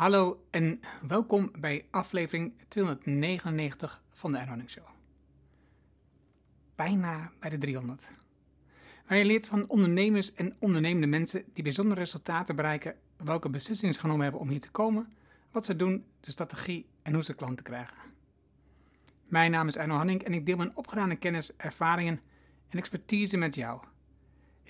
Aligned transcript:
Hallo 0.00 0.44
en 0.50 0.80
welkom 1.06 1.50
bij 1.58 1.86
aflevering 1.90 2.52
299 2.68 4.02
van 4.10 4.32
de 4.32 4.38
Erhoning 4.38 4.70
Show. 4.70 4.84
Bijna 6.74 7.32
bij 7.40 7.50
de 7.50 7.58
300. 7.58 8.12
Waar 9.06 9.18
je 9.18 9.24
leert 9.24 9.48
van 9.48 9.68
ondernemers 9.68 10.34
en 10.34 10.56
ondernemende 10.58 11.06
mensen 11.06 11.44
die 11.52 11.62
bijzondere 11.62 12.00
resultaten 12.00 12.56
bereiken, 12.56 12.96
welke 13.16 13.50
beslissingen 13.50 13.94
ze 13.94 14.00
genomen 14.00 14.22
hebben 14.22 14.40
om 14.40 14.48
hier 14.48 14.60
te 14.60 14.70
komen, 14.70 15.12
wat 15.50 15.64
ze 15.64 15.76
doen, 15.76 16.04
de 16.20 16.30
strategie 16.30 16.86
en 17.02 17.14
hoe 17.14 17.24
ze 17.24 17.34
klanten 17.34 17.64
krijgen. 17.64 17.96
Mijn 19.26 19.50
naam 19.50 19.68
is 19.68 19.76
Erno 19.76 19.94
Hanning 19.94 20.22
en 20.22 20.32
ik 20.32 20.46
deel 20.46 20.56
mijn 20.56 20.76
opgedane 20.76 21.16
kennis, 21.16 21.56
ervaringen 21.56 22.20
en 22.68 22.78
expertise 22.78 23.36
met 23.36 23.54
jou. 23.54 23.80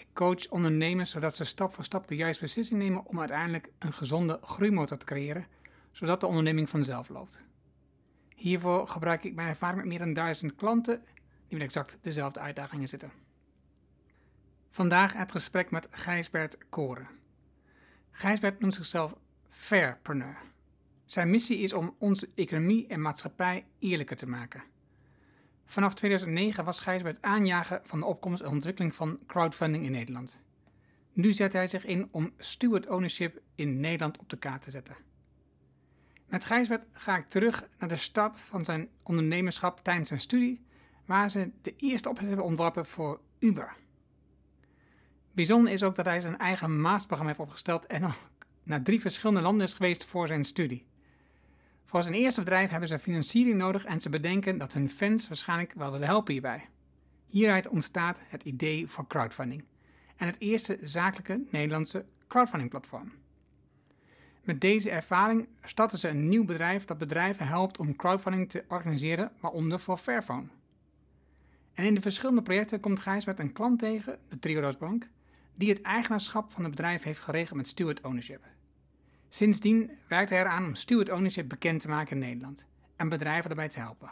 Ik 0.00 0.06
coach 0.12 0.48
ondernemers 0.48 1.10
zodat 1.10 1.36
ze 1.36 1.44
stap 1.44 1.72
voor 1.72 1.84
stap 1.84 2.08
de 2.08 2.16
juiste 2.16 2.42
beslissing 2.42 2.78
nemen 2.78 3.06
om 3.06 3.18
uiteindelijk 3.18 3.70
een 3.78 3.92
gezonde 3.92 4.38
groeimotor 4.42 4.96
te 4.96 5.04
creëren, 5.04 5.46
zodat 5.92 6.20
de 6.20 6.26
onderneming 6.26 6.68
vanzelf 6.68 7.08
loopt. 7.08 7.38
Hiervoor 8.34 8.88
gebruik 8.88 9.24
ik 9.24 9.34
mijn 9.34 9.48
ervaring 9.48 9.78
met 9.78 9.86
meer 9.86 9.98
dan 9.98 10.12
duizend 10.12 10.54
klanten 10.54 11.04
die 11.48 11.58
met 11.58 11.66
exact 11.66 11.98
dezelfde 12.00 12.40
uitdagingen 12.40 12.88
zitten. 12.88 13.12
Vandaag 14.70 15.12
het 15.12 15.30
gesprek 15.30 15.70
met 15.70 15.88
Gijsbert 15.90 16.58
Koren. 16.68 17.08
Gijsbert 18.10 18.60
noemt 18.60 18.74
zichzelf 18.74 19.14
Fairpreneur. 19.48 20.38
Zijn 21.04 21.30
missie 21.30 21.58
is 21.58 21.72
om 21.72 21.94
onze 21.98 22.28
economie 22.34 22.86
en 22.86 23.02
maatschappij 23.02 23.66
eerlijker 23.78 24.16
te 24.16 24.26
maken. 24.26 24.62
Vanaf 25.70 25.94
2009 25.94 26.64
was 26.64 26.80
Gijsbert 26.80 27.22
aanjager 27.22 27.80
van 27.82 28.00
de 28.00 28.06
opkomst 28.06 28.42
en 28.42 28.48
ontwikkeling 28.48 28.94
van 28.94 29.18
crowdfunding 29.26 29.84
in 29.84 29.90
Nederland. 29.92 30.40
Nu 31.12 31.32
zet 31.32 31.52
hij 31.52 31.66
zich 31.66 31.84
in 31.84 32.08
om 32.10 32.32
steward 32.38 32.88
ownership 32.88 33.40
in 33.54 33.80
Nederland 33.80 34.18
op 34.18 34.28
de 34.28 34.36
kaart 34.36 34.62
te 34.62 34.70
zetten. 34.70 34.96
Met 36.26 36.44
Gijsbert 36.44 36.86
ga 36.92 37.16
ik 37.16 37.28
terug 37.28 37.68
naar 37.78 37.88
de 37.88 37.96
start 37.96 38.40
van 38.40 38.64
zijn 38.64 38.88
ondernemerschap 39.02 39.80
tijdens 39.84 40.08
zijn 40.08 40.20
studie, 40.20 40.64
waar 41.04 41.30
ze 41.30 41.50
de 41.62 41.74
eerste 41.76 42.08
opzet 42.08 42.26
hebben 42.26 42.44
ontworpen 42.44 42.86
voor 42.86 43.20
Uber. 43.38 43.76
Bijzonder 45.32 45.72
is 45.72 45.82
ook 45.82 45.94
dat 45.94 46.04
hij 46.04 46.20
zijn 46.20 46.38
eigen 46.38 46.80
maasprogramma 46.80 47.32
heeft 47.32 47.48
opgesteld 47.48 47.86
en 47.86 48.04
ook 48.04 48.30
naar 48.62 48.82
drie 48.82 49.00
verschillende 49.00 49.42
landen 49.42 49.66
is 49.66 49.74
geweest 49.74 50.04
voor 50.04 50.26
zijn 50.26 50.44
studie. 50.44 50.86
Voor 51.90 52.02
zijn 52.02 52.14
eerste 52.14 52.40
bedrijf 52.40 52.70
hebben 52.70 52.88
ze 52.88 52.98
financiering 52.98 53.56
nodig 53.56 53.84
en 53.84 54.00
ze 54.00 54.08
bedenken 54.08 54.58
dat 54.58 54.72
hun 54.72 54.88
fans 54.88 55.28
waarschijnlijk 55.28 55.72
wel 55.74 55.90
willen 55.90 56.06
helpen 56.06 56.32
hierbij. 56.32 56.68
Hieruit 57.26 57.68
ontstaat 57.68 58.20
het 58.28 58.42
idee 58.42 58.86
voor 58.86 59.06
crowdfunding 59.06 59.64
en 60.16 60.26
het 60.26 60.40
eerste 60.40 60.78
zakelijke 60.82 61.46
Nederlandse 61.50 62.04
crowdfunding-platform. 62.28 63.12
Met 64.44 64.60
deze 64.60 64.90
ervaring 64.90 65.48
starten 65.62 65.98
ze 65.98 66.08
een 66.08 66.28
nieuw 66.28 66.44
bedrijf 66.44 66.84
dat 66.84 66.98
bedrijven 66.98 67.46
helpt 67.46 67.78
om 67.78 67.96
crowdfunding 67.96 68.50
te 68.50 68.64
organiseren, 68.68 69.32
waaronder 69.40 69.80
voor 69.80 69.96
Fairphone. 69.96 70.46
En 71.74 71.84
in 71.84 71.94
de 71.94 72.00
verschillende 72.00 72.42
projecten 72.42 72.80
komt 72.80 73.00
Gijs 73.00 73.24
met 73.24 73.38
een 73.38 73.52
klant 73.52 73.78
tegen, 73.78 74.18
de 74.28 74.38
Triodos 74.38 74.78
Bank, 74.78 75.08
die 75.54 75.68
het 75.68 75.82
eigenaarschap 75.82 76.52
van 76.52 76.62
het 76.62 76.70
bedrijf 76.70 77.02
heeft 77.02 77.20
geregeld 77.20 77.56
met 77.56 77.68
steward 77.68 78.00
ownership. 78.00 78.44
Sindsdien 79.32 79.90
werkt 80.08 80.30
hij 80.30 80.40
eraan 80.40 80.64
om 80.64 80.74
steward 80.74 81.10
ownership 81.10 81.48
bekend 81.48 81.80
te 81.80 81.88
maken 81.88 82.12
in 82.12 82.18
Nederland 82.18 82.66
en 82.96 83.08
bedrijven 83.08 83.48
daarbij 83.48 83.68
te 83.68 83.78
helpen. 83.78 84.10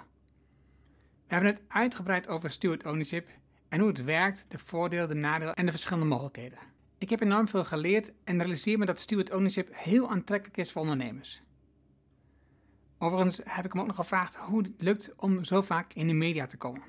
We 1.26 1.34
hebben 1.34 1.50
het 1.50 1.62
uitgebreid 1.68 2.28
over 2.28 2.50
steward 2.50 2.86
ownership 2.86 3.28
en 3.68 3.80
hoe 3.80 3.88
het 3.88 4.04
werkt, 4.04 4.44
de 4.48 4.58
voordelen, 4.58 5.08
de 5.08 5.14
nadelen 5.14 5.54
en 5.54 5.64
de 5.64 5.70
verschillende 5.70 6.06
mogelijkheden. 6.06 6.58
Ik 6.98 7.10
heb 7.10 7.20
enorm 7.20 7.48
veel 7.48 7.64
geleerd 7.64 8.12
en 8.24 8.38
realiseer 8.38 8.78
me 8.78 8.84
dat 8.84 9.00
steward 9.00 9.32
ownership 9.32 9.68
heel 9.72 10.10
aantrekkelijk 10.10 10.56
is 10.56 10.72
voor 10.72 10.82
ondernemers. 10.82 11.42
Overigens 12.98 13.40
heb 13.44 13.64
ik 13.64 13.72
hem 13.72 13.80
ook 13.80 13.86
nog 13.86 13.96
gevraagd 13.96 14.36
hoe 14.36 14.62
het 14.62 14.72
lukt 14.76 15.14
om 15.16 15.44
zo 15.44 15.62
vaak 15.62 15.92
in 15.92 16.06
de 16.06 16.14
media 16.14 16.46
te 16.46 16.56
komen. 16.56 16.82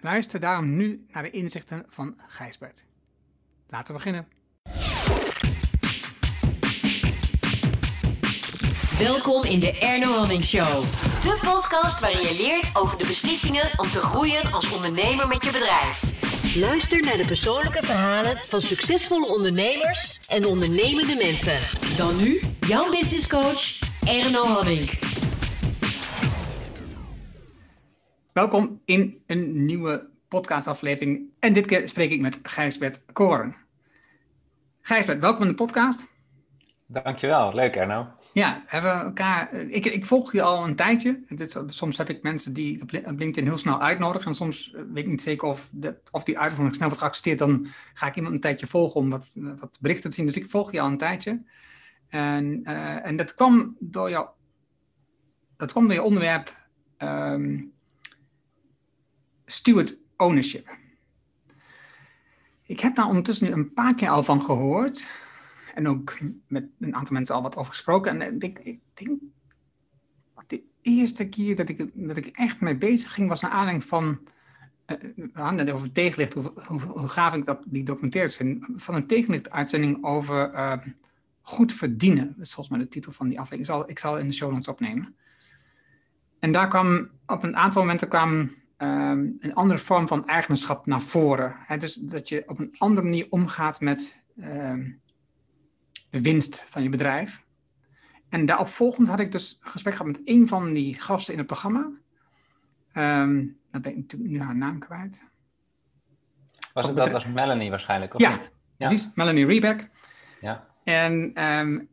Luister 0.00 0.40
daarom 0.40 0.76
nu 0.76 1.06
naar 1.08 1.22
de 1.22 1.30
inzichten 1.30 1.84
van 1.88 2.20
Gijsbert. 2.26 2.84
Laten 3.66 3.86
we 3.86 3.92
beginnen. 3.92 4.37
Welkom 8.98 9.44
in 9.44 9.60
de 9.60 9.78
Erno 9.78 10.06
Hamming 10.06 10.44
Show. 10.44 10.80
De 11.22 11.38
podcast 11.44 12.00
waarin 12.00 12.20
je 12.20 12.36
leert 12.36 12.76
over 12.76 12.98
de 12.98 13.06
beslissingen 13.06 13.70
om 13.76 13.90
te 13.90 14.00
groeien 14.00 14.52
als 14.52 14.72
ondernemer 14.74 15.28
met 15.28 15.44
je 15.44 15.50
bedrijf. 15.50 16.02
Luister 16.56 17.00
naar 17.00 17.16
de 17.16 17.24
persoonlijke 17.26 17.82
verhalen 17.82 18.36
van 18.36 18.60
succesvolle 18.60 19.26
ondernemers 19.26 20.28
en 20.28 20.46
ondernemende 20.46 21.14
mensen. 21.14 21.58
Dan 21.96 22.16
nu, 22.16 22.40
jouw 22.60 22.90
business 22.90 23.28
coach, 23.28 23.78
Erno 24.06 24.42
Hamming. 24.42 24.90
Welkom 28.32 28.82
in 28.84 29.22
een 29.26 29.64
nieuwe 29.64 30.08
podcastaflevering. 30.28 31.20
En 31.40 31.52
dit 31.52 31.66
keer 31.66 31.88
spreek 31.88 32.10
ik 32.10 32.20
met 32.20 32.38
Gijsbert 32.42 33.04
Koren. 33.12 33.56
Gijsbert, 34.80 35.20
welkom 35.20 35.42
in 35.42 35.48
de 35.48 35.54
podcast. 35.54 36.06
Dankjewel, 36.86 37.54
leuk 37.54 37.76
Erno. 37.76 38.06
Ja, 38.38 38.62
hebben 38.66 38.92
elkaar. 38.92 39.52
Ik, 39.52 39.86
ik 39.86 40.06
volg 40.06 40.32
je 40.32 40.42
al 40.42 40.64
een 40.64 40.76
tijdje. 40.76 41.22
Soms 41.66 41.96
heb 41.96 42.08
ik 42.08 42.22
mensen 42.22 42.52
die 42.52 42.82
op 42.82 42.90
LinkedIn 42.90 43.44
heel 43.44 43.58
snel 43.58 43.80
uitnodigen. 43.80 44.28
En 44.28 44.34
soms 44.34 44.72
eh, 44.74 44.82
weet 44.92 45.04
ik 45.04 45.10
niet 45.10 45.22
zeker 45.22 45.48
of, 45.48 45.70
of 46.10 46.24
die 46.24 46.38
uitnodiging 46.38 46.74
snel 46.74 46.88
wordt 46.88 47.02
geaccepteerd. 47.02 47.38
Dan 47.38 47.66
ga 47.94 48.06
ik 48.06 48.16
iemand 48.16 48.34
een 48.34 48.40
tijdje 48.40 48.66
volgen 48.66 49.00
om 49.00 49.10
wat, 49.10 49.30
wat 49.34 49.78
berichten 49.80 50.10
te 50.10 50.16
zien. 50.16 50.26
Dus 50.26 50.36
ik 50.36 50.50
volg 50.50 50.72
je 50.72 50.80
al 50.80 50.86
een 50.86 50.98
tijdje. 50.98 51.42
En, 52.08 52.60
uh, 52.64 53.06
en 53.06 53.16
dat 53.16 53.34
kwam 53.34 53.76
door 53.78 54.10
jou. 54.10 54.28
Dat 55.56 55.70
kwam 55.70 55.84
door 55.84 55.94
je 55.94 56.02
onderwerp 56.02 56.56
um, 56.98 57.72
steward 59.46 59.98
ownership. 60.16 60.76
Ik 62.62 62.80
heb 62.80 62.94
daar 62.94 63.06
ondertussen 63.06 63.46
nu 63.46 63.52
een 63.52 63.72
paar 63.72 63.94
keer 63.94 64.08
al 64.08 64.22
van 64.22 64.42
gehoord 64.42 65.08
en 65.78 65.88
ook 65.88 66.18
met 66.46 66.66
een 66.80 66.94
aantal 66.94 67.14
mensen 67.14 67.34
al 67.34 67.42
wat 67.42 67.56
over 67.56 67.72
gesproken. 67.72 68.22
En 68.22 68.40
ik, 68.40 68.58
ik 68.58 68.80
denk, 68.94 69.20
de 70.46 70.62
eerste 70.82 71.28
keer 71.28 71.56
dat 71.56 71.68
ik, 71.68 71.90
dat 71.94 72.16
ik 72.16 72.26
echt 72.26 72.60
mee 72.60 72.76
bezig 72.76 73.14
ging, 73.14 73.28
was 73.28 73.40
naar 73.40 73.50
aanleiding 73.50 73.84
van, 73.84 74.18
uh, 74.86 74.96
we 75.14 75.30
hadden 75.32 75.74
over 75.74 75.92
tegenlicht, 75.92 76.34
hoe, 76.34 76.52
hoe, 76.80 77.08
gaaf 77.08 77.34
ik 77.34 77.44
dat, 77.44 77.62
die 77.66 77.82
documentaires 77.82 78.36
vind, 78.36 78.66
van 78.76 78.94
een 78.94 79.06
tegenlicht-uitzending 79.06 80.04
over 80.04 80.52
uh, 80.54 80.72
goed 81.40 81.72
verdienen. 81.72 82.26
Dat 82.26 82.46
is 82.46 82.54
volgens 82.54 82.76
mij 82.76 82.84
de 82.84 82.90
titel 82.90 83.12
van 83.12 83.28
die 83.28 83.40
aflevering. 83.40 83.68
Ik 83.68 83.74
zal, 83.74 83.90
ik 83.90 83.98
zal 83.98 84.18
in 84.18 84.28
de 84.28 84.34
show 84.34 84.50
notes 84.50 84.68
opnemen. 84.68 85.16
En 86.38 86.52
daar 86.52 86.68
kwam, 86.68 87.10
op 87.26 87.42
een 87.42 87.56
aantal 87.56 87.82
momenten 87.82 88.08
kwam 88.08 88.30
um, 88.78 89.36
een 89.40 89.54
andere 89.54 89.78
vorm 89.78 90.08
van 90.08 90.26
eigenaarschap 90.26 90.86
naar 90.86 91.00
voren. 91.00 91.56
He, 91.58 91.76
dus 91.76 91.94
dat 91.94 92.28
je 92.28 92.44
op 92.46 92.58
een 92.58 92.74
andere 92.78 93.06
manier 93.06 93.26
omgaat 93.30 93.80
met... 93.80 94.22
Um, 94.36 95.00
de 96.10 96.22
winst 96.22 96.64
van 96.66 96.82
je 96.82 96.88
bedrijf. 96.88 97.46
En 98.28 98.46
daarop 98.46 98.68
volgend 98.68 99.08
had 99.08 99.20
ik 99.20 99.32
dus 99.32 99.58
een 99.62 99.70
gesprek 99.70 99.94
gehad 99.94 100.12
met 100.12 100.20
een 100.24 100.48
van 100.48 100.72
die 100.72 100.94
gasten 100.94 101.32
in 101.32 101.38
het 101.38 101.48
programma. 101.48 101.90
Um, 102.94 103.58
dan 103.70 103.82
ben 103.82 103.90
ik 103.90 103.96
natuurlijk 103.96 104.30
nu 104.30 104.40
haar 104.40 104.56
naam 104.56 104.78
kwijt. 104.78 105.22
Was 106.72 106.86
het, 106.86 106.96
dat 106.96 107.10
was 107.10 107.26
Melanie 107.26 107.70
waarschijnlijk, 107.70 108.14
of 108.14 108.20
ja, 108.20 108.30
niet? 108.30 108.50
precies. 108.76 109.10
Melanie 109.14 109.46
Rebeck. 109.46 109.90
Ja. 110.40 110.66
En, 110.84 111.12
um, 111.44 111.88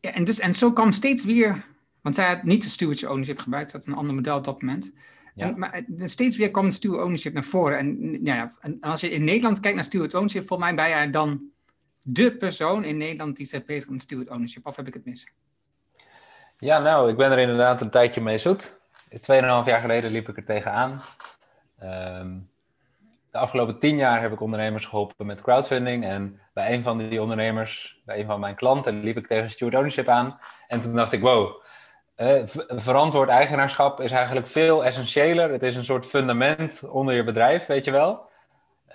ja, 0.00 0.12
en, 0.12 0.24
dus, 0.24 0.38
en 0.38 0.54
zo 0.54 0.72
kwam 0.72 0.92
steeds 0.92 1.24
weer... 1.24 1.70
Want 2.00 2.14
zij 2.14 2.28
had 2.28 2.42
niet 2.42 2.62
de 2.62 2.68
stewardship 2.68 3.08
ownership 3.08 3.38
gebruikt. 3.38 3.70
Ze 3.70 3.76
had 3.76 3.86
een 3.86 3.94
ander 3.94 4.14
model 4.14 4.36
op 4.36 4.44
dat 4.44 4.62
moment. 4.62 4.92
Ja. 5.34 5.46
En, 5.46 5.58
maar 5.58 5.84
steeds 5.96 6.36
weer 6.36 6.50
kwam 6.50 6.70
steward 6.70 7.02
ownership 7.02 7.32
naar 7.32 7.44
voren. 7.44 7.78
En, 7.78 8.18
ja, 8.24 8.52
en 8.60 8.80
als 8.80 9.00
je 9.00 9.10
in 9.10 9.24
Nederland 9.24 9.60
kijkt 9.60 9.76
naar 9.76 9.84
steward 9.84 10.14
ownership... 10.14 10.46
volgens 10.46 10.68
mij 10.68 10.76
ben 10.76 10.88
jij 10.88 11.10
dan 11.10 11.42
de 12.02 12.36
persoon 12.36 12.84
in 12.84 12.96
Nederland 12.96 13.36
die 13.36 13.46
zich 13.46 13.64
bezig 13.64 13.88
met 13.88 14.00
steward 14.00 14.30
ownership? 14.30 14.66
Of 14.66 14.76
heb 14.76 14.86
ik 14.86 14.94
het 14.94 15.04
mis? 15.04 15.26
Ja, 16.58 16.78
nou, 16.78 17.10
ik 17.10 17.16
ben 17.16 17.32
er 17.32 17.38
inderdaad 17.38 17.80
een 17.80 17.90
tijdje 17.90 18.20
mee 18.20 18.38
zoet. 18.38 18.80
Tweeënhalf 19.20 19.66
jaar 19.66 19.80
geleden 19.80 20.10
liep 20.10 20.28
ik 20.28 20.36
er 20.36 20.44
tegenaan. 20.44 21.02
Um, 21.82 22.50
de 23.30 23.38
afgelopen 23.38 23.78
tien 23.78 23.96
jaar 23.96 24.22
heb 24.22 24.32
ik 24.32 24.40
ondernemers 24.40 24.86
geholpen 24.86 25.26
met 25.26 25.42
crowdfunding. 25.42 26.04
En 26.04 26.40
bij 26.52 26.74
een 26.74 26.82
van 26.82 26.98
die 26.98 27.22
ondernemers, 27.22 28.00
bij 28.04 28.18
een 28.18 28.26
van 28.26 28.40
mijn 28.40 28.54
klanten, 28.54 29.02
liep 29.02 29.16
ik 29.16 29.26
tegen 29.26 29.50
steward 29.50 29.76
ownership 29.76 30.08
aan. 30.08 30.38
En 30.68 30.80
toen 30.80 30.94
dacht 30.94 31.12
ik, 31.12 31.20
wow, 31.20 31.62
uh, 32.16 32.42
verantwoord 32.68 33.28
eigenaarschap 33.28 34.00
is 34.00 34.10
eigenlijk 34.10 34.48
veel 34.48 34.84
essentiëler. 34.84 35.50
Het 35.50 35.62
is 35.62 35.76
een 35.76 35.84
soort 35.84 36.06
fundament 36.06 36.88
onder 36.88 37.14
je 37.14 37.24
bedrijf, 37.24 37.66
weet 37.66 37.84
je 37.84 37.90
wel. 37.90 38.30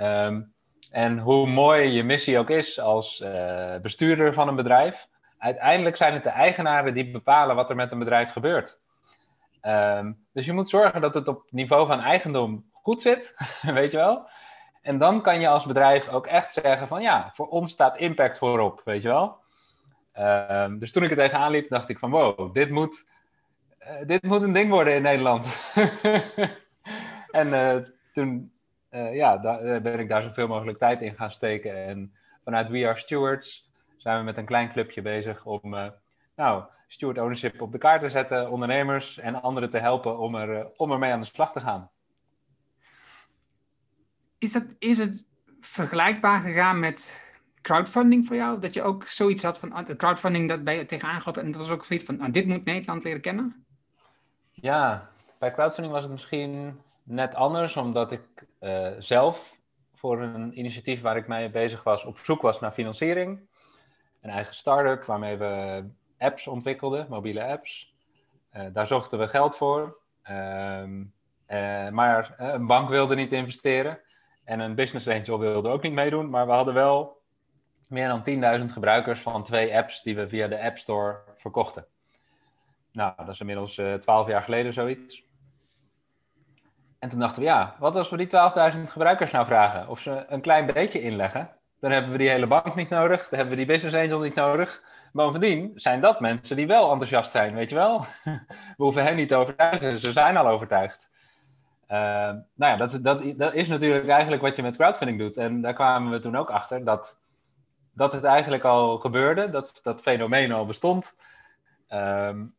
Um, 0.01 0.53
en 0.91 1.19
hoe 1.19 1.47
mooi 1.47 1.89
je 1.89 2.03
missie 2.03 2.39
ook 2.39 2.49
is 2.49 2.79
als 2.79 3.21
uh, 3.21 3.75
bestuurder 3.81 4.33
van 4.33 4.47
een 4.47 4.55
bedrijf, 4.55 5.07
uiteindelijk 5.37 5.95
zijn 5.95 6.13
het 6.13 6.23
de 6.23 6.29
eigenaren 6.29 6.93
die 6.93 7.11
bepalen 7.11 7.55
wat 7.55 7.69
er 7.69 7.75
met 7.75 7.91
een 7.91 7.99
bedrijf 7.99 8.31
gebeurt. 8.31 8.77
Um, 9.61 10.25
dus 10.33 10.45
je 10.45 10.53
moet 10.53 10.69
zorgen 10.69 11.01
dat 11.01 11.13
het 11.13 11.27
op 11.27 11.41
het 11.41 11.51
niveau 11.51 11.87
van 11.87 11.99
eigendom 11.99 12.69
goed 12.71 13.01
zit, 13.01 13.35
weet 13.61 13.91
je 13.91 13.97
wel. 13.97 14.27
En 14.81 14.97
dan 14.97 15.21
kan 15.21 15.39
je 15.39 15.47
als 15.47 15.65
bedrijf 15.65 16.07
ook 16.07 16.27
echt 16.27 16.53
zeggen 16.53 16.87
van 16.87 17.01
ja, 17.01 17.31
voor 17.33 17.47
ons 17.47 17.71
staat 17.71 17.97
impact 17.97 18.37
voorop, 18.37 18.81
weet 18.85 19.01
je 19.01 19.07
wel. 19.07 19.37
Ehm, 20.11 20.77
dus 20.77 20.91
toen 20.91 21.03
ik 21.03 21.09
er 21.09 21.17
tegenaan 21.17 21.51
liep, 21.51 21.69
dacht 21.69 21.89
ik 21.89 21.99
van 21.99 22.09
wow, 22.09 22.53
dit 22.53 22.69
moet, 22.69 23.07
eh, 23.77 23.95
dit 24.05 24.23
moet 24.23 24.41
een 24.41 24.53
ding 24.53 24.69
worden 24.69 24.95
in 24.95 25.01
Nederland. 25.01 25.73
en 27.31 27.53
eh, 27.53 27.83
toen 28.13 28.56
ja, 28.89 29.37
daar, 29.37 29.81
ben 29.81 29.99
ik 29.99 30.09
daar 30.09 30.21
zoveel 30.21 30.47
mogelijk 30.47 30.77
tijd 30.77 31.01
in 31.01 31.15
gaan 31.15 31.31
steken. 31.31 31.85
En 31.85 32.13
vanuit 32.43 32.69
We 32.69 32.87
Are 32.87 32.97
Stewards 32.97 33.71
zijn 33.97 34.17
we 34.17 34.23
met 34.23 34.37
een 34.37 34.45
klein 34.45 34.69
clubje 34.69 35.01
bezig 35.01 35.45
om 35.45 35.75
nou, 36.35 36.63
steward 36.87 37.17
ownership 37.17 37.61
op 37.61 37.71
de 37.71 37.77
kaart 37.77 38.01
te 38.01 38.09
zetten, 38.09 38.51
ondernemers 38.51 39.17
en 39.17 39.41
anderen 39.41 39.69
te 39.69 39.77
helpen 39.77 40.17
om, 40.17 40.35
er, 40.35 40.67
om 40.75 40.91
ermee 40.91 41.11
aan 41.11 41.19
de 41.19 41.25
slag 41.25 41.51
te 41.51 41.59
gaan. 41.59 41.89
Is 44.37 44.53
het, 44.53 44.75
is 44.79 44.97
het 44.97 45.25
vergelijkbaar 45.59 46.41
gegaan 46.41 46.79
met 46.79 47.25
crowdfunding 47.61 48.25
voor 48.25 48.35
jou? 48.35 48.59
Dat 48.59 48.73
je 48.73 48.83
ook 48.83 49.03
zoiets 49.03 49.43
had 49.43 49.59
van 49.59 49.71
ah, 49.71 49.97
crowdfunding, 49.97 50.49
dat 50.49 50.63
ben 50.63 50.75
je 50.75 50.85
tegenaan 50.85 51.21
gelopen 51.21 51.43
en 51.43 51.51
dat 51.51 51.61
was 51.61 51.71
ook 51.71 51.85
zoiets 51.85 52.05
van, 52.05 52.17
nou, 52.17 52.31
dit 52.31 52.45
moet 52.45 52.65
Nederland 52.65 53.03
leren 53.03 53.21
kennen? 53.21 53.65
Ja, 54.51 55.09
bij 55.39 55.51
crowdfunding 55.51 55.93
was 55.93 56.03
het 56.03 56.11
misschien 56.11 56.81
net 57.07 57.35
anders, 57.35 57.77
omdat 57.77 58.11
ik 58.11 58.47
uh, 58.59 58.89
zelf 58.99 59.59
voor 59.93 60.21
een 60.21 60.59
initiatief 60.59 61.01
waar 61.01 61.17
ik 61.17 61.27
mee 61.27 61.49
bezig 61.49 61.83
was, 61.83 62.05
op 62.05 62.17
zoek 62.17 62.41
was 62.41 62.59
naar 62.59 62.71
financiering. 62.71 63.39
Een 64.21 64.29
eigen 64.29 64.55
start-up 64.55 65.03
waarmee 65.03 65.37
we 65.37 65.83
apps 66.17 66.47
ontwikkelden, 66.47 67.05
mobiele 67.09 67.43
apps. 67.43 67.95
Uh, 68.53 68.65
daar 68.73 68.87
zochten 68.87 69.19
we 69.19 69.27
geld 69.27 69.57
voor. 69.57 69.97
Ehm, 70.23 70.99
uh, 71.47 71.89
maar 71.89 72.35
een 72.37 72.67
bank 72.67 72.89
wilde 72.89 73.15
niet 73.15 73.31
investeren. 73.31 73.99
En 74.43 74.59
een 74.59 74.75
business 74.75 75.07
angel 75.07 75.39
wilde 75.39 75.69
ook 75.69 75.81
niet 75.81 75.93
meedoen. 75.93 76.29
Maar 76.29 76.45
we 76.45 76.51
hadden 76.51 76.73
wel 76.73 77.21
meer 77.87 78.07
dan 78.07 78.59
10.000 78.59 78.65
gebruikers 78.65 79.21
van 79.21 79.43
twee 79.43 79.77
apps 79.77 80.01
die 80.01 80.15
we 80.15 80.29
via 80.29 80.47
de 80.47 80.61
App 80.61 80.77
Store 80.77 81.19
verkochten. 81.35 81.85
Nou, 82.91 83.13
dat 83.17 83.27
is 83.27 83.39
inmiddels 83.39 83.77
uh, 83.77 83.93
eh, 83.93 83.99
12 83.99 84.27
jaar 84.27 84.43
geleden 84.43 84.73
zoiets. 84.73 85.26
En 87.07 87.13
toen 87.13 87.21
dachten 87.21 87.41
we, 87.41 87.47
ja, 87.47 87.75
wat 87.79 87.95
als 87.95 88.09
we 88.09 88.17
die 88.17 88.27
12.000 88.73 88.83
gebruikers 88.83 89.31
nou 89.31 89.45
vragen 89.45 89.87
of 89.87 89.99
ze 89.99 90.25
een 90.27 90.41
klein 90.41 90.65
beetje 90.65 91.01
inleggen? 91.01 91.49
Dan 91.79 91.91
hebben 91.91 92.11
we 92.11 92.17
die 92.17 92.29
hele 92.29 92.47
bank 92.47 92.75
niet 92.75 92.89
nodig, 92.89 93.29
dan 93.29 93.39
hebben 93.39 93.49
we 93.49 93.65
die 93.65 93.73
business 93.73 93.95
angel 93.95 94.19
niet 94.19 94.35
nodig. 94.35 94.83
Bovendien 95.13 95.71
zijn 95.75 95.99
dat 95.99 96.19
mensen 96.19 96.55
die 96.55 96.67
wel 96.67 96.91
enthousiast 96.91 97.31
zijn, 97.31 97.53
weet 97.53 97.69
je 97.69 97.75
wel? 97.75 98.05
We 98.77 98.83
hoeven 98.83 99.03
hen 99.03 99.15
niet 99.15 99.27
te 99.27 99.35
overtuigen, 99.35 99.97
ze 99.97 100.11
zijn 100.11 100.37
al 100.37 100.47
overtuigd. 100.47 101.09
Uh, 101.91 101.97
nou 101.97 102.43
ja, 102.55 102.75
dat, 102.75 102.99
dat, 103.01 103.33
dat 103.37 103.53
is 103.53 103.67
natuurlijk 103.67 104.07
eigenlijk 104.07 104.41
wat 104.41 104.55
je 104.55 104.61
met 104.61 104.77
crowdfunding 104.77 105.19
doet. 105.19 105.37
En 105.37 105.61
daar 105.61 105.73
kwamen 105.73 106.11
we 106.11 106.19
toen 106.19 106.37
ook 106.37 106.49
achter 106.49 106.83
dat, 106.83 107.19
dat 107.93 108.13
het 108.13 108.23
eigenlijk 108.23 108.63
al 108.63 108.97
gebeurde, 108.97 109.49
dat 109.49 109.79
dat 109.83 110.01
fenomeen 110.01 110.51
al 110.51 110.65
bestond. 110.65 111.15
Um, 111.89 112.55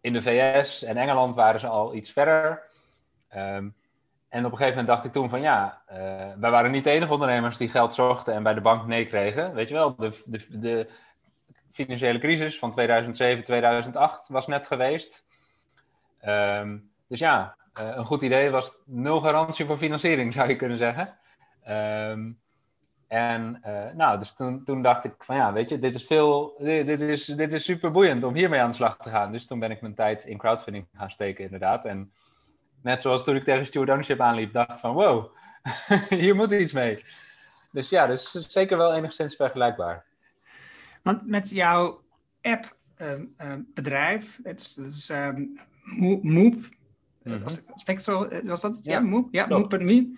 in 0.00 0.12
de 0.12 0.22
VS 0.22 0.82
en 0.82 0.96
Engeland 0.96 1.34
waren 1.34 1.60
ze 1.60 1.66
al 1.66 1.94
iets 1.94 2.10
verder. 2.10 2.62
Um, 3.36 3.74
en 4.32 4.44
op 4.44 4.52
een 4.52 4.58
gegeven 4.58 4.78
moment 4.78 4.86
dacht 4.86 5.04
ik 5.04 5.12
toen 5.12 5.30
van 5.30 5.40
ja, 5.40 5.82
uh, 5.90 5.96
wij 6.40 6.50
waren 6.50 6.70
niet 6.70 6.84
de 6.84 6.90
enige 6.90 7.12
ondernemers 7.12 7.56
die 7.56 7.68
geld 7.68 7.94
zochten 7.94 8.34
en 8.34 8.42
bij 8.42 8.54
de 8.54 8.60
bank 8.60 8.86
nee 8.86 9.06
kregen. 9.06 9.54
Weet 9.54 9.68
je 9.68 9.74
wel, 9.74 9.96
de, 9.96 10.22
de, 10.26 10.58
de 10.58 10.88
financiële 11.72 12.18
crisis 12.18 12.58
van 12.58 12.70
2007, 12.70 13.44
2008 13.44 14.28
was 14.28 14.46
net 14.46 14.66
geweest. 14.66 15.26
Um, 16.24 16.90
dus 17.08 17.18
ja, 17.18 17.56
uh, 17.80 17.96
een 17.96 18.04
goed 18.04 18.22
idee 18.22 18.50
was 18.50 18.78
nul 18.84 19.20
garantie 19.20 19.66
voor 19.66 19.78
financiering, 19.78 20.32
zou 20.32 20.48
je 20.48 20.56
kunnen 20.56 20.78
zeggen. 20.78 21.18
Um, 21.68 22.40
en 23.08 23.62
uh, 23.66 23.92
nou, 23.94 24.18
dus 24.18 24.34
toen, 24.34 24.64
toen 24.64 24.82
dacht 24.82 25.04
ik 25.04 25.14
van 25.18 25.36
ja, 25.36 25.52
weet 25.52 25.68
je, 25.68 25.78
dit 25.78 25.94
is 25.94 26.04
veel, 26.04 26.54
dit, 26.58 26.86
dit, 26.86 27.00
is, 27.00 27.24
dit 27.24 27.52
is 27.52 27.64
super 27.64 27.90
boeiend 27.90 28.24
om 28.24 28.34
hiermee 28.34 28.60
aan 28.60 28.70
de 28.70 28.76
slag 28.76 28.96
te 28.96 29.08
gaan. 29.08 29.32
Dus 29.32 29.46
toen 29.46 29.58
ben 29.58 29.70
ik 29.70 29.80
mijn 29.80 29.94
tijd 29.94 30.24
in 30.24 30.38
crowdfunding 30.38 30.86
gaan 30.94 31.10
steken, 31.10 31.44
inderdaad. 31.44 31.84
En 31.84 32.12
net 32.82 33.02
zoals 33.02 33.24
toen 33.24 33.36
ik 33.36 33.44
tegen 33.44 33.66
Steward 33.66 33.90
Ownership 33.90 34.20
aanliep, 34.20 34.52
dacht 34.52 34.80
van 34.80 34.94
wow, 34.94 35.34
hier 36.08 36.34
moet 36.34 36.52
iets 36.52 36.72
mee. 36.72 37.04
Dus 37.72 37.88
ja, 37.88 38.06
dus 38.06 38.30
zeker 38.48 38.76
wel 38.76 38.94
enigszins 38.94 39.36
vergelijkbaar. 39.36 40.04
Want 41.02 41.26
met 41.26 41.50
jouw 41.50 42.02
app 42.40 42.76
uh, 42.98 43.18
uh, 43.18 43.54
bedrijf, 43.74 44.38
het 44.42 44.60
is, 44.60 44.76
het 44.76 44.86
is 44.86 45.08
um, 45.08 45.60
Moop, 46.22 46.54
mm 46.54 46.62
-hmm. 47.22 47.42
was, 47.42 47.60
was 48.44 48.60
dat 48.60 48.74
het? 48.74 48.84
Ja, 48.84 48.92
ja 48.92 49.00
Moop, 49.00 49.28
ja, 49.30 49.46
Moop.me. 49.46 50.14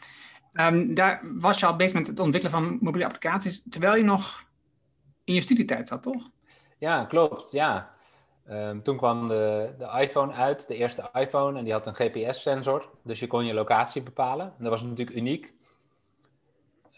Um, 0.52 0.94
daar 0.94 1.20
was 1.22 1.60
je 1.60 1.66
al 1.66 1.76
bezig 1.76 1.94
met 1.94 2.06
het 2.06 2.20
ontwikkelen 2.20 2.60
van 2.60 2.78
mobiele 2.80 3.04
applicaties, 3.04 3.62
terwijl 3.68 3.96
je 3.96 4.02
nog 4.02 4.44
in 5.24 5.34
je 5.34 5.40
studietijd 5.40 5.88
zat, 5.88 6.02
toch? 6.02 6.30
Ja, 6.78 7.04
klopt. 7.04 7.50
Ja. 7.50 7.93
Um, 8.50 8.82
toen 8.82 8.96
kwam 8.96 9.28
de, 9.28 9.74
de 9.78 10.00
iPhone 10.00 10.32
uit, 10.32 10.66
de 10.66 10.76
eerste 10.76 11.10
iPhone, 11.12 11.58
en 11.58 11.64
die 11.64 11.72
had 11.72 11.86
een 11.86 11.94
GPS-sensor. 11.94 12.90
Dus 13.02 13.20
je 13.20 13.26
kon 13.26 13.44
je 13.44 13.54
locatie 13.54 14.02
bepalen. 14.02 14.46
En 14.46 14.64
dat 14.64 14.70
was 14.70 14.82
natuurlijk 14.82 15.16
uniek. 15.16 15.52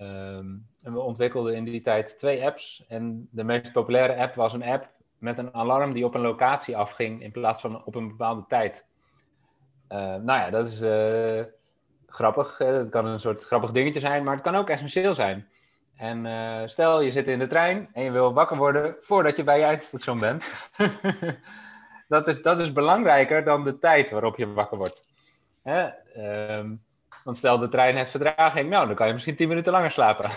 Um, 0.01 0.67
en 0.83 0.93
we 0.93 1.01
ontwikkelden 1.01 1.55
in 1.55 1.65
die 1.65 1.81
tijd 1.81 2.19
twee 2.19 2.45
apps. 2.45 2.85
En 2.89 3.29
de 3.31 3.45
meest 3.45 3.73
populaire 3.73 4.17
app 4.17 4.35
was 4.35 4.53
een 4.53 4.65
app 4.65 4.89
met 5.19 5.39
een 5.39 5.55
alarm 5.55 5.93
die 5.93 6.05
op 6.05 6.15
een 6.15 6.21
locatie 6.21 6.77
afging 6.77 7.23
in 7.23 7.33
plaats 7.33 7.61
van 7.61 7.85
op 7.85 7.95
een 7.95 8.09
bepaalde 8.09 8.45
tijd. 8.49 8.87
Uh, 9.89 9.99
nou 9.99 10.25
ja, 10.25 10.51
dat 10.51 10.67
is 10.67 10.83
uh, 10.83 11.45
grappig. 12.07 12.59
Het 12.59 12.89
kan 12.89 13.07
een 13.07 13.21
soort 13.21 13.45
grappig 13.45 13.71
dingetje 13.71 14.01
zijn, 14.01 14.25
maar 14.25 14.35
het 14.35 14.43
kan 14.43 14.55
ook 14.55 14.69
essentieel 14.69 15.15
zijn. 15.15 15.49
En 15.97 16.25
uh, 16.25 16.63
stel 16.67 17.01
je 17.01 17.11
zit 17.11 17.29
in 17.29 17.39
de 17.39 17.47
trein 17.47 17.89
en 17.93 18.03
je 18.03 18.11
wil 18.11 18.35
wakker 18.35 18.57
worden 18.57 18.95
voordat 18.99 19.37
je 19.37 19.45
bij 19.45 19.59
je 19.59 19.65
eindstation 19.65 20.19
bent. 20.19 20.45
dat, 22.09 22.29
is, 22.29 22.43
dat 22.43 22.61
is 22.61 22.73
belangrijker 22.73 23.45
dan 23.45 23.65
de 23.65 23.79
tijd 23.79 24.11
waarop 24.11 24.37
je 24.37 24.53
wakker 24.53 24.77
wordt. 24.79 25.09
Hè? 25.63 25.89
Um, 26.57 26.85
want 27.25 27.37
stel 27.37 27.59
de 27.59 27.69
trein 27.69 27.97
heeft 27.97 28.11
vertraging, 28.11 28.71
nou 28.71 28.87
dan 28.87 28.97
kan 28.97 29.07
je 29.07 29.13
misschien 29.13 29.37
10 29.37 29.49
minuten 29.49 29.73
langer 29.73 29.91
slapen. 29.91 30.31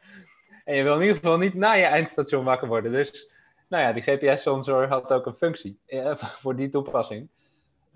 en 0.64 0.76
je 0.76 0.82
wil 0.82 0.94
in 0.94 1.00
ieder 1.00 1.16
geval 1.16 1.38
niet 1.38 1.54
na 1.54 1.72
je 1.72 1.84
eindstation 1.84 2.44
wakker 2.44 2.68
worden. 2.68 2.92
Dus 2.92 3.30
nou 3.68 3.82
ja, 3.82 3.92
die 3.92 4.02
GPS-sensor 4.02 4.88
had 4.88 5.12
ook 5.12 5.26
een 5.26 5.34
functie 5.34 5.80
eh, 5.86 6.16
voor 6.42 6.56
die 6.56 6.68
toepassing. 6.68 7.28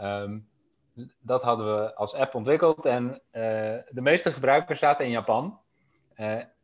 Um, 0.00 0.48
dat 1.20 1.42
hadden 1.42 1.76
we 1.76 1.94
als 1.94 2.14
app 2.14 2.34
ontwikkeld 2.34 2.84
en 2.84 3.08
uh, 3.08 3.42
de 3.88 4.00
meeste 4.00 4.32
gebruikers 4.32 4.78
zaten 4.78 5.04
in 5.04 5.10
Japan. 5.10 5.60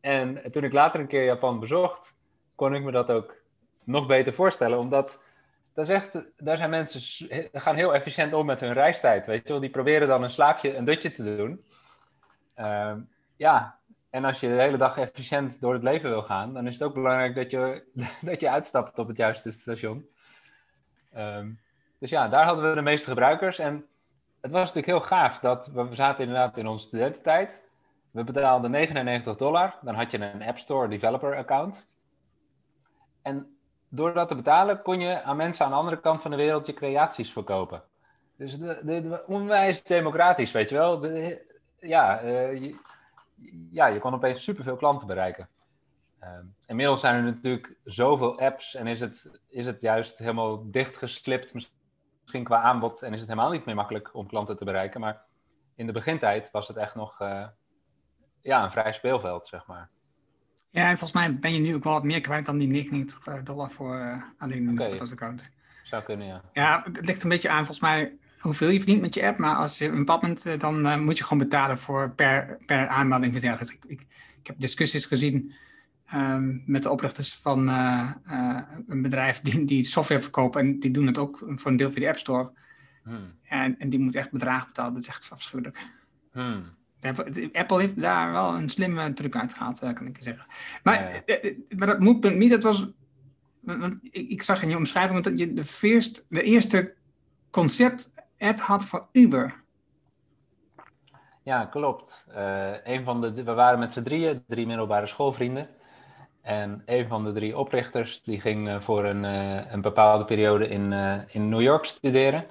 En 0.07 0.51
toen 0.51 0.65
ik 0.65 0.73
later 0.73 1.01
een 1.01 1.07
keer 1.07 1.25
Japan 1.25 1.61
bezocht, 1.61 2.15
kon 2.55 2.75
ik 2.75 2.83
me 2.83 2.91
dat 2.91 3.11
ook 3.11 3.35
nog 3.85 4.07
beter 4.07 4.33
voorstellen, 4.33 4.79
omdat 4.79 5.21
daar 6.37 6.57
zijn 6.57 6.71
mensen 6.71 7.29
gaan 7.53 7.75
heel 7.77 7.95
efficiënt 7.95 8.33
om 8.33 8.47
met 8.47 8.61
hun 8.61 8.73
reistijd. 8.73 9.27
Weet 9.27 9.43
je 9.43 9.53
wel? 9.53 9.61
Die 9.61 9.71
proberen 9.71 10.09
dan 10.09 10.23
een 10.23 10.31
slaapje, 10.31 10.77
een 10.77 10.85
dutje 10.85 11.13
te 11.13 11.37
doen. 11.37 11.65
Uh, 12.57 12.95
ja, 13.37 13.79
en 14.11 14.25
als 14.25 14.41
je 14.41 14.49
de 14.49 14.61
hele 14.61 14.77
dag 14.77 14.99
efficiënt 14.99 15.61
door 15.61 15.73
het 15.73 15.83
leven 15.83 16.11
wil 16.11 16.23
gaan, 16.23 16.55
dan 16.55 16.67
is 16.67 16.73
het 16.73 16.83
ook 16.83 16.95
belangrijk 16.95 17.35
dat 17.35 17.51
je, 17.51 17.85
dat 18.31 18.41
je 18.41 18.51
uitstapt 18.51 18.99
op 18.99 19.09
het 19.09 19.17
juiste 19.17 19.51
station. 19.51 20.09
Um, 21.17 21.61
dus 21.99 22.11
ja, 22.11 22.29
daar 22.29 22.45
hadden 22.45 22.69
we 22.69 22.75
de 22.75 22.83
meeste 22.83 23.09
gebruikers. 23.09 23.59
En 23.59 23.87
het 24.41 24.51
was 24.51 24.61
natuurlijk 24.75 24.87
heel 24.87 25.19
gaaf 25.19 25.39
dat 25.39 25.67
we 25.67 25.89
zaten 25.91 26.25
inderdaad 26.25 26.57
in 26.57 26.67
onze 26.67 26.87
studententijd. 26.87 27.66
We 28.17 28.25
betaalden 28.25 28.71
99 28.71 29.37
dollar. 29.37 29.79
Dan 29.83 29.95
had 29.95 30.11
je 30.11 30.19
een 30.19 30.43
App 30.43 30.59
Store 30.59 30.89
developer 30.89 31.37
account. 31.37 31.87
En 33.23 33.57
door 33.89 34.15
dat 34.15 34.29
te 34.29 34.35
betalen 34.35 34.83
kon 34.83 35.01
je 35.01 35.23
aan 35.23 35.37
mensen 35.37 35.65
aan 35.65 35.71
de 35.71 35.77
andere 35.77 36.01
kant 36.01 36.23
van 36.23 36.31
de 36.31 36.37
wereld 36.37 36.67
je 36.67 36.75
creaties 36.75 37.33
verkopen. 37.33 37.83
Dus 38.37 38.59
de, 38.59 38.81
de, 38.85 39.01
de 39.01 39.25
onwijs 39.27 39.83
democratisch, 39.83 40.53
weet 40.53 40.69
je 40.69 40.75
wel. 40.75 40.99
De, 40.99 41.45
ja, 41.79 42.23
uh, 42.23 42.63
je, 42.63 42.77
ja, 43.71 43.87
je 43.87 43.99
kon 43.99 44.15
opeens 44.15 44.43
superveel 44.43 44.77
klanten 44.77 45.07
bereiken. 45.07 45.49
Uh, 46.23 46.29
inmiddels 46.67 47.01
zijn 47.01 47.15
er 47.15 47.23
natuurlijk 47.23 47.77
zoveel 47.85 48.39
apps 48.39 48.75
en 48.75 48.87
is 48.87 49.01
het, 49.01 49.41
is 49.49 49.67
het 49.67 49.81
juist 49.81 50.19
helemaal 50.19 50.71
dichtgeslipt 50.71 51.55
misschien 51.55 52.45
qua 52.45 52.61
aanbod 52.61 53.03
en 53.03 53.13
is 53.13 53.21
het 53.21 53.29
helemaal 53.29 53.51
niet 53.51 53.65
meer 53.65 53.75
makkelijk 53.75 54.15
om 54.15 54.27
klanten 54.27 54.57
te 54.57 54.65
bereiken. 54.65 55.01
Maar 55.01 55.23
in 55.75 55.87
de 55.87 55.93
begintijd 55.93 56.51
was 56.51 56.69
het 56.69 56.77
echt 56.77 56.95
nog 56.95 57.21
uh, 57.21 57.47
ja, 58.47 58.65
een 58.65 58.71
vrij 58.71 58.93
speelveld, 58.93 59.47
zeg 59.47 59.67
maar. 59.67 59.89
Ja, 60.71 60.83
en 60.83 60.99
volgens 60.99 61.13
mij 61.13 61.39
ben 61.39 61.53
je 61.53 61.61
nu 61.61 61.75
ook 61.75 61.85
wel 61.85 61.93
wat 61.93 62.05
meer 62.05 62.21
kwijt 62.21 62.47
dan 62.47 62.59
die 62.59 62.69
99 62.69 63.27
eh, 63.27 63.45
dollar 63.45 63.71
voor 63.71 63.97
uh, 63.97 64.23
alleen 64.39 64.69
een 64.69 64.81
okay. 64.81 64.99
account. 64.99 65.51
Zou 65.85 66.03
kunnen, 66.03 66.27
ja. 66.27 66.43
Ja, 66.53 66.83
het 66.93 67.07
ligt 67.07 67.23
een 67.23 67.29
beetje 67.29 67.49
aan 67.49 67.65
volgens 67.67 67.81
mij 67.81 68.17
hoeveel 68.41 68.69
je 68.69 68.77
verdient 68.79 69.01
met 69.01 69.15
je 69.15 69.27
app. 69.27 69.39
Maar 69.39 69.57
als 69.57 69.79
je 69.79 69.87
een 69.89 69.99
bepaald 69.99 70.23
moment, 70.23 70.61
dan 70.61 70.87
uh, 70.87 70.97
moet 70.97 71.19
je 71.19 71.25
gewoon 71.25 71.39
betalen 71.39 71.79
voor 71.79 72.11
per, 72.11 72.59
per 72.67 72.89
aanmelding. 72.89 73.33
Dus 73.33 73.73
ik, 73.73 73.85
ik, 73.87 74.01
ik 74.41 74.47
heb 74.47 74.59
discussies 74.59 75.07
gezien 75.07 75.53
um, 76.15 76.63
met 76.67 76.83
de 76.83 76.91
oprichters 76.91 77.35
van 77.35 77.69
uh, 77.69 78.11
uh, 78.31 78.61
een 78.89 79.03
bedrijf 79.03 79.41
die, 79.41 79.65
die 79.65 79.85
software 79.85 80.21
verkopen. 80.21 80.61
En 80.61 80.79
die 80.79 80.91
doen 80.91 81.07
het 81.07 81.19
ook 81.19 81.45
voor 81.47 81.71
een 81.71 81.77
deel 81.77 81.91
via 81.91 82.01
de 82.01 82.09
App 82.09 82.19
Store. 82.19 82.51
Hmm. 83.03 83.35
En, 83.43 83.79
en 83.79 83.89
die 83.89 83.99
moet 83.99 84.15
echt 84.15 84.31
bedragen 84.31 84.67
betalen. 84.67 84.93
Dat 84.93 85.03
is 85.03 85.09
echt 85.09 85.31
afschuwelijk. 85.31 85.87
Hmm. 86.33 86.65
Apple 87.53 87.81
heeft 87.81 88.01
daar 88.01 88.33
wel 88.33 88.55
een 88.55 88.69
slimme 88.69 89.13
truc 89.13 89.37
uitgehaald, 89.37 89.79
kan 89.79 90.07
ik 90.07 90.17
zeggen. 90.21 90.47
Maar, 90.83 91.23
maar 91.77 91.87
dat 91.87 92.01
moet.me, 92.01 92.49
dat 92.49 92.63
was 92.63 92.87
want 93.67 93.99
ik, 94.03 94.29
ik 94.29 94.43
zag 94.43 94.63
in 94.63 94.69
je 94.69 94.77
omschrijving 94.77 95.21
dat 95.21 95.39
je 95.39 95.53
de, 95.53 95.65
first, 95.65 96.27
de 96.29 96.43
eerste 96.43 96.95
concept-app 97.51 98.61
had 98.61 98.85
voor 98.85 99.07
Uber. 99.13 99.65
Ja, 101.43 101.65
klopt. 101.65 102.27
Uh, 102.37 102.85
een 102.85 103.05
van 103.05 103.21
de, 103.21 103.43
we 103.43 103.55
waren 103.55 103.79
met 103.79 103.93
z'n 103.93 104.03
drieën, 104.03 104.45
drie 104.47 104.67
middelbare 104.67 105.07
schoolvrienden. 105.07 105.69
En 106.43 106.83
een 106.87 107.09
van 107.09 107.25
de 107.25 107.33
drie 107.33 107.59
oprichters 107.59 108.23
die 108.23 108.41
ging 108.41 108.85
voor 108.85 109.05
een, 109.05 109.25
uh, 109.25 109.73
een 109.73 109.81
bepaalde 109.81 110.25
periode 110.25 110.69
in, 110.69 110.93
in 111.29 111.49
New 111.49 111.61
York 111.61 111.85
studeren. 111.85 112.47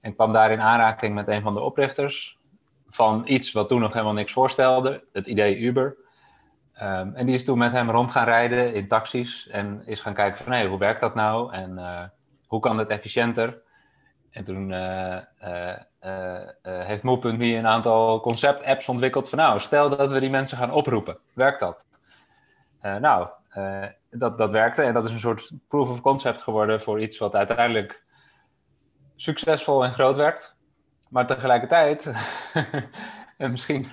En 0.00 0.14
kwam 0.14 0.32
daar 0.32 0.50
in 0.50 0.60
aanraking 0.60 1.14
met 1.14 1.28
een 1.28 1.42
van 1.42 1.54
de 1.54 1.60
oprichters 1.60 2.38
van 2.90 3.22
iets 3.26 3.52
wat 3.52 3.68
toen 3.68 3.80
nog 3.80 3.92
helemaal 3.92 4.12
niks 4.12 4.32
voorstelde, 4.32 5.04
het 5.12 5.26
idee 5.26 5.58
Uber. 5.58 5.96
Um, 6.82 7.14
en 7.14 7.26
die 7.26 7.34
is 7.34 7.44
toen 7.44 7.58
met 7.58 7.72
hem 7.72 7.90
rond 7.90 8.10
gaan 8.10 8.24
rijden 8.24 8.74
in 8.74 8.88
taxis 8.88 9.48
en 9.48 9.82
is 9.86 10.00
gaan 10.00 10.14
kijken 10.14 10.44
van 10.44 10.52
hé, 10.52 10.66
hoe 10.66 10.78
werkt 10.78 11.00
dat 11.00 11.14
nou 11.14 11.52
en 11.52 11.78
hoe 12.46 12.60
kan 12.60 12.78
het 12.78 12.88
efficiënter? 12.88 13.62
En 14.30 14.44
toen 14.44 14.70
uh, 14.70 15.16
uh, 15.42 15.84
heeft 16.62 17.02
Moe.me 17.02 17.54
een 17.54 17.66
aantal 17.66 18.20
concept-apps 18.20 18.88
ontwikkeld 18.88 19.28
van 19.28 19.38
nou, 19.38 19.60
stel 19.60 19.88
dat 19.88 20.12
we 20.12 20.20
die 20.20 20.30
mensen 20.30 20.58
gaan 20.58 20.72
oproepen. 20.72 21.18
Werkt 21.32 21.60
dat? 21.60 21.84
nou, 22.80 23.28
dat, 24.10 24.38
dat 24.38 24.52
werkte 24.52 24.82
en 24.82 24.94
dat 24.94 25.04
is 25.04 25.12
een 25.12 25.20
soort 25.20 25.52
proof 25.68 25.90
of 25.90 26.00
concept 26.00 26.42
geworden 26.42 26.82
voor 26.82 27.00
iets 27.00 27.18
wat 27.18 27.34
uiteindelijk 27.34 28.04
succesvol 29.16 29.84
en 29.84 29.92
groot 29.92 30.16
werd. 30.16 30.56
Maar 31.10 31.26
tegelijkertijd, 31.26 32.12
en 33.36 33.50
misschien 33.50 33.86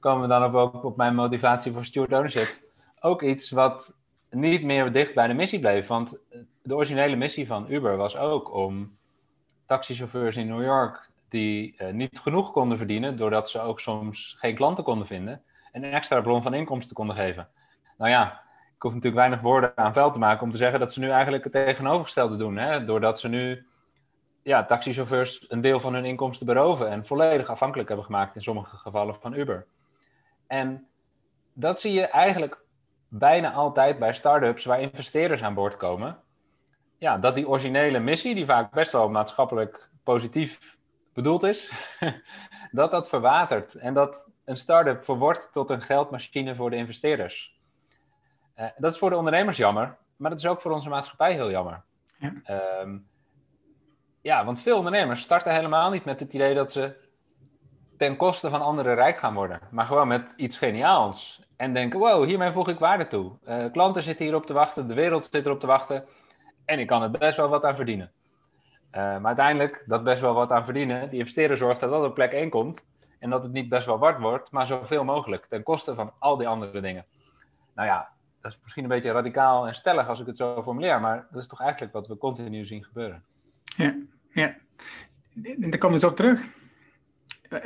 komen 0.00 0.22
we 0.22 0.28
dan 0.28 0.54
ook 0.54 0.84
op 0.84 0.96
mijn 0.96 1.14
motivatie 1.14 1.72
voor 1.72 1.84
steward 1.84 2.12
ownership, 2.12 2.56
ook 3.00 3.22
iets 3.22 3.50
wat 3.50 3.94
niet 4.30 4.62
meer 4.64 4.92
dicht 4.92 5.14
bij 5.14 5.26
de 5.26 5.34
missie 5.34 5.60
bleef. 5.60 5.86
Want 5.86 6.20
de 6.62 6.74
originele 6.74 7.16
missie 7.16 7.46
van 7.46 7.70
Uber 7.70 7.96
was 7.96 8.16
ook 8.16 8.54
om 8.54 8.96
taxichauffeurs 9.66 10.36
in 10.36 10.46
New 10.46 10.62
York 10.62 11.10
die 11.28 11.74
uh, 11.78 11.92
niet 11.92 12.18
genoeg 12.18 12.52
konden 12.52 12.78
verdienen, 12.78 13.16
doordat 13.16 13.50
ze 13.50 13.60
ook 13.60 13.80
soms 13.80 14.36
geen 14.38 14.54
klanten 14.54 14.84
konden 14.84 15.06
vinden, 15.06 15.42
een 15.72 15.84
extra 15.84 16.20
bron 16.20 16.42
van 16.42 16.54
inkomsten 16.54 16.96
konden 16.96 17.16
geven. 17.16 17.48
Nou 17.98 18.10
ja, 18.10 18.42
ik 18.76 18.82
hoef 18.82 18.94
natuurlijk 18.94 19.20
weinig 19.20 19.40
woorden 19.40 19.76
aan 19.76 19.92
vuil 19.92 20.10
te 20.10 20.18
maken 20.18 20.42
om 20.42 20.50
te 20.50 20.56
zeggen 20.56 20.80
dat 20.80 20.92
ze 20.92 21.00
nu 21.00 21.08
eigenlijk 21.08 21.44
het 21.44 21.52
tegenovergestelde 21.52 22.36
doen. 22.36 22.56
Hè? 22.56 22.84
Doordat 22.84 23.20
ze 23.20 23.28
nu 23.28 23.66
ja, 24.44 24.64
taxichauffeurs 24.64 25.44
een 25.48 25.60
deel 25.60 25.80
van 25.80 25.94
hun 25.94 26.04
inkomsten 26.04 26.46
beroven 26.46 26.88
en 26.88 27.06
volledig 27.06 27.48
afhankelijk 27.48 27.88
hebben 27.88 28.06
gemaakt 28.06 28.34
in 28.34 28.42
sommige 28.42 28.76
gevallen 28.76 29.14
van 29.20 29.32
Uber. 29.34 29.66
En 30.46 30.86
dat 31.52 31.80
zie 31.80 31.92
je 31.92 32.06
eigenlijk 32.06 32.58
bijna 33.08 33.52
altijd 33.52 33.98
bij 33.98 34.14
start-ups 34.14 34.64
waar 34.64 34.80
investeerders 34.80 35.42
aan 35.42 35.54
boord 35.54 35.76
komen 35.76 36.18
ja, 37.04 37.18
dat 37.18 37.34
die 37.34 37.48
originele 37.48 37.98
missie, 37.98 38.34
die 38.34 38.44
vaak 38.44 38.70
best 38.70 38.92
wel 38.92 39.08
maatschappelijk 39.08 39.88
positief 40.02 40.78
bedoeld 41.12 41.42
is, 41.42 41.72
dat 42.70 42.90
dat 42.90 43.08
verwatert 43.08 43.74
en 43.74 43.94
dat 43.94 44.28
een 44.44 44.56
start-up 44.56 45.04
verwordt 45.04 45.52
tot 45.52 45.70
een 45.70 45.82
geldmachine 45.82 46.54
voor 46.54 46.70
de 46.70 46.76
investeerders. 46.76 47.58
Uh, 48.56 48.66
dat 48.76 48.92
is 48.92 48.98
voor 48.98 49.10
de 49.10 49.16
ondernemers 49.16 49.56
jammer, 49.56 49.96
maar 50.16 50.30
dat 50.30 50.38
is 50.38 50.46
ook 50.46 50.60
voor 50.60 50.72
onze 50.72 50.88
maatschappij 50.88 51.32
heel 51.32 51.50
jammer. 51.50 51.82
Ja. 52.18 52.80
Um, 52.80 53.06
ja, 54.24 54.44
want 54.44 54.60
veel 54.60 54.76
ondernemers 54.76 55.22
starten 55.22 55.54
helemaal 55.54 55.90
niet 55.90 56.04
met 56.04 56.20
het 56.20 56.32
idee 56.32 56.54
dat 56.54 56.72
ze 56.72 56.96
ten 57.96 58.16
koste 58.16 58.50
van 58.50 58.62
anderen 58.62 58.94
rijk 58.94 59.18
gaan 59.18 59.34
worden, 59.34 59.60
maar 59.70 59.86
gewoon 59.86 60.08
met 60.08 60.34
iets 60.36 60.58
geniaals. 60.58 61.40
En 61.56 61.72
denken, 61.72 61.98
wow, 61.98 62.24
hiermee 62.24 62.52
voeg 62.52 62.68
ik 62.68 62.78
waarde 62.78 63.06
toe. 63.06 63.32
Uh, 63.48 63.64
klanten 63.72 64.02
zitten 64.02 64.24
hierop 64.24 64.46
te 64.46 64.52
wachten, 64.52 64.86
de 64.86 64.94
wereld 64.94 65.28
zit 65.32 65.46
erop 65.46 65.60
te 65.60 65.66
wachten. 65.66 66.04
En 66.64 66.78
ik 66.78 66.86
kan 66.86 67.02
er 67.02 67.10
best 67.10 67.36
wel 67.36 67.48
wat 67.48 67.64
aan 67.64 67.74
verdienen. 67.74 68.12
Uh, 68.92 69.00
maar 69.00 69.24
uiteindelijk, 69.24 69.84
dat 69.86 70.04
best 70.04 70.20
wel 70.20 70.34
wat 70.34 70.50
aan 70.50 70.64
verdienen, 70.64 71.10
die 71.10 71.18
investeerder 71.18 71.56
zorgt 71.56 71.80
dat 71.80 71.90
dat 71.90 72.04
op 72.04 72.14
plek 72.14 72.32
1 72.32 72.50
komt. 72.50 72.84
En 73.18 73.30
dat 73.30 73.42
het 73.42 73.52
niet 73.52 73.68
best 73.68 73.86
wel 73.86 73.98
wat 73.98 74.18
wordt, 74.18 74.50
maar 74.50 74.66
zoveel 74.66 75.04
mogelijk. 75.04 75.46
Ten 75.46 75.62
koste 75.62 75.94
van 75.94 76.12
al 76.18 76.36
die 76.36 76.48
andere 76.48 76.80
dingen. 76.80 77.06
Nou 77.74 77.88
ja, 77.88 78.08
dat 78.40 78.52
is 78.52 78.58
misschien 78.62 78.82
een 78.82 78.90
beetje 78.90 79.12
radicaal 79.12 79.66
en 79.66 79.74
stellig 79.74 80.08
als 80.08 80.20
ik 80.20 80.26
het 80.26 80.36
zo 80.36 80.62
formuleer. 80.62 81.00
Maar 81.00 81.26
dat 81.30 81.42
is 81.42 81.48
toch 81.48 81.60
eigenlijk 81.60 81.92
wat 81.92 82.06
we 82.06 82.16
continu 82.16 82.64
zien 82.64 82.84
gebeuren. 82.84 83.24
Ja, 83.64 83.96
ja. 84.32 84.56
Daar 85.34 85.78
komen 85.78 85.92
we 85.92 85.98
zo 85.98 86.08
op 86.08 86.16
terug. 86.16 86.44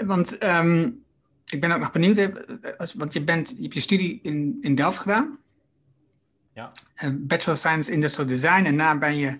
Want 0.05 0.43
um, 0.43 1.05
ik 1.47 1.61
ben 1.61 1.73
ook 1.73 1.78
nog 1.78 1.93
benieuwd, 1.93 2.31
want 2.95 3.12
je, 3.12 3.25
bent, 3.25 3.49
je 3.49 3.62
hebt 3.62 3.75
je 3.75 3.81
studie 3.81 4.21
in, 4.23 4.59
in 4.61 4.75
Delft 4.75 4.99
gedaan. 4.99 5.38
Ja. 6.52 6.73
Bachelor 7.12 7.55
of 7.55 7.59
Science 7.59 7.93
Industrial 7.93 8.28
Design. 8.28 8.64
En 8.64 8.76
daarna 8.76 8.99
ben 8.99 9.17
je 9.17 9.38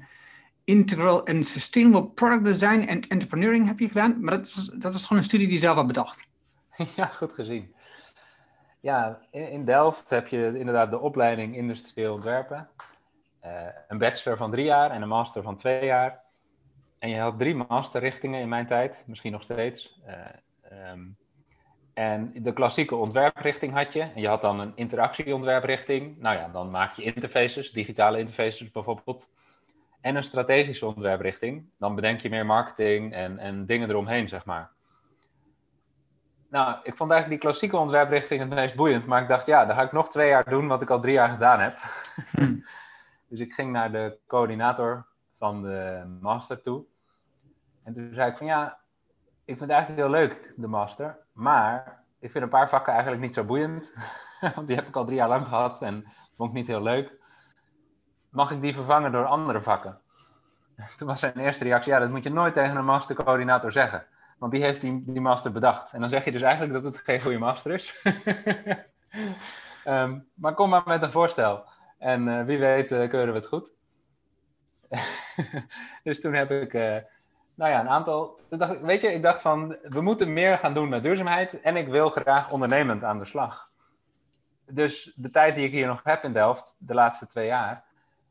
Integral 0.65 1.27
and 1.27 1.47
Sustainable 1.47 2.05
Product 2.05 2.45
Design 2.45 2.89
and 2.89 3.07
Entrepreneuring 3.07 3.67
heb 3.67 3.79
je 3.79 3.89
gedaan. 3.89 4.21
Maar 4.21 4.37
dat 4.37 4.55
was, 4.55 4.67
dat 4.67 4.93
was 4.93 5.03
gewoon 5.03 5.19
een 5.19 5.29
studie 5.29 5.47
die 5.47 5.55
je 5.55 5.63
zelf 5.63 5.77
had 5.77 5.87
bedacht. 5.87 6.27
Ja, 6.97 7.07
goed 7.07 7.33
gezien. 7.33 7.75
Ja, 8.81 9.21
in, 9.31 9.51
in 9.51 9.65
Delft 9.65 10.11
heb 10.11 10.29
je 10.29 10.59
inderdaad 10.59 10.91
de 10.91 10.99
opleiding 10.99 11.57
Industrieel 11.57 12.15
Ontwerpen. 12.15 12.69
Uh, 13.45 13.51
een 13.89 13.99
bachelor 13.99 14.37
van 14.37 14.51
drie 14.51 14.65
jaar 14.65 14.91
en 14.91 15.03
een 15.03 15.09
master 15.09 15.43
van 15.43 15.57
twee 15.57 15.85
jaar. 15.85 16.25
En 16.99 17.09
je 17.09 17.19
had 17.19 17.39
drie 17.39 17.55
masterrichtingen 17.55 18.41
in 18.41 18.49
mijn 18.49 18.67
tijd, 18.67 19.05
misschien 19.07 19.33
nog 19.33 19.43
steeds. 19.43 20.01
Uh, 20.07 20.91
um, 20.91 21.17
en 21.99 22.33
de 22.35 22.53
klassieke 22.53 22.97
ontwerprichting 22.97 23.75
had 23.75 23.93
je. 23.93 24.01
En 24.01 24.21
je 24.21 24.29
had 24.29 24.43
dan 24.43 24.61
een 24.61 24.73
interactieontwerprichting. 24.75 26.19
Nou 26.19 26.37
ja, 26.37 26.49
dan 26.49 26.71
maak 26.71 26.93
je 26.93 27.03
interfaces, 27.03 27.73
digitale 27.73 28.19
interfaces 28.19 28.71
bijvoorbeeld. 28.71 29.31
En 30.01 30.17
een 30.17 30.25
strategische 30.25 30.87
ontwerprichting. 30.87 31.71
Dan 31.79 31.95
bedenk 31.95 32.21
je 32.21 32.29
meer 32.29 32.47
marketing 32.47 33.13
en, 33.13 33.39
en 33.39 33.67
dingen 33.67 33.89
eromheen, 33.91 34.29
zeg 34.29 34.45
maar. 34.45 34.71
Nou, 36.51 36.79
ik 36.83 36.97
vond 36.97 37.11
eigenlijk 37.11 37.41
die 37.41 37.51
klassieke 37.51 37.77
ontwerprichting 37.77 38.41
het 38.41 38.51
meest 38.51 38.77
boeiend. 38.77 39.07
Maar 39.07 39.23
ik 39.23 39.29
dacht, 39.29 39.47
ja, 39.47 39.65
dan 39.65 39.77
ga 39.77 39.83
ik 39.83 39.93
nog 39.93 40.11
twee 40.11 40.29
jaar 40.29 40.51
doen 40.51 40.69
wat 40.69 40.83
ik 40.83 40.91
al 40.91 41.01
drie 41.01 41.15
jaar 41.15 41.31
gedaan 41.31 41.61
heb. 41.61 41.79
Hmm. 42.31 42.65
dus 43.29 43.41
ik 43.41 43.53
ging 43.53 43.73
naar 43.73 43.93
de 43.93 44.19
coördinator 44.27 45.07
van 45.39 45.63
de 45.63 46.05
master 46.21 46.63
toe. 46.63 46.85
En 47.85 47.95
toen 47.95 48.11
zei 48.15 48.31
ik 48.31 48.37
van, 48.37 48.47
ja, 48.47 48.79
ik 49.45 49.57
vind 49.57 49.61
het 49.61 49.71
eigenlijk 49.71 50.01
heel 50.01 50.21
leuk, 50.21 50.53
de 50.57 50.67
master. 50.67 51.19
Maar 51.33 52.05
ik 52.19 52.31
vind 52.31 52.45
een 52.45 52.51
paar 52.51 52.69
vakken 52.69 52.93
eigenlijk 52.93 53.23
niet 53.23 53.35
zo 53.35 53.45
boeiend. 53.45 53.93
Want 54.55 54.67
die 54.67 54.77
heb 54.77 54.89
ik 54.89 54.97
al 54.97 55.05
drie 55.05 55.17
jaar 55.17 55.29
lang 55.29 55.47
gehad 55.47 55.83
en 55.83 56.05
vond 56.37 56.51
ik 56.51 56.57
niet 56.57 56.67
heel 56.67 56.83
leuk. 56.83 57.17
Mag 58.31 58.51
ik 58.51 58.61
die 58.61 58.75
vervangen 58.75 59.13
door 59.13 59.27
andere 59.27 59.61
vakken? 59.61 60.01
Toen 60.97 61.09
was 61.09 61.21
zijn 61.21 61.39
eerste 61.39 61.65
reactie, 61.65 61.93
ja, 61.93 61.99
dat 61.99 62.11
moet 62.11 62.25
je 62.25 62.31
nooit 62.31 62.55
tegen 62.55 62.77
een 62.77 62.85
mastercoördinator 62.85 63.73
zeggen. 63.73 64.07
Want 64.39 64.53
die 64.53 64.63
heeft 64.63 64.81
die, 64.81 65.05
die 65.05 65.21
master 65.21 65.53
bedacht. 65.53 65.93
En 65.93 66.01
dan 66.01 66.09
zeg 66.09 66.25
je 66.25 66.33
dus 66.33 66.43
eigenlijk 66.43 66.73
dat 66.73 66.93
het 66.93 67.05
geen 67.05 67.21
goede 67.21 67.39
master 67.39 67.73
is. 67.73 68.05
um, 69.85 70.29
maar 70.35 70.55
kom 70.55 70.71
maar 70.71 70.83
met 70.85 71.03
een 71.03 71.11
voorstel. 71.11 71.65
En 71.99 72.27
uh, 72.27 72.45
wie 72.45 72.59
weet 72.59 72.93
uh, 72.93 73.09
keuren 73.09 73.33
we 73.33 73.39
het 73.39 73.47
goed. 73.47 73.78
dus 76.05 76.21
toen 76.21 76.33
heb 76.33 76.51
ik... 76.51 76.75
Uh, 76.75 76.97
nou 77.55 77.71
ja, 77.71 77.81
een 77.81 77.89
aantal. 77.89 78.39
Dacht, 78.49 78.81
weet 78.81 79.03
je, 79.03 79.13
ik 79.13 79.23
dacht 79.23 79.43
van 79.43 79.77
we 79.83 80.01
moeten 80.01 80.33
meer 80.33 80.59
gaan 80.59 80.75
doen 80.75 80.89
met 80.89 81.03
duurzaamheid 81.03 81.61
en 81.61 81.77
ik 81.77 81.89
wil 81.89 82.11
graag 82.11 82.51
ondernemend 82.51 83.05
aan 83.05 83.19
de 83.19 83.25
slag. 83.25 83.71
Dus 84.67 85.13
de 85.17 85.31
tijd 85.31 85.55
die 85.55 85.67
ik 85.67 85.73
hier 85.73 85.87
nog 85.87 86.01
heb 86.05 86.25
in 86.25 86.33
Delft, 86.33 86.77
de 86.79 86.95
laatste 86.95 87.27
twee 87.27 87.47
jaar, 87.47 87.85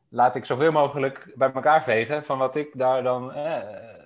laat 0.10 0.36
ik 0.36 0.46
zoveel 0.46 0.72
mogelijk 0.72 1.34
bij 1.36 1.52
elkaar 1.52 1.84
vegen 1.84 2.26
van 2.26 2.38
wat 2.38 2.56
ik 2.56 2.78
daar 2.78 3.04
dan. 3.04 3.34
Eh, 3.34 3.98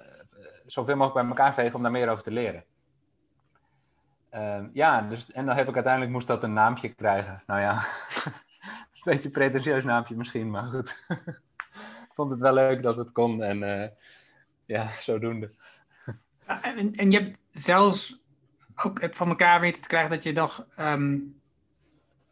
zoveel 0.65 0.95
mogelijk 0.95 1.27
bij 1.27 1.37
elkaar 1.37 1.53
vegen 1.53 1.75
om 1.75 1.81
daar 1.81 1.91
meer 1.91 2.09
over 2.09 2.23
te 2.23 2.31
leren. 2.31 2.63
Uh, 4.33 4.59
ja, 4.73 5.01
dus, 5.01 5.31
en 5.31 5.45
dan 5.45 5.55
heb 5.55 5.67
ik 5.67 5.75
uiteindelijk 5.75 6.13
moest 6.13 6.27
dat 6.27 6.43
een 6.43 6.53
naampje 6.53 6.89
krijgen. 6.89 7.43
Nou 7.45 7.59
ja, 7.59 7.73
een 8.93 9.01
beetje 9.03 9.29
pretentieus 9.29 9.83
naampje 9.83 10.15
misschien, 10.15 10.49
maar 10.49 10.63
goed. 10.63 11.05
ik 12.11 12.17
vond 12.17 12.31
het 12.31 12.41
wel 12.41 12.53
leuk 12.53 12.83
dat 12.83 12.97
het 12.97 13.11
kon 13.11 13.43
en. 13.43 13.61
Uh, 13.61 13.87
ja, 14.65 14.89
zodoende. 14.99 15.51
En, 16.45 16.95
en 16.95 17.11
je 17.11 17.19
hebt 17.19 17.37
zelfs 17.51 18.19
ook 18.75 19.01
het 19.01 19.17
van 19.17 19.29
elkaar 19.29 19.59
weten 19.59 19.81
te 19.81 19.87
krijgen 19.87 20.09
dat 20.09 20.23
je 20.23 20.31
nog 20.31 20.65
ehm, 20.75 21.17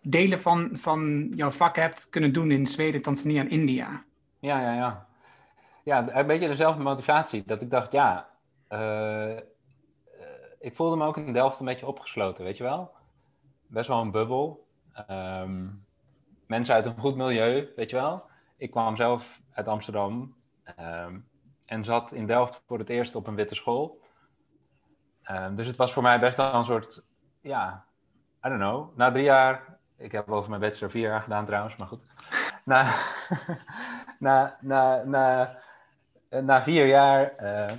delen 0.02 0.40
van, 0.40 0.70
van 0.74 1.32
jouw 1.36 1.52
vak 1.52 1.76
hebt 1.76 2.10
kunnen 2.10 2.34
doen 2.34 2.52
in 2.52 2.66
Zweden, 2.66 3.02
Tanzania 3.02 3.42
en 3.42 3.50
India. 3.50 4.04
Ja, 4.40 4.62
ja, 4.62 4.74
ja. 4.74 5.08
Ja, 5.84 6.16
een 6.18 6.28
beetje 6.28 6.48
dezelfde 6.48 6.84
motivatie. 6.84 7.44
Dat 7.46 7.62
ik 7.62 7.70
dacht, 7.70 7.92
ja, 7.92 8.30
uh, 8.70 9.38
ik 10.60 10.76
voelde 10.76 10.96
me 10.96 11.06
ook 11.06 11.18
in 11.18 11.34
Delft 11.34 11.60
een 11.60 11.66
beetje 11.66 11.88
opgesloten, 11.88 12.44
weet 12.44 12.58
je 12.58 12.64
wel? 12.64 12.92
Best 13.68 13.88
wel 13.88 14.02
een 14.02 14.12
bubbel. 14.12 14.68
Um, 15.10 15.86
mensen 16.48 16.76
uit 16.76 16.86
een 16.86 17.00
goed 17.00 17.16
milieu, 17.16 17.72
weet 17.76 17.90
je 17.90 17.96
wel? 17.96 18.26
Ik 18.58 18.72
kwam 18.72 18.96
zelf 18.96 19.42
uit 19.60 19.68
Amsterdam. 19.68 20.36
Um, 20.80 21.28
en 21.66 21.84
zat 21.84 22.12
in 22.12 22.26
Delft 22.26 22.64
voor 22.68 22.80
het 22.80 22.90
eerst 22.90 23.16
op 23.16 23.28
een 23.28 23.36
witte 23.36 23.56
school. 23.56 24.02
Um, 25.32 25.56
dus 25.56 25.68
het 25.68 25.76
was 25.76 25.94
voor 25.94 26.04
mij 26.04 26.20
best 26.20 26.38
wel 26.38 26.54
een 26.54 26.66
soort, 26.66 27.06
ja, 27.42 27.86
I 28.46 28.50
don't 28.50 28.62
know. 28.62 28.98
Na 28.98 29.12
drie 29.12 29.24
jaar, 29.24 29.80
ik 29.98 30.12
heb 30.12 30.30
over 30.30 30.50
mijn 30.50 30.62
bachelor 30.62 30.92
vier 30.92 31.10
jaar 31.10 31.22
gedaan 31.22 31.46
trouwens, 31.46 31.76
maar 31.76 31.88
goed. 31.88 32.06
Na, 32.64 32.94
na, 34.20 34.58
na, 34.62 35.04
na, 35.04 35.58
na 36.30 36.64
vier 36.64 36.86
jaar, 36.86 37.34
uh, 37.40 37.72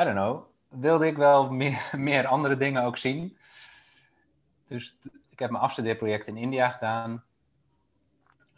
I 0.00 0.04
don't 0.04 0.16
know, 0.16 0.44
wilde 0.68 1.06
ik 1.06 1.16
wel 1.16 1.50
meer, 1.50 1.90
meer 2.10 2.26
andere 2.26 2.56
dingen 2.56 2.82
ook 2.82 2.96
zien. 2.96 3.38
Dus 4.68 4.98
ik 5.28 5.38
heb 5.38 5.50
mijn 5.50 5.62
afstudeerproject 5.62 6.26
in 6.26 6.36
India 6.36 6.68
gedaan. 6.68 7.24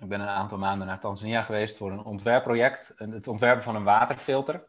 Ik 0.01 0.09
ben 0.09 0.21
een 0.21 0.29
aantal 0.29 0.59
maanden 0.59 0.87
naar 0.87 1.01
Tanzania 1.01 1.43
geweest 1.43 1.77
voor 1.77 1.91
een 1.91 2.05
ontwerpproject. 2.05 2.95
Het 2.97 3.29
ontwerpen 3.29 3.63
van 3.63 3.77
een 3.77 3.85
waterfilter. 3.85 4.65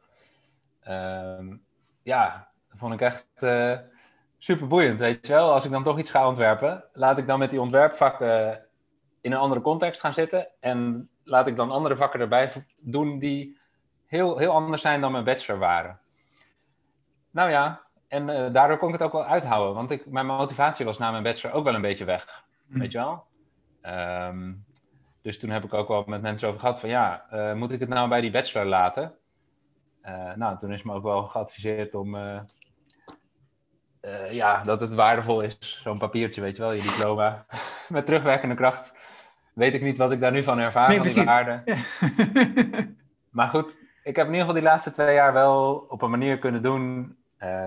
Uh, 0.88 1.53
ja, 2.01 2.48
dat 2.69 2.77
vond 2.77 2.93
ik 2.93 3.01
echt 3.01 3.27
uh, 3.39 3.77
super 4.38 4.67
boeiend, 4.67 5.00
weet 5.00 5.27
je 5.27 5.33
wel. 5.33 5.53
Als 5.53 5.65
ik 5.65 5.71
dan 5.71 5.83
toch 5.83 6.00
iets 6.00 6.12
ga 6.12 6.27
ontwerpen, 6.27 6.83
laat 6.93 7.17
ik 7.17 7.27
dan 7.27 7.39
met 7.39 7.50
die 7.50 7.62
ontwerpvakken 7.62 8.65
in 9.21 9.31
een 9.31 9.38
andere 9.38 9.62
context 9.62 10.01
gaan 10.01 10.13
zitten. 10.13 10.48
En 10.59 11.09
laat 11.24 11.48
ik 11.48 11.55
dan 11.55 11.71
andere 11.71 11.95
vakken 11.95 12.19
erbij 12.19 12.65
doen 12.77 13.19
die 13.19 13.59
heel, 14.05 14.38
heel 14.38 14.51
anders 14.51 14.81
zijn 14.81 15.01
dan 15.01 15.12
mijn 15.12 15.24
bachelor 15.24 15.59
waren. 15.59 16.00
Nou 17.31 17.50
ja, 17.50 17.81
en 18.07 18.27
uh, 18.29 18.53
daardoor 18.53 18.77
kon 18.77 18.88
ik 18.88 18.93
het 18.93 19.03
ook 19.03 19.12
wel 19.12 19.25
uithouden. 19.25 19.75
Want 19.75 19.91
ik, 19.91 20.05
mijn 20.05 20.25
motivatie 20.25 20.86
was 20.86 20.98
na 20.98 21.12
mijn 21.12 21.24
bachelor 21.24 21.55
ook 21.55 21.63
wel 21.63 21.75
een 21.75 21.81
beetje 21.81 22.05
weg. 22.05 22.43
Mm. 22.65 22.79
Weet 22.79 22.91
je 22.91 22.98
wel? 22.98 23.25
Um, 24.27 24.65
dus 25.22 25.40
toen 25.40 25.50
heb 25.50 25.64
ik 25.64 25.74
ook 25.74 25.88
wel 25.88 26.04
met 26.08 26.22
mensen 26.22 26.48
over 26.48 26.60
gehad 26.60 26.80
van 26.80 26.90
ja, 26.90 27.26
uh, 27.34 27.54
moet 27.54 27.72
ik 27.72 27.80
het 27.80 27.90
nou 27.90 28.10
bij 28.10 28.22
die 28.22 28.32
bachelor 28.32 28.66
laten? 28.66 29.16
Uh, 30.06 30.34
nou, 30.36 30.58
toen 30.60 30.74
is 30.74 30.84
me 30.84 30.94
ook 30.94 31.04
wel 31.04 31.24
geadviseerd 31.24 31.96
om 31.96 32.18
ja, 34.30 34.64
dat 34.64 34.82
het 34.82 34.94
waardevol 34.94 35.42
is, 35.42 35.80
zo'n 35.84 35.98
papiertje, 35.98 36.42
weet 36.42 36.56
je 36.56 36.62
wel, 36.62 36.72
je 36.72 36.82
diploma. 36.82 37.46
met 37.90 38.06
terugwerkende 38.06 38.56
kracht 38.56 38.94
weet 39.54 39.74
ik 39.74 39.82
niet 39.82 39.98
wat 39.98 40.12
ik 40.12 40.20
daar 40.20 40.32
nu 40.32 40.44
van 40.44 40.60
ervaar, 40.60 40.90
nee, 40.90 40.98
van 40.98 41.08
die 41.08 41.24
waarde. 41.24 41.64
maar 43.30 43.48
goed, 43.48 43.80
ik 44.04 44.16
heb 44.16 44.26
in 44.26 44.34
ieder 44.34 44.40
geval 44.40 44.54
die 44.54 44.70
laatste 44.70 44.92
twee 44.92 45.14
jaar 45.14 45.34
wel 45.34 45.86
op 45.90 46.02
een 46.02 46.10
manier 46.10 46.40
kunnen 46.40 46.62
doen 46.62 47.18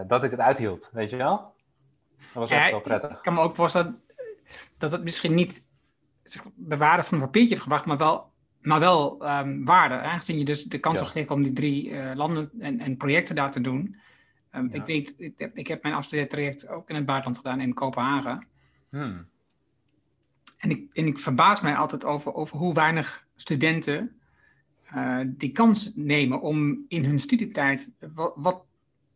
dat 0.07 0.25
ik 0.25 0.31
het 0.31 0.41
uithield, 0.41 0.91
weet 0.93 1.11
je 1.11 1.17
wel? 1.17 1.55
Dat 2.17 2.33
was 2.33 2.51
echt 2.51 2.71
wel 2.71 2.81
prettig. 2.81 3.11
Ik 3.11 3.23
kan 3.23 3.35
me 3.35 3.41
ook 3.41 3.55
voorstellen 3.55 4.03
dat 4.79 4.93
het 4.93 5.03
misschien 5.03 5.35
niet 5.35 5.65
de 6.55 6.77
waarde 6.77 7.03
van 7.03 7.19
een 7.19 7.25
papiertje 7.25 7.51
heeft 7.51 7.63
gebracht, 7.63 7.87
maar 7.87 7.97
wel, 7.97 8.33
maar 8.61 8.81
wel 8.81 9.29
um, 9.29 9.65
waarde. 9.65 9.95
Aangezien 9.95 10.39
je 10.39 10.45
dus 10.45 10.65
de 10.65 10.79
kans 10.79 10.99
ja. 10.99 11.07
gekregen 11.07 11.35
om 11.35 11.43
die 11.43 11.53
drie 11.53 11.91
uh, 11.91 12.11
landen 12.15 12.51
en, 12.59 12.81
en, 12.81 12.97
projecten 12.97 13.35
daar 13.35 13.51
te 13.51 13.61
doen. 13.61 13.97
Um, 14.55 14.69
ja. 14.69 14.75
Ik 14.75 14.87
weet, 14.87 15.15
ik 15.19 15.35
heb, 15.37 15.57
ik 15.57 15.67
heb 15.67 15.83
mijn 15.83 15.95
afstudeertraject 15.95 16.69
ook 16.69 16.89
in 16.89 16.95
het 16.95 17.07
buitenland 17.07 17.39
gedaan, 17.39 17.61
in 17.61 17.75
Kopenhagen. 17.75 18.47
Hmm. 18.91 19.27
En 20.59 20.71
ik, 20.71 20.93
en 20.93 21.07
ik 21.07 21.19
verbaas 21.19 21.61
mij 21.61 21.75
altijd 21.75 22.05
over, 22.05 22.35
over 22.35 22.59
hoe 22.59 22.75
weinig 22.75 23.27
studenten 23.35 24.21
uh, 24.95 25.21
die 25.27 25.53
kans 25.53 25.93
nemen 25.95 26.41
om 26.41 26.85
in 26.89 27.05
hun 27.05 27.19
studietijd 27.19 27.93
wat, 28.15 28.33
wat, 28.37 28.65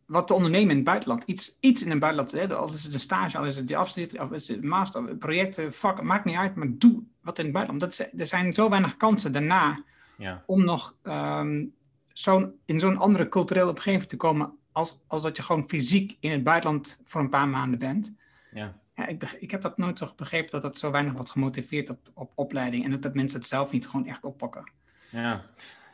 wat 0.07 0.27
te 0.27 0.33
ondernemen 0.33 0.69
in 0.69 0.75
het 0.75 0.85
buitenland. 0.85 1.23
Iets, 1.23 1.57
iets 1.59 1.83
in 1.83 1.89
het 1.89 1.99
buitenland, 1.99 2.31
hè, 2.31 2.55
al 2.55 2.69
is 2.69 2.83
het 2.83 2.93
een 2.93 2.99
stage, 2.99 3.37
al 3.37 3.45
is 3.45 3.55
het 3.55 3.69
je 3.69 3.75
afstudie, 3.75 4.21
of 4.21 4.31
is 4.31 4.47
het 4.47 4.63
master, 4.63 5.15
projecten, 5.15 5.73
vak, 5.73 6.01
maakt 6.01 6.25
niet 6.25 6.35
uit, 6.35 6.55
maar 6.55 6.67
doe 6.69 7.03
wat 7.21 7.37
in 7.37 7.43
het 7.43 7.53
buitenland. 7.53 7.97
Dat, 7.97 8.09
er 8.17 8.27
zijn 8.27 8.53
zo 8.53 8.69
weinig 8.69 8.97
kansen 8.97 9.31
daarna 9.31 9.83
ja. 10.17 10.43
om 10.45 10.63
nog 10.63 10.95
um, 11.03 11.73
zo'n, 12.07 12.53
in 12.65 12.79
zo'n 12.79 12.97
andere 12.97 13.29
culturele 13.29 13.69
omgeving 13.69 14.09
te 14.09 14.17
komen 14.17 14.53
als, 14.71 14.99
als 15.07 15.21
dat 15.21 15.37
je 15.37 15.43
gewoon 15.43 15.63
fysiek 15.67 16.17
in 16.19 16.31
het 16.31 16.43
buitenland 16.43 17.01
voor 17.05 17.21
een 17.21 17.29
paar 17.29 17.47
maanden 17.47 17.79
bent. 17.79 18.13
Ja 18.51 18.75
ja, 18.97 19.07
ik, 19.07 19.23
ik 19.39 19.51
heb 19.51 19.61
dat 19.61 19.77
nooit 19.77 19.97
zo 19.97 20.11
begrepen 20.15 20.51
dat 20.51 20.61
dat 20.61 20.77
zo 20.77 20.91
weinig 20.91 21.13
wordt 21.13 21.29
gemotiveerd 21.29 21.89
op, 21.89 21.99
op 22.13 22.31
opleiding 22.35 22.83
en 22.83 22.91
dat, 22.91 23.01
dat 23.01 23.13
mensen 23.13 23.39
het 23.39 23.47
zelf 23.47 23.71
niet 23.71 23.87
gewoon 23.87 24.07
echt 24.07 24.23
oppakken. 24.23 24.71
Ja. 25.09 25.45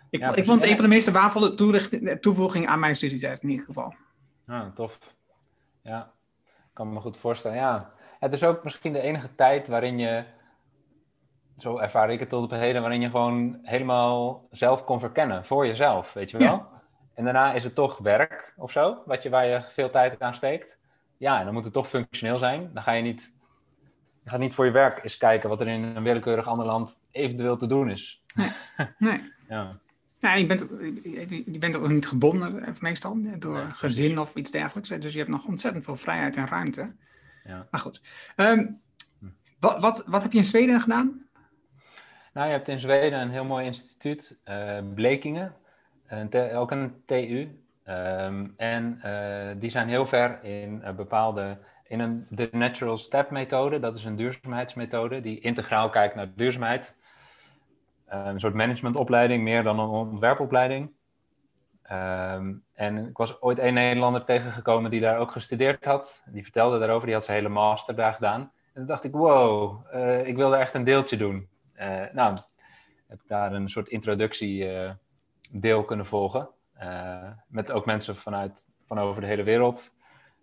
Ik, 0.10 0.20
ja, 0.20 0.36
ik 0.36 0.46
vond 0.46 0.62
het 0.62 0.70
een 0.70 0.76
van 0.76 0.86
de 0.86 0.96
meest 0.96 1.12
waardevolle 1.12 1.54
toevoegingen 2.20 2.70
aan 2.70 2.80
mijn 2.80 2.96
studietijd 2.96 3.42
in 3.42 3.50
ieder 3.50 3.66
geval. 3.66 3.96
Ja, 4.48 4.72
tof. 4.76 5.00
Ja, 5.82 6.12
ik 6.46 6.74
kan 6.74 6.94
me 6.94 7.00
goed 7.00 7.18
voorstellen. 7.18 7.58
Ja, 7.58 7.92
het 8.20 8.34
is 8.34 8.44
ook 8.44 8.64
misschien 8.64 8.94
de 8.94 9.02
enige 9.02 9.36
tijd 9.36 9.68
waarin 9.68 10.00
je, 10.00 10.24
zo 11.58 11.78
ervaar 11.78 12.12
ik 12.12 12.20
het 12.20 12.30
tot 12.30 12.44
op 12.44 12.52
heden, 12.52 12.82
waarin 12.82 13.02
je 13.02 13.10
gewoon 13.10 13.60
helemaal 13.64 14.48
zelf 14.52 14.84
kon 14.84 15.00
verkennen 15.00 15.46
voor 15.46 15.68
jezelf, 15.68 16.14
weet 16.14 16.32
je 16.32 16.38
wel? 16.38 16.48
Ja. 16.48 16.68
En 17.14 17.24
daarna 17.24 17.54
is 17.54 17.64
het 17.64 17.76
toch 17.76 17.98
werk 17.98 18.54
of 18.58 18.72
zo, 18.72 19.02
wat 19.06 19.24
je, 19.24 19.30
waar 19.30 19.46
je 19.46 19.62
veel 19.62 19.90
tijd 19.90 20.22
aan 20.22 20.36
steekt. 20.36 20.78
Ja, 21.18 21.40
en 21.40 21.46
dan 21.46 21.54
moet 21.54 21.64
het 21.64 21.74
toch 21.74 21.88
functioneel 21.88 22.38
zijn. 22.38 22.70
Dan 22.74 22.84
ga 22.84 22.92
je 22.92 23.02
niet, 23.02 23.34
je 24.24 24.30
gaat 24.30 24.40
niet 24.40 24.54
voor 24.54 24.66
je 24.66 24.72
werk 24.72 25.04
eens 25.04 25.18
kijken 25.18 25.50
wat 25.50 25.62
er 25.62 25.68
in 25.68 25.84
een 25.84 26.04
willekeurig 26.04 26.48
ander 26.48 26.66
land 26.66 27.06
eventueel 27.12 27.58
te 27.58 27.68
doen 27.68 27.90
is. 27.90 28.24
Nee. 28.36 28.52
nee. 28.98 29.34
ja. 29.50 29.80
Nou, 30.24 30.38
je, 30.38 30.46
bent, 30.46 30.66
je 31.46 31.58
bent 31.60 31.76
ook 31.76 31.90
niet 31.90 32.08
gebonden 32.08 32.66
eh, 32.66 32.74
meestal 32.80 33.18
door 33.40 33.64
nee. 33.64 33.72
gezin 33.72 34.20
of 34.20 34.36
iets 34.36 34.52
dergelijks. 34.52 34.90
Dus 34.90 35.12
je 35.12 35.18
hebt 35.18 35.32
nog 35.32 35.46
ontzettend 35.46 35.84
veel 35.84 35.96
vrijheid 35.96 36.36
en 36.36 36.48
ruimte. 36.48 36.96
Ja. 37.46 37.68
Maar 37.72 37.82
goed. 37.82 38.02
Um, 38.36 38.82
wat, 39.60 39.82
wat, 39.82 40.04
wat 40.06 40.24
heb 40.24 40.32
je 40.32 40.38
in 40.38 40.44
Zweden 40.44 40.82
gedaan? 40.82 41.28
Nou, 42.34 42.48
je 42.48 42.54
hebt 42.54 42.68
in 42.68 42.80
Zweden 42.80 43.20
een 43.20 43.30
heel 43.30 43.46
mooi 43.46 43.66
instituut, 43.66 44.40
uh, 44.50 44.78
Blekingen. 44.94 45.54
Een 46.08 46.56
ook 46.56 46.72
een 46.72 47.04
TU. 47.06 47.60
Um, 47.88 48.54
en 48.58 49.02
uh, 49.06 49.62
die 49.62 49.70
zijn 49.70 49.88
heel 49.88 50.06
ver 50.06 50.44
in 50.44 50.82
uh, 50.84 50.92
bepaalde, 50.92 51.58
in 51.88 52.00
een, 52.00 52.26
de 52.30 52.50
Natural 52.52 52.98
Step 52.98 53.30
methode, 53.30 53.80
dat 53.80 53.98
is 53.98 54.04
een 54.04 54.16
duurzaamheidsmethode 54.16 55.22
die 55.22 55.40
integraal 55.40 55.90
kijkt 55.90 56.16
naar 56.16 56.34
duurzaamheid. 56.36 56.96
Een 58.14 58.40
soort 58.40 58.54
managementopleiding, 58.54 59.44
meer 59.44 59.64
dan 59.64 59.80
een 59.80 59.88
ontwerpopleiding. 59.90 60.92
Um, 61.92 62.64
en 62.74 63.08
ik 63.08 63.18
was 63.18 63.42
ooit 63.42 63.60
een 63.60 63.74
Nederlander 63.74 64.24
tegengekomen 64.24 64.92
die 64.92 65.00
daar 65.00 65.20
ook 65.20 65.32
gestudeerd 65.32 65.86
had. 65.86 66.24
Die 66.26 66.44
vertelde 66.44 66.80
daarover, 66.80 67.06
die 67.06 67.16
had 67.16 67.24
zijn 67.24 67.38
hele 67.38 67.50
master 67.50 67.96
daar 67.96 68.14
gedaan. 68.14 68.42
En 68.42 68.52
toen 68.74 68.86
dacht 68.86 69.04
ik, 69.04 69.12
wow, 69.12 69.86
uh, 69.94 70.28
ik 70.28 70.36
wil 70.36 70.50
daar 70.50 70.60
echt 70.60 70.74
een 70.74 70.84
deeltje 70.84 71.18
doen. 71.18 71.50
Uh, 71.76 72.04
nou, 72.14 72.38
heb 73.08 73.22
ik 73.22 73.28
daar 73.28 73.54
een 73.54 73.70
soort 73.70 73.88
introductiedeel 73.88 75.84
kunnen 75.86 76.06
volgen. 76.06 76.50
Met 77.48 77.72
ook 77.72 77.86
mensen 77.86 78.16
vanuit, 78.16 78.70
van 78.88 79.00
over 79.00 79.22
de 79.22 79.28
hele 79.28 79.44
wereld. 79.44 79.96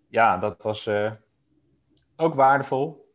Ja, 0.07 0.37
dat 0.37 0.61
was 0.61 0.89
ook 2.15 2.33
waardevol. 2.33 3.10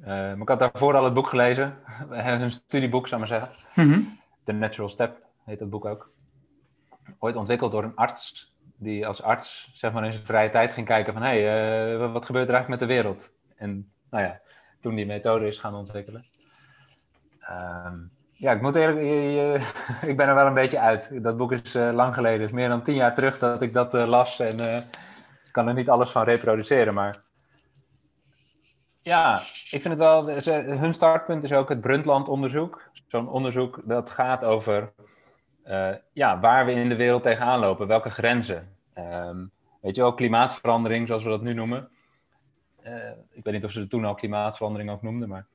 Uh, 0.00 0.06
maar 0.06 0.40
ik 0.40 0.48
had 0.48 0.58
daarvoor 0.58 0.96
al 0.96 1.04
het 1.04 1.14
boek 1.14 1.26
gelezen. 1.26 1.78
Hun 2.08 2.52
studieboek, 2.52 3.08
zou 3.08 3.22
ik 3.22 3.28
maar 3.28 3.38
zeggen. 3.38 3.58
Mm 3.74 3.92
-hmm. 3.92 4.18
The 4.44 4.52
Natural 4.52 4.88
Step 4.88 5.22
heet 5.44 5.58
dat 5.58 5.70
boek 5.70 5.84
ook. 5.84 6.10
Ooit 7.18 7.36
ontwikkeld 7.36 7.72
door 7.72 7.84
een 7.84 7.94
arts. 7.94 8.54
Die 8.78 9.06
als 9.06 9.22
arts 9.22 9.70
zeg 9.74 9.92
maar, 9.92 10.04
in 10.04 10.12
zijn 10.12 10.26
vrije 10.26 10.50
tijd 10.50 10.70
ging 10.70 10.86
kijken 10.86 11.12
van... 11.12 11.22
hé, 11.22 11.42
hey, 11.42 11.98
wat 11.98 12.26
gebeurt 12.26 12.48
er 12.48 12.54
eigenlijk 12.54 12.68
met 12.68 12.88
de 12.88 12.94
wereld? 12.94 13.30
En 13.56 13.92
nou 14.10 14.24
ja, 14.24 14.40
toen 14.80 14.94
die 14.94 15.06
methode 15.06 15.46
is 15.46 15.58
gaan 15.58 15.74
ontwikkelen. 15.74 16.24
Um, 17.50 18.10
ja, 18.32 18.52
ik 18.52 18.60
moet 18.60 18.74
eerlijk, 18.74 19.00
je, 19.00 19.60
ik 20.10 20.16
ben 20.16 20.28
er 20.28 20.34
wel 20.34 20.46
een 20.46 20.54
beetje 20.54 20.80
uit. 20.80 21.22
Dat 21.22 21.36
boek 21.36 21.52
is 21.52 21.76
uh, 21.76 21.92
lang 21.92 22.14
geleden, 22.14 22.40
het 22.40 22.48
is 22.48 22.54
meer 22.54 22.68
dan 22.68 22.82
tien 22.82 22.94
jaar 22.94 23.14
terug 23.14 23.38
dat 23.38 23.62
ik 23.62 23.72
dat 23.72 23.94
uh, 23.94 24.06
las 24.06 24.40
en 24.40 24.60
uh, 24.60 24.76
ik 24.76 25.52
kan 25.52 25.68
er 25.68 25.74
niet 25.74 25.90
alles 25.90 26.10
van 26.10 26.24
reproduceren, 26.24 26.94
maar 26.94 27.14
ja, 29.06 29.38
ik 29.70 29.80
vind 29.82 29.84
het 29.84 29.98
wel, 29.98 30.26
hun 30.78 30.94
startpunt 30.94 31.44
is 31.44 31.52
ook 31.52 31.68
het 31.68 31.80
Brundtland-onderzoek. 31.80 32.90
Zo'n 33.06 33.28
onderzoek 33.28 33.80
dat 33.84 34.10
gaat 34.10 34.44
over 34.44 34.92
ja, 36.12 36.40
waar 36.40 36.66
we 36.66 36.72
in 36.72 36.88
de 36.88 36.96
wereld 36.96 37.22
tegenaan 37.22 37.58
lopen, 37.58 37.86
welke 37.86 38.10
grenzen. 38.10 38.76
Um, 38.98 39.50
weet 39.80 39.96
je 39.96 40.02
wel, 40.02 40.14
klimaatverandering, 40.14 41.06
zoals 41.06 41.22
we 41.22 41.28
dat 41.28 41.42
nu 41.42 41.54
noemen. 41.54 41.88
ik 43.30 43.44
weet 43.44 43.54
niet 43.54 43.64
of 43.64 43.70
ze 43.70 43.80
het 43.80 43.90
toen 43.90 44.04
al 44.04 44.14
klimaatverandering 44.14 44.90
ook 44.90 45.02
noemden, 45.02 45.28
maar 45.28 45.46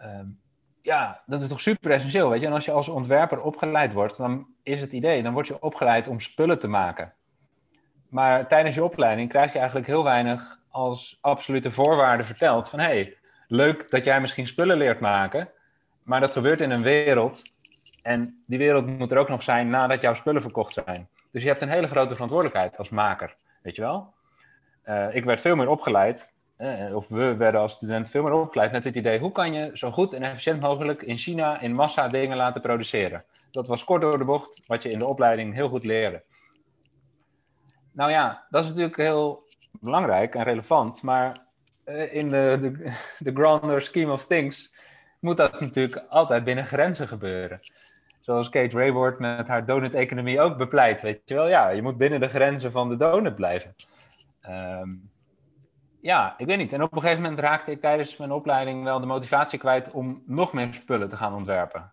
um, 0.00 0.40
ja, 0.82 1.22
dat 1.26 1.42
is 1.42 1.48
toch 1.48 1.60
super 1.60 1.90
essentieel, 1.90 2.30
weet 2.30 2.40
je. 2.40 2.46
En 2.46 2.52
als 2.52 2.64
je 2.64 2.72
als 2.72 2.88
ontwerper 2.88 3.40
opgeleid 3.40 3.92
wordt, 3.92 4.16
dan 4.16 4.46
is 4.62 4.80
het 4.80 4.92
idee, 4.92 5.22
dan 5.22 5.32
word 5.32 5.46
je 5.46 5.62
opgeleid 5.62 6.08
om 6.08 6.20
spullen 6.20 6.58
te 6.58 6.68
maken. 6.68 7.12
Maar 8.08 8.48
tijdens 8.48 8.74
je 8.74 8.84
opleiding 8.84 9.28
krijg 9.28 9.52
je 9.52 9.58
eigenlijk 9.58 9.86
heel 9.86 10.04
weinig 10.04 10.60
als 10.74 11.18
absolute 11.20 11.70
voorwaarde 11.70 12.24
verteld 12.24 12.68
van, 12.68 12.78
hé, 12.78 12.84
hey, 12.84 13.16
leuk 13.48 13.90
dat 13.90 14.04
jij 14.04 14.20
misschien 14.20 14.46
spullen 14.46 14.76
leert 14.76 15.00
maken, 15.00 15.50
maar 16.02 16.20
dat 16.20 16.32
gebeurt 16.32 16.60
in 16.60 16.70
een 16.70 16.82
wereld 16.82 17.42
en 18.02 18.42
die 18.46 18.58
wereld 18.58 18.86
moet 18.86 19.12
er 19.12 19.18
ook 19.18 19.28
nog 19.28 19.42
zijn 19.42 19.68
nadat 19.68 20.02
jouw 20.02 20.14
spullen 20.14 20.42
verkocht 20.42 20.72
zijn. 20.72 21.08
Dus 21.30 21.42
je 21.42 21.48
hebt 21.48 21.62
een 21.62 21.68
hele 21.68 21.86
grote 21.86 22.14
verantwoordelijkheid 22.14 22.76
als 22.76 22.88
maker, 22.88 23.36
weet 23.62 23.76
je 23.76 23.82
wel. 23.82 24.14
Uh, 24.84 25.14
ik 25.14 25.24
werd 25.24 25.40
veel 25.40 25.56
meer 25.56 25.68
opgeleid 25.68 26.32
eh, 26.56 26.96
of 26.96 27.08
we 27.08 27.36
werden 27.36 27.60
als 27.60 27.72
student 27.72 28.08
veel 28.08 28.22
meer 28.22 28.32
opgeleid 28.32 28.72
met 28.72 28.84
het 28.84 28.94
idee: 28.94 29.18
hoe 29.18 29.32
kan 29.32 29.52
je 29.52 29.70
zo 29.74 29.90
goed 29.90 30.12
en 30.12 30.22
efficiënt 30.22 30.60
mogelijk 30.60 31.02
in 31.02 31.16
China 31.16 31.60
in 31.60 31.74
massa 31.74 32.08
dingen 32.08 32.36
laten 32.36 32.60
produceren? 32.60 33.24
Dat 33.50 33.68
was 33.68 33.84
kort 33.84 34.00
door 34.00 34.18
de 34.18 34.24
bocht, 34.24 34.66
wat 34.66 34.82
je 34.82 34.90
in 34.90 34.98
de 34.98 35.06
opleiding 35.06 35.54
heel 35.54 35.68
goed 35.68 35.84
leerde. 35.84 36.22
Nou 37.92 38.10
ja, 38.10 38.46
dat 38.50 38.62
is 38.62 38.68
natuurlijk 38.68 38.96
heel 38.96 39.43
belangrijk 39.84 40.34
en 40.34 40.42
relevant, 40.42 41.02
maar 41.02 41.36
uh, 41.86 42.14
in 42.14 42.28
de, 42.28 42.58
de, 42.60 42.94
de 43.18 43.32
grander 43.32 43.82
scheme 43.82 44.12
of 44.12 44.26
things 44.26 44.74
moet 45.20 45.36
dat 45.36 45.60
natuurlijk 45.60 46.04
altijd 46.08 46.44
binnen 46.44 46.66
grenzen 46.66 47.08
gebeuren. 47.08 47.60
zoals 48.20 48.48
Kate 48.48 48.76
Rayward 48.76 49.18
met 49.18 49.48
haar 49.48 49.66
donut-economie 49.66 50.40
ook 50.40 50.56
bepleit. 50.56 51.02
Weet 51.02 51.20
je 51.24 51.34
wel, 51.34 51.48
ja, 51.48 51.68
je 51.68 51.82
moet 51.82 51.96
binnen 51.96 52.20
de 52.20 52.28
grenzen 52.28 52.72
van 52.72 52.88
de 52.88 52.96
donut 52.96 53.34
blijven. 53.34 53.74
Ehm, 54.40 54.90
ja, 56.00 56.34
ik 56.38 56.46
weet 56.46 56.58
niet. 56.58 56.72
En 56.72 56.82
op 56.82 56.92
een 56.92 57.00
gegeven 57.00 57.22
moment 57.22 57.40
raakte 57.40 57.70
ik 57.70 57.80
tijdens 57.80 58.16
mijn 58.16 58.32
opleiding 58.32 58.84
wel 58.84 59.00
de 59.00 59.06
motivatie 59.06 59.58
kwijt 59.58 59.90
om 59.90 60.22
nog 60.26 60.52
meer 60.52 60.74
spullen 60.74 61.08
te 61.08 61.16
gaan 61.16 61.34
ontwerpen. 61.34 61.92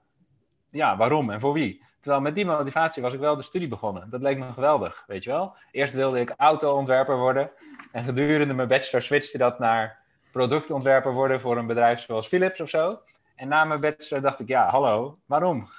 Ja, 0.70 0.98
waarom 0.98 1.30
en 1.30 1.40
voor 1.40 1.54
wie? 1.54 1.84
Terwijl 2.00 2.22
met 2.22 2.36
die 2.36 2.46
motivatie 2.46 3.02
was 3.02 3.14
ik 3.14 3.20
wel 3.20 3.36
de 3.36 3.42
studie 3.42 3.68
begonnen. 3.68 4.10
Dat 4.10 4.22
leek 4.22 4.38
me 4.38 4.54
geweldig, 4.54 5.04
weet 5.08 5.24
je 5.24 5.30
wel. 5.30 5.56
Eerst 5.72 5.94
wilde 5.94 6.20
ik 6.20 6.34
auto-ontwerper 6.38 7.18
worden. 7.18 7.52
En 7.98 8.04
gedurende 8.04 8.54
mijn 8.54 8.68
bachelor 8.68 9.02
switchte 9.02 9.38
dat 9.38 9.60
naar 9.60 10.00
productontwerper 10.32 11.14
worden 11.14 11.40
voor 11.40 11.58
een 11.58 11.68
bedrijf 11.68 12.00
zoals 12.00 12.28
Philips 12.28 12.62
of 12.62 12.70
zo. 12.70 13.02
En 13.36 13.48
na 13.48 13.66
mijn 13.66 13.82
bachelor 13.82 14.22
dacht 14.22 14.40
ik, 14.40 14.48
ja, 14.48 14.70
hallo, 14.70 15.18
waarom? 15.26 15.70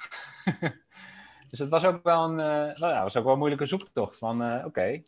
dus 1.51 1.59
het 1.59 1.69
was 1.69 1.85
ook 1.85 2.03
wel 2.03 2.25
een, 2.25 2.39
uh, 2.39 2.79
nou 2.79 2.89
ja, 2.89 3.03
was 3.03 3.17
ook 3.17 3.25
wel 3.25 3.33
een 3.33 3.39
moeilijke 3.39 3.67
zoektocht 3.67 4.19
van, 4.19 4.43
uh, 4.43 4.55
oké, 4.57 4.67
okay, 4.67 5.05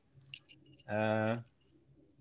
uh, 0.91 1.37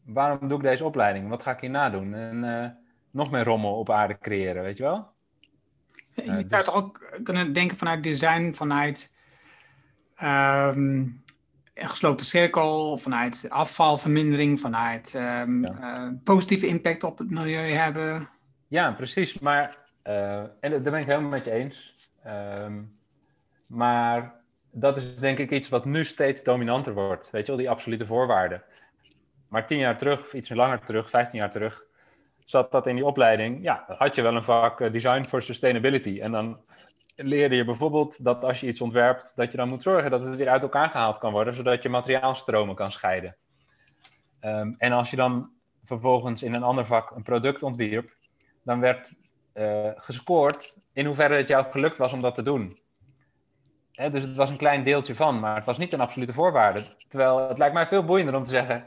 waarom 0.05 0.47
doe 0.47 0.57
ik 0.57 0.63
deze 0.63 0.85
opleiding? 0.85 1.29
Wat 1.29 1.43
ga 1.43 1.51
ik 1.51 1.59
hierna 1.59 1.89
doen? 1.89 2.13
En 2.13 2.77
nog 3.11 3.31
meer 3.31 3.43
rommel 3.43 3.77
op 3.77 3.89
aarde 3.89 4.17
creëren, 4.17 4.63
weet 4.63 4.77
je 4.77 4.83
wel? 4.83 5.11
Je 6.15 6.23
zou 6.25 6.47
dus... 6.47 6.65
toch 6.65 6.75
ook 6.75 7.19
kunnen 7.23 7.53
denken 7.53 7.77
vanuit 7.77 8.03
design, 8.03 8.53
vanuit 8.53 9.15
um, 10.23 11.22
een 11.73 11.89
gesloten 11.89 12.25
cirkel, 12.25 12.97
vanuit 12.97 13.45
afvalvermindering, 13.49 14.59
vanuit 14.59 15.13
um, 15.13 15.65
ja. 15.65 16.15
positieve 16.23 16.67
impact 16.67 17.03
op 17.03 17.17
het 17.17 17.29
milieu 17.29 17.71
hebben. 17.71 18.29
Ja, 18.67 18.91
precies. 18.91 19.39
Maar 19.39 19.77
uh, 20.03 20.38
en 20.39 20.51
daar 20.59 20.81
ben 20.81 20.99
ik 20.99 21.05
helemaal 21.05 21.29
met 21.29 21.45
je 21.45 21.51
eens. 21.51 21.95
Um, 22.27 22.97
maar 23.67 24.33
dat 24.71 24.97
is 24.97 25.15
denk 25.15 25.38
ik 25.38 25.51
iets 25.51 25.69
wat 25.69 25.86
nu 25.86 26.05
steeds 26.05 26.43
dominanter 26.43 26.93
wordt. 26.93 27.29
Weet 27.31 27.41
je 27.41 27.47
wel, 27.47 27.62
die 27.62 27.69
absolute 27.69 28.05
voorwaarden. 28.05 28.63
Maar 29.47 29.67
tien 29.67 29.77
jaar 29.77 29.97
terug, 29.97 30.19
of 30.19 30.33
iets 30.33 30.49
langer 30.49 30.79
terug, 30.79 31.09
vijftien 31.09 31.39
jaar 31.39 31.51
terug, 31.51 31.86
zat 32.43 32.71
dat 32.71 32.88
in 32.88 32.95
die 32.95 33.05
opleiding. 33.05 33.63
Ja, 33.63 33.86
had 33.88 34.15
je 34.15 34.21
wel 34.21 34.36
een 34.36 34.43
vak 34.43 34.81
uh, 34.81 34.91
Design 34.91 35.23
for 35.23 35.41
Sustainability. 35.41 36.19
En 36.21 36.31
dan 36.31 36.59
leerde 37.15 37.56
je 37.56 37.65
bijvoorbeeld 37.65 38.23
dat 38.23 38.43
als 38.43 38.60
je 38.60 38.67
iets 38.67 38.82
ontwerpt, 38.82 39.36
dat 39.36 39.52
je 39.52 39.58
dan 39.58 39.69
moet 39.69 39.84
zorgen 39.84 40.12
dat 40.12 40.23
het 40.23 40.36
weer 40.36 40.49
uit 40.49 40.63
elkaar 40.63 40.89
gehaald 40.89 41.17
kan 41.17 41.32
worden, 41.32 41.56
zodat 41.56 41.84
je 41.84 41.89
materiaalstromen 41.89 42.76
kan 42.76 42.91
scheiden. 42.91 43.36
Um, 44.41 44.76
en 44.78 44.91
als 44.91 45.10
je 45.10 45.15
dan 45.15 45.49
vervolgens 45.84 46.43
in 46.43 46.54
een 46.54 46.63
ander 46.63 46.86
vak 46.86 47.12
een 47.12 47.23
product 47.23 47.63
ontwierp, 47.63 48.15
dan 48.63 48.80
werd 48.80 49.13
uh, 49.54 49.89
gescoord 49.95 50.78
in 50.93 51.06
hoeverre 51.06 51.36
het 51.36 51.47
jou 51.47 51.65
gelukt 51.65 51.97
was 51.97 52.13
om 52.13 52.21
dat 52.21 52.36
te 52.36 52.41
doen. 52.41 52.80
Hè, 53.91 54.10
dus 54.10 54.21
het 54.21 54.36
was 54.36 54.49
een 54.49 54.58
klein 54.58 54.84
deeltje 54.84 55.15
van, 55.15 55.39
maar 55.39 55.56
het 55.56 55.65
was 55.65 55.78
niet 55.78 55.93
een 55.93 56.02
absolute 56.02 56.34
voorwaarde. 56.34 56.95
Terwijl 57.08 57.47
het 57.47 57.58
lijkt 57.58 57.73
mij 57.73 57.88
veel 57.88 58.06
boeiender 58.06 58.36
om 58.36 58.43
te 58.43 58.49
zeggen: 58.49 58.86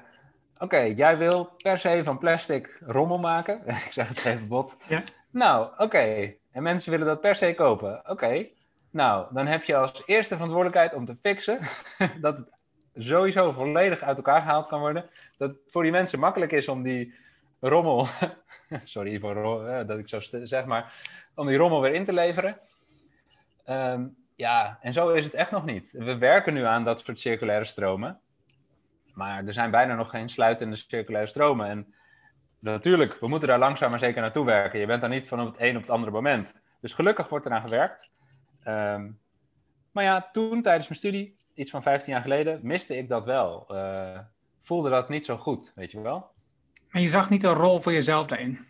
Oké, 0.59 0.79
jij 0.79 1.19
wil 1.19 1.45
per 1.62 1.79
se 1.79 2.01
van 2.05 2.19
plastic 2.19 2.79
rommel 2.81 3.19
maken. 3.19 3.67
Ik 3.87 3.93
zeg 3.93 4.09
het 4.09 4.25
even 4.25 4.49
bot. 4.49 4.77
Ja. 4.89 5.03
Nou, 5.31 5.69
oké. 5.77 6.35
En 6.57 6.62
mensen 6.62 6.90
willen 6.90 7.07
dat 7.07 7.21
per 7.21 7.37
se 7.37 7.55
kopen. 7.55 8.03
Oké. 8.11 8.47
Nou, 8.90 9.27
dan 9.35 9.47
heb 9.47 9.64
je 9.64 9.77
als 9.77 10.03
eerste 10.07 10.35
verantwoordelijkheid 10.35 10.95
om 10.95 11.05
te 11.05 11.16
fixen 11.23 11.59
dat 12.21 12.38
het 12.38 12.53
sowieso 12.95 13.53
volledig 13.53 14.03
uit 14.03 14.16
elkaar 14.16 14.40
gehaald 14.40 14.66
kan 14.66 14.81
worden. 14.81 15.09
Dat 15.37 15.51
het 15.51 15.59
voor 15.71 15.83
die 15.83 15.92
mensen 15.92 16.19
makkelijk 16.19 16.53
is 16.53 16.69
om 16.69 16.83
die 16.83 17.14
rommel 17.61 18.09
sorry 18.85 19.19
voor 19.19 19.69
uh, 19.69 19.87
dat 19.87 19.99
ik 19.99 20.09
zo 20.09 20.21
zeg, 20.21 20.64
maar 20.64 20.95
om 21.35 21.47
die 21.47 21.57
rommel 21.57 21.81
weer 21.81 21.95
in 21.95 22.05
te 22.05 22.12
leveren. 22.12 22.59
Um, 23.69 24.16
ja, 24.35 24.79
en 24.81 24.92
zo 24.92 25.09
is 25.09 25.25
het 25.25 25.35
echt 25.35 25.51
nog 25.51 25.64
niet. 25.64 25.92
We 25.92 26.19
werken 26.19 26.55
nu 26.55 26.64
aan 26.64 26.85
dat 26.85 27.01
soort 27.01 27.21
circulaire 27.21 27.64
stromen. 27.64 28.21
Maar 29.12 29.47
er 29.47 29.53
zijn 29.53 29.71
bijna 29.71 29.95
nog 29.95 30.11
geen 30.11 30.29
sluitende 30.29 30.77
circulaire 30.77 31.31
stromen. 31.31 31.69
En 31.69 31.95
natuurlijk, 32.59 33.21
we 33.21 33.29
moeten 33.29 33.49
daar 33.49 33.59
langzaam 33.59 33.90
maar 33.90 33.99
zeker 33.99 34.21
naartoe 34.21 34.45
werken. 34.45 34.81
Je 34.81 34.87
bent 34.87 35.01
daar 35.01 35.11
niet 35.11 35.29
van 35.29 35.40
op 35.40 35.47
het 35.47 35.61
een 35.61 35.77
op 35.77 35.83
het 35.83 35.90
andere 35.90 36.12
moment. 36.12 36.55
Dus 36.81 36.95
gelukkig 36.95 37.29
wordt 37.29 37.47
eraan 37.47 37.61
gewerkt. 37.61 38.11
Um, 38.66 39.19
maar 39.92 40.05
ja, 40.05 40.29
toen 40.33 40.62
tijdens 40.62 40.88
mijn 40.88 41.01
studie, 41.01 41.38
iets 41.55 41.71
van 41.71 41.83
15 41.83 42.12
jaar 42.12 42.23
geleden, 42.23 42.61
miste 42.62 42.97
ik 42.97 43.09
dat 43.09 43.27
wel. 43.27 43.66
Uh, 43.71 44.19
voelde 44.61 44.90
dat 44.90 45.09
niet 45.09 45.25
zo 45.25 45.37
goed, 45.37 45.73
weet 45.75 45.90
je 45.90 46.01
wel. 46.01 46.31
En 46.90 47.01
je 47.01 47.09
zag 47.09 47.31
niet 47.31 47.45
een 47.45 47.53
rol 47.53 47.79
voor 47.79 47.92
jezelf 47.92 48.27
daarin? 48.27 48.66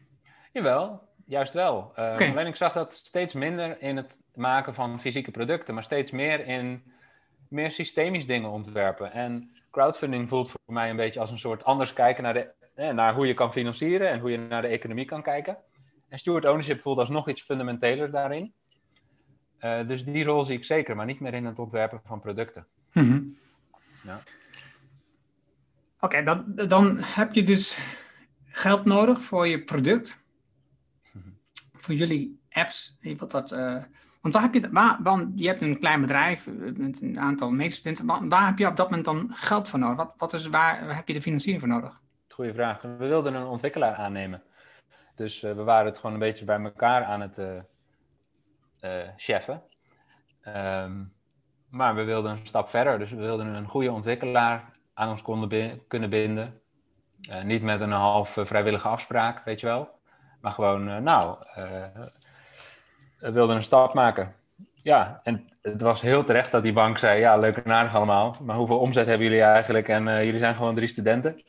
Jawel, 0.52 1.08
juist 1.26 1.52
wel. 1.52 1.92
Uh, 1.98 2.16
Alleen 2.16 2.46
ik 2.46 2.56
zag 2.56 2.72
dat 2.72 2.94
steeds 2.94 3.34
minder 3.34 3.82
in 3.82 3.96
het 3.96 4.20
maken 4.34 4.74
van 4.74 5.00
fysieke 5.00 5.30
producten, 5.30 5.74
maar 5.74 5.84
steeds 5.84 6.10
meer 6.10 6.46
in 6.46 6.82
meer 7.48 7.70
systemisch 7.70 8.26
dingen 8.26 8.50
ontwerpen. 8.50 9.12
En 9.12 9.50
crowdfunding 9.70 10.28
voelt 10.28 10.50
voor 10.50 10.74
mij 10.74 10.90
een 10.90 10.96
beetje 10.96 11.20
als 11.20 11.30
een 11.30 11.38
soort 11.38 11.64
anders 11.64 11.92
kijken 11.92 12.22
naar, 12.22 12.34
de, 12.34 12.40
eh, 12.40 12.65
naar 12.76 13.14
hoe 13.14 13.26
je 13.26 13.34
kan 13.34 13.52
financieren 13.52 14.10
en 14.10 14.20
hoe 14.20 14.30
je 14.30 14.38
naar 14.38 14.62
de 14.62 14.68
economie 14.68 15.04
kan 15.04 15.22
kijken. 15.22 15.58
En 16.08 16.18
steward 16.18 16.44
ownership 16.44 16.80
voelt 16.80 16.98
als 16.98 17.08
nog 17.08 17.28
iets 17.28 17.42
fundamenteler 17.42 18.10
daarin. 18.10 18.52
Uh, 19.60 19.86
dus 19.86 20.04
die 20.04 20.24
rol 20.24 20.44
zie 20.44 20.56
ik 20.56 20.64
zeker, 20.64 20.96
maar 20.96 21.06
niet 21.06 21.20
meer 21.20 21.34
in 21.34 21.44
het 21.44 21.58
ontwerpen 21.58 22.00
van 22.04 22.20
producten. 22.20 22.66
Mm 22.92 23.10
-hmm. 23.10 23.36
ja. 24.02 24.20
Oké, 26.00 26.04
okay, 26.04 26.24
dan, 26.24 26.44
dan 26.68 26.98
heb 27.00 27.34
je 27.34 27.42
dus 27.42 27.78
geld 28.44 28.84
nodig 28.84 29.22
voor 29.22 29.46
je 29.46 29.62
product, 29.62 30.24
voor 31.72 31.94
jullie 31.94 32.40
apps. 32.50 32.96
Je 33.00 33.16
wilt 33.16 33.30
dat, 33.30 33.52
uh, 33.52 33.82
want 34.20 34.34
waar 34.34 34.42
heb 34.42 34.54
je, 34.54 34.70
waar, 34.70 35.26
je 35.34 35.46
hebt 35.46 35.62
een 35.62 35.78
klein 35.78 36.00
bedrijf 36.00 36.48
met 36.76 37.02
een 37.02 37.20
aantal 37.20 37.50
medestudenten. 37.50 38.06
Waar, 38.06 38.28
waar, 38.28 38.46
heb 38.46 38.58
je 38.58 38.66
op 38.66 38.76
dat 38.76 38.88
moment 38.88 39.06
dan 39.06 39.30
geld 39.32 39.68
voor 39.68 39.78
nodig? 39.78 39.96
Wat, 39.96 40.14
wat 40.16 40.32
is, 40.32 40.46
waar, 40.46 40.86
waar 40.86 40.96
heb 40.96 41.08
je 41.08 41.14
de 41.14 41.22
financiering 41.22 41.62
voor 41.62 41.72
nodig? 41.72 42.00
Goeie 42.36 42.54
vraag. 42.54 42.82
We 42.82 42.96
wilden 42.96 43.34
een 43.34 43.46
ontwikkelaar 43.46 43.94
aannemen. 43.94 44.42
Dus 45.14 45.42
uh, 45.42 45.52
we 45.52 45.62
waren 45.62 45.86
het 45.86 45.96
gewoon 45.96 46.12
een 46.12 46.18
beetje 46.18 46.44
bij 46.44 46.60
elkaar 46.60 47.04
aan 47.04 47.20
het 47.20 47.38
uh, 48.80 49.08
cheffen. 49.16 49.62
Um, 50.46 51.12
maar 51.68 51.94
we 51.94 52.04
wilden 52.04 52.30
een 52.30 52.46
stap 52.46 52.68
verder. 52.68 52.98
Dus 52.98 53.10
we 53.10 53.16
wilden 53.16 53.46
een 53.46 53.68
goede 53.68 53.92
ontwikkelaar 53.92 54.64
aan 54.94 55.10
ons 55.10 55.22
konden 55.22 55.86
kunnen 55.86 56.10
binden. 56.10 56.60
Niet 57.42 57.62
met 57.62 57.80
een 57.80 57.92
half 57.92 58.38
vrijwillige 58.40 58.88
afspraak, 58.88 59.44
weet 59.44 59.60
je 59.60 59.66
wel. 59.66 59.98
Maar 60.40 60.52
gewoon, 60.52 61.02
nou, 61.02 61.38
we 63.18 63.32
wilden 63.32 63.56
een 63.56 63.62
stap 63.62 63.94
maken. 63.94 64.34
Ja, 64.86 65.20
en 65.22 65.48
het 65.62 65.82
was 65.82 66.00
heel 66.00 66.24
terecht 66.24 66.50
dat 66.50 66.62
die 66.62 66.72
bank 66.72 66.98
zei, 66.98 67.20
ja, 67.20 67.36
leuk 67.36 67.56
en 67.56 67.72
aardig 67.72 67.94
allemaal. 67.94 68.36
Maar 68.42 68.56
hoeveel 68.56 68.78
omzet 68.78 69.06
hebben 69.06 69.26
jullie 69.26 69.42
eigenlijk? 69.42 69.88
En 69.88 70.04
jullie 70.04 70.38
zijn 70.38 70.54
gewoon 70.54 70.74
drie 70.74 70.88
studenten. 70.88 71.42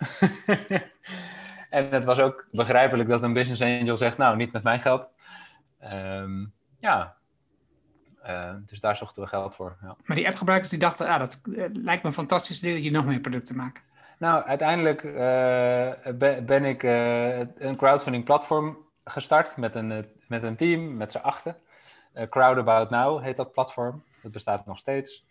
en 1.69 1.89
het 1.89 2.03
was 2.03 2.19
ook 2.19 2.47
begrijpelijk 2.51 3.09
dat 3.09 3.23
een 3.23 3.33
business 3.33 3.61
angel 3.61 3.97
zegt, 3.97 4.17
nou, 4.17 4.35
niet 4.35 4.51
met 4.51 4.63
mijn 4.63 4.81
geld. 4.81 5.09
Um, 5.93 6.53
ja, 6.79 7.15
uh, 8.25 8.53
dus 8.65 8.79
daar 8.79 8.97
zochten 8.97 9.23
we 9.23 9.27
geld 9.27 9.55
voor. 9.55 9.77
Ja. 9.81 9.95
Maar 10.03 10.15
die 10.15 10.27
appgebruikers 10.27 10.69
die 10.69 10.79
dachten, 10.79 11.07
ah, 11.07 11.19
dat 11.19 11.41
lijkt 11.73 12.03
me 12.03 12.09
een 12.09 12.13
fantastisch 12.13 12.57
idee 12.57 12.73
dat 12.73 12.83
je 12.83 12.91
nog 12.91 13.05
meer 13.05 13.19
producten 13.19 13.55
maakt. 13.55 13.81
Nou, 14.19 14.43
uiteindelijk 14.43 15.03
uh, 15.03 15.91
ben 16.45 16.65
ik 16.65 16.83
een 17.57 17.75
crowdfunding 17.75 18.23
platform 18.23 18.77
gestart 19.03 19.57
met 19.57 19.75
een, 19.75 20.05
met 20.27 20.43
een 20.43 20.55
team, 20.55 20.97
met 20.97 21.11
z'n 21.11 21.17
achten. 21.17 21.57
Crowd 22.29 22.57
About 22.57 22.89
Now 22.89 23.23
heet 23.23 23.37
dat 23.37 23.51
platform. 23.51 24.03
Dat 24.21 24.31
bestaat 24.31 24.65
nog 24.65 24.79
steeds. 24.79 25.25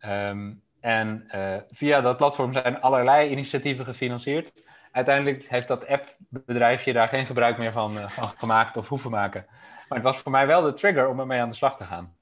Um, 0.00 0.62
en 0.80 1.26
via 1.68 2.00
dat 2.00 2.16
platform 2.16 2.52
zijn 2.52 2.80
allerlei 2.80 3.30
initiatieven 3.30 3.84
gefinancierd. 3.84 4.52
Uiteindelijk 4.92 5.44
heeft 5.44 5.68
dat 5.68 5.86
appbedrijfje 5.86 6.92
daar 6.92 7.08
geen 7.08 7.26
gebruik 7.26 7.58
meer 7.58 7.72
van, 7.72 7.94
van 8.10 8.28
gemaakt 8.28 8.76
of 8.76 8.88
hoeven 8.88 9.10
maken. 9.10 9.44
Maar 9.88 9.98
het 9.98 10.06
was 10.06 10.18
voor 10.18 10.32
mij 10.32 10.46
wel 10.46 10.62
de 10.62 10.72
trigger 10.72 11.08
om 11.08 11.20
ermee 11.20 11.40
aan 11.40 11.48
de 11.48 11.54
slag 11.54 11.76
te 11.76 11.84
gaan. 11.84 12.14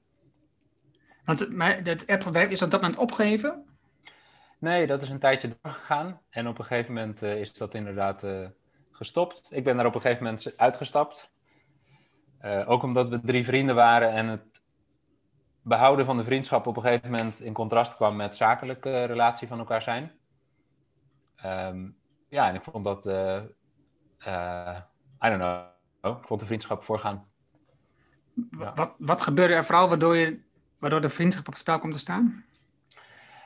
Want 1.25 1.39
het 1.83 2.07
appbedrijf 2.07 2.49
is 2.49 2.61
op 2.61 2.71
dat 2.71 2.81
moment 2.81 2.99
opgeheven? 2.99 3.65
Nee, 4.59 4.87
dat 4.87 5.01
is 5.01 5.09
een 5.09 5.19
tijdje 5.19 5.57
doorgegaan. 5.61 6.21
En 6.29 6.47
op 6.47 6.59
een 6.59 6.65
gegeven 6.65 6.93
moment 6.93 7.23
uh, 7.23 7.39
is 7.39 7.53
dat 7.53 7.73
inderdaad 7.73 8.23
uh, 8.23 8.47
gestopt. 8.91 9.47
Ik 9.49 9.63
ben 9.63 9.77
daar 9.77 9.85
op 9.85 9.95
een 9.95 10.01
gegeven 10.01 10.23
moment 10.23 10.53
uitgestapt. 10.57 11.31
Uh, 12.45 12.69
ook 12.69 12.83
omdat 12.83 13.09
we 13.09 13.19
drie 13.19 13.45
vrienden 13.45 13.75
waren 13.75 14.11
en 14.11 14.27
het 14.27 14.63
behouden 15.61 16.05
van 16.05 16.17
de 16.17 16.23
vriendschap 16.23 16.67
op 16.67 16.75
een 16.75 16.83
gegeven 16.83 17.11
moment 17.11 17.39
in 17.39 17.53
contrast 17.53 17.95
kwam 17.95 18.15
met 18.15 18.35
zakelijke 18.35 19.03
relatie 19.03 19.47
van 19.47 19.59
elkaar 19.59 19.81
zijn. 19.81 20.11
Um, 21.45 21.97
ja, 22.29 22.47
en 22.47 22.55
ik 22.55 22.63
vond 22.63 22.83
dat, 22.83 23.05
I 23.05 23.09
don't 25.19 25.41
know, 25.41 26.17
ik 26.17 26.27
vond 26.27 26.39
de 26.39 26.45
vriendschap 26.45 26.83
voorgaan. 26.83 27.25
Ja. 28.59 28.73
Wat, 28.75 28.93
wat 28.97 29.21
gebeurde 29.21 29.53
er 29.53 29.65
vooral 29.65 29.87
waardoor, 29.87 30.15
je, 30.15 30.39
waardoor 30.79 31.01
de 31.01 31.09
vriendschap 31.09 31.47
op 31.47 31.53
het 31.53 31.61
spel 31.61 31.79
komt 31.79 31.93
te 31.93 31.99
staan? 31.99 32.45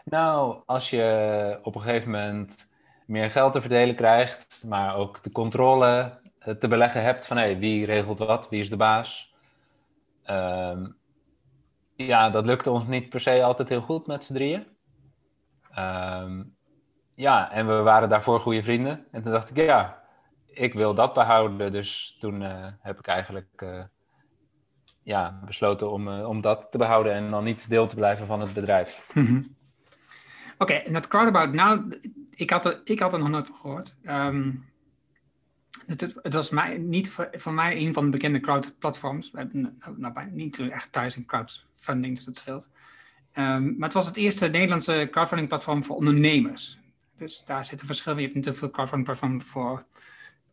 Nou, 0.03 0.61
als 0.65 0.89
je 0.89 1.59
op 1.61 1.75
een 1.75 1.81
gegeven 1.81 2.11
moment 2.11 2.67
meer 3.05 3.31
geld 3.31 3.53
te 3.53 3.61
verdelen 3.61 3.95
krijgt, 3.95 4.63
maar 4.67 4.95
ook 4.95 5.23
de 5.23 5.31
controle 5.31 5.87
eh, 5.87 6.28
te 6.57 6.67
beleggen 6.67 7.03
hebt 7.03 7.27
van 7.27 7.37
hey, 7.37 7.59
wie 7.59 7.85
regelt 7.85 8.19
wat, 8.19 8.49
wie 8.49 8.59
is 8.59 8.69
de 8.69 8.77
baas. 8.77 9.33
Um, 10.29 10.97
ja, 11.95 12.29
dat 12.29 12.45
lukte 12.45 12.71
ons 12.71 12.87
niet 12.87 13.09
per 13.09 13.21
se 13.21 13.43
altijd 13.43 13.69
heel 13.69 13.81
goed 13.81 14.07
met 14.07 14.23
z'n 14.23 14.33
drieën. 14.33 14.67
Ehm, 15.71 16.43
ja, 17.15 17.51
en 17.51 17.67
we 17.67 17.81
waren 17.81 18.09
daarvoor 18.09 18.39
goede 18.39 18.63
vrienden. 18.63 19.05
En 19.11 19.23
toen 19.23 19.31
dacht 19.31 19.49
ik, 19.49 19.55
ja, 19.55 20.03
ik 20.45 20.73
wil 20.73 20.93
dat 20.93 21.13
behouden. 21.13 21.71
Dus 21.71 22.17
toen 22.19 22.41
uh, 22.41 22.67
heb 22.79 22.99
ik 22.99 23.07
eigenlijk 23.07 23.61
uh, 23.63 23.83
ja, 25.03 25.39
besloten 25.45 25.91
om, 25.91 26.07
om 26.07 26.41
dat 26.41 26.71
te 26.71 26.77
behouden 26.77 27.13
en 27.13 27.31
dan 27.31 27.43
niet 27.43 27.69
deel 27.69 27.87
te 27.87 27.95
blijven 27.95 28.25
van 28.25 28.41
het 28.41 28.53
bedrijf. 28.53 29.09
-hmm. 29.13 29.57
Oké, 30.57 30.73
en 30.73 30.93
dat 30.93 31.07
Crowdabout, 31.07 31.53
nou, 31.53 31.99
ik 32.35 32.49
had 32.49 32.65
er, 32.65 32.81
ik 32.83 32.99
had 32.99 33.13
er 33.13 33.19
nog 33.19 33.29
nooit 33.29 33.47
van 33.47 33.55
gehoord. 33.55 33.95
Um, 34.03 34.68
het, 35.89 36.15
het, 36.21 36.33
was 36.33 36.49
mij, 36.49 36.77
niet 36.77 37.11
voor, 37.11 37.29
voor, 37.31 37.53
mij 37.53 37.77
een 37.77 37.93
van 37.93 38.03
de 38.03 38.09
bekende 38.09 38.39
crowdplatforms. 38.39 39.31
Hebben 39.33 39.77
nou, 39.79 39.99
nou, 39.99 40.31
niet 40.31 40.59
echt 40.59 40.91
thuis 40.91 41.15
in 41.15 41.25
crowdfunding, 41.25 42.15
dus 42.15 42.25
dat 42.25 42.37
scheelt. 42.37 42.67
Um, 43.33 43.77
maar 43.77 43.87
het 43.87 43.93
was 43.93 44.05
het 44.05 44.17
eerste 44.17 44.47
Nederlandse 44.47 45.07
crowdfunding 45.11 45.49
platform 45.49 45.83
voor 45.83 45.95
ondernemers. 45.95 46.79
Dus 47.17 47.43
daar 47.45 47.65
zit 47.65 47.81
een 47.81 47.87
verschil. 47.87 48.15
Je 48.15 48.21
hebt 48.21 48.33
natuurlijk 48.33 48.59
veel 48.59 48.69
crowdfunding 48.69 49.07
platform 49.07 49.41
voor 49.41 49.85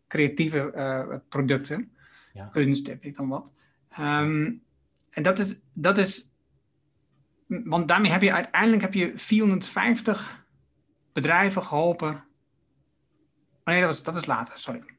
creatieve 0.09 0.73
uh, 0.77 1.17
producten. 1.29 1.91
Ja. 2.33 2.45
Kunst 2.53 2.87
heb 2.87 3.05
ik 3.05 3.17
dan 3.17 3.29
wat. 3.29 3.53
Um, 4.01 4.63
en 5.11 5.23
dat 5.23 5.39
is, 5.39 5.59
dat 5.73 5.99
is, 5.99 6.29
want 7.47 7.89
daarmee 7.89 8.11
heb 8.11 8.23
je 8.23 8.33
uiteindelijk 8.33 8.83
heb 8.83 8.95
je 8.95 9.13
450 9.17 10.45
bedrijven 11.13 11.65
geholpen. 11.65 12.15
Oh 13.65 13.73
nee, 13.73 13.81
dat, 13.81 13.89
was, 13.89 14.03
dat 14.03 14.17
is 14.17 14.27
later, 14.27 14.59
sorry. 14.59 14.96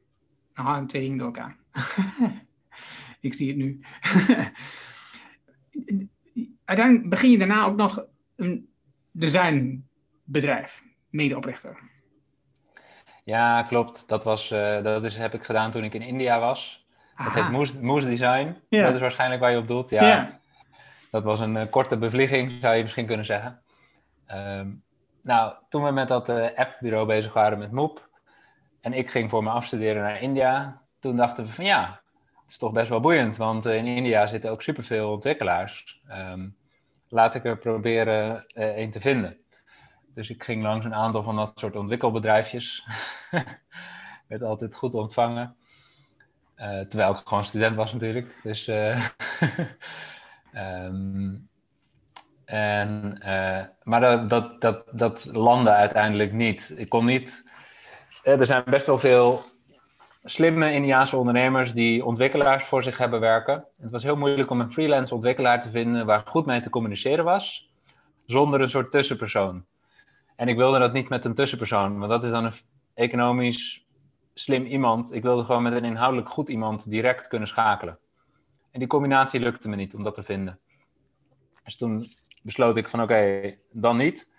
Ik 0.57 0.87
twee 0.87 1.01
dingen 1.01 1.17
door 1.17 1.27
elkaar. 1.27 1.57
ik 3.27 3.33
zie 3.33 3.47
het 3.47 3.57
nu. 3.57 3.79
uiteindelijk 6.65 7.09
begin 7.09 7.31
je 7.31 7.37
daarna 7.37 7.65
ook 7.65 7.75
nog 7.75 8.05
een 8.35 8.69
designbedrijf, 9.11 10.83
medeoprichter. 11.09 11.79
Ja, 13.23 13.61
klopt. 13.61 14.07
Dat, 14.07 14.23
was, 14.23 14.51
uh, 14.51 14.83
dat 14.83 15.03
is, 15.03 15.17
heb 15.17 15.33
ik 15.33 15.43
gedaan 15.43 15.71
toen 15.71 15.83
ik 15.83 15.93
in 15.93 16.01
India 16.01 16.39
was. 16.39 16.87
Dat 17.15 17.33
heet 17.33 17.49
Moose, 17.49 17.83
Moose 17.83 18.07
Design. 18.07 18.57
Ja. 18.69 18.83
Dat 18.83 18.93
is 18.93 18.99
waarschijnlijk 18.99 19.41
waar 19.41 19.51
je 19.51 19.57
op 19.57 19.67
doelt. 19.67 19.89
Ja, 19.89 20.07
ja. 20.07 20.39
Dat 21.11 21.23
was 21.23 21.39
een 21.39 21.55
uh, 21.55 21.61
korte 21.69 21.97
bevlieging, 21.97 22.61
zou 22.61 22.75
je 22.75 22.83
misschien 22.83 23.05
kunnen 23.05 23.25
zeggen. 23.25 23.61
Um, 24.31 24.83
nou, 25.21 25.53
toen 25.69 25.83
we 25.83 25.91
met 25.91 26.07
dat 26.07 26.29
uh, 26.29 26.47
appbureau 26.55 27.07
bezig 27.07 27.33
waren 27.33 27.57
met 27.57 27.71
Moep... 27.71 28.09
en 28.87 28.93
ik 28.93 29.09
ging 29.09 29.29
voor 29.29 29.43
mijn 29.43 29.55
afstuderen 29.55 30.01
naar 30.01 30.21
India... 30.21 30.81
toen 30.99 31.15
dachten 31.15 31.45
we 31.45 31.51
van 31.51 31.65
ja, 31.65 32.01
het 32.41 32.51
is 32.51 32.57
toch 32.57 32.71
best 32.71 32.89
wel 32.89 32.99
boeiend... 32.99 33.37
want 33.37 33.65
in 33.65 33.85
India 33.85 34.27
zitten 34.27 34.51
ook 34.51 34.61
superveel 34.61 35.11
ontwikkelaars. 35.11 36.01
Um, 36.11 36.55
laat 37.09 37.35
ik 37.35 37.45
er 37.45 37.57
proberen 37.57 38.45
uh, 38.55 38.77
een 38.77 38.91
te 38.91 38.99
vinden. 38.99 39.37
Dus 40.13 40.29
ik 40.29 40.43
ging 40.43 40.63
langs 40.63 40.85
een 40.85 40.93
aantal 40.93 41.23
van 41.23 41.35
dat 41.35 41.59
soort 41.59 41.75
ontwikkelbedrijfjes. 41.75 42.87
Werd 44.27 44.43
altijd 44.43 44.75
goed 44.75 44.93
ontvangen. 44.93 45.55
Uh, 46.57 46.79
terwijl 46.79 47.11
ik 47.11 47.27
gewoon 47.27 47.45
student 47.45 47.75
was 47.75 47.93
natuurlijk. 47.93 48.39
Dus, 48.43 48.67
uh, 48.67 49.05
um, 50.53 51.49
en, 52.45 53.17
maar 53.83 54.27
dat, 54.27 54.61
dat, 54.61 54.83
dat 54.91 55.25
landde 55.25 55.71
uiteindelijk 55.71 56.33
niet. 56.33 56.73
Ik 56.77 56.89
kon 56.89 57.05
niet. 57.05 57.46
Er 58.27 58.45
zijn 58.45 58.63
best 58.65 58.85
wel 58.85 58.99
veel 58.99 59.41
slimme 60.23 60.73
Indiaanse 60.73 61.17
ondernemers 61.17 61.73
die 61.73 62.05
ontwikkelaars 62.05 62.65
voor 62.65 62.83
zich 62.83 62.97
hebben 62.97 63.19
werken. 63.19 63.65
Het 63.79 63.91
was 63.91 64.03
heel 64.03 64.15
moeilijk 64.15 64.49
om 64.49 64.59
een 64.59 64.71
freelance 64.71 65.13
ontwikkelaar 65.13 65.61
te 65.61 65.69
vinden 65.69 66.05
waar 66.05 66.21
goed 66.25 66.45
mee 66.45 66.61
te 66.61 66.69
communiceren 66.69 67.25
was, 67.25 67.69
zonder 68.25 68.61
een 68.61 68.69
soort 68.69 68.91
tussenpersoon. 68.91 69.65
En 70.35 70.47
ik 70.47 70.57
wilde 70.57 70.79
dat 70.79 70.93
niet 70.93 71.09
met 71.09 71.25
een 71.25 71.33
tussenpersoon, 71.33 71.97
want 71.97 72.11
dat 72.11 72.23
is 72.23 72.31
dan 72.31 72.45
een 72.45 72.53
economisch 72.93 73.85
slim 74.33 74.65
iemand. 74.65 75.13
Ik 75.13 75.23
wilde 75.23 75.43
gewoon 75.43 75.63
met 75.63 75.73
een 75.73 75.85
inhoudelijk 75.85 76.29
goed 76.29 76.49
iemand 76.49 76.89
direct 76.89 77.27
kunnen 77.27 77.47
schakelen. 77.47 77.99
En 78.71 78.79
die 78.79 78.87
combinatie 78.87 79.39
lukte 79.39 79.69
me 79.69 79.75
niet 79.75 79.95
om 79.95 80.03
dat 80.03 80.15
te 80.15 80.23
vinden. 80.23 80.59
Dus 81.63 81.77
toen 81.77 82.11
besloot 82.43 82.77
ik 82.77 82.89
van 82.89 83.01
oké, 83.01 83.55
dan 83.71 83.97
niet. 83.97 84.31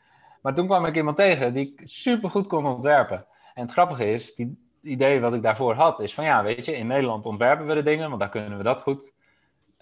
Maar 0.42 0.55
toen 0.55 0.66
kwam 0.66 0.85
ik 0.85 0.96
iemand 0.96 1.16
tegen 1.16 1.55
die 1.55 1.74
super 1.85 2.31
goed 2.31 2.46
kon 2.46 2.66
ontwerpen. 2.66 3.27
En 3.59 3.64
het 3.64 3.73
grappige 3.73 4.12
is, 4.12 4.35
die, 4.35 4.59
idee 4.83 5.21
wat 5.21 5.35
ik 5.35 5.42
daarvoor 5.42 5.75
had, 5.75 6.01
is 6.01 6.14
van 6.14 6.25
ja, 6.25 6.42
weet 6.42 6.64
je, 6.64 6.77
in 6.77 6.87
Nederland 6.87 7.27
ontwerpen 7.27 7.66
we 7.66 7.75
de 7.75 7.83
dingen, 7.83 8.09
want 8.09 8.21
daar 8.21 8.29
kunnen 8.31 8.59
we 8.59 8.64
dat 8.64 8.83
goed. 8.83 9.12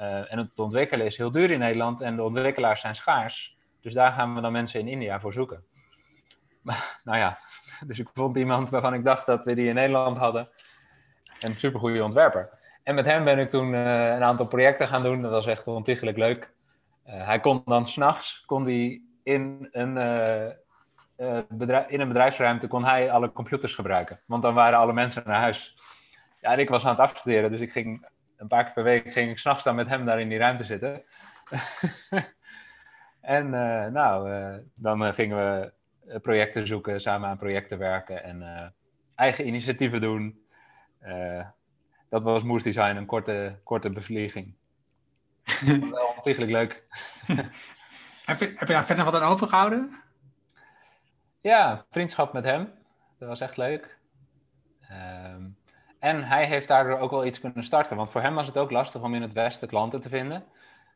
Uh, 0.01 0.33
en 0.33 0.39
het 0.39 0.59
ontwikkelen 0.59 1.07
is 1.07 1.17
heel 1.17 1.31
duur 1.31 1.51
in 1.51 1.59
Nederland 1.59 2.01
en 2.01 2.17
de 2.17 2.23
ontwikkelaars 2.23 2.81
zijn 2.81 2.97
schaars. 2.97 3.57
Dus 3.81 3.95
daar 3.95 4.13
gaan 4.13 4.35
we 4.35 4.41
dan 4.41 4.53
mensen 4.53 4.81
in 4.81 4.89
India 4.89 5.21
voor 5.21 5.33
zoeken. 5.33 5.65
Maar, 6.63 6.99
nou 7.05 7.19
ja, 7.19 7.39
dus 7.87 7.99
ik 7.99 8.09
vond 8.15 8.37
iemand 8.37 8.71
waarvan 8.71 8.95
ik 8.95 9.05
dacht 9.05 9.27
dat 9.27 9.45
we 9.45 9.55
die 9.55 9.69
in 9.69 9.75
Nederland 9.75 10.17
hadden. 10.17 10.49
Een 11.41 11.57
supergoeie 11.57 12.05
ontwerper. 12.05 12.59
En 12.83 12.95
met 12.95 13.07
hem 13.07 13.25
ben 13.25 13.39
ik 13.39 13.51
toen 13.51 13.73
uh, 13.73 14.09
een 14.09 14.23
aantal 14.23 14.47
projecten 14.47 14.89
gaan 14.89 15.03
doen. 15.03 15.23
Dat 15.23 15.31
was 15.31 15.47
echt 15.47 15.67
ontiegelijk 15.67 16.17
leuk. 16.17 16.53
Uh, 17.07 17.27
hij 17.27 17.41
kon 17.41 17.63
dan 17.65 17.87
s'nachts 17.87 18.45
in 19.23 19.69
een 19.73 19.97
uh, 21.19 21.39
bedrijf, 21.49 21.89
in 21.89 22.01
een 22.01 22.09
bedrijfsruimte 22.09 22.67
kon 22.67 22.85
hij 22.85 23.11
alle 23.11 23.33
computers 23.33 23.75
gebruiken. 23.75 24.21
Want 24.27 24.43
dan 24.43 24.55
waren 24.55 24.79
alle 24.79 24.93
mensen 24.93 25.23
naar 25.27 25.41
huis. 25.41 25.75
Ja, 26.41 26.53
en 26.53 26.59
ik 26.59 26.69
was 26.69 26.85
aan 26.85 26.91
het 26.91 27.01
afstuderen, 27.01 27.51
dus 27.51 27.61
ik 27.61 27.73
ging 27.73 28.09
een 28.37 28.49
paar 28.49 28.65
keer 28.65 28.73
per 28.73 28.83
week 28.83 29.13
ging 29.13 29.31
ik 29.31 29.39
s'nachts 29.39 29.65
dan 29.65 29.75
met 29.75 29.89
hem 29.89 30.05
daar 30.05 30.21
in 30.21 30.29
die 30.29 30.39
ruimte 30.39 30.65
zitten. 30.65 31.03
en 33.21 33.47
uh, 33.47 33.87
nou, 33.87 34.31
uh, 34.31 34.55
dan 34.75 35.15
gingen 35.15 35.37
we 35.37 35.73
projecten 36.21 36.67
zoeken, 36.67 37.01
samen 37.01 37.29
aan 37.29 37.37
projecten 37.37 37.79
werken 37.79 38.25
en 38.25 38.75
eigen 39.15 39.47
initiatieven 39.47 40.01
doen. 40.01 40.47
dat 42.09 42.23
was 42.23 42.43
Moes 42.43 42.63
Design, 42.63 42.97
een 42.97 43.07
korte, 43.07 43.59
korte 43.63 43.91
bevlieging. 43.91 44.55
Wel 45.91 46.15
ontiegelijk 46.17 46.53
leuk. 46.53 46.85
heb, 48.25 48.41
je, 48.41 48.53
heb 48.57 48.69
je 48.69 48.75
daar 48.75 48.85
verder 48.85 49.05
wat 49.05 49.15
aan 49.15 49.33
overgehouden? 49.33 50.05
Ja, 51.47 51.85
vriendschap 51.91 52.33
met 52.33 52.45
hem. 52.45 52.73
Dat 53.19 53.29
was 53.29 53.41
echt 53.41 53.57
leuk. 53.57 53.99
Um, 55.35 55.57
en 55.99 56.25
hij 56.25 56.47
heeft 56.47 56.69
daardoor 56.69 56.99
ook 56.99 57.11
wel 57.11 57.25
iets 57.25 57.41
kunnen 57.41 57.65
starten. 57.65 57.97
Want 57.97 58.11
voor 58.11 58.21
hem 58.21 58.35
was 58.35 58.47
het 58.47 58.59
ook 58.59 58.71
lastig 58.71 59.03
om 59.03 59.15
in 59.15 59.23
het 59.23 59.33
Westen 59.33 59.69
klanten 59.69 60.01
te 60.01 60.09
vinden. 60.09 60.45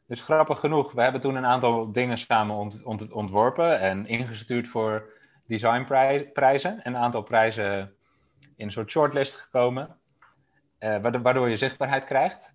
Dus 0.06 0.22
grappig 0.22 0.60
genoeg, 0.60 0.92
we 0.92 1.02
hebben 1.02 1.20
toen 1.20 1.34
een 1.34 1.46
aantal 1.46 1.92
dingen 1.92 2.18
samen 2.18 2.56
ont, 2.56 2.82
ont, 2.82 3.12
ontworpen 3.12 3.80
en 3.80 4.06
ingestuurd 4.06 4.68
voor 4.68 5.12
designprijzen. 5.46 6.82
En 6.82 6.94
een 6.94 7.00
aantal 7.00 7.22
prijzen 7.22 7.94
in 8.56 8.66
een 8.66 8.72
soort 8.72 8.90
shortlist 8.90 9.36
gekomen, 9.36 9.96
uh, 10.80 10.96
waardoor 11.22 11.48
je 11.48 11.56
zichtbaarheid 11.56 12.04
krijgt. 12.04 12.54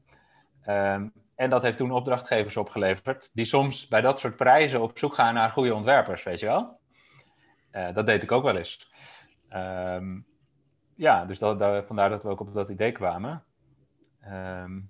Um, 0.68 1.14
en 1.36 1.50
dat 1.50 1.64
heeft 1.64 1.78
toen 1.78 1.92
opdrachtgevers 1.92 2.58
opgeleverd, 2.58 3.30
die 3.34 3.46
soms 3.46 3.88
bij 3.88 4.02
dat 4.02 4.20
soort 4.20 4.36
prijzen 4.36 4.82
op 4.82 4.98
zoek 4.98 5.14
gaan 5.14 5.34
naar 5.34 5.52
goede 5.52 5.76
ontwerpers, 5.76 6.24
weet 6.24 6.40
je 6.40 6.46
wel. 6.46 6.75
Uh, 7.76 7.94
dat 7.94 8.06
deed 8.06 8.24
ik 8.24 8.32
ook 8.32 8.44
wel 8.44 8.58
eens. 8.58 8.92
Um, 9.54 10.26
ja, 10.96 11.26
dus 11.26 11.40
dat, 11.40 11.60
dat, 11.60 11.86
vandaar 11.86 12.10
dat 12.10 12.24
we 12.24 12.30
ook 12.30 12.40
op 12.40 12.54
dat 12.54 12.70
idee 12.70 12.92
kwamen. 12.92 13.44
Um, 14.28 14.90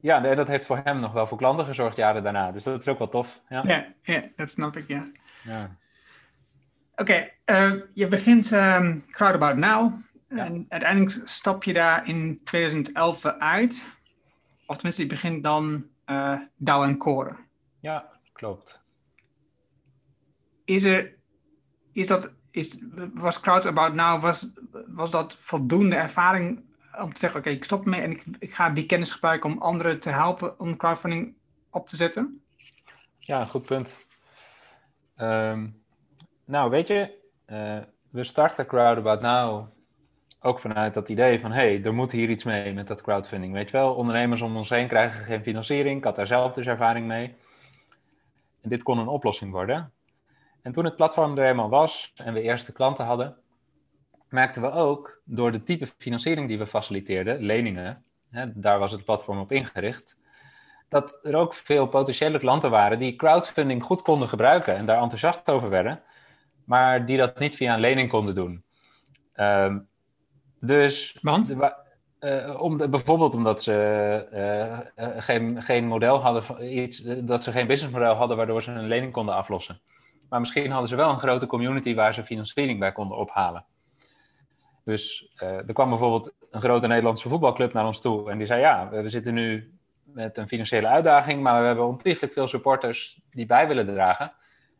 ja, 0.00 0.24
en 0.24 0.36
dat 0.36 0.48
heeft 0.48 0.66
voor 0.66 0.80
hem 0.84 1.00
nog 1.00 1.12
wel 1.12 1.26
voor 1.26 1.38
klanten 1.38 1.66
gezorgd 1.66 1.96
jaren 1.96 2.22
daarna. 2.22 2.52
Dus 2.52 2.64
dat 2.64 2.80
is 2.80 2.88
ook 2.88 2.98
wel 2.98 3.08
tof. 3.08 3.42
Ja, 3.48 3.62
ja, 3.66 3.86
ja 4.02 4.22
dat 4.36 4.50
snap 4.50 4.76
ik, 4.76 4.88
ja. 4.88 5.10
ja. 5.44 5.76
Oké, 6.96 7.30
okay, 7.46 7.72
uh, 7.72 7.82
je 7.92 8.06
begint 8.06 8.50
um, 8.50 9.04
Crowdabout 9.10 9.56
Now. 9.56 9.94
Ja. 10.28 10.44
En 10.44 10.66
uiteindelijk 10.68 11.28
stap 11.28 11.64
je 11.64 11.72
daar 11.72 12.08
in 12.08 12.40
2011 12.44 13.24
uit. 13.24 13.88
Of 14.66 14.74
tenminste, 14.76 15.02
je 15.02 15.08
begint 15.08 15.42
dan 15.42 15.86
uh, 16.06 16.40
en 16.64 16.96
Koren. 16.96 17.36
Ja, 17.80 18.10
klopt. 18.32 18.80
Is 20.64 20.84
er 20.84 21.15
is 21.96 22.06
dat, 22.06 22.30
is, 22.50 22.78
was 23.14 23.40
Crowdabout 23.40 23.94
nou, 23.94 24.20
was, 24.20 24.48
was 24.86 25.10
dat 25.10 25.36
voldoende 25.36 25.96
ervaring 25.96 26.64
om 26.98 27.12
te 27.12 27.18
zeggen, 27.18 27.40
oké, 27.40 27.50
ik 27.50 27.64
stop 27.64 27.84
mee 27.84 28.00
en 28.00 28.10
ik, 28.10 28.24
ik 28.38 28.54
ga 28.54 28.70
die 28.70 28.86
kennis 28.86 29.10
gebruiken 29.10 29.50
om 29.50 29.58
anderen 29.58 30.00
te 30.00 30.10
helpen 30.10 30.60
om 30.60 30.76
crowdfunding 30.76 31.34
op 31.70 31.88
te 31.88 31.96
zetten? 31.96 32.42
Ja, 33.18 33.44
goed 33.44 33.66
punt. 33.66 33.96
Um, 35.20 35.82
nou, 36.44 36.70
weet 36.70 36.86
je, 36.88 37.10
uh, 37.46 37.78
we 38.10 38.24
starten 38.24 38.66
Crowdabout 38.66 39.20
Now 39.20 39.68
ook 40.40 40.60
vanuit 40.60 40.94
dat 40.94 41.08
idee 41.08 41.40
van, 41.40 41.52
hé, 41.52 41.60
hey, 41.60 41.84
er 41.84 41.94
moet 41.94 42.12
hier 42.12 42.30
iets 42.30 42.44
mee 42.44 42.72
met 42.72 42.86
dat 42.86 43.02
crowdfunding. 43.02 43.52
Weet 43.52 43.70
je 43.70 43.76
wel, 43.76 43.94
ondernemers 43.94 44.40
om 44.40 44.56
ons 44.56 44.68
heen 44.70 44.88
krijgen 44.88 45.24
geen 45.24 45.42
financiering. 45.42 45.98
Ik 45.98 46.04
had 46.04 46.16
daar 46.16 46.26
zelf 46.26 46.52
dus 46.52 46.66
ervaring 46.66 47.06
mee. 47.06 47.34
En 48.62 48.68
dit 48.68 48.82
kon 48.82 48.98
een 48.98 49.08
oplossing 49.08 49.52
worden. 49.52 49.92
En 50.66 50.72
toen 50.72 50.84
het 50.84 50.96
platform 50.96 51.38
er 51.38 51.46
eenmaal 51.46 51.68
was 51.68 52.12
en 52.16 52.32
we 52.32 52.40
eerste 52.40 52.72
klanten 52.72 53.04
hadden, 53.04 53.36
merkten 54.28 54.62
we 54.62 54.70
ook 54.70 55.20
door 55.24 55.52
de 55.52 55.62
type 55.62 55.86
financiering 55.98 56.48
die 56.48 56.58
we 56.58 56.66
faciliteerden, 56.66 57.42
leningen, 57.42 58.04
hè, 58.30 58.60
daar 58.60 58.78
was 58.78 58.92
het 58.92 59.04
platform 59.04 59.38
op 59.38 59.52
ingericht, 59.52 60.16
dat 60.88 61.20
er 61.22 61.34
ook 61.34 61.54
veel 61.54 61.86
potentiële 61.86 62.38
klanten 62.38 62.70
waren 62.70 62.98
die 62.98 63.16
crowdfunding 63.16 63.82
goed 63.82 64.02
konden 64.02 64.28
gebruiken 64.28 64.76
en 64.76 64.86
daar 64.86 65.02
enthousiast 65.02 65.50
over 65.50 65.70
werden, 65.70 66.02
maar 66.64 67.06
die 67.06 67.16
dat 67.16 67.38
niet 67.38 67.56
via 67.56 67.74
een 67.74 67.80
lening 67.80 68.08
konden 68.08 68.34
doen. 68.34 68.64
Ehm, 69.32 69.78
dus. 70.60 71.18
Want? 71.22 71.56
Uh, 72.20 72.60
om, 72.60 72.76
bijvoorbeeld 72.76 73.34
omdat 73.34 73.62
ze 73.62 74.88
uh, 74.96 75.08
geen, 75.22 75.62
geen 75.62 75.86
model 75.86 76.20
hadden, 76.20 76.78
iets, 76.78 77.02
dat 77.02 77.42
ze 77.42 77.52
geen 77.52 77.66
businessmodel 77.66 78.14
hadden 78.14 78.36
waardoor 78.36 78.62
ze 78.62 78.70
een 78.70 78.88
lening 78.88 79.12
konden 79.12 79.34
aflossen. 79.34 79.80
Maar 80.28 80.40
misschien 80.40 80.70
hadden 80.70 80.88
ze 80.88 80.96
wel 80.96 81.10
een 81.10 81.18
grote 81.18 81.46
community 81.46 81.94
waar 81.94 82.14
ze 82.14 82.24
financiering 82.24 82.78
bij 82.78 82.92
konden 82.92 83.16
ophalen. 83.16 83.64
Dus 84.84 85.32
er 85.36 85.72
kwam 85.72 85.88
bijvoorbeeld 85.88 86.34
een 86.50 86.60
grote 86.60 86.86
Nederlandse 86.86 87.28
voetbalclub 87.28 87.72
naar 87.72 87.86
ons 87.86 88.00
toe 88.00 88.30
en 88.30 88.38
die 88.38 88.46
zei: 88.46 88.60
Ja, 88.60 88.88
we 88.88 89.10
zitten 89.10 89.34
nu 89.34 89.74
met 90.02 90.38
een 90.38 90.48
financiële 90.48 90.86
uitdaging, 90.86 91.42
maar 91.42 91.60
we 91.60 91.66
hebben 91.66 91.86
ontiegelijk 91.86 92.32
veel 92.32 92.46
supporters 92.46 93.20
die 93.30 93.46
bij 93.46 93.68
willen 93.68 93.86
dragen. 93.86 94.32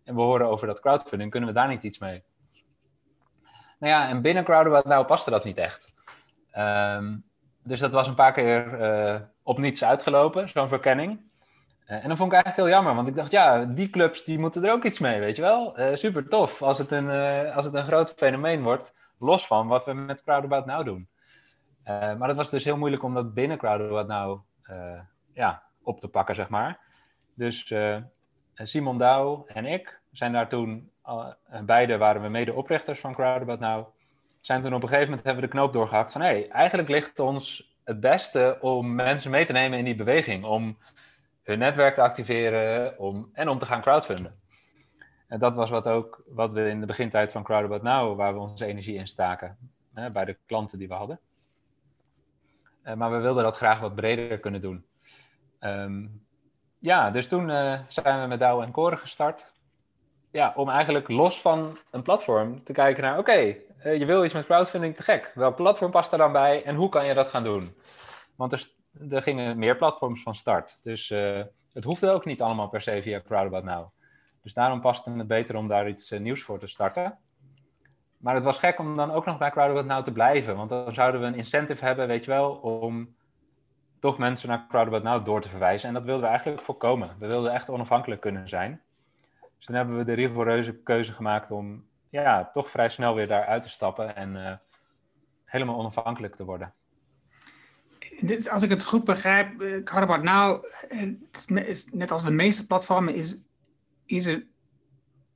En 0.05 0.15
we 0.15 0.21
horen 0.21 0.49
over 0.49 0.67
dat 0.67 0.81
crowdfunding, 0.81 1.31
kunnen 1.31 1.49
we 1.49 1.55
daar 1.55 1.69
niet 1.69 1.83
iets 1.83 1.99
mee? 1.99 2.23
Nou 3.79 3.93
ja, 3.93 4.09
en 4.09 4.23
binnen 4.23 4.45
Crowdabout 4.45 4.85
nou 4.85 5.05
paste 5.05 5.31
dat 5.31 5.45
niet 5.45 5.57
echt. 5.57 5.93
Um, 6.59 7.25
dus 7.63 7.81
dat 7.81 7.91
was 7.91 8.09
een 8.09 8.15
paar 8.15 8.33
keer 8.33 8.81
uh, 8.81 9.21
op 9.43 9.59
niets 9.59 9.85
uitgelopen, 9.85 10.49
zo'n 10.49 10.69
verkenning. 10.69 11.21
Uh, 11.87 12.03
en 12.03 12.09
dat 12.09 12.17
vond 12.17 12.33
ik 12.33 12.35
eigenlijk 12.35 12.57
heel 12.57 12.69
jammer, 12.69 12.95
want 12.95 13.09
ik 13.09 13.15
dacht, 13.15 13.31
ja, 13.31 13.65
die 13.65 13.91
clubs 13.91 14.25
die 14.25 14.39
moeten 14.39 14.65
er 14.65 14.73
ook 14.73 14.85
iets 14.85 14.99
mee, 14.99 15.21
weet 15.21 15.37
je 15.37 15.43
wel. 15.43 15.81
Uh, 15.81 15.95
super 15.95 16.29
tof 16.29 16.63
als 16.63 16.79
het, 16.79 16.91
een, 16.91 17.11
als 17.51 17.65
het 17.65 17.75
een 17.75 17.87
groot 17.87 18.15
fenomeen 18.17 18.63
wordt, 18.63 18.95
los 19.19 19.47
van 19.47 19.67
wat 19.67 19.85
we 19.85 19.93
met 19.93 20.23
Crowdabout 20.23 20.67
nou 20.67 20.85
doen. 20.85 21.09
maar 21.85 22.29
het 22.29 22.37
was 22.37 22.51
dus 22.51 22.65
heel 22.65 22.77
moeilijk 22.77 23.03
om 23.03 23.15
dat 23.15 23.35
binnen 23.35 23.59
Crowdabout 23.59 24.07
nou 24.07 24.41
ja, 25.35 25.63
op 25.83 26.01
te 26.01 26.09
pakken, 26.09 26.35
zeg 26.35 26.49
maar. 26.49 26.79
Dus 27.35 27.75
Simon 28.55 28.99
Douw 28.99 29.45
en 29.47 29.67
ik 29.67 30.01
zijn 30.13 30.33
daar 30.33 30.49
toen, 30.49 30.91
beide 31.63 31.97
waren 31.97 32.23
we 32.23 32.29
mede-oprichters 32.29 33.01
van 33.01 33.15
Crowdabout 33.15 33.61
Now 33.61 33.87
zijn 34.47 34.63
toen 34.63 34.75
op 34.75 34.83
een 34.83 34.89
gegeven 34.89 35.09
moment 35.09 35.27
hebben 35.27 35.45
we 35.45 35.51
de 35.51 35.57
knoop 35.57 35.73
doorgehakt 35.73 36.13
van 36.13 36.21
hé, 36.21 36.27
hey, 36.27 36.49
eigenlijk 36.49 36.89
ligt 36.89 37.19
ons 37.19 37.75
het 37.85 38.01
beste 38.01 38.59
om 38.61 38.95
mensen 38.95 39.31
mee 39.31 39.47
te 39.47 39.53
nemen 39.53 39.79
in 39.79 39.85
die 39.85 39.95
beweging. 39.95 40.45
Om 40.45 40.79
hun 41.47 41.59
netwerk 41.59 41.95
te 41.95 42.03
activeren 42.03 42.99
om, 42.99 43.31
en 43.33 43.49
om 43.49 43.59
te 43.59 43.67
gaan 43.67 43.81
crowdfunden. 43.81 44.41
En 45.29 45.39
dat 45.39 45.55
was 45.55 45.71
wat 45.71 45.87
ook 45.87 46.23
wat 46.27 46.53
we 46.53 46.69
in 46.69 46.81
de 46.81 46.87
begintijd 46.87 47.33
van 47.33 47.43
Crowdabout 47.43 47.83
Now, 47.83 48.17
waar 48.17 48.35
we 48.35 48.41
onze 48.41 48.67
energie 48.67 48.95
in 48.95 49.07
staken. 49.07 49.57
Hè, 49.95 50.11
bij 50.11 50.25
de 50.25 50.37
klanten 50.47 50.79
die 50.79 50.89
we 50.89 50.95
hadden. 50.95 51.21
Uh, 52.85 52.95
maar 52.95 53.11
we 53.11 53.19
wilden 53.19 53.43
dat 53.43 53.57
graag 53.57 53.81
wat 53.81 53.95
breder 53.95 54.39
kunnen 54.39 54.61
doen. 54.61 54.87
Um, 55.61 56.27
ja, 56.79 57.11
dus 57.11 57.29
toen 57.29 57.49
uh, 57.49 57.81
zijn 57.89 58.21
we 58.21 58.27
met 58.27 58.39
Douw 58.39 58.63
en 58.63 58.71
Koren 58.71 58.99
gestart. 58.99 59.53
Ja, 60.31 60.53
om 60.57 60.69
eigenlijk 60.69 61.09
los 61.09 61.41
van 61.41 61.79
een 61.91 62.03
platform 62.03 62.65
te 62.65 62.73
kijken 62.73 63.03
naar, 63.03 63.19
oké, 63.19 63.57
uh, 63.85 63.99
je 63.99 64.05
wil 64.05 64.25
iets 64.25 64.35
met 64.35 64.47
crowdfunding, 64.47 64.97
te 64.97 65.03
gek. 65.03 65.33
Welk 65.35 65.57
platform 65.57 65.91
past 65.91 66.13
er 66.13 66.19
dan 66.19 66.33
bij 66.33 66.65
en 66.65 66.75
hoe 66.75 66.89
kan 66.89 67.07
je 67.07 67.15
dat 67.15 67.29
gaan 67.29 67.45
doen? 67.45 67.77
Want 68.37 68.53
er, 68.53 68.69
er 69.11 69.23
gingen 69.23 69.59
meer 69.59 69.77
platforms 69.77 70.23
van 70.23 70.35
start. 70.35 70.79
Dus 70.83 71.11
uh, 71.11 71.43
het 71.73 71.85
hoefde 71.85 72.11
ook 72.11 72.25
niet 72.25 72.43
allemaal 72.43 72.69
per 72.69 72.83
se 72.83 73.03
via 73.03 73.21
Crowdabout 73.21 73.65
Now. 73.65 73.89
Dus 74.43 74.55
daarom 74.55 74.81
paste 74.81 75.11
het 75.11 75.27
beter 75.27 75.57
om 75.57 75.69
daar 75.69 75.89
iets 75.89 76.13
uh, 76.13 76.21
nieuws 76.21 76.43
voor 76.43 76.59
te 76.59 76.67
starten. 76.67 77.19
Maar 78.17 78.35
het 78.35 78.45
was 78.45 78.59
gek 78.59 78.79
om 78.79 78.97
dan 78.97 79.11
ook 79.11 79.25
nog 79.25 79.39
bij 79.39 79.51
Crowdabout 79.51 79.87
Now 79.87 80.05
te 80.05 80.13
blijven. 80.13 80.57
Want 80.57 80.69
dan 80.69 80.95
zouden 80.95 81.21
we 81.21 81.27
een 81.27 81.35
incentive 81.35 81.85
hebben, 81.85 82.07
weet 82.07 82.25
je 82.25 82.31
wel, 82.31 82.53
om 82.53 83.15
toch 84.01 84.19
mensen 84.19 84.49
naar 84.49 84.67
Crowdabout 84.69 85.03
Now 85.03 85.25
door 85.25 85.41
te 85.41 85.49
verwijzen. 85.49 85.89
En 85.89 85.95
dat 85.95 86.05
wilden 86.05 86.23
we 86.23 86.29
eigenlijk 86.29 86.63
voorkomen. 86.63 87.17
We 87.19 87.27
wilden 87.27 87.53
echt 87.53 87.71
onafhankelijk 87.71 88.21
kunnen 88.21 88.49
zijn. 88.49 88.83
Dus 89.57 89.67
dan 89.67 89.77
hebben 89.77 89.97
we 89.97 90.05
de 90.05 90.13
rigoureuze 90.13 90.83
keuze 90.83 91.13
gemaakt 91.13 91.51
om 91.51 91.85
ja, 92.09 92.51
toch 92.53 92.71
vrij 92.71 92.89
snel 92.89 93.15
weer 93.15 93.27
daaruit 93.27 93.63
te 93.63 93.69
stappen 93.69 94.17
en 94.17 94.37
uh, 94.37 94.53
helemaal 95.45 95.79
onafhankelijk 95.79 96.37
te 96.37 96.45
worden. 96.45 96.75
Dus 98.21 98.49
als 98.49 98.63
ik 98.63 98.71
het 98.71 98.85
goed 98.85 99.05
begrijp, 99.05 99.59
Crowdabout 99.85 100.23
Now, 100.23 100.65
is, 101.67 101.87
net 101.93 102.11
als 102.11 102.25
de 102.25 102.31
meeste 102.31 102.67
platformen, 102.67 103.15
is, 103.15 103.39
is 104.07 104.27
er 104.27 104.47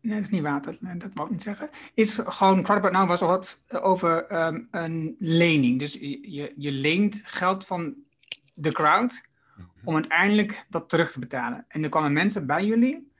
Nee, 0.00 0.14
dat 0.14 0.22
is 0.22 0.30
niet 0.30 0.42
water. 0.42 0.78
dat 0.80 1.10
wou 1.14 1.26
ik 1.26 1.32
niet 1.32 1.42
zeggen. 1.42 1.68
Is 1.94 2.20
gewoon, 2.24 2.62
Crowdabout 2.62 2.92
Now 2.92 3.08
was 3.08 3.20
wat 3.20 3.58
over 3.68 4.44
um, 4.46 4.68
een 4.70 5.16
lening. 5.18 5.78
Dus 5.78 5.92
je, 5.92 6.52
je 6.56 6.72
leent 6.72 7.20
geld 7.24 7.66
van 7.66 7.94
de 8.54 8.72
crowd 8.72 9.22
mhm. 9.56 9.66
om 9.84 9.94
uiteindelijk 9.94 10.66
dat 10.68 10.88
terug 10.88 11.12
te 11.12 11.18
betalen. 11.18 11.64
En 11.68 11.82
er 11.82 11.88
kwamen 11.88 12.12
mensen 12.12 12.46
bij 12.46 12.64
jullie 12.64 13.12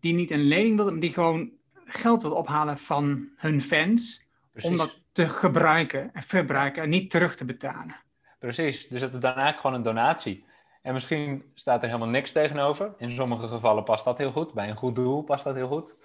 die 0.00 0.14
niet 0.14 0.30
een 0.30 0.44
lening 0.44 0.76
wilden, 0.76 0.92
maar 0.92 1.02
die 1.02 1.12
gewoon 1.12 1.50
geld 1.84 2.22
wilden 2.22 2.40
ophalen 2.40 2.78
van 2.78 3.28
hun 3.36 3.62
fans. 3.62 4.24
Om 4.62 4.76
dat 4.76 5.00
te 5.12 5.28
gebruiken 5.28 6.12
en 6.12 6.22
verbruiken 6.22 6.82
en 6.82 6.88
niet 6.88 7.10
terug 7.10 7.36
te 7.36 7.44
betalen. 7.44 7.96
Precies, 8.38 8.88
dus 8.88 9.00
het 9.00 9.14
is 9.14 9.20
dan 9.20 9.30
eigenlijk 9.30 9.60
gewoon 9.60 9.76
een 9.76 9.82
donatie. 9.82 10.44
En 10.82 10.92
misschien 10.92 11.50
staat 11.54 11.82
er 11.82 11.86
helemaal 11.86 12.08
niks 12.08 12.32
tegenover. 12.32 12.94
In 12.98 13.10
sommige 13.10 13.48
gevallen 13.48 13.84
past 13.84 14.04
dat 14.04 14.18
heel 14.18 14.32
goed. 14.32 14.54
Bij 14.54 14.68
een 14.68 14.76
goed 14.76 14.94
doel 14.94 15.22
past 15.22 15.44
dat 15.44 15.54
heel 15.54 15.68
goed. 15.68 15.96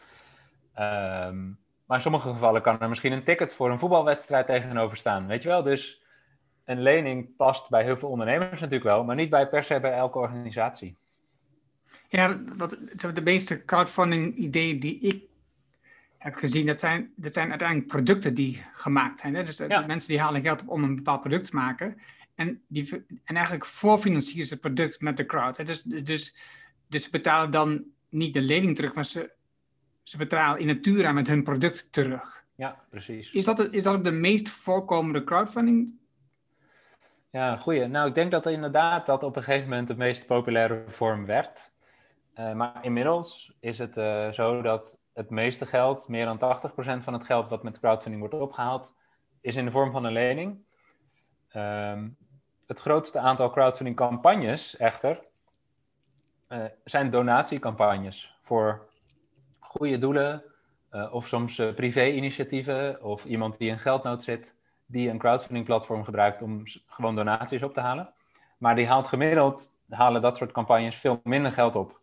Um, 0.79 1.59
maar 1.85 1.97
in 1.97 2.01
sommige 2.01 2.29
gevallen 2.29 2.61
kan 2.61 2.79
er 2.79 2.89
misschien 2.89 3.11
een 3.11 3.23
ticket 3.23 3.53
voor 3.53 3.71
een 3.71 3.79
voetbalwedstrijd 3.79 4.45
tegenover 4.45 4.97
staan. 4.97 5.27
Weet 5.27 5.43
je 5.43 5.49
wel? 5.49 5.63
Dus 5.63 6.03
een 6.65 6.81
lening 6.81 7.35
past 7.35 7.69
bij 7.69 7.83
heel 7.83 7.97
veel 7.97 8.09
ondernemers 8.09 8.61
natuurlijk 8.61 8.83
wel, 8.83 9.03
maar 9.03 9.15
niet 9.15 9.29
bij 9.29 9.47
per 9.47 9.63
se 9.63 9.79
bij 9.79 9.93
elke 9.93 10.17
organisatie. 10.17 10.97
Ja, 12.07 12.41
wat, 12.57 12.77
de 13.13 13.21
meeste 13.23 13.65
crowdfunding 13.65 14.35
ideeën 14.35 14.79
die 14.79 14.99
ik 14.99 15.23
heb 16.17 16.35
gezien, 16.35 16.65
dat 16.65 16.79
zijn, 16.79 17.13
dat 17.15 17.33
zijn 17.33 17.49
uiteindelijk 17.49 17.87
producten 17.87 18.33
die 18.33 18.63
gemaakt 18.73 19.19
zijn. 19.19 19.35
Hè? 19.35 19.43
Dus 19.43 19.59
mensen 19.59 20.09
die 20.09 20.19
halen 20.19 20.41
geld 20.41 20.61
op 20.61 20.69
om 20.69 20.83
een 20.83 20.95
bepaald 20.95 21.21
product 21.21 21.45
te 21.45 21.55
maken. 21.55 21.97
En, 22.35 22.61
die, 22.67 23.05
en 23.23 23.35
eigenlijk 23.35 23.65
voorfinancieren 23.65 24.45
ze 24.45 24.53
het 24.53 24.61
product 24.61 25.01
met 25.01 25.17
de 25.17 25.25
crowd. 25.25 25.57
Hè? 25.57 25.63
Dus, 25.63 25.81
dus, 25.83 26.35
dus 26.87 27.03
ze 27.03 27.09
betalen 27.09 27.51
dan 27.51 27.83
niet 28.09 28.33
de 28.33 28.41
lening 28.41 28.75
terug, 28.75 28.93
maar 28.93 29.05
ze, 29.05 29.31
ze 30.03 30.17
betalen 30.17 30.59
in 30.59 30.67
natura 30.67 31.11
met 31.11 31.27
hun 31.27 31.43
product 31.43 31.87
terug. 31.91 32.43
Ja, 32.55 32.81
precies. 32.89 33.31
Is 33.31 33.45
dat, 33.45 33.73
is 33.73 33.83
dat 33.83 33.95
ook 33.95 34.03
de 34.03 34.11
meest 34.11 34.49
voorkomende 34.49 35.23
crowdfunding 35.23 35.99
ja, 37.31 37.55
goeie. 37.55 37.87
Nou, 37.87 38.07
ik 38.07 38.13
denk 38.13 38.31
dat 38.31 38.45
inderdaad 38.45 39.05
dat 39.05 39.23
op 39.23 39.35
een 39.35 39.43
gegeven 39.43 39.69
moment 39.69 39.87
de 39.87 39.95
meest 39.95 40.25
populaire 40.25 40.83
vorm 40.87 41.25
werd. 41.25 41.73
Uh, 42.35 42.53
maar 42.53 42.79
inmiddels 42.81 43.57
is 43.59 43.77
het 43.77 43.97
uh, 43.97 44.31
zo 44.31 44.61
dat 44.61 44.99
het 45.13 45.29
meeste 45.29 45.65
geld, 45.65 46.07
meer 46.07 46.25
dan 46.25 46.59
80% 46.99 47.03
van 47.03 47.13
het 47.13 47.25
geld 47.25 47.49
wat 47.49 47.63
met 47.63 47.79
crowdfunding 47.79 48.19
wordt 48.19 48.35
opgehaald, 48.35 48.93
is 49.41 49.55
in 49.55 49.65
de 49.65 49.71
vorm 49.71 49.91
van 49.91 50.03
een 50.03 50.13
lening. 50.13 50.63
Um, 51.55 52.17
het 52.71 52.79
grootste 52.79 53.19
aantal 53.19 53.49
crowdfunding 53.49 53.95
campagnes 53.95 54.77
echter 54.77 55.19
uh, 56.49 56.63
zijn 56.83 57.09
donatiecampagnes 57.09 58.37
voor 58.41 58.89
goede 59.59 59.97
doelen 59.97 60.43
of 61.11 61.27
soms 61.27 61.55
privé-initiatieven 61.55 63.03
of 63.03 63.25
iemand 63.25 63.57
die 63.57 63.69
in 63.69 63.79
geldnood 63.79 64.23
zit 64.23 64.55
die 64.85 65.09
een 65.09 65.17
crowdfunding 65.17 65.65
platform 65.65 66.03
gebruikt 66.03 66.41
om 66.41 66.63
gewoon 66.87 67.15
donaties 67.15 67.63
op 67.63 67.73
te 67.73 67.79
halen. 67.79 68.13
Maar 68.57 68.75
die 68.75 68.87
haalt 68.87 69.07
gemiddeld, 69.07 69.75
halen 69.89 70.21
dat 70.21 70.37
soort 70.37 70.51
campagnes 70.51 70.95
veel 70.95 71.19
minder 71.23 71.51
geld 71.51 71.75
op. 71.75 71.99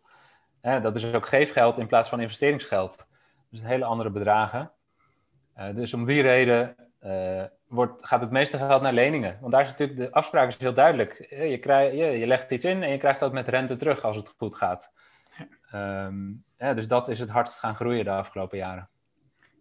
dat 0.61 0.95
is 0.95 1.13
ook 1.13 1.27
geefgeld 1.27 1.77
in 1.77 1.87
plaats 1.87 2.09
van 2.09 2.21
investeringsgeld. 2.21 3.05
Dus 3.49 3.61
hele 3.61 3.85
andere 3.85 4.09
bedragen. 4.09 4.71
Uh, 5.57 5.75
dus 5.75 5.93
om 5.93 6.05
die 6.05 6.21
reden 6.21 6.75
uh, 7.05 7.43
wordt, 7.67 8.07
gaat 8.07 8.21
het 8.21 8.31
meeste 8.31 8.57
geld 8.57 8.81
naar 8.81 8.93
leningen. 8.93 9.37
Want 9.39 9.51
daar 9.51 9.61
is 9.61 9.67
natuurlijk, 9.67 9.99
de 9.99 10.11
afspraak 10.11 10.47
is 10.47 10.57
heel 10.57 10.73
duidelijk. 10.73 11.27
Je, 11.29 11.57
krijg, 11.57 11.93
je, 11.93 12.05
je 12.05 12.27
legt 12.27 12.51
iets 12.51 12.65
in 12.65 12.83
en 12.83 12.91
je 12.91 12.97
krijgt 12.97 13.19
dat 13.19 13.33
met 13.33 13.47
rente 13.47 13.75
terug 13.75 14.03
als 14.03 14.15
het 14.15 14.33
goed 14.37 14.55
gaat. 14.55 14.91
Um, 15.73 16.43
ja, 16.57 16.73
dus 16.73 16.87
dat 16.87 17.07
is 17.07 17.19
het 17.19 17.29
hardst 17.29 17.59
gaan 17.59 17.75
groeien 17.75 18.03
de 18.03 18.11
afgelopen 18.11 18.57
jaren. 18.57 18.89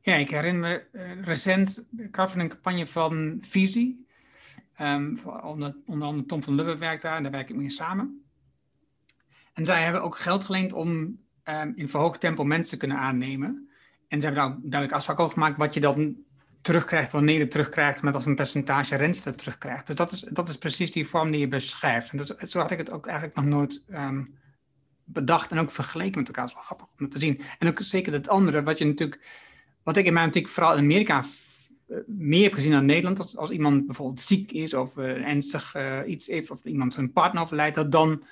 Ja, 0.00 0.14
ik 0.14 0.30
herinner 0.30 0.88
me 0.92 1.00
uh, 1.00 1.22
recent 1.22 1.84
een 1.96 2.10
campagne 2.48 2.86
van 2.86 3.38
Visie. 3.40 4.06
Um, 4.80 5.18
onder, 5.42 5.76
onder 5.86 6.08
andere 6.08 6.26
Tom 6.26 6.42
van 6.42 6.54
Lubbe 6.54 6.76
werkt 6.76 7.02
daar 7.02 7.16
en 7.16 7.22
daar 7.22 7.32
werk 7.32 7.48
ik 7.48 7.56
mee 7.56 7.70
samen. 7.70 8.22
En 9.52 9.64
zij 9.64 9.82
hebben 9.82 10.02
ook 10.02 10.18
geld 10.18 10.44
geleend 10.44 10.72
om 10.72 10.90
um, 11.44 11.72
in 11.74 11.88
verhoogd 11.88 12.20
tempo 12.20 12.44
mensen 12.44 12.72
te 12.72 12.86
kunnen 12.86 12.96
aannemen. 12.96 13.70
En 14.08 14.20
ze 14.20 14.26
hebben 14.26 14.44
daar 14.44 14.52
ook 14.52 14.60
duidelijk 14.60 14.92
afspraak 14.92 15.20
over 15.20 15.32
gemaakt 15.32 15.58
wat 15.58 15.74
je 15.74 15.80
dan 15.80 16.16
terugkrijgt, 16.60 17.12
wanneer 17.12 17.38
je 17.38 17.48
terugkrijgt, 17.48 18.02
met 18.02 18.14
als 18.14 18.26
een 18.26 18.34
percentage 18.34 18.96
rente 18.96 19.22
dat 19.22 19.38
terugkrijgt. 19.38 19.86
Dus 19.86 19.96
dat 19.96 20.12
is, 20.12 20.20
dat 20.20 20.48
is 20.48 20.58
precies 20.58 20.92
die 20.92 21.06
vorm 21.06 21.30
die 21.30 21.40
je 21.40 21.48
beschrijft. 21.48 22.10
En 22.10 22.16
dat, 22.16 22.34
zo 22.46 22.58
had 22.58 22.70
ik 22.70 22.78
het 22.78 22.90
ook 22.90 23.06
eigenlijk 23.06 23.36
nog 23.36 23.44
nooit 23.44 23.82
um, 23.90 24.38
bedacht 25.04 25.50
en 25.50 25.58
ook 25.58 25.70
vergeleken 25.70 26.18
met 26.18 26.26
elkaar. 26.26 26.42
Dat 26.42 26.50
is 26.50 26.56
wel 26.56 26.64
grappig 26.64 26.86
om 26.98 27.08
te 27.08 27.18
zien. 27.18 27.40
En 27.58 27.68
ook 27.68 27.80
zeker 27.80 28.12
het 28.12 28.28
andere, 28.28 28.62
wat 28.62 28.78
je 28.78 28.84
natuurlijk 28.84 29.20
wat 29.82 29.96
ik 29.96 30.06
in 30.06 30.12
mijn 30.12 30.26
optiek 30.26 30.48
vooral 30.48 30.72
in 30.72 30.82
Amerika 30.82 31.24
eh, 31.88 31.96
meer 32.06 32.42
heb 32.42 32.52
gezien 32.52 32.72
dan 32.72 32.86
Nederland, 32.86 33.36
als, 33.36 33.50
iemand 33.50 33.86
bijvoorbeeld 33.86 34.20
ziek 34.20 34.52
is 34.52 34.74
of 34.74 34.96
uh, 34.96 35.26
ernstig 35.26 35.74
uh, 35.76 35.98
iets 36.06 36.26
heeft, 36.26 36.50
of 36.50 36.64
iemand 36.64 36.94
zijn 36.94 37.12
partner 37.12 37.42
overlijdt, 37.42 37.74
dat 37.74 37.92
dan 37.92 38.22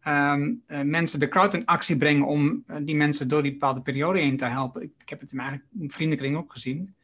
ehm, 0.00 0.52
eh, 0.66 0.80
mensen 0.80 1.20
de 1.20 1.28
crowdfunding-actie 1.28 1.96
brengen 1.96 2.26
om 2.26 2.62
eh, 2.66 2.76
die 2.82 2.96
mensen 2.96 3.28
door 3.28 3.42
die 3.42 3.52
bepaalde 3.52 3.80
periode 3.80 4.18
heen 4.18 4.36
te 4.36 4.44
helpen. 4.44 4.82
Ik, 4.82 4.92
ik 4.98 5.08
heb 5.08 5.20
het 5.20 5.30
in 5.30 5.36
mijn 5.36 5.48
eigen 5.48 5.90
vriendenkring 5.90 6.36
ook 6.36 6.52
gezien. 6.52 6.94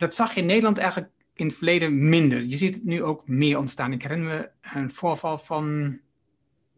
Dat 0.00 0.14
zag 0.14 0.34
je 0.34 0.40
in 0.40 0.46
Nederland 0.46 0.78
eigenlijk 0.78 1.10
in 1.34 1.46
het 1.46 1.56
verleden 1.56 2.08
minder. 2.08 2.42
Je 2.42 2.56
ziet 2.56 2.74
het 2.74 2.84
nu 2.84 3.02
ook 3.02 3.28
meer 3.28 3.58
ontstaan. 3.58 3.92
Ik 3.92 4.02
herinner 4.02 4.28
me 4.28 4.50
een 4.78 4.90
voorval 4.90 5.38
van, 5.38 5.98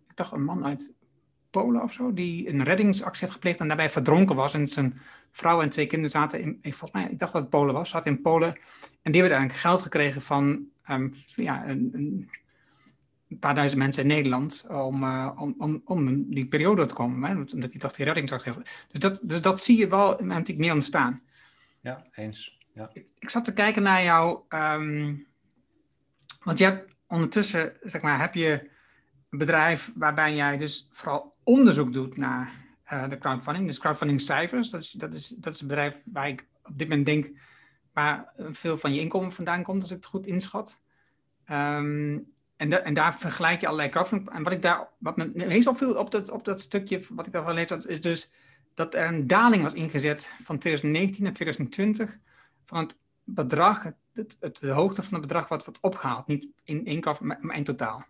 ik 0.08 0.16
dacht 0.16 0.32
een 0.32 0.44
man 0.44 0.64
uit 0.64 0.92
Polen 1.50 1.82
of 1.82 1.92
zo, 1.92 2.12
die 2.12 2.48
een 2.48 2.64
reddingsactie 2.64 3.24
had 3.24 3.34
gepleegd 3.34 3.60
en 3.60 3.66
daarbij 3.66 3.90
verdronken 3.90 4.36
was. 4.36 4.54
En 4.54 4.68
zijn 4.68 5.00
vrouw 5.30 5.62
en 5.62 5.70
twee 5.70 5.86
kinderen 5.86 6.10
zaten 6.10 6.40
in, 6.40 6.58
volgens 6.62 6.92
mij, 6.92 7.08
ik 7.10 7.18
dacht 7.18 7.32
dat 7.32 7.40
het 7.40 7.50
Polen 7.50 7.74
was, 7.74 7.90
zaten 7.90 8.10
in 8.10 8.20
Polen. 8.20 8.48
En 9.02 9.12
die 9.12 9.20
hebben 9.20 9.38
eigenlijk 9.38 9.68
geld 9.68 9.82
gekregen 9.82 10.22
van 10.22 10.66
ehm, 10.82 11.08
ja, 11.24 11.68
een, 11.68 11.90
een, 11.92 12.30
paar 13.38 13.54
duizend 13.54 13.80
mensen 13.80 14.02
in 14.02 14.08
Nederland 14.08 14.66
om, 14.68 15.02
uh, 15.02 15.30
om, 15.36 15.54
om, 15.58 15.82
om 15.84 16.30
die 16.34 16.46
periode 16.46 16.86
te 16.86 16.94
komen. 16.94 17.30
Hè? 17.30 17.36
Omdat 17.52 17.70
die 17.70 17.80
dacht 17.80 17.96
die 17.96 18.04
reddingsactie 18.04 18.52
Dus 18.88 19.00
dat, 19.00 19.20
dus 19.22 19.42
dat 19.42 19.60
zie 19.60 19.78
je 19.78 19.88
wel 19.88 20.18
natuurlijk 20.20 20.58
meer 20.58 20.74
ontstaan. 20.74 21.22
Ja, 21.80 22.06
eens. 22.14 22.60
Ja. 22.74 22.90
Ik, 23.18 23.30
zat 23.30 23.44
te 23.44 23.52
kijken 23.52 23.82
naar 23.82 24.02
jou, 24.02 24.40
um, 24.48 25.26
want 26.42 26.58
je 26.58 26.64
hebt 26.64 26.94
ondertussen, 27.06 27.76
zeg 27.82 28.02
maar, 28.02 28.20
heb 28.20 28.34
je 28.34 28.70
een 29.30 29.38
bedrijf 29.38 29.92
waarbij 29.94 30.34
jij 30.34 30.58
dus 30.58 30.88
vooral 30.90 31.34
onderzoek 31.42 31.92
doet 31.92 32.16
naar 32.16 32.52
uh, 32.92 33.08
de 33.08 33.18
crowdfunding, 33.18 33.66
dus 33.66 33.78
crowdfunding 33.78 34.20
cijfers. 34.20 34.70
Dat 34.70 34.80
is, 34.80 34.90
dat, 34.90 35.14
is, 35.14 35.28
dat 35.36 35.54
is 35.54 35.60
een 35.60 35.66
bedrijf 35.66 35.94
waar 36.04 36.28
ik 36.28 36.46
op 36.64 36.78
dit 36.78 36.88
moment 36.88 37.06
denk 37.06 37.30
waar 37.92 38.32
veel 38.50 38.78
van 38.78 38.94
je 38.94 39.00
inkomen 39.00 39.32
vandaan 39.32 39.62
komt, 39.62 39.82
als 39.82 39.90
ik 39.90 39.96
het 39.96 40.06
goed 40.06 40.26
inschat. 40.26 40.78
Um, 41.50 42.30
en, 42.56 42.84
en, 42.84 42.94
daar 42.94 43.18
vergelijk 43.18 43.60
je 43.60 43.66
allerlei 43.66 43.90
crowdfunding. 43.90 44.30
En 44.30 44.42
wat 44.42 44.52
ik 44.52 44.62
daar, 44.62 44.88
wat 44.98 45.16
me 45.16 45.30
meest 45.34 45.66
opviel 45.66 45.94
op 45.94 46.10
dat, 46.10 46.30
op 46.30 46.44
dat 46.44 46.60
stukje, 46.60 47.00
wat 47.10 47.26
ik 47.26 47.32
daarvan 47.32 47.54
lees, 47.54 47.66
dat 47.66 47.86
is 47.86 48.00
dus 48.00 48.30
dat 48.74 48.94
er 48.94 49.06
een 49.06 49.26
daling 49.26 49.62
was 49.62 49.72
ingezet 49.72 50.34
van 50.42 50.58
2019 50.58 51.22
naar 51.22 51.32
2020 51.32 52.18
van 52.64 52.78
het 52.78 52.98
bedrag, 53.24 53.82
het, 54.12 54.36
het, 54.40 54.58
de 54.58 54.70
hoogte 54.70 55.02
van 55.02 55.12
het 55.12 55.20
bedrag 55.20 55.48
wat 55.48 55.64
wordt 55.64 55.80
opgehaald. 55.80 56.26
Niet 56.26 56.48
in 56.64 57.00
crowdfunding, 57.00 57.42
maar 57.42 57.56
in 57.56 57.64
totaal. 57.64 58.04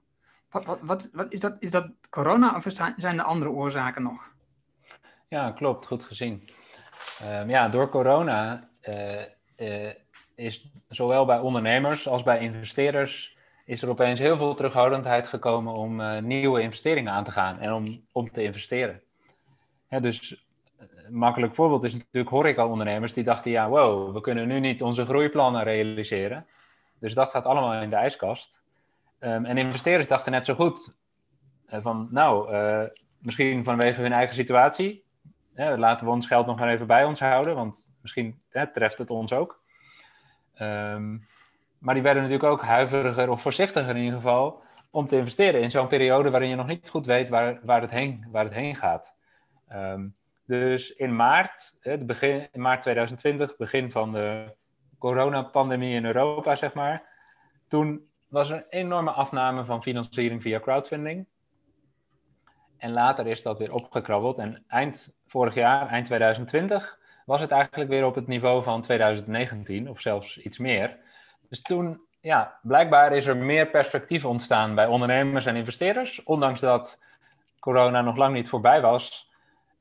Wat, 0.51 0.65
wat, 0.81 1.11
wat, 1.13 1.27
is, 1.33 1.41
dat, 1.41 1.57
is 1.59 1.71
dat 1.71 1.91
corona 2.11 2.57
of 2.57 2.65
zijn 2.97 3.19
er 3.19 3.23
andere 3.23 3.51
oorzaken 3.51 4.03
nog? 4.03 4.31
Ja, 5.29 5.51
klopt. 5.51 5.87
Goed 5.87 6.05
gezien. 6.05 6.49
Um, 7.23 7.51
ja, 7.51 7.69
door 7.69 7.89
corona 7.89 8.69
uh, 8.89 9.23
uh, 9.57 9.91
is 10.35 10.71
zowel 10.89 11.25
bij 11.25 11.39
ondernemers 11.39 12.09
als 12.09 12.23
bij 12.23 12.41
investeerders 12.41 13.37
is 13.65 13.83
er 13.83 13.89
opeens 13.89 14.21
heel 14.21 14.37
veel 14.37 14.55
terughoudendheid 14.55 15.29
gekomen 15.29 15.75
om 15.75 16.01
uh, 16.01 16.19
nieuwe 16.19 16.61
investeringen 16.61 17.13
aan 17.13 17.25
te 17.25 17.33
gaan 17.33 17.59
en 17.59 17.73
om, 17.73 18.07
om 18.13 18.31
te 18.31 18.43
investeren. 18.43 19.03
Dus 19.89 20.47
makkelijk 21.09 21.55
voorbeeld 21.55 21.85
is 21.85 21.93
natuurlijk 21.93 22.29
horeca-ondernemers 22.29 23.13
die 23.13 23.25
dachten, 23.25 23.51
ja, 23.51 23.69
wow, 23.69 24.15
we 24.15 24.21
kunnen 24.21 24.49
nu 24.49 24.61
niet 24.61 24.83
onze 24.83 25.07
groeiplannen 25.07 25.63
realiseren. 25.63 26.47
Dus 27.01 27.15
dat 27.15 27.31
gaat 27.31 27.45
allemaal 27.45 27.83
in 27.83 27.91
de 27.91 27.97
ijskast. 27.97 28.63
Um, 29.21 29.45
en 29.45 29.59
investeerders 29.59 30.09
dachten 30.09 30.33
net 30.33 30.45
zo 30.45 30.55
goed 30.55 30.95
van, 31.67 32.09
nou, 32.11 32.55
misschien 33.19 33.65
vanwege 33.65 34.01
hun 34.01 34.13
eigen 34.13 34.35
situatie, 34.35 35.05
laten 35.55 36.07
we 36.07 36.13
ons 36.13 36.27
geld 36.27 36.47
nog 36.47 36.59
maar 36.59 36.69
even 36.69 36.87
bij 36.87 37.05
ons 37.05 37.21
houden, 37.21 37.55
want 37.55 37.93
misschien 38.01 38.43
hè, 38.49 38.73
treft 38.73 38.99
het 38.99 39.11
ons 39.11 39.33
ook. 39.33 39.63
Um, 40.61 41.27
maar 41.79 41.95
die 41.95 42.03
werden 42.03 42.23
natuurlijk 42.23 42.51
ook 42.51 42.63
huiveriger 42.63 43.31
of 43.31 43.43
voorzichtiger 43.43 43.97
in 43.97 44.03
ieder 44.03 44.21
geval 44.21 44.63
om 44.91 45.07
te 45.07 45.17
investeren 45.17 45.63
in 45.63 45.71
zo'n 45.71 45.87
periode 45.87 46.31
waarin 46.31 46.49
je 46.49 46.57
nog 46.57 46.67
niet 46.67 46.89
goed 46.89 47.07
weet 47.07 47.31
waar, 47.31 47.61
waar, 47.63 47.81
het, 47.81 47.91
heen, 47.91 48.27
waar 48.31 48.45
het 48.45 48.55
heen 48.55 48.77
gaat. 48.77 49.15
Um, 49.73 50.15
dus 50.53 50.91
in 50.91 51.17
maart, 51.17 51.77
hè, 51.81 51.99
begin, 51.99 52.49
in 52.53 52.61
maart 52.61 52.83
2020, 52.83 53.57
begin 53.57 53.91
van 53.91 54.13
de 54.13 54.55
coronapandemie 54.99 55.95
in 55.95 56.05
Europa, 56.05 56.55
zeg 56.55 56.75
maar, 56.75 57.03
toen 57.69 58.09
was 58.29 58.51
er 58.51 58.57
een 58.57 58.65
enorme 58.69 59.11
afname 59.11 59.65
van 59.65 59.83
financiering 59.83 60.43
via 60.43 60.61
crowdfunding. 60.61 61.27
En 62.79 62.93
later 62.93 63.27
is 63.27 63.43
dat 63.43 63.59
weer 63.59 63.73
opgekrabbeld. 63.73 64.39
En 64.39 64.65
eind 64.69 65.13
vorig 65.27 65.55
jaar, 65.55 65.89
eind 65.89 66.07
2020, 66.07 66.99
was 67.27 67.41
het 67.41 67.51
eigenlijk 67.51 67.91
weer 67.91 68.07
op 68.07 68.15
het 68.15 68.27
niveau 68.27 68.63
van 68.63 68.83
2019 68.83 69.89
of 69.89 70.01
zelfs 70.01 70.39
iets 70.39 70.59
meer. 70.59 70.99
Dus 71.49 71.63
toen, 71.63 72.01
ja, 72.21 72.59
blijkbaar 72.63 73.13
is 73.13 73.27
er 73.27 73.37
meer 73.37 73.71
perspectief 73.71 74.25
ontstaan 74.25 74.75
bij 74.75 74.87
ondernemers 74.87 75.47
en 75.47 75.57
investeerders. 75.57 76.23
Ondanks 76.23 76.61
dat 76.61 76.99
corona 77.59 78.01
nog 78.01 78.17
lang 78.17 78.35
niet 78.35 78.49
voorbij 78.49 78.81
was, 78.81 79.32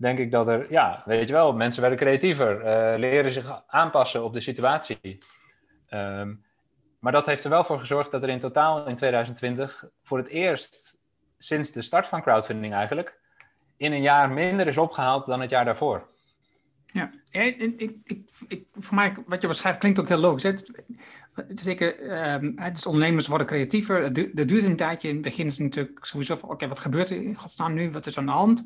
denk 0.01 0.19
ik 0.19 0.31
dat 0.31 0.47
er, 0.47 0.71
ja, 0.71 1.03
weet 1.05 1.27
je 1.27 1.33
wel, 1.33 1.53
mensen 1.53 1.81
werden 1.81 1.99
creatiever, 1.99 2.57
uh, 2.57 2.99
leren 2.99 3.31
zich 3.31 3.63
aanpassen 3.67 4.23
op 4.23 4.33
de 4.33 4.39
situatie. 4.39 5.17
Um, 5.89 6.43
maar 6.99 7.11
dat 7.11 7.25
heeft 7.25 7.43
er 7.43 7.49
wel 7.49 7.63
voor 7.63 7.79
gezorgd 7.79 8.11
dat 8.11 8.23
er 8.23 8.29
in 8.29 8.39
totaal 8.39 8.87
in 8.87 8.95
2020 8.95 9.85
voor 10.03 10.17
het 10.17 10.27
eerst 10.27 10.99
sinds 11.37 11.71
de 11.71 11.81
start 11.81 12.07
van 12.07 12.21
crowdfunding 12.21 12.73
eigenlijk 12.73 13.19
in 13.77 13.91
een 13.91 14.01
jaar 14.01 14.29
minder 14.29 14.67
is 14.67 14.77
opgehaald 14.77 15.25
dan 15.25 15.41
het 15.41 15.49
jaar 15.49 15.65
daarvoor. 15.65 16.09
Ja, 16.85 17.11
ik, 17.29 17.57
ik, 17.77 17.95
ik, 18.47 18.65
voor 18.73 18.95
mij, 18.95 19.13
wat 19.25 19.41
je 19.41 19.47
waarschijnlijk 19.47 19.79
klinkt 19.79 19.99
ook 19.99 20.07
heel 20.07 20.17
logisch. 20.17 20.43
Het, 20.43 20.71
zeker, 21.49 22.21
um, 22.33 22.55
dus 22.73 22.85
ondernemers 22.85 23.27
worden 23.27 23.47
creatiever. 23.47 24.03
Het 24.03 24.15
duurt, 24.15 24.63
een 24.63 24.75
tijdje. 24.75 25.07
In 25.07 25.13
het 25.13 25.23
begin 25.23 25.45
is 25.45 25.53
het 25.53 25.61
natuurlijk 25.61 26.05
sowieso 26.05 26.35
van, 26.35 26.49
oké, 26.49 26.67
wat 26.67 26.79
gebeurt 26.79 27.09
er 27.09 27.15
in 27.15 27.35
godsnaam 27.35 27.73
nu? 27.73 27.91
Wat 27.91 28.05
is 28.05 28.17
aan 28.17 28.25
de 28.25 28.31
hand? 28.31 28.63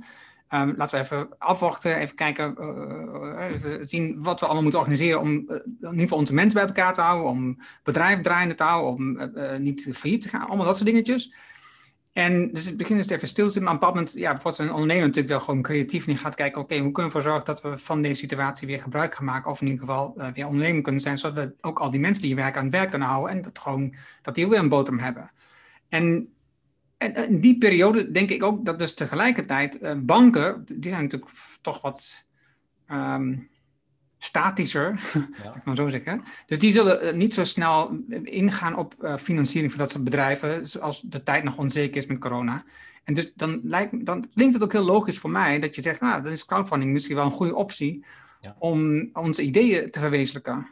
Um, 0.53 0.73
laten 0.77 0.97
we 0.97 1.03
even 1.03 1.29
afwachten, 1.37 1.95
even 1.95 2.15
kijken, 2.15 2.55
uh, 2.59 3.45
even 3.45 3.87
zien 3.87 4.23
wat 4.23 4.39
we 4.39 4.45
allemaal 4.45 4.63
moeten 4.63 4.79
organiseren 4.79 5.19
om 5.19 5.29
in 5.29 5.63
ieder 5.81 5.99
geval 5.99 6.17
onze 6.17 6.33
mensen 6.33 6.59
bij 6.59 6.67
elkaar 6.67 6.93
te 6.93 7.01
houden, 7.01 7.29
om 7.29 7.57
bedrijven 7.83 8.23
draaiende 8.23 8.55
te 8.55 8.63
houden, 8.63 8.93
om 8.93 9.31
niet 9.61 9.89
failliet 9.93 10.21
te 10.21 10.29
gaan, 10.29 10.47
allemaal 10.47 10.65
dat 10.65 10.75
soort 10.75 10.89
dingetjes. 10.89 11.33
En 12.13 12.51
dus 12.51 12.65
het 12.65 12.77
begin 12.77 12.97
is 12.97 13.09
even 13.09 13.27
stilzitten, 13.27 13.63
maar 13.63 13.73
op 13.73 13.79
bepaald 13.79 13.97
moment 13.97 14.15
ja, 14.17 14.39
wordt 14.41 14.57
een 14.57 14.71
ondernemer 14.71 15.05
natuurlijk 15.05 15.33
wel 15.33 15.39
gewoon 15.39 15.61
creatief 15.61 16.07
en 16.07 16.17
gaat 16.17 16.35
kijken, 16.35 16.61
oké, 16.61 16.77
hoe 16.77 16.91
kunnen 16.91 17.11
we 17.11 17.17
ervoor 17.17 17.31
zorgen 17.31 17.45
dat 17.45 17.61
we 17.61 17.77
van 17.77 18.01
deze 18.01 18.15
situatie 18.15 18.67
weer 18.67 18.81
gebruik 18.81 19.15
gaan 19.15 19.25
maken, 19.25 19.51
of 19.51 19.61
in 19.61 19.67
ieder 19.67 19.85
geval 19.85 20.13
weer 20.33 20.45
ondernemer 20.45 20.81
kunnen 20.81 21.01
zijn, 21.01 21.17
zodat 21.17 21.45
we 21.45 21.55
ook 21.61 21.79
al 21.79 21.91
die 21.91 21.99
mensen 21.99 22.21
die 22.21 22.33
hier 22.33 22.41
werken 22.41 22.59
aan 22.59 22.67
het 22.67 22.75
werk 22.75 22.89
kunnen 22.89 23.07
houden 23.07 23.35
en 23.35 23.41
dat, 23.41 23.59
gewoon, 23.59 23.95
dat 24.21 24.35
die 24.35 24.45
ook 24.45 24.51
weer 24.51 24.59
een 24.59 24.69
boterham 24.69 25.03
hebben. 25.03 25.31
En, 25.89 26.34
en, 26.97 27.15
in 27.15 27.39
die 27.39 27.57
periode 27.57 28.11
denk 28.11 28.29
ik 28.29 28.43
ook 28.43 28.65
dat 28.65 28.79
dus 28.79 28.93
tegelijkertijd 28.93 29.81
uh, 29.81 29.91
banken, 29.97 30.63
die 30.65 30.91
zijn 30.91 31.03
natuurlijk 31.03 31.31
toch 31.61 31.81
wat... 31.81 32.25
Um, 32.91 33.49
statischer, 34.25 34.99
ja. 35.43 35.55
ik 35.55 35.63
maar 35.63 35.75
zo 35.75 35.87
zeggen. 35.87 36.23
Dus 36.45 36.59
die 36.59 36.71
zullen 36.71 37.01
eh, 37.01 37.13
niet 37.13 37.33
zo 37.33 37.43
snel 37.43 37.97
ingaan 38.23 38.75
op 38.77 38.93
uh, 38.99 39.15
financiering 39.15 39.71
van 39.71 39.81
dat 39.81 39.91
soort 39.91 40.03
bedrijven, 40.03 40.65
zoals 40.65 41.01
de 41.01 41.23
tijd 41.23 41.43
nog 41.43 41.57
onzeker 41.57 41.97
is 41.97 42.05
met 42.05 42.19
corona. 42.19 42.63
En 43.03 43.13
dus 43.13 43.33
dan, 43.33 43.59
lijkt, 43.63 44.05
dan 44.05 44.25
klinkt 44.33 44.53
het 44.53 44.63
ook 44.63 44.71
heel 44.71 44.83
logisch 44.83 45.19
voor 45.19 45.29
mij 45.29 45.59
dat 45.59 45.75
je 45.75 45.81
zegt, 45.81 46.01
nou, 46.01 46.23
dan 46.23 46.31
is 46.31 46.45
crowdfunding 46.45 46.91
misschien 46.91 47.15
wel 47.15 47.25
een 47.25 47.31
goede 47.31 47.55
optie 47.55 48.05
ja. 48.41 48.55
om 48.59 49.09
onze 49.13 49.41
ideeën 49.41 49.91
te 49.91 49.99
verwezenlijken. 49.99 50.67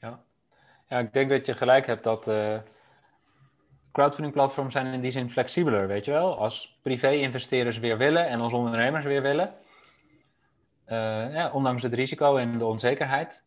Ja. 0.00 0.22
ja, 0.88 0.98
ik 0.98 1.12
denk 1.12 1.30
dat 1.30 1.46
je 1.46 1.54
gelijk 1.54 1.86
hebt 1.86 2.04
dat 2.04 2.28
uh, 2.28 2.56
crowdfunding 3.92 4.34
platforms 4.34 4.72
zijn 4.72 4.86
in 4.86 5.00
die 5.00 5.10
zin 5.10 5.30
flexibeler, 5.30 5.86
weet 5.86 6.04
je 6.04 6.10
wel. 6.10 6.38
Als 6.38 6.78
privé-investeerders 6.82 7.78
weer 7.78 7.98
willen 7.98 8.28
en 8.28 8.40
als 8.40 8.52
ondernemers 8.52 9.04
weer 9.04 9.22
willen, 9.22 9.54
uh, 10.88 11.34
ja, 11.34 11.50
ondanks 11.52 11.82
het 11.82 11.94
risico 11.94 12.36
en 12.36 12.58
de 12.58 12.66
onzekerheid, 12.66 13.42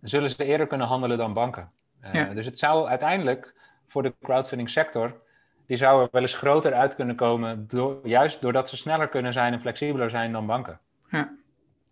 zullen 0.00 0.30
ze 0.30 0.44
eerder 0.44 0.66
kunnen 0.66 0.86
handelen 0.86 1.18
dan 1.18 1.32
banken. 1.32 1.70
Uh, 2.14 2.30
Dus 2.30 2.46
het 2.46 2.58
zou 2.58 2.88
uiteindelijk 2.88 3.54
voor 3.86 4.02
de 4.02 4.14
crowdfunding 4.22 4.70
sector, 4.70 5.20
die 5.66 5.76
zou 5.76 6.02
er 6.02 6.08
wel 6.12 6.22
eens 6.22 6.34
groter 6.34 6.74
uit 6.74 6.94
kunnen 6.94 7.16
komen, 7.16 7.68
door, 7.68 8.08
juist 8.08 8.40
doordat 8.40 8.68
ze 8.68 8.76
sneller 8.76 9.08
kunnen 9.08 9.32
zijn 9.32 9.52
en 9.52 9.60
flexibeler 9.60 10.10
zijn 10.10 10.32
dan 10.32 10.46
banken. 10.46 10.80
Ja, 11.10 11.34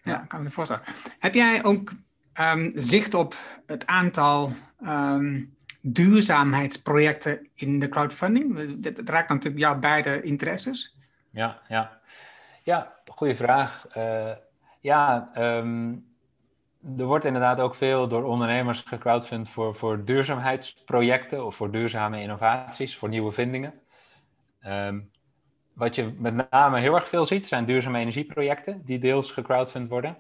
ja 0.02 0.16
kan 0.16 0.38
ik 0.38 0.44
me 0.44 0.50
voorstellen. 0.50 0.82
Heb 1.18 1.34
jij 1.34 1.64
ook 1.64 1.92
um, 2.40 2.72
zicht 2.74 3.14
op 3.14 3.34
het 3.66 3.86
aantal 3.86 4.52
um, 4.82 5.55
duurzaamheidsprojecten 5.92 7.48
in 7.54 7.78
de 7.78 7.88
crowdfunding? 7.88 8.80
Dat 8.80 9.08
raakt 9.08 9.28
natuurlijk 9.28 9.62
jouw 9.62 9.78
beide 9.78 10.22
interesses. 10.22 10.96
Ja, 11.30 11.60
ja. 11.68 12.00
ja 12.62 12.94
goede 13.14 13.36
vraag. 13.36 13.86
Uh, 13.96 14.30
ja, 14.80 15.30
ehm, 15.34 15.94
er 16.98 17.04
wordt 17.04 17.24
inderdaad 17.24 17.60
ook 17.60 17.74
veel 17.74 18.08
door 18.08 18.24
ondernemers 18.24 18.80
gecrowdfund 18.86 19.50
voor, 19.50 19.74
voor 19.74 20.04
duurzaamheidsprojecten 20.04 21.46
of 21.46 21.56
voor 21.56 21.70
duurzame 21.70 22.20
innovaties, 22.20 22.96
voor 22.96 23.08
nieuwe 23.08 23.32
vindingen. 23.32 23.74
Ehm, 24.60 25.00
wat 25.72 25.94
je 25.94 26.14
met 26.18 26.50
name 26.50 26.78
heel 26.80 26.94
erg 26.94 27.08
veel 27.08 27.26
ziet, 27.26 27.46
zijn 27.46 27.64
duurzame 27.64 27.98
energieprojecten 27.98 28.82
die 28.84 28.98
deels 28.98 29.30
gecrowdfund 29.30 29.88
worden. 29.88 30.18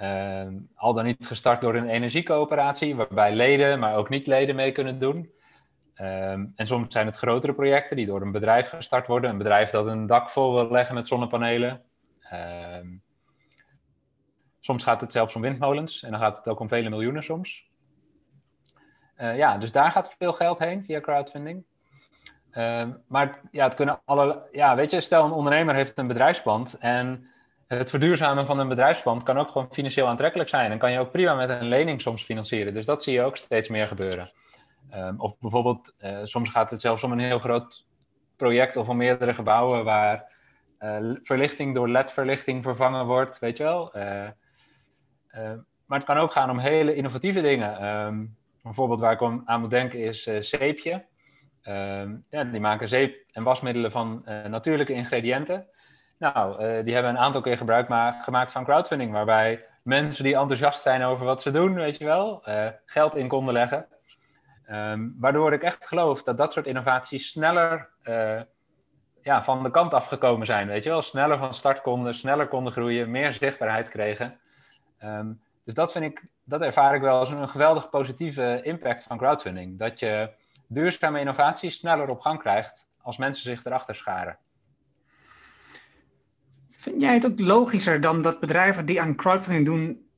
Ehm, 0.00 0.54
al 0.74 0.92
dan 0.92 1.04
niet 1.04 1.26
gestart 1.26 1.60
door 1.60 1.74
een 1.74 1.88
energiecoöperatie, 1.88 2.96
waarbij 2.96 3.34
leden, 3.34 3.78
maar 3.78 3.96
ook 3.96 4.08
niet-leden 4.08 4.54
mee 4.56 4.72
kunnen 4.72 4.98
doen. 4.98 5.32
Ehm, 5.94 6.46
en 6.54 6.66
soms 6.66 6.92
zijn 6.92 7.06
het 7.06 7.16
grotere 7.16 7.54
projecten 7.54 7.96
die 7.96 8.06
door 8.06 8.22
een 8.22 8.32
bedrijf 8.32 8.68
gestart 8.68 9.06
worden. 9.06 9.30
Een 9.30 9.38
bedrijf 9.38 9.70
dat 9.70 9.86
een 9.86 10.06
dak 10.06 10.30
vol 10.30 10.54
wil 10.54 10.70
leggen 10.70 10.94
met 10.94 11.06
zonnepanelen. 11.06 11.80
Ehm, 12.20 12.86
soms 14.60 14.82
gaat 14.82 15.00
het 15.00 15.12
zelfs 15.12 15.34
om 15.34 15.42
windmolens 15.42 16.02
en 16.02 16.10
dan 16.10 16.20
gaat 16.20 16.36
het 16.36 16.48
ook 16.48 16.60
om 16.60 16.68
vele 16.68 16.88
miljoenen 16.88 17.22
soms. 17.22 17.70
Eh, 19.14 19.36
ja, 19.36 19.58
dus 19.58 19.72
daar 19.72 19.90
gaat 19.90 20.14
veel 20.18 20.32
geld 20.32 20.58
heen 20.58 20.84
via 20.84 21.00
crowdfunding. 21.00 21.64
Ehm, 22.50 22.92
maar 23.06 23.40
ja, 23.50 23.64
het 23.64 23.74
kunnen 23.74 24.00
alle. 24.04 24.48
Ja, 24.52 24.76
weet 24.76 24.90
je, 24.90 25.00
stel 25.00 25.24
een 25.24 25.32
ondernemer 25.32 25.74
heeft 25.74 25.98
een 25.98 26.06
bedrijfspand 26.06 26.78
en 26.78 27.30
het 27.76 27.90
verduurzamen 27.90 28.46
van 28.46 28.58
een 28.58 28.68
bedrijfspand 28.68 29.22
kan 29.22 29.38
ook 29.38 29.50
gewoon 29.50 29.68
financieel 29.72 30.06
aantrekkelijk 30.06 30.48
zijn. 30.48 30.70
En 30.70 30.78
kan 30.78 30.92
je 30.92 30.98
ook 30.98 31.10
prima 31.10 31.34
met 31.34 31.48
een 31.48 31.68
lening 31.68 32.02
soms 32.02 32.22
financieren. 32.22 32.74
Dus 32.74 32.86
dat 32.86 33.02
zie 33.02 33.12
je 33.12 33.22
ook 33.22 33.36
steeds 33.36 33.68
meer 33.68 33.86
gebeuren. 33.86 34.32
Ehm, 34.90 35.14
of 35.16 35.38
bijvoorbeeld, 35.38 35.94
uh, 36.00 36.18
soms 36.24 36.48
gaat 36.48 36.70
het 36.70 36.80
zelfs 36.80 37.02
om 37.02 37.12
een 37.12 37.18
heel 37.18 37.38
groot 37.38 37.86
project 38.36 38.76
of 38.76 38.88
om 38.88 38.96
meerdere 38.96 39.34
gebouwen 39.34 39.84
waar 39.84 40.32
uh, 40.80 41.14
verlichting 41.22 41.74
door 41.74 41.88
LED-verlichting 41.88 42.62
vervangen 42.62 43.06
wordt, 43.06 43.38
weet 43.38 43.56
je 43.56 43.64
wel. 43.64 43.96
Uh, 43.96 44.28
maar 45.86 45.98
het 45.98 46.04
kan 46.04 46.16
ook 46.16 46.32
gaan 46.32 46.50
om 46.50 46.58
hele 46.58 46.94
innovatieve 46.94 47.40
dingen. 47.40 47.84
Um, 47.86 48.36
bijvoorbeeld 48.62 49.00
waar 49.00 49.12
ik 49.12 49.42
aan 49.44 49.60
moet 49.60 49.70
denken 49.70 49.98
is 49.98 50.22
zeepje. 50.22 51.04
Um, 51.62 52.24
ja, 52.30 52.44
die 52.44 52.60
maken 52.60 52.88
zeep 52.88 53.24
en 53.32 53.42
wasmiddelen 53.42 53.92
van 53.92 54.22
natuurlijke 54.48 54.92
ingrediënten. 54.92 55.68
Nou, 56.20 56.82
die 56.82 56.94
hebben 56.94 57.10
een 57.10 57.18
aantal 57.18 57.40
keer 57.40 57.56
gebruik 57.56 57.86
gemaakt 58.20 58.52
van 58.52 58.64
crowdfunding, 58.64 59.12
waarbij 59.12 59.64
mensen 59.82 60.24
die 60.24 60.36
enthousiast 60.36 60.82
zijn 60.82 61.02
over 61.02 61.24
wat 61.24 61.42
ze 61.42 61.50
doen, 61.50 61.74
weet 61.74 61.98
je 61.98 62.04
wel, 62.04 62.42
geld 62.84 63.14
in 63.14 63.28
konden 63.28 63.54
leggen. 63.54 63.86
Um, 64.70 65.16
waardoor 65.18 65.52
ik 65.52 65.62
echt 65.62 65.86
geloof 65.86 66.22
dat 66.22 66.36
dat 66.36 66.52
soort 66.52 66.66
innovaties 66.66 67.30
sneller 67.30 67.88
uh, 68.04 68.40
ja, 69.22 69.42
van 69.42 69.62
de 69.62 69.70
kant 69.70 69.94
afgekomen 69.94 70.46
zijn. 70.46 70.68
Weet 70.68 70.84
je 70.84 70.90
wel, 70.90 71.02
sneller 71.02 71.38
van 71.38 71.54
start 71.54 71.80
konden, 71.80 72.14
sneller 72.14 72.48
konden 72.48 72.72
groeien, 72.72 73.10
meer 73.10 73.32
zichtbaarheid 73.32 73.88
kregen. 73.88 74.38
Um, 75.04 75.42
dus 75.64 75.74
dat 75.74 75.92
vind 75.92 76.04
ik, 76.04 76.24
dat 76.44 76.60
ervaar 76.60 76.94
ik 76.94 77.00
wel 77.00 77.18
als 77.18 77.30
een, 77.30 77.48
geweldig 77.48 77.90
positieve 77.90 78.60
impact 78.62 79.02
van 79.02 79.18
crowdfunding. 79.18 79.78
Dat 79.78 79.98
je 79.98 80.30
duurzame 80.66 81.20
innovaties 81.20 81.76
sneller 81.76 82.08
op 82.08 82.20
gang 82.20 82.38
krijgt 82.38 82.86
als 83.02 83.16
mensen 83.16 83.42
zich 83.42 83.64
erachter 83.64 83.94
scharen. 83.94 84.38
Vind 86.80 87.00
jij 87.00 87.14
het 87.14 87.26
ook 87.26 87.40
logischer 87.40 88.00
dan 88.00 88.22
dat 88.22 88.40
bedrijven 88.40 88.86
die 88.86 89.00
aan 89.00 89.16
crowdfunding 89.16 89.64
doen 89.64 90.08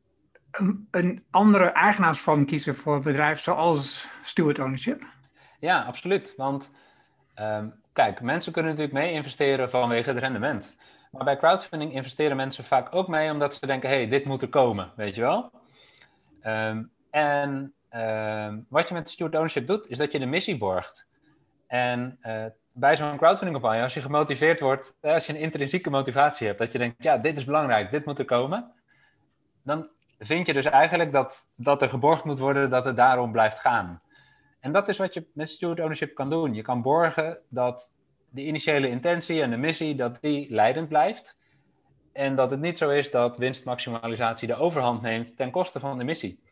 een, 0.90 1.24
andere 1.30 1.64
eigenaarsvorm 1.64 2.46
kiezen 2.46 2.74
voor 2.74 2.94
een 2.94 3.02
bedrijf 3.02 3.40
zoals 3.40 4.08
steward 4.22 4.58
ownership? 4.58 5.02
Ja, 5.60 5.82
absoluut. 5.82 6.34
Want 6.36 6.70
um, 7.36 7.74
kijk, 7.92 8.20
mensen 8.20 8.52
kunnen 8.52 8.70
natuurlijk 8.70 8.98
mee 8.98 9.12
investeren 9.12 9.70
vanwege 9.70 10.10
het 10.10 10.18
rendement. 10.18 10.76
Maar 11.10 11.24
bij 11.24 11.36
crowdfunding 11.36 11.92
investeren 11.94 12.36
mensen 12.36 12.64
vaak 12.64 12.94
ook 12.94 13.08
mee 13.08 13.30
omdat 13.30 13.54
ze 13.54 13.66
denken: 13.66 13.88
hé, 13.88 13.96
hey, 13.96 14.08
dit 14.08 14.24
moet 14.24 14.42
er 14.42 14.48
komen, 14.48 14.92
weet 14.96 15.14
je 15.14 15.20
wel? 15.20 15.50
Um, 16.46 16.90
en 17.10 17.74
um, 17.90 18.66
wat 18.68 18.88
je 18.88 18.94
met 18.94 19.10
steward 19.10 19.34
ownership 19.34 19.66
doet, 19.66 19.88
is 19.88 19.98
dat 19.98 20.12
je 20.12 20.18
de 20.18 20.26
missie 20.26 20.58
borgt. 20.58 21.06
En 21.66 22.18
uh, 22.22 22.44
bij 22.72 22.96
zo'n 22.96 23.16
crowdfunding 23.16 23.60
campagne, 23.60 23.82
als 23.82 23.94
je 23.94 24.00
gemotiveerd 24.00 24.60
wordt, 24.60 24.94
als 25.00 25.26
je 25.26 25.32
een 25.32 25.38
intrinsieke 25.38 25.90
motivatie 25.90 26.46
hebt, 26.46 26.58
dat 26.58 26.72
je 26.72 26.78
denkt: 26.78 27.02
ja, 27.02 27.18
dit 27.18 27.36
is 27.36 27.44
belangrijk, 27.44 27.90
dit 27.90 28.04
moet 28.04 28.18
er 28.18 28.24
komen, 28.24 28.72
dan 29.62 29.88
vind 30.18 30.46
je 30.46 30.52
dus 30.52 30.64
eigenlijk 30.64 31.12
dat, 31.12 31.48
dat 31.54 31.82
er 31.82 31.88
geborgd 31.88 32.24
moet 32.24 32.38
worden 32.38 32.70
dat 32.70 32.84
het 32.84 32.96
daarom 32.96 33.32
blijft 33.32 33.58
gaan. 33.58 34.00
En 34.60 34.72
dat 34.72 34.88
is 34.88 34.98
wat 34.98 35.14
je 35.14 35.26
met 35.34 35.48
steward 35.48 35.80
ownership 35.80 36.14
kan 36.14 36.30
doen. 36.30 36.54
Je 36.54 36.62
kan 36.62 36.82
borgen 36.82 37.38
dat 37.48 37.92
de 38.30 38.44
initiële 38.44 38.88
intentie 38.88 39.42
en 39.42 39.50
de 39.50 39.56
missie, 39.56 39.94
dat 39.94 40.18
die 40.20 40.50
leidend 40.50 40.88
blijft. 40.88 41.36
En 42.12 42.36
dat 42.36 42.50
het 42.50 42.60
niet 42.60 42.78
zo 42.78 42.90
is 42.90 43.10
dat 43.10 43.38
winstmaximalisatie 43.38 44.48
de 44.48 44.54
overhand 44.54 45.02
neemt 45.02 45.36
ten 45.36 45.50
koste 45.50 45.80
van 45.80 45.98
de 45.98 46.04
missie. 46.04 46.42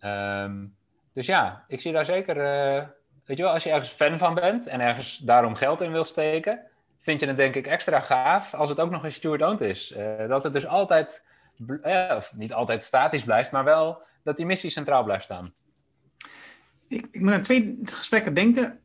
Um, 0.00 0.76
dus 1.12 1.26
ja, 1.26 1.64
ik 1.68 1.80
zie 1.80 1.92
daar 1.92 2.04
zeker, 2.04 2.36
uh, 2.36 2.84
weet 3.24 3.36
je 3.36 3.42
wel, 3.42 3.52
als 3.52 3.62
je 3.62 3.70
ergens 3.70 3.90
fan 3.90 4.18
van 4.18 4.34
bent 4.34 4.66
en 4.66 4.80
ergens 4.80 5.18
daarom 5.18 5.54
geld 5.54 5.80
in 5.80 5.92
wil 5.92 6.04
steken, 6.04 6.60
vind 7.00 7.20
je 7.20 7.26
het 7.26 7.36
denk 7.36 7.54
ik 7.54 7.66
extra 7.66 8.00
gaaf 8.00 8.54
als 8.54 8.68
het 8.68 8.80
ook 8.80 8.90
nog 8.90 9.04
eens 9.04 9.14
steward-owned 9.14 9.60
is. 9.60 9.94
Uh, 9.96 10.28
dat 10.28 10.44
het 10.44 10.52
dus 10.52 10.66
altijd 10.66 11.22
eh, 11.82 12.14
of 12.16 12.32
niet 12.34 12.52
altijd 12.52 12.84
statisch 12.84 13.22
blijft, 13.22 13.50
maar 13.50 13.64
wel 13.64 14.02
dat 14.22 14.36
die 14.36 14.46
missie 14.46 14.70
centraal 14.70 15.04
blijft 15.04 15.24
staan. 15.24 15.52
Ik, 16.88 17.06
ik 17.10 17.20
moet 17.20 17.32
aan 17.32 17.42
twee 17.42 17.78
gesprekken 17.82 18.34
denken. 18.34 18.80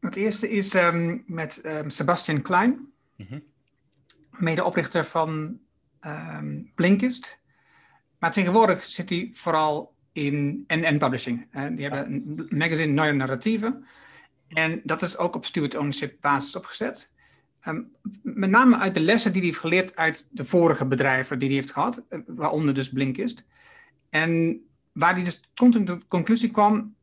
Het 0.00 0.16
eerste 0.16 0.50
is 0.50 0.74
um, 0.74 1.24
met 1.26 1.60
um, 1.64 1.90
Sebastian 1.90 2.42
Klein, 2.42 2.92
mm-hmm. 3.16 3.42
medeoprichter 4.30 5.04
van 5.04 5.58
um, 6.00 6.72
Blinkist. 6.74 7.38
Maar 8.18 8.32
tegenwoordig 8.32 8.84
zit 8.84 9.08
hij 9.08 9.30
vooral 9.32 9.93
in 10.14 10.64
NN 10.66 10.98
Publishing. 10.98 11.46
Uh, 11.52 11.66
die 11.74 11.88
hebben 11.88 12.12
een 12.12 12.46
magazine 12.58 12.92
Neue 12.92 13.12
Narratieven. 13.12 13.84
En 14.48 14.80
dat 14.84 15.02
is 15.02 15.16
ook 15.16 15.34
op 15.34 15.44
steward 15.44 15.76
ownership 15.76 16.16
basis 16.20 16.56
opgezet. 16.56 17.10
Um, 17.68 17.92
met 18.22 18.50
name 18.50 18.78
uit 18.78 18.94
de 18.94 19.00
lessen 19.00 19.32
die 19.32 19.40
hij 19.40 19.50
heeft 19.50 19.62
geleerd 19.62 19.96
uit 19.96 20.28
de 20.30 20.44
vorige 20.44 20.86
bedrijven 20.86 21.38
die 21.38 21.48
hij 21.48 21.56
heeft 21.56 21.72
gehad, 21.72 22.02
eh, 22.08 22.18
waaronder 22.26 22.74
dus 22.74 22.90
Blinkist. 22.90 23.44
En 24.10 24.60
waar 24.92 25.14
hij 25.14 25.24
dus 25.24 25.40
tot 25.54 25.86
de 25.86 25.98
conclusie 26.08 26.50
kwam 26.50 26.94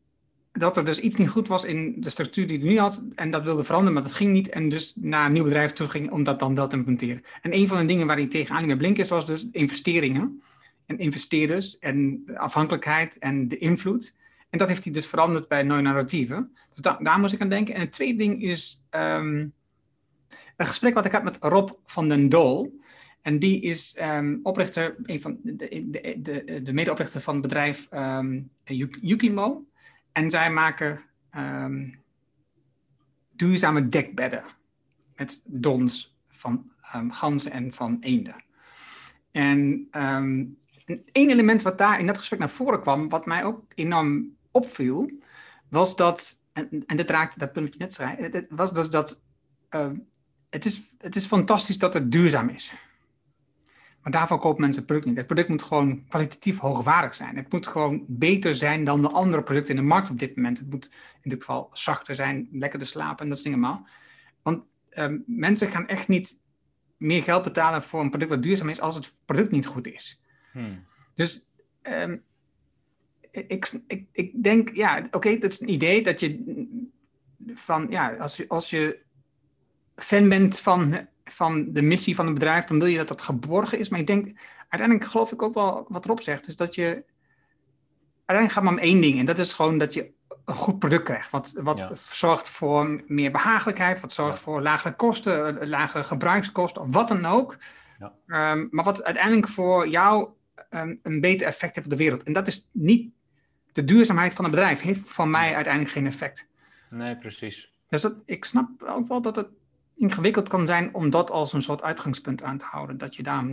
dat 0.51 0.77
er 0.77 0.85
dus 0.85 0.99
iets 0.99 1.15
niet 1.15 1.29
goed 1.29 1.47
was 1.47 1.63
in 1.63 1.95
de 2.01 2.09
structuur 2.09 2.47
die 2.47 2.59
hij 2.59 2.67
nu 2.67 2.79
had. 2.79 3.03
En 3.15 3.31
dat 3.31 3.43
wilde 3.43 3.63
veranderen, 3.63 3.93
maar 3.93 4.03
dat 4.03 4.13
ging 4.13 4.31
niet. 4.31 4.49
En 4.49 4.69
dus 4.69 4.93
naar 4.95 5.25
een 5.25 5.31
nieuw 5.31 5.43
bedrijf 5.43 5.73
toe 5.73 5.87
ging 5.87 6.11
om 6.11 6.23
dat 6.23 6.39
dan 6.39 6.55
wel 6.55 6.67
te 6.67 6.75
implementeren. 6.75 7.23
En 7.41 7.55
een 7.55 7.67
van 7.67 7.77
de 7.77 7.85
dingen 7.85 8.07
waar 8.07 8.17
hij 8.17 8.27
tegenaan 8.27 8.65
met 8.65 8.77
Blinkist 8.77 9.09
was 9.09 9.25
dus 9.25 9.47
investeringen. 9.51 10.41
En 10.91 10.97
investeerders 10.97 11.79
en 11.79 12.23
afhankelijkheid 12.35 13.17
en 13.17 13.47
de 13.47 13.57
invloed. 13.57 14.15
En 14.49 14.57
dat 14.57 14.67
heeft 14.67 14.83
hij 14.83 14.93
dus 14.93 15.07
veranderd 15.07 15.47
bij 15.47 15.63
Neue 15.63 15.81
Narratieven. 15.81 16.55
Dus 16.69 16.77
da 16.77 16.97
daar 17.01 17.19
moest 17.19 17.33
ik 17.33 17.41
aan 17.41 17.49
denken. 17.49 17.73
En 17.73 17.81
het 17.81 17.91
tweede 17.91 18.17
ding 18.17 18.41
is... 18.41 18.83
Um, 18.89 19.53
een 20.55 20.67
gesprek 20.67 20.93
wat 20.93 21.05
ik 21.05 21.11
had 21.11 21.23
met 21.23 21.37
Rob 21.39 21.69
van 21.85 22.09
den 22.09 22.29
Dool. 22.29 22.79
En 23.21 23.39
die 23.39 23.61
is 23.61 23.97
um, 24.01 24.39
oprichter, 24.43 24.95
een 25.03 25.21
van 25.21 25.39
de, 25.43 25.87
de, 25.89 26.17
de, 26.21 26.61
de 26.63 26.73
medeoprichter 26.73 27.21
van 27.21 27.33
het 27.33 27.43
bedrijf 27.43 27.87
um, 27.93 28.49
Yukimo. 29.01 29.65
En 30.11 30.29
zij 30.29 30.51
maken 30.51 31.01
um, 31.37 31.99
duurzame 33.35 33.89
dekbedden 33.89 34.43
met 35.15 35.41
dons 35.45 36.17
van 36.29 36.71
ganzen 37.09 37.51
en 37.51 37.73
van 37.73 37.97
eenden. 37.99 38.35
En 39.31 39.87
één 41.11 41.29
element 41.29 41.61
wat 41.61 41.77
daar 41.77 41.99
in 41.99 42.07
dat 42.07 42.17
gesprek 42.17 42.39
naar 42.39 42.49
voren 42.49 42.81
kwam, 42.81 43.09
wat 43.09 43.25
mij 43.25 43.43
ook 43.43 43.63
enorm 43.75 44.35
opviel, 44.51 45.11
was 45.69 45.95
dat, 45.95 46.39
en, 46.53 46.83
dit 46.87 47.09
raakte 47.09 47.39
dat 47.39 47.51
punt 47.51 47.65
wat 47.65 47.73
je 47.73 47.79
net 47.79 47.93
zei, 47.93 48.47
was 48.49 48.73
dus 48.73 48.89
dat 48.89 49.21
het 50.49 50.65
is, 50.65 50.93
het 50.97 51.15
is 51.15 51.25
fantastisch 51.25 51.77
dat 51.77 51.93
het 51.93 52.11
duurzaam 52.11 52.49
is. 52.49 52.73
Maar 54.01 54.11
daarvoor 54.11 54.39
kopen 54.39 54.61
mensen 54.61 54.77
het 54.79 54.85
product 54.85 55.07
niet. 55.07 55.17
Het 55.17 55.25
product 55.25 55.49
moet 55.49 55.63
gewoon 55.63 56.07
kwalitatief 56.07 56.59
hoogwaardig 56.59 57.13
zijn. 57.13 57.35
Het 57.35 57.51
moet 57.51 57.67
gewoon 57.67 58.05
beter 58.07 58.55
zijn 58.55 58.83
dan 58.83 59.01
de 59.01 59.09
andere 59.09 59.43
producten 59.43 59.75
in 59.75 59.81
de 59.81 59.87
markt 59.87 60.09
op 60.09 60.19
dit 60.19 60.35
moment. 60.35 60.59
Het 60.59 60.69
moet 60.69 60.91
in 61.21 61.29
dit 61.29 61.39
geval 61.39 61.69
zachter 61.73 62.15
zijn, 62.15 62.47
lekker 62.51 62.79
te 62.79 62.85
slapen 62.85 63.23
en 63.23 63.29
dat 63.29 63.39
soort 63.39 63.53
dingen. 63.53 63.85
Want 64.41 64.63
ehm, 64.89 65.17
mensen 65.25 65.67
gaan 65.67 65.87
echt 65.87 66.07
niet 66.07 66.39
meer 66.97 67.23
geld 67.23 67.43
betalen 67.43 67.83
voor 67.83 68.01
een 68.01 68.09
product 68.09 68.31
wat 68.31 68.43
duurzaam 68.43 68.69
is 68.69 68.81
als 68.81 68.95
het 68.95 69.15
product 69.25 69.51
niet 69.51 69.65
goed 69.65 69.87
is. 69.87 70.20
Hmm. 70.51 70.85
Dus 71.15 71.45
ehm, 71.81 72.17
ik, 73.31 73.81
ik, 73.87 74.05
ik 74.11 74.43
denk, 74.43 74.75
ja, 74.75 75.07
oké, 75.11 75.37
dat 75.37 75.51
is 75.51 75.61
een 75.61 75.71
idee 75.71 76.03
dat 76.03 76.19
je 76.19 76.43
van, 77.53 77.87
ja, 77.89 78.15
als 78.15 78.37
je, 78.37 78.45
als 78.47 78.69
je 78.69 78.99
fan 79.95 80.29
bent 80.29 80.59
van, 80.59 81.07
van 81.23 81.73
de 81.73 81.81
missie 81.81 82.15
van 82.15 82.25
het 82.25 82.33
bedrijf, 82.33 82.65
dan 82.65 82.79
wil 82.79 82.87
je 82.87 82.97
dat 82.97 83.07
dat 83.07 83.21
geborgen 83.21 83.79
is. 83.79 83.89
Maar 83.89 83.99
ik 83.99 84.07
denk, 84.07 84.39
uiteindelijk 84.69 85.09
geloof 85.11 85.31
ik 85.31 85.41
ook 85.41 85.53
wel 85.53 85.85
wat 85.87 86.05
Rob 86.05 86.19
zegt, 86.19 86.47
is 86.47 86.55
dat 86.55 86.75
je. 86.75 87.03
Uiteindelijk 88.25 88.51
gaat 88.51 88.63
het 88.63 88.63
maar 88.63 88.73
om 88.73 89.01
één 89.01 89.01
ding. 89.01 89.19
En 89.19 89.25
dat 89.25 89.39
is 89.39 89.53
gewoon 89.53 89.77
dat 89.77 89.93
je 89.93 90.11
een 90.45 90.55
goed 90.55 90.79
product 90.79 91.03
krijgt. 91.03 91.29
Wat, 91.29 91.53
wat 91.55 91.91
zorgt 92.11 92.49
voor 92.49 93.03
meer 93.07 93.31
behagelijkheid, 93.31 93.99
wat 93.99 94.13
zorgt 94.13 94.39
voor 94.39 94.61
lagere 94.61 94.95
kosten, 94.95 95.67
lagere 95.67 96.03
gebruikskosten, 96.03 96.81
of 96.81 96.93
wat 96.93 97.07
dan 97.07 97.25
ook. 97.25 97.57
Ja. 97.99 98.51
Um, 98.51 98.67
maar 98.71 98.83
wat 98.83 99.03
uiteindelijk 99.03 99.47
voor 99.47 99.87
jou 99.87 100.29
um, 100.69 100.99
een 101.03 101.21
beter 101.21 101.47
effect 101.47 101.75
heeft 101.75 101.87
op 101.87 101.91
de 101.91 102.03
wereld. 102.03 102.23
En 102.23 102.33
dat 102.33 102.47
is 102.47 102.67
niet 102.71 103.13
de 103.71 103.85
duurzaamheid 103.85 104.33
van 104.33 104.45
het 104.45 104.53
bedrijf, 104.53 104.81
heeft 104.81 105.11
van 105.11 105.29
mij 105.29 105.55
uiteindelijk 105.55 105.93
geen 105.93 106.05
effect. 106.05 106.47
Nee, 106.89 107.17
precies. 107.17 107.71
Dus 107.87 108.01
dat, 108.01 108.15
ik 108.25 108.45
snap 108.45 108.83
ook 108.83 109.07
wel 109.07 109.21
dat 109.21 109.35
het 109.35 109.47
ingewikkeld 109.95 110.49
kan 110.49 110.65
zijn 110.65 110.93
om 110.93 111.09
dat 111.09 111.31
als 111.31 111.53
een 111.53 111.61
soort 111.61 111.81
uitgangspunt 111.81 112.43
aan 112.43 112.57
te 112.57 112.65
houden. 112.65 112.97
Dat 112.97 113.15
je 113.15 113.23
daar 113.23 113.43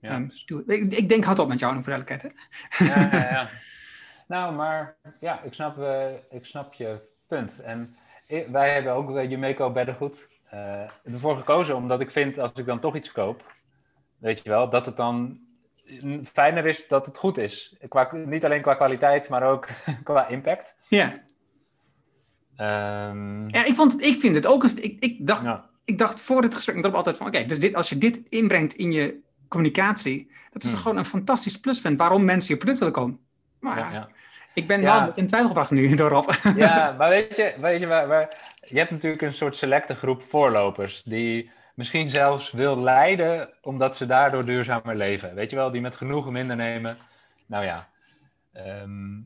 ja. 0.00 0.16
um, 0.16 0.30
ik, 0.66 0.92
ik, 0.92 1.08
denk, 1.08 1.24
had 1.24 1.38
op 1.38 1.48
met 1.48 1.58
jou, 1.58 1.82
voor 1.82 1.92
duidelijkheid. 1.92 2.22
Hè? 2.22 2.84
Ja, 2.84 3.08
ja, 3.18 3.30
ja. 3.30 3.48
Nou, 4.26 4.54
maar 4.54 4.96
ja, 5.20 5.42
ik 5.42 5.52
snap, 5.52 5.78
uh, 5.78 6.04
ik 6.30 6.44
snap 6.44 6.74
je 6.74 7.00
Punt. 7.26 7.60
En 7.60 7.96
wij 8.50 8.72
hebben 8.72 8.92
ook 8.92 9.10
uh, 9.10 9.30
Jumeco 9.30 9.70
beddengoed 9.70 10.28
uh, 10.54 10.80
ervoor 11.04 11.36
gekozen, 11.36 11.76
omdat 11.76 12.00
ik 12.00 12.10
vind 12.10 12.38
als 12.38 12.52
ik 12.52 12.66
dan 12.66 12.80
toch 12.80 12.96
iets 12.96 13.12
koop, 13.12 13.52
weet 14.18 14.42
je 14.42 14.48
wel, 14.48 14.70
dat 14.70 14.86
het 14.86 14.96
dan 14.96 15.40
fijner 16.24 16.66
is 16.66 16.88
dat 16.88 17.06
het 17.06 17.18
goed 17.18 17.38
is. 17.38 17.76
Qua, 17.88 18.08
niet 18.12 18.44
alleen 18.44 18.62
qua 18.62 18.74
kwaliteit, 18.74 19.28
maar 19.28 19.42
ook 19.42 19.68
qua 20.04 20.28
impact. 20.28 20.74
Ja. 20.88 21.22
Um, 23.10 23.48
ja, 23.50 23.64
ik, 23.64 23.74
vond, 23.74 24.02
ik 24.02 24.20
vind 24.20 24.34
het 24.34 24.46
ook. 24.46 24.64
Ik, 24.64 24.96
ik, 25.00 25.26
dacht, 25.26 25.44
ik 25.84 25.98
dacht 25.98 26.20
voor 26.20 26.42
het 26.42 26.54
gesprek 26.54 26.76
met 26.76 26.94
altijd 26.94 27.16
van: 27.16 27.26
oké, 27.26 27.44
dus 27.44 27.60
dit, 27.60 27.74
als 27.74 27.88
je 27.88 27.98
dit 27.98 28.20
inbrengt 28.28 28.74
in 28.74 28.92
je 28.92 29.20
communicatie, 29.48 30.30
dat 30.50 30.64
is 30.64 30.70
hmm. 30.70 30.80
gewoon 30.80 30.96
een 30.96 31.04
fantastisch 31.04 31.60
pluspunt 31.60 31.98
waarom 31.98 32.24
mensen 32.24 32.52
je 32.54 32.58
product 32.58 32.78
willen 32.78 32.94
komen. 32.94 33.18
Maar 33.60 33.78
ja, 33.78 33.92
ja. 33.92 34.08
ik 34.54 34.66
ben 34.66 34.82
wel 34.82 35.12
in 35.14 35.26
twijfel 35.26 35.48
gebracht 35.48 35.70
nu 35.70 35.94
door 35.96 36.10
Rob. 36.10 36.30
Ja, 36.56 36.94
maar 36.98 37.08
weet 37.08 37.36
je, 37.36 37.54
weet 37.60 37.80
je 37.80 37.86
waar, 37.86 38.08
waar, 38.08 38.56
je 38.60 38.78
hebt 38.78 38.90
natuurlijk 38.90 39.22
een 39.22 39.32
soort 39.32 39.56
selecte 39.56 39.94
groep 39.94 40.22
voorlopers 40.22 41.02
die 41.04 41.50
misschien 41.74 42.08
zelfs 42.08 42.50
wil 42.50 42.80
leiden 42.80 43.48
omdat 43.62 43.96
ze 43.96 44.06
daardoor 44.06 44.44
duurzamer 44.44 44.96
leven. 44.96 45.34
Weet 45.34 45.50
je 45.50 45.56
wel, 45.56 45.70
die 45.70 45.80
met 45.80 45.96
genoegen 45.96 46.32
minder 46.32 46.56
nemen. 46.56 46.98
Nou 47.46 47.64
ja. 47.64 47.88
Ehm, 48.52 49.20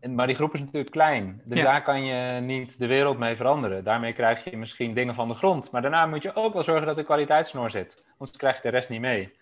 en, 0.00 0.14
maar 0.14 0.26
die 0.26 0.36
groep 0.36 0.54
is 0.54 0.60
natuurlijk 0.60 0.90
klein. 0.90 1.42
Dus 1.44 1.62
daar 1.62 1.82
kan 1.82 2.04
je 2.04 2.40
niet 2.40 2.78
de 2.78 2.86
wereld 2.86 3.18
mee 3.18 3.36
veranderen. 3.36 3.84
Daarmee 3.84 4.12
krijg 4.12 4.44
je 4.44 4.56
misschien 4.56 4.94
dingen 4.94 5.14
van 5.14 5.28
de 5.28 5.34
grond. 5.34 5.70
Maar 5.70 5.82
daarna 5.82 6.06
moet 6.06 6.22
je 6.22 6.34
ook 6.34 6.52
wel 6.52 6.62
zorgen 6.62 6.86
dat 6.86 6.96
de 6.96 7.04
kwaliteitsnoor 7.04 7.70
zit. 7.70 8.04
Anders 8.18 8.38
krijg 8.38 8.56
je 8.56 8.62
de 8.62 8.68
rest 8.68 8.88
niet 8.88 9.00
mee. 9.00 9.36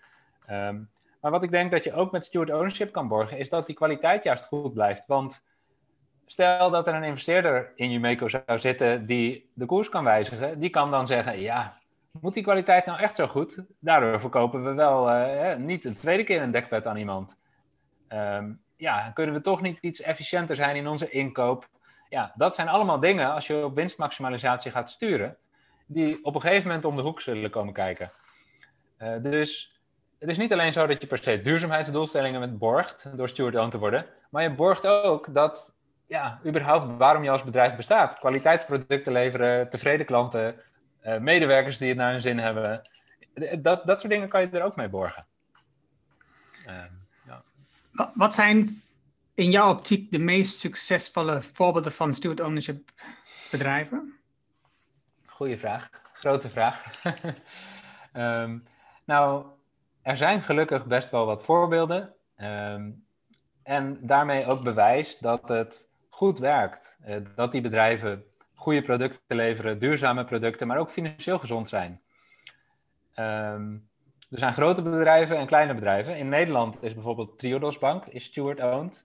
Ehm, 0.45 0.79
maar 1.21 1.31
wat 1.31 1.43
ik 1.43 1.51
denk 1.51 1.71
dat 1.71 1.83
je 1.83 1.93
ook 1.93 2.11
met 2.11 2.25
steward 2.25 2.51
ownership 2.51 2.91
kan 2.91 3.07
borgen, 3.07 3.37
is 3.37 3.49
dat 3.49 3.65
die 3.65 3.75
kwaliteit 3.75 4.23
juist 4.23 4.45
goed 4.45 4.73
blijft. 4.73 5.03
Want 5.07 5.43
stel 6.25 6.69
dat 6.69 6.87
er 6.87 6.93
een 6.93 7.03
investeerder 7.03 7.71
in 7.75 7.91
Jumeco 7.91 8.27
zou 8.27 8.59
zitten 8.59 9.05
die 9.05 9.51
de 9.53 9.65
koers 9.65 9.89
kan 9.89 10.03
wijzigen, 10.03 10.59
die 10.59 10.69
kan 10.69 10.91
dan 10.91 11.07
zeggen: 11.07 11.39
Ja, 11.39 11.80
moet 12.19 12.33
die 12.33 12.43
kwaliteit 12.43 12.85
nou 12.85 12.99
echt 12.99 13.15
zo 13.15 13.27
goed? 13.27 13.63
Daardoor 13.79 14.19
verkopen 14.19 14.63
we 14.63 14.73
wel 14.73 15.09
uh, 15.09 15.55
niet 15.55 15.85
een 15.85 15.93
tweede 15.93 16.23
keer 16.23 16.41
een 16.41 16.51
dekbed 16.51 16.85
aan 16.85 16.97
iemand. 16.97 17.37
Um, 18.09 18.61
ja, 18.75 19.11
kunnen 19.13 19.35
we 19.35 19.41
toch 19.41 19.61
niet 19.61 19.79
iets 19.79 20.01
efficiënter 20.01 20.55
zijn 20.55 20.75
in 20.75 20.87
onze 20.87 21.09
inkoop? 21.09 21.67
Ja, 22.09 22.31
dat 22.35 22.55
zijn 22.55 22.67
allemaal 22.67 22.99
dingen, 22.99 23.33
als 23.33 23.47
je 23.47 23.65
op 23.65 23.75
winstmaximalisatie 23.75 24.71
gaat 24.71 24.89
sturen, 24.89 25.37
die 25.85 26.25
op 26.25 26.35
een 26.35 26.41
gegeven 26.41 26.67
moment 26.67 26.85
om 26.85 26.95
de 26.95 27.01
hoek 27.01 27.21
zullen 27.21 27.49
komen 27.49 27.73
kijken. 27.73 28.11
Uh, 28.99 29.13
dus 29.21 29.79
het 30.19 30.29
is 30.29 30.37
niet 30.37 30.53
alleen 30.53 30.73
zo 30.73 30.87
dat 30.87 31.01
je 31.01 31.07
per 31.07 31.17
se 31.17 31.41
duurzaamheidsdoelstellingen 31.41 32.39
met 32.39 32.57
borgt 32.57 33.17
door 33.17 33.29
steward-owned 33.29 33.71
te 33.71 33.79
worden, 33.79 34.05
maar 34.29 34.43
je 34.43 34.55
borgt 34.55 34.87
ook 34.87 35.33
dat, 35.33 35.73
ja, 36.07 36.39
überhaupt 36.45 36.97
waarom 36.97 37.23
je 37.23 37.29
als 37.29 37.43
bedrijf 37.43 37.75
bestaat. 37.75 38.19
Kwaliteitsproducten 38.19 39.13
leveren, 39.13 39.69
tevreden 39.69 40.05
klanten, 40.05 40.55
uh, 41.03 41.17
medewerkers 41.17 41.77
die 41.77 41.87
het 41.87 41.97
naar 41.97 42.11
hun 42.11 42.21
zin 42.21 42.37
hebben. 42.37 42.81
Dat, 43.59 43.85
dat 43.85 43.99
soort 43.99 44.13
dingen 44.13 44.29
kan 44.29 44.41
je 44.41 44.49
er 44.49 44.63
ook 44.63 44.75
mee 44.75 44.89
borgen. 44.89 45.25
Uh, 46.67 46.83
ja. 47.25 47.43
Wat 48.13 48.35
zijn 48.35 48.81
in 49.33 49.51
jouw 49.51 49.71
optiek 49.71 50.11
de 50.11 50.19
meest 50.19 50.59
succesvolle 50.59 51.41
voorbeelden 51.41 51.91
van 51.91 52.13
steward 52.13 52.39
ownership 52.39 52.89
bedrijven? 53.51 54.19
Goeie 55.25 55.57
vraag. 55.57 55.89
Grote 56.13 56.49
vraag. 56.49 57.03
um, 58.13 58.67
nou, 59.05 59.45
er 60.01 60.17
zijn 60.17 60.41
gelukkig 60.41 60.85
best 60.85 61.09
wel 61.09 61.25
wat 61.25 61.43
voorbeelden. 61.43 62.13
Um, 62.37 63.05
en 63.63 63.97
daarmee 64.01 64.45
ook 64.45 64.63
bewijs 64.63 65.17
dat 65.17 65.47
het 65.47 65.87
goed 66.09 66.39
werkt. 66.39 66.97
Uh, 67.07 67.15
dat 67.35 67.51
die 67.51 67.61
bedrijven 67.61 68.25
goede 68.61 68.81
producten 68.81 69.35
leveren, 69.35 69.79
duurzame 69.79 70.25
producten, 70.25 70.67
maar 70.67 70.77
ook 70.77 70.89
financieel 70.89 71.39
gezond 71.39 71.69
zijn. 71.69 72.01
Um, 73.15 73.89
er 74.29 74.39
zijn 74.39 74.53
grote 74.53 74.81
bedrijven 74.81 75.37
en 75.37 75.45
kleine 75.45 75.73
bedrijven. 75.73 76.17
In 76.17 76.29
Nederland 76.29 76.83
is 76.83 76.93
bijvoorbeeld 76.93 77.39
Triodos 77.39 77.77
Bank, 77.77 78.05
is 78.05 78.23
steward-owned. 78.23 79.01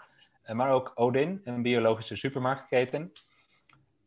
Uh, 0.46 0.56
maar 0.56 0.70
ook 0.70 0.92
Odin, 0.94 1.40
een 1.44 1.62
biologische 1.62 2.16
supermarktketen. 2.16 3.12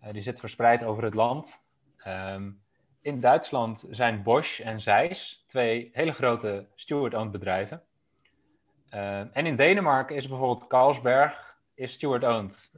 Uh, 0.03 0.11
die 0.11 0.21
zit 0.21 0.39
verspreid 0.39 0.83
over 0.83 1.03
het 1.03 1.13
land. 1.13 1.63
Um, 2.07 2.61
in 3.01 3.19
Duitsland 3.19 3.87
zijn 3.89 4.23
Bosch 4.23 4.59
en 4.59 4.81
Zeiss 4.81 5.43
twee 5.47 5.89
hele 5.93 6.11
grote 6.11 6.67
steward-owned 6.75 7.31
bedrijven. 7.31 7.81
Uh, 8.93 9.19
en 9.19 9.45
in 9.45 9.55
Denemarken 9.55 10.15
is 10.15 10.27
bijvoorbeeld 10.27 10.67
Carlsberg 10.67 11.57
is 11.73 11.93
steward-owned. 11.93 12.71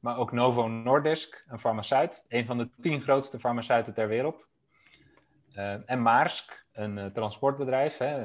Maar 0.00 0.18
ook 0.18 0.32
Novo 0.32 0.68
Nordisk, 0.68 1.44
een 1.48 1.60
farmaceut, 1.60 2.24
een 2.28 2.46
van 2.46 2.58
de 2.58 2.68
tien 2.80 3.00
grootste 3.00 3.38
farmaceuten 3.38 3.94
ter 3.94 4.08
wereld. 4.08 4.48
Uh, 5.56 5.90
en 5.90 6.02
Maersk, 6.02 6.64
een 6.72 6.96
uh, 6.96 7.04
transportbedrijf 7.06 7.98
hè, 7.98 8.18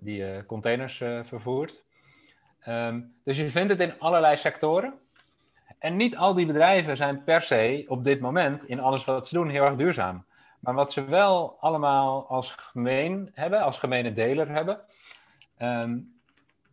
die 0.00 0.46
containers 0.46 0.96
vervoert. 1.22 1.84
Um, 2.68 3.14
dus 3.24 3.36
je 3.36 3.50
vindt 3.50 3.70
het 3.70 3.80
in 3.80 3.98
allerlei 3.98 4.36
sectoren. 4.36 4.94
En 5.78 5.96
niet 5.96 6.16
al 6.16 6.34
die 6.34 6.46
bedrijven 6.46 6.96
zijn 6.96 7.24
per 7.24 7.42
se 7.42 7.84
op 7.88 8.04
dit 8.04 8.20
moment 8.20 8.64
in 8.64 8.80
alles 8.80 9.04
wat 9.04 9.26
ze 9.26 9.34
doen 9.34 9.48
heel 9.48 9.64
erg 9.64 9.76
duurzaam. 9.76 10.24
Maar 10.60 10.74
wat 10.74 10.92
ze 10.92 11.04
wel 11.04 11.56
allemaal 11.60 12.28
als 12.28 12.50
gemeen 12.50 13.30
hebben, 13.34 13.60
als 13.60 13.78
gemene 13.78 14.12
deler 14.12 14.48
hebben, 14.48 14.80
um, 15.58 16.20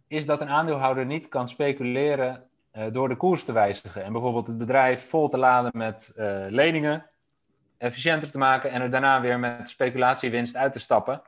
is 0.08 0.26
dat 0.26 0.42
een 0.42 0.50
aandeelhouder 0.50 1.06
niet 1.06 1.30
kan 1.30 1.48
speculeren 1.48 2.48
door 2.92 3.10
de 3.10 3.16
koers 3.16 3.44
te 3.44 3.52
wijzigen. 3.52 4.04
En 4.04 4.12
bijvoorbeeld 4.12 4.48
het 4.48 4.58
bedrijf 4.58 5.10
vol 5.10 5.30
te 5.30 5.38
laden 5.38 5.72
met 5.74 6.12
uh, 6.16 6.46
leningen, 6.50 7.06
efficiënter 7.78 8.32
te 8.32 8.38
maken 8.38 8.72
en 8.72 8.82
er 8.82 8.92
daarna 8.92 9.22
weer 9.22 9.40
met 9.40 9.70
speculatiewinst 9.70 10.56
uit 10.56 10.74
te 10.74 10.80
stappen, 10.80 11.22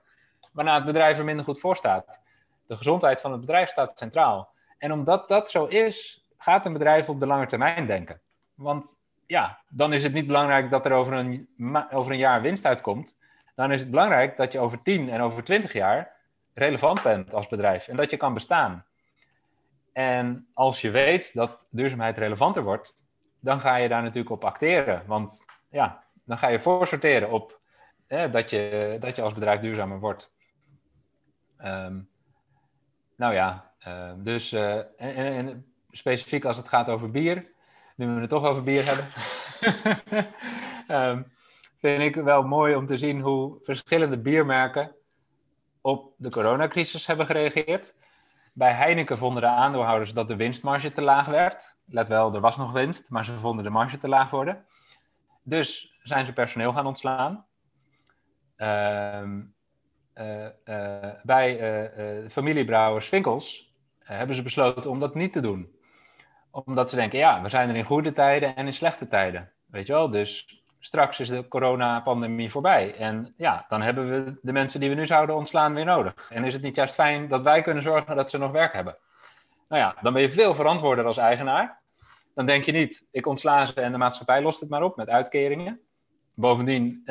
waarna 0.51 0.75
het 0.75 0.85
bedrijf 0.85 1.17
er 1.17 1.23
minder 1.23 1.45
goed 1.45 1.59
voor 1.59 1.75
staat. 1.75 2.19
De 2.67 2.77
gezondheid 2.77 3.21
van 3.21 3.31
het 3.31 3.39
bedrijf 3.39 3.69
staat 3.69 3.97
centraal. 3.97 4.49
En 4.77 4.91
omdat 4.91 5.27
dat 5.27 5.49
zo 5.49 5.65
is, 5.65 6.25
gaat 6.37 6.65
een 6.65 6.73
bedrijf 6.73 7.09
op 7.09 7.19
de 7.19 7.25
lange 7.25 7.45
termijn 7.45 7.85
denken. 7.85 8.21
Want 8.53 8.97
ja, 9.25 9.59
dan 9.69 9.93
is 9.93 10.03
het 10.03 10.13
niet 10.13 10.27
belangrijk 10.27 10.69
dat 10.69 10.85
er 10.85 10.91
over 10.91 11.13
een, 11.13 11.49
over 11.91 12.11
een 12.11 12.17
jaar 12.17 12.41
winst 12.41 12.65
uitkomt. 12.65 13.15
Dan 13.55 13.71
is 13.71 13.79
het 13.79 13.89
belangrijk 13.89 14.37
dat 14.37 14.51
je 14.51 14.59
over 14.59 14.81
10 14.81 15.09
en 15.09 15.21
over 15.21 15.43
20 15.43 15.73
jaar 15.73 16.11
relevant 16.53 17.01
bent 17.01 17.33
als 17.33 17.47
bedrijf 17.47 17.87
en 17.87 17.95
dat 17.95 18.11
je 18.11 18.17
kan 18.17 18.33
bestaan. 18.33 18.85
En 19.95 20.47
als 20.53 20.81
je 20.81 20.91
weet 20.91 21.33
dat 21.33 21.67
duurzaamheid 21.69 22.17
relevanter 22.17 22.63
wordt, 22.63 22.95
dan 23.39 23.59
ga 23.59 23.75
je 23.75 23.89
daar 23.89 24.01
natuurlijk 24.01 24.29
op 24.29 24.45
acteren. 24.45 25.03
Want 25.05 25.45
ja, 25.69 26.03
dan 26.23 26.37
ga 26.37 26.47
je 26.47 26.59
voorsorteren 26.59 27.31
op 27.31 27.59
dat, 28.07 28.49
je, 28.49 28.97
dat 28.99 29.15
je 29.15 29.21
als 29.21 29.33
bedrijf 29.33 29.59
duurzamer 29.59 29.99
wordt. 29.99 30.33
Um, 31.63 32.09
nou 33.15 33.33
ja, 33.33 33.71
uh, 33.87 34.11
dus 34.17 34.53
uh, 34.53 34.75
en, 34.77 35.15
en, 35.15 35.65
specifiek 35.91 36.45
als 36.45 36.57
het 36.57 36.67
gaat 36.67 36.87
over 36.87 37.11
bier, 37.11 37.51
nu 37.95 38.07
we 38.07 38.19
het 38.21 38.29
toch 38.29 38.45
over 38.45 38.63
bier 38.63 38.83
hebben, 38.85 39.05
um, 41.09 41.31
vind 41.81 42.01
ik 42.01 42.15
wel 42.15 42.43
mooi 42.43 42.75
om 42.75 42.85
te 42.85 42.97
zien 42.97 43.21
hoe 43.21 43.59
verschillende 43.63 44.17
biermerken 44.17 44.95
op 45.81 46.13
de 46.17 46.29
coronacrisis 46.29 47.05
hebben 47.05 47.25
gereageerd. 47.25 47.93
Bij 48.57 48.71
Heineken 48.71 49.17
vonden 49.17 49.41
de 49.41 49.47
aandeelhouders 49.47 50.13
dat 50.13 50.27
de 50.27 50.35
winstmarge 50.35 50.91
te 50.91 51.01
laag 51.01 51.25
werd. 51.25 51.77
Let 51.85 52.07
wel, 52.07 52.33
er 52.33 52.41
was 52.41 52.57
nog 52.57 52.71
winst, 52.71 53.09
maar 53.09 53.25
ze 53.25 53.33
vonden 53.33 53.63
de 53.63 53.69
marge 53.69 53.97
te 53.97 54.07
laag 54.07 54.29
worden. 54.29 54.65
Dus 55.43 55.97
zijn 56.03 56.25
ze 56.25 56.33
personeel 56.33 56.73
gaan 56.73 56.85
ontslaan. 56.85 57.45
Uh, 58.57 59.23
uh, 60.15 60.47
uh, 60.65 61.09
bij 61.23 61.91
familiebrouwers 62.29 63.09
Winkels 63.09 63.73
hebben 63.99 64.35
ze 64.35 64.43
besloten 64.43 64.89
om 64.89 64.99
dat 64.99 65.15
niet 65.15 65.33
te 65.33 65.41
doen. 65.41 65.75
Omdat 66.51 66.89
ze 66.89 66.95
denken, 66.95 67.19
ja, 67.19 67.41
we 67.41 67.49
zijn 67.49 67.69
er 67.69 67.75
in 67.75 67.85
goede 67.85 68.11
tijden 68.11 68.55
en 68.55 68.65
in 68.65 68.73
slechte 68.73 69.07
tijden. 69.07 69.51
Weet 69.65 69.87
je 69.87 69.93
wel, 69.93 70.09
dus 70.09 70.63
straks 70.85 71.19
is 71.19 71.27
de 71.27 71.47
coronapandemie 71.47 72.51
voorbij. 72.51 72.95
En 72.95 73.33
ja, 73.37 73.65
dan 73.69 73.81
hebben 73.81 74.09
we 74.09 74.37
de 74.41 74.51
mensen 74.51 74.79
die 74.79 74.89
we 74.89 74.95
nu 74.95 75.05
zouden 75.05 75.35
ontslaan 75.35 75.73
weer 75.73 75.85
nodig. 75.85 76.27
En 76.29 76.43
is 76.43 76.53
het 76.53 76.61
niet 76.61 76.75
juist 76.75 76.93
fijn 76.93 77.27
dat 77.27 77.43
wij 77.43 77.61
kunnen 77.61 77.83
zorgen 77.83 78.15
dat 78.15 78.29
ze 78.29 78.37
nog 78.37 78.51
werk 78.51 78.73
hebben? 78.73 78.97
Nou 79.69 79.81
ja, 79.81 79.95
dan 80.01 80.13
ben 80.13 80.21
je 80.21 80.31
veel 80.31 80.55
verantwoorder 80.55 81.05
als 81.05 81.17
eigenaar. 81.17 81.79
Dan 82.33 82.45
denk 82.45 82.63
je 82.63 82.71
niet, 82.71 83.07
ik 83.11 83.25
ontsla 83.25 83.65
ze 83.65 83.81
en 83.81 83.91
de 83.91 83.97
maatschappij 83.97 84.41
lost 84.41 84.59
het 84.59 84.69
maar 84.69 84.83
op 84.83 84.95
met 84.95 85.09
uitkeringen. 85.09 85.79
Bovendien, 86.33 87.03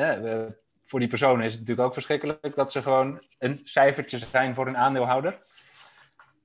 voor 0.85 0.99
die 0.99 1.09
personen 1.09 1.45
is 1.45 1.51
het 1.51 1.59
natuurlijk 1.59 1.87
ook 1.87 1.93
verschrikkelijk 1.93 2.55
dat 2.55 2.71
ze 2.71 2.81
gewoon 2.81 3.21
een 3.37 3.59
cijfertje 3.63 4.17
zijn 4.17 4.55
voor 4.55 4.67
een 4.67 4.77
aandeelhouder. 4.77 5.39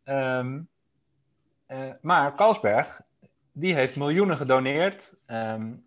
Um, 0.05 0.69
uh, 1.69 1.79
maar 2.01 2.35
Carlsberg, 2.35 3.01
die 3.53 3.75
heeft 3.75 3.97
miljoenen 3.97 4.37
gedoneerd 4.37 5.15
um, 5.27 5.85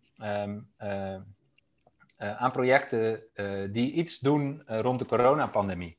uh, 2.17 2.41
aan 2.41 2.51
projecten 2.51 3.23
die 3.71 3.91
iets 3.91 4.19
doen 4.19 4.63
rond 4.65 4.99
de 4.99 5.05
coronapandemie. 5.05 5.97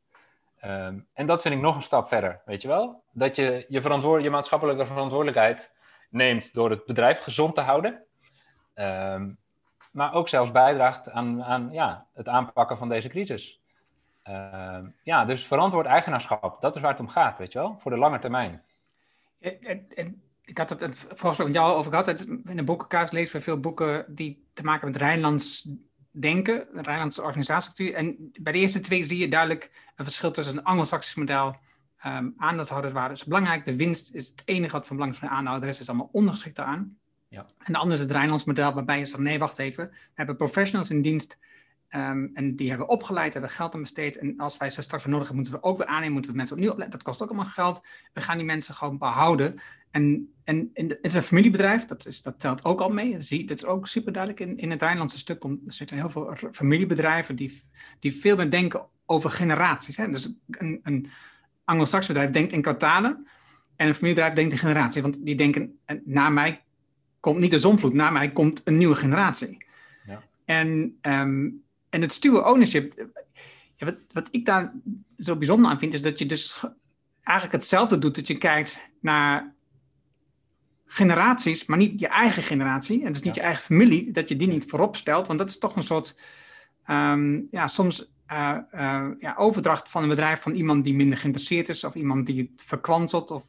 en 1.12 1.26
dat 1.26 1.42
vind 1.42 1.54
ik 1.54 1.60
nog 1.60 1.76
een 1.76 1.82
stap 1.82 2.08
verder, 2.08 2.40
weet 2.44 2.62
je 2.62 2.68
wel? 2.68 3.02
Dat 3.12 3.36
je 3.36 3.64
je, 3.68 4.20
je 4.22 4.30
maatschappelijke 4.30 4.86
verantwoordelijkheid 4.86 5.72
neemt 6.14 6.54
door 6.54 6.70
het 6.70 6.84
bedrijf 6.84 7.20
gezond 7.20 7.54
te 7.54 7.60
houden. 7.60 8.04
Ehm, 8.74 9.30
maar 9.90 10.14
ook 10.14 10.28
zelfs 10.28 10.50
bijdraagt 10.50 11.10
aan, 11.10 11.44
aan 11.44 11.68
ja, 11.72 12.06
het 12.12 12.28
aanpakken 12.28 12.78
van 12.78 12.88
deze 12.88 13.08
crisis. 13.08 13.60
Ehm, 14.22 14.86
ja, 15.02 15.24
dus 15.24 15.46
verantwoord 15.46 15.86
eigenaarschap, 15.86 16.60
dat 16.60 16.74
is 16.74 16.80
waar 16.80 16.90
het 16.90 17.00
om 17.00 17.08
gaat, 17.08 17.38
weet 17.38 17.52
je 17.52 17.58
wel, 17.58 17.76
voor 17.78 17.90
de 17.90 17.96
lange 17.96 18.18
termijn. 18.18 18.62
En, 19.40 20.22
ik 20.44 20.58
had 20.58 20.70
het 20.70 21.06
volgens 21.08 21.38
met 21.38 21.54
jou 21.54 21.74
over 21.74 21.90
gehad. 21.90 22.20
In 22.20 22.56
de 22.56 22.64
boekenkaart 22.64 23.12
lezen 23.12 23.36
we 23.36 23.42
veel 23.42 23.60
boeken 23.60 24.04
die 24.08 24.46
te 24.52 24.62
maken 24.62 24.80
hebben 24.80 25.00
met 25.00 25.10
Rijnlands 25.10 25.68
denken, 26.20 26.66
de 26.72 26.82
Rijnlandse 26.82 27.22
organisatiestructuur. 27.22 27.94
En 27.94 28.32
bij 28.40 28.52
de 28.52 28.58
eerste 28.58 28.80
twee 28.80 29.04
zie 29.04 29.18
je 29.18 29.28
duidelijk 29.28 29.70
een 29.96 30.04
verschil 30.04 30.30
tussen 30.30 30.56
een 30.56 30.64
Anglo-Saxisch 30.64 31.14
model. 31.14 31.56
Um, 32.06 32.34
aandeelhouderswaarde 32.36 33.14
is 33.14 33.24
belangrijk. 33.24 33.64
De 33.64 33.76
winst 33.76 34.14
is 34.14 34.28
het 34.28 34.42
enige 34.44 34.72
wat 34.72 34.86
van 34.86 34.96
belang 34.96 35.14
is 35.14 35.18
voor 35.18 35.28
de 35.28 35.34
aandeelhouder. 35.34 35.68
Is 35.68 35.88
allemaal 35.88 36.08
ondergeschikt 36.12 36.58
aan. 36.58 36.98
Ja. 37.28 37.46
En 37.58 37.72
de 37.72 37.78
andere 37.78 37.94
is 37.94 38.00
het 38.00 38.10
Rijnlands 38.10 38.44
model, 38.44 38.72
waarbij 38.72 38.98
je 38.98 39.04
zegt: 39.04 39.22
nee, 39.22 39.38
wacht 39.38 39.58
even. 39.58 39.84
We 39.90 39.96
hebben 40.14 40.36
professionals 40.36 40.90
in 40.90 41.02
dienst 41.02 41.38
Ehm, 41.94 42.26
en 42.34 42.56
die 42.56 42.68
hebben 42.68 42.86
we 42.86 42.92
opgeleid, 42.92 43.32
hebben 43.32 43.50
geld 43.50 43.74
aan 43.74 43.80
besteed. 43.80 44.18
En 44.18 44.34
als 44.36 44.56
wij 44.56 44.70
ze 44.70 44.82
straks 44.82 45.04
nodig 45.04 45.18
hebben, 45.18 45.36
moeten 45.36 45.54
we 45.54 45.62
ook 45.62 45.78
weer 45.78 45.86
aannemen, 45.86 46.12
moeten 46.12 46.30
we 46.30 46.36
mensen 46.36 46.56
opnieuw 46.56 46.70
opleiden. 46.70 46.98
Dat 46.98 47.08
kost 47.08 47.22
ook 47.22 47.28
allemaal 47.28 47.52
geld. 47.52 47.86
We 48.12 48.20
gaan 48.20 48.36
die 48.36 48.46
mensen 48.46 48.74
gewoon 48.74 48.98
behouden. 48.98 49.60
En, 49.90 50.32
en, 50.44 50.70
het 50.74 50.98
is 51.00 51.14
een 51.14 51.22
familiebedrijf, 51.22 51.84
dat, 51.84 52.06
is, 52.06 52.22
dat 52.22 52.40
telt 52.40 52.64
ook 52.64 52.80
al 52.80 52.88
mee. 52.88 53.12
Dat, 53.12 53.22
zie, 53.22 53.46
dat 53.46 53.56
is 53.56 53.64
ook 53.64 53.86
super 53.86 54.12
duidelijk 54.12 54.42
in, 54.42 54.56
in 54.56 54.70
het 54.70 54.82
Rijnlandse 54.82 55.18
stuk. 55.18 55.44
er 55.44 55.56
zitten 55.66 55.96
heel 55.96 56.10
veel 56.10 56.36
familiebedrijven 56.52 57.36
die, 57.36 57.62
die 57.98 58.12
veel 58.12 58.36
meer 58.36 58.50
denken 58.50 58.86
over 59.06 59.30
generaties. 59.30 59.96
Hè? 59.96 60.10
Dus 60.10 60.32
een, 60.50 60.80
een 60.82 61.10
Anglo-Saxisch 61.64 62.12
bedrijf 62.12 62.30
denkt 62.30 62.52
in 62.52 62.62
kwartalen. 62.62 63.26
En 63.76 63.88
een 63.88 63.94
familiebedrijf 63.94 64.34
denkt 64.34 64.52
in 64.52 64.58
generaties. 64.58 65.02
Want 65.02 65.26
die 65.26 65.34
denken, 65.34 65.78
na 66.04 66.30
mij 66.30 66.64
komt 67.20 67.40
niet 67.40 67.50
de 67.50 67.58
zonvloed, 67.58 67.92
na 67.92 68.10
mij 68.10 68.32
komt 68.32 68.60
een 68.64 68.76
nieuwe 68.76 68.96
generatie. 68.96 69.64
Ja. 70.06 70.22
En 70.44 70.98
um, 71.02 71.63
en 71.94 72.00
het 72.00 72.12
stuwen 72.12 72.46
ownership, 72.46 73.08
wat, 73.78 73.96
wat 74.12 74.28
ik 74.30 74.44
daar 74.44 74.72
zo 75.16 75.36
bijzonder 75.36 75.70
aan 75.70 75.78
vind, 75.78 75.94
is 75.94 76.02
dat 76.02 76.18
je 76.18 76.26
dus 76.26 76.64
eigenlijk 77.22 77.56
hetzelfde 77.56 77.98
doet. 77.98 78.14
Dat 78.14 78.26
je 78.26 78.38
kijkt 78.38 78.90
naar 79.00 79.54
generaties, 80.86 81.66
maar 81.66 81.78
niet 81.78 82.00
je 82.00 82.08
eigen 82.08 82.42
generatie. 82.42 83.04
En 83.04 83.12
dus 83.12 83.22
niet 83.22 83.34
je 83.34 83.40
eigen 83.40 83.62
familie, 83.62 84.10
dat 84.10 84.28
je 84.28 84.36
die 84.36 84.48
niet 84.48 84.64
voorop 84.64 84.96
stelt. 84.96 85.26
Want 85.26 85.38
dat 85.38 85.48
is 85.48 85.58
toch 85.58 85.76
een 85.76 85.82
soort, 85.82 86.18
um, 86.86 87.48
ja, 87.50 87.68
soms 87.68 88.12
uh, 88.32 88.58
uh, 88.74 89.06
ja, 89.18 89.34
overdracht 89.36 89.90
van 89.90 90.02
een 90.02 90.08
bedrijf 90.08 90.40
van 90.42 90.54
iemand 90.54 90.84
die 90.84 90.94
minder 90.94 91.18
geïnteresseerd 91.18 91.68
is. 91.68 91.84
Of 91.84 91.94
iemand 91.94 92.26
die 92.26 92.50
het 92.52 92.62
verkwanselt. 92.66 93.30
Of 93.30 93.46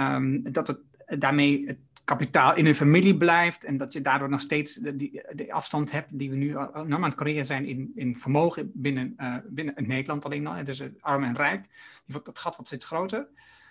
um, 0.00 0.52
dat 0.52 0.66
het 0.66 0.80
daarmee 1.20 1.66
het 1.66 1.78
kapitaal 2.04 2.56
in 2.56 2.66
een 2.66 2.74
familie 2.74 3.16
blijft 3.16 3.64
en 3.64 3.76
dat 3.76 3.92
je 3.92 4.00
daardoor 4.00 4.28
nog 4.28 4.40
steeds 4.40 4.74
de, 4.74 4.96
die, 4.96 5.22
de 5.32 5.52
afstand 5.52 5.92
hebt 5.92 6.18
die 6.18 6.30
we 6.30 6.36
nu 6.36 6.52
normaal 6.52 6.94
aan 6.94 7.02
het 7.02 7.14
creëren 7.14 7.46
zijn 7.46 7.66
in, 7.66 7.92
in 7.94 8.18
vermogen 8.18 8.70
binnen, 8.74 9.14
uh, 9.16 9.36
binnen 9.48 9.74
Nederland 9.76 10.24
alleen 10.24 10.46
al. 10.46 10.64
Dus 10.64 10.82
arm 11.00 11.24
en 11.24 11.36
rijk, 11.36 11.66
dat 12.06 12.38
gat 12.38 12.52
wordt 12.52 12.66
steeds 12.66 12.86
groter. 12.86 13.28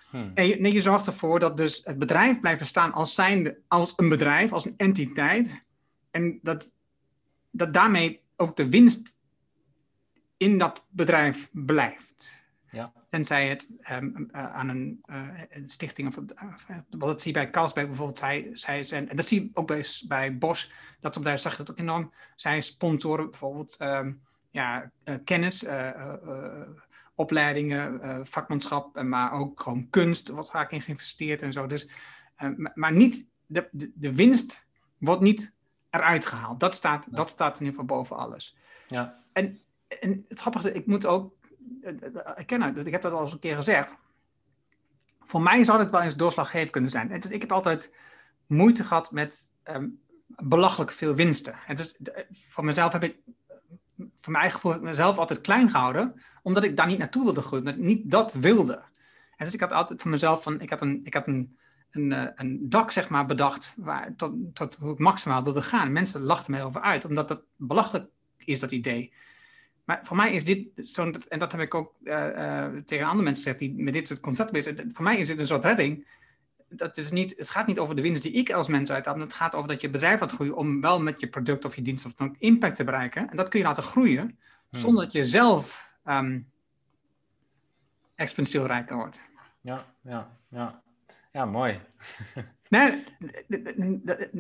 Hmm. 0.09 0.31
En 0.34 0.47
je, 0.47 0.55
nee, 0.55 0.73
je 0.73 0.81
zorgt 0.81 1.07
ervoor 1.07 1.39
dat 1.39 1.57
dus 1.57 1.81
het 1.84 1.99
bedrijf 1.99 2.39
blijft 2.39 2.59
bestaan 2.59 2.93
als, 2.93 3.13
zijnde, 3.13 3.59
als 3.67 3.93
een 3.95 4.09
bedrijf, 4.09 4.51
als 4.51 4.65
een 4.65 4.73
entiteit. 4.77 5.63
En 6.11 6.39
dat, 6.41 6.73
dat 7.51 7.73
daarmee 7.73 8.21
ook 8.36 8.55
de 8.55 8.69
winst 8.69 9.17
in 10.38 10.57
dat 10.57 10.84
bedrijf 10.89 11.49
blijft. 11.51 12.42
Ja. 12.74 12.91
Tenzij 13.09 13.47
het 13.47 13.67
um, 13.91 14.30
uh, 14.32 14.53
aan 14.53 14.69
een, 14.69 15.03
uh, 15.05 15.41
een, 15.49 15.69
stichting 15.69 16.07
of 16.07 16.17
uh, 16.17 16.78
wat 16.89 17.09
dat 17.09 17.21
zie 17.21 17.34
je 17.34 17.39
bij 17.39 17.49
Carlsberg 17.49 17.88
bijvoorbeeld, 17.88 18.17
zij, 18.17 18.49
zij 18.53 18.84
zijn, 18.84 19.09
en 19.09 19.15
dat 19.15 19.26
zie 19.26 19.41
je 19.41 19.49
ook 19.53 19.67
bij, 19.67 19.86
bij 20.07 20.38
Bosch, 20.38 20.69
dat 20.99 21.17
op 21.17 21.24
daar 21.24 21.39
zag 21.39 21.55
dat 21.55 21.71
ook 21.71 21.80
enorm. 21.80 22.11
Zij 22.36 22.61
sponsoren 22.61 23.30
bijvoorbeeld 23.30 23.78
um, 23.82 24.21
ja, 24.51 24.91
kennis, 25.24 25.65
opleidingen, 27.15 28.28
vakmanschap, 28.28 29.01
maar 29.01 29.32
ook 29.32 29.61
gewoon 29.61 29.89
kunst, 29.89 30.30
wat 30.30 30.51
vaak 30.51 30.71
in 30.71 30.82
geïnvesteerd 30.82 31.41
en 31.41 31.53
zo. 31.53 31.67
Dus, 31.67 31.88
maar 32.74 32.93
niet, 32.93 33.28
de, 33.45 33.67
de, 33.71 33.91
de, 33.95 34.15
winst 34.15 34.65
wordt 34.97 35.21
niet 35.21 35.53
eruit 35.89 36.26
gehaald. 36.26 36.59
Dat 36.59 36.76
staat, 36.76 37.07
dat 37.09 37.30
staat 37.30 37.59
in 37.59 37.65
ieder 37.65 37.80
geval 37.80 37.97
boven 37.97 38.17
alles. 38.17 38.57
Ja. 38.88 39.19
En, 39.34 39.59
en 39.88 40.26
het 40.28 40.39
grappige, 40.39 40.71
ik 40.71 40.86
moet 40.86 41.05
ook 41.05 41.34
ik 42.36 42.47
ken 42.47 42.61
het, 42.61 42.88
ik 42.88 42.91
heb 42.91 43.01
dat 43.01 43.11
al 43.11 43.22
eens 43.22 43.34
een 43.34 43.39
keer 43.39 43.55
gezegd. 43.55 43.95
Voor 45.26 45.41
mij 45.41 45.64
zou 45.64 45.80
het 45.80 45.91
wel 45.91 46.01
eens 46.01 46.16
doorslaggevend 46.16 46.72
kunnen 46.72 46.89
zijn. 46.89 47.11
Ik 47.11 47.41
heb 47.41 47.51
altijd 47.51 47.95
moeite 48.47 48.84
gehad 48.84 49.11
met 49.11 49.51
um, 49.64 49.99
belachelijk 50.28 50.91
veel 50.91 51.16
winsten. 51.16 51.55
En 51.68 51.76
dus 51.76 51.95
voor 52.47 52.66
mezelf 52.66 52.93
heb 52.93 53.03
ik, 53.03 53.20
voor 53.97 54.32
mijn 54.32 54.43
eigen 54.43 54.84
mezelf 54.84 55.18
altijd 55.18 55.41
klein 55.41 55.70
gehouden, 55.70 56.22
omdat 56.41 56.64
ik 56.64 56.78
daar 56.78 56.88
niet 56.88 56.97
naartoe 56.97 57.24
wilde 57.24 57.41
groeien, 57.41 57.66
omdat 57.68 57.80
ik 57.80 57.86
niet 57.86 58.11
dat 58.11 58.34
wilde. 58.34 58.84
En 59.36 59.45
dus 59.45 59.53
ik 59.53 59.59
had 59.59 59.72
altijd 59.72 60.01
voor 60.01 60.11
mezelf 60.11 60.43
van, 60.43 60.61
ik 60.61 60.70
had 60.70 60.82
een, 60.82 60.99
ik 61.03 61.14
had 61.14 61.28
een, 61.28 61.57
een, 61.91 62.11
eh, 62.11 62.28
een 62.36 62.70
dak 62.70 62.91
zeg 62.91 63.09
maar 63.09 63.26
bedacht, 63.26 63.74
waar, 63.78 64.16
tot, 64.16 64.55
tot 64.55 64.76
hoe 64.76 64.91
ik 64.91 64.99
maximaal 64.99 65.43
wilde 65.43 65.61
gaan. 65.61 65.91
Mensen 65.91 66.22
lachten 66.22 66.51
mij 66.51 66.64
over 66.64 66.82
uit, 66.82 67.05
omdat 67.05 67.28
dat 67.28 67.43
belachelijk 67.55 68.09
is, 68.38 68.59
dat 68.59 68.72
idee. 68.72 69.14
Maar 69.84 69.99
voor 70.03 70.17
mij 70.17 70.34
is 70.34 70.45
dit 70.45 70.67
zo'n, 70.75 71.15
en 71.27 71.39
dat 71.39 71.51
heb 71.51 71.61
ik 71.61 71.73
ook 71.73 71.95
uh, 72.03 72.67
tegen 72.86 73.05
andere 73.05 73.23
mensen 73.23 73.43
gezegd 73.43 73.59
die 73.59 73.73
met 73.84 73.93
dit 73.93 74.07
soort 74.07 74.19
concepten 74.19 74.53
bezig 74.53 74.75
zijn. 74.75 74.93
Voor 74.93 75.03
mij 75.03 75.17
is 75.17 75.27
dit 75.27 75.39
een 75.39 75.47
soort 75.47 75.65
redding. 75.65 76.07
Dat 76.69 76.97
is 76.97 77.11
niet, 77.11 77.34
het 77.38 77.49
gaat 77.49 77.67
niet 77.67 77.79
over 77.79 77.95
de 77.95 78.01
winst 78.01 78.21
die 78.21 78.31
ik 78.31 78.51
als 78.51 78.67
mens 78.67 78.91
uithaal. 78.91 79.19
Het 79.19 79.34
gaat 79.34 79.55
over 79.55 79.69
dat 79.69 79.81
je 79.81 79.89
bedrijf 79.89 80.19
laat 80.19 80.31
groeien 80.31 80.55
om 80.55 80.81
wel 80.81 81.01
met 81.01 81.19
je 81.19 81.29
product 81.29 81.65
of 81.65 81.75
je 81.75 81.81
dienst 81.81 82.05
of 82.05 82.13
dan 82.13 82.27
ook 82.27 82.36
impact 82.39 82.75
te 82.75 82.84
bereiken. 82.84 83.29
En 83.29 83.38
dat 83.38 83.49
kun 83.49 83.59
je 83.59 83.65
laten 83.65 83.84
groeien 83.84 84.23
hmm. 84.23 84.79
zonder 84.79 85.03
dat 85.03 85.11
je 85.11 85.23
zelf 85.23 85.93
um, 86.05 86.51
exponentieel 88.15 88.65
rijker 88.65 88.95
wordt. 88.95 89.19
Ja, 89.61 89.86
ja, 90.01 90.38
ja. 90.49 90.84
Ja, 91.31 91.45
mooi. 91.45 91.79
Nee, 92.74 93.03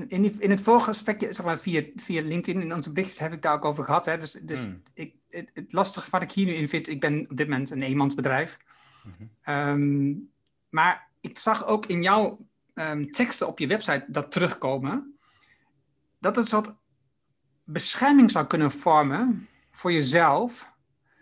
in, 0.07 0.39
in 0.39 0.49
het 0.49 0.61
vorige 0.61 0.85
gesprekje, 0.85 1.33
zeg 1.33 1.45
maar, 1.45 1.59
via, 1.59 1.83
via 1.95 2.21
LinkedIn, 2.21 2.61
in 2.61 2.73
onze 2.73 2.91
berichtjes 2.91 3.19
heb 3.19 3.33
ik 3.33 3.41
daar 3.41 3.53
ook 3.53 3.65
over 3.65 3.83
gehad. 3.83 4.05
Hè. 4.05 4.17
Dus, 4.17 4.31
dus 4.31 4.63
hmm. 4.63 4.81
ik, 4.93 5.13
het, 5.29 5.49
het, 5.53 5.73
lastige 5.73 6.09
wat 6.09 6.21
ik 6.21 6.31
hier 6.31 6.45
nu 6.45 6.51
in 6.51 6.69
vind, 6.69 6.87
ik 6.87 6.99
ben 6.99 7.25
op 7.29 7.37
dit 7.37 7.47
moment 7.47 7.69
een 7.69 7.81
eenmansbedrijf. 7.81 8.57
Mm 9.03 9.31
um, 9.45 10.31
maar 10.69 11.07
ik 11.21 11.37
zag 11.37 11.65
ook 11.65 11.85
in 11.85 12.01
jouw 12.01 12.45
um, 12.73 13.11
teksten 13.11 13.47
op 13.47 13.59
je 13.59 13.67
website 13.67 14.05
dat 14.07 14.31
terugkomen. 14.31 15.17
Dat 16.19 16.35
het 16.35 16.43
een 16.43 16.49
soort 16.49 16.73
bescherming 17.63 18.31
zou 18.31 18.45
kunnen 18.47 18.71
vormen 18.71 19.47
voor 19.71 19.91
jezelf. 19.91 20.71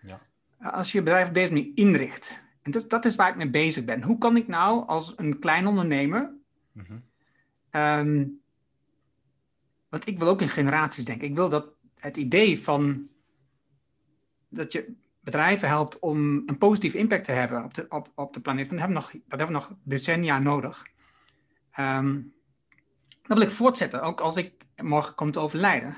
Ja. 0.01 0.21
Als 0.59 0.91
je 0.91 0.97
je 0.97 1.03
bedrijf 1.03 1.27
op 1.27 1.33
deze 1.33 1.53
manier 1.53 1.71
inricht. 1.75 2.41
En 2.61 2.71
dat, 2.71 2.89
dat 2.89 3.05
is 3.05 3.15
waar 3.15 3.29
ik 3.29 3.35
mee 3.35 3.49
bezig 3.49 3.85
ben. 3.85 4.03
Hoe 4.03 4.17
kan 4.17 4.37
ik 4.37 4.47
nou 4.47 4.87
als 4.87 5.13
een 5.15 5.39
klein 5.39 5.67
ondernemer 5.67 6.39
Mm 6.71 7.09
want 9.91 10.07
ik 10.07 10.19
wil 10.19 10.27
ook 10.27 10.41
in 10.41 10.49
generaties 10.49 11.05
denken. 11.05 11.27
Ik 11.27 11.35
wil 11.35 11.49
dat 11.49 11.67
het 11.95 12.17
idee 12.17 12.61
van 12.61 13.07
dat 14.49 14.71
je 14.71 14.93
bedrijven 15.19 15.67
helpt 15.67 15.99
om 15.99 16.43
een 16.45 16.57
positieve 16.57 16.97
impact 16.97 17.25
te 17.25 17.31
hebben 17.31 17.63
op 17.63 17.73
de, 17.73 17.85
op, 17.89 18.11
op 18.15 18.33
de 18.33 18.39
planeet. 18.39 18.69
Dat 18.69 18.79
hebben, 18.79 18.97
we 18.97 19.03
nog, 19.03 19.11
dat 19.11 19.39
hebben 19.39 19.47
we 19.47 19.53
nog 19.53 19.73
decennia 19.83 20.39
nodig. 20.39 20.85
Um, 21.79 22.33
dat 23.21 23.37
wil 23.37 23.47
ik 23.47 23.53
voortzetten, 23.53 24.01
ook 24.01 24.21
als 24.21 24.35
ik 24.35 24.65
morgen 24.83 25.15
kom 25.15 25.31
te 25.31 25.39
overlijden. 25.39 25.97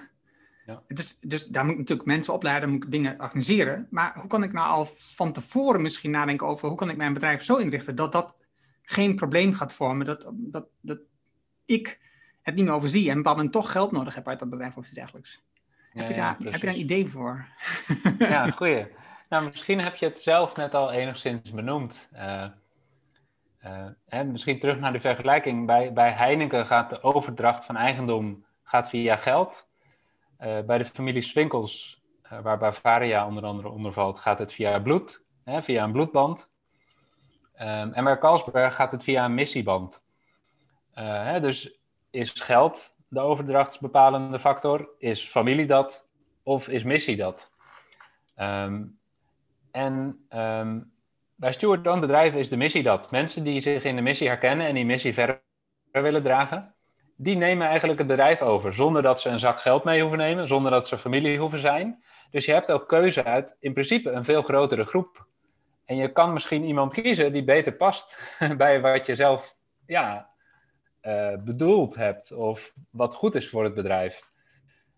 Ja. 0.66 0.84
Dus, 0.88 1.18
dus 1.22 1.46
daar 1.46 1.64
moet 1.64 1.74
ik 1.74 1.80
natuurlijk 1.80 2.08
mensen 2.08 2.34
opleiden, 2.34 2.70
moet 2.70 2.84
ik 2.84 2.92
dingen 2.92 3.20
organiseren. 3.22 3.88
Maar 3.90 4.20
hoe 4.20 4.28
kan 4.28 4.44
ik 4.44 4.54
nou 4.54 4.70
al 4.70 4.90
van 4.98 5.34
tevoren 5.34 5.82
misschien 5.82 6.12
nadenken 6.12 6.48
over 6.48 6.68
hoe 6.68 6.78
kan 6.78 6.90
ik 6.90 6.98
mijn 6.98 7.14
bedrijf 7.14 7.44
zo 7.44 7.56
inrichten 7.56 7.96
dat 7.96 8.12
dat 8.12 8.43
geen 8.84 9.16
probleem 9.16 9.54
gaat 9.54 9.74
vormen, 9.74 10.06
dat, 10.06 10.30
dat, 10.32 10.68
dat 10.82 11.00
ik 11.66 12.00
het 12.42 12.56
niet 12.56 12.64
meer 12.64 12.74
overzie 12.74 13.10
en 13.10 13.22
bepaald 13.22 13.52
toch 13.52 13.72
geld 13.72 13.92
nodig 13.92 14.16
heb 14.16 14.28
uit 14.28 14.40
dat 14.40 14.50
bedrijf 14.50 14.78
of 14.78 14.84
iets 14.84 14.94
dergelijks. 14.94 15.44
heb, 15.94 16.08
je 16.08 16.14
daar, 16.14 16.38
heb 16.40 16.54
je 16.54 16.66
daar 16.66 16.74
een 16.74 16.80
idee 16.80 17.08
voor? 17.08 17.48
ja, 18.20 18.52
goeie. 18.52 18.88
Nou, 19.30 19.50
misschien 19.50 19.80
heb 19.80 19.96
je 19.96 20.06
het 20.06 20.22
zelf 20.22 20.56
net 20.56 20.74
al 20.74 20.92
enigszins 20.92 21.52
benoemd. 21.52 22.10
Uh, 22.14 22.46
hè, 24.06 24.24
misschien 24.24 24.60
terug 24.60 24.80
naar 24.80 24.94
de 24.94 25.00
vergelijking. 25.00 25.66
Bij, 25.66 25.94
bij 25.94 26.12
Heineken 26.12 26.66
gaat 26.66 26.90
de 26.90 27.04
overdracht 27.04 27.66
van 27.66 27.76
eigendom 27.76 28.46
gaat 28.64 28.90
via 28.90 29.16
geld. 29.16 29.68
Uh, 30.40 30.60
bij 30.62 30.78
de 30.78 30.86
familie 30.86 31.22
Swinkels, 31.22 32.02
waar 32.42 32.58
Bavaria 32.58 33.28
onder 33.28 33.44
andere 33.44 33.70
onder 33.70 33.94
valt, 33.94 34.20
gaat 34.20 34.40
het 34.40 34.54
via 34.54 34.80
bloed, 34.80 35.24
hè, 35.44 35.64
via 35.64 35.84
een 35.84 35.92
bloedband. 35.92 36.50
Um, 37.64 37.94
en 37.94 38.04
bij 38.04 38.18
Carlsberg 38.18 38.76
gaat 38.76 38.92
het 38.92 39.04
via 39.04 39.26
een 39.26 39.34
missieband. 39.34 40.04
Uh, 40.96 41.24
hè, 41.24 41.40
dus 41.40 41.80
is 42.12 42.32
geld 42.32 42.96
de 43.08 43.20
overdrachtsbepalende 43.20 44.40
factor? 44.40 44.90
Is 44.98 45.28
familie 45.28 45.66
dat? 45.66 46.08
Of 46.44 46.68
is 46.68 46.84
missie 46.84 47.16
dat? 47.16 47.52
Um, 48.38 49.00
en 49.72 50.26
um, 50.30 50.92
bij 51.36 51.52
steward-owned 51.52 52.02
bedrijven 52.02 52.40
is 52.40 52.50
de 52.50 52.58
missie 52.58 52.84
dat. 52.84 53.12
Mensen 53.12 53.44
die 53.44 53.62
zich 53.62 53.84
in 53.84 53.96
de 53.96 54.02
missie 54.02 54.28
herkennen 54.28 54.68
en 54.68 54.76
die 54.76 54.86
missie 54.86 55.14
verder 55.14 55.42
willen 55.92 56.24
dragen. 56.24 56.76
die 57.16 57.38
nemen 57.38 57.68
eigenlijk 57.68 58.00
het 58.00 58.08
bedrijf 58.08 58.42
over 58.42 58.74
zonder 58.74 59.02
dat 59.02 59.22
ze 59.22 59.30
een 59.30 59.40
zak 59.40 59.62
geld 59.62 59.84
mee 59.84 60.02
hoeven 60.02 60.20
nemen, 60.20 60.48
zonder 60.48 60.72
dat 60.72 60.88
ze 60.88 60.98
familie 60.98 61.40
hoeven 61.40 61.60
zijn. 61.60 62.04
Dus 62.32 62.46
je 62.46 62.52
hebt 62.52 62.72
ook 62.72 62.88
keuze 62.88 63.24
uit 63.24 63.56
in 63.60 63.74
principe 63.74 64.12
een 64.12 64.26
veel 64.26 64.42
grotere 64.42 64.86
groep. 64.86 65.28
En 65.86 65.96
je 65.96 66.12
kan 66.12 66.34
misschien 66.34 66.64
iemand 66.64 66.94
kiezen 66.94 67.34
die 67.34 67.44
beter 67.44 67.74
past 67.74 68.36
bij 68.58 68.82
wat 68.82 69.06
je 69.06 69.16
zelf 69.16 69.56
ja, 69.86 70.30
uh, 71.02 71.36
bedoeld 71.40 71.96
hebt 71.96 72.32
of 72.32 72.74
wat 72.90 73.14
goed 73.14 73.36
is 73.36 73.50
voor 73.50 73.64
het 73.64 73.74
bedrijf. 73.74 74.32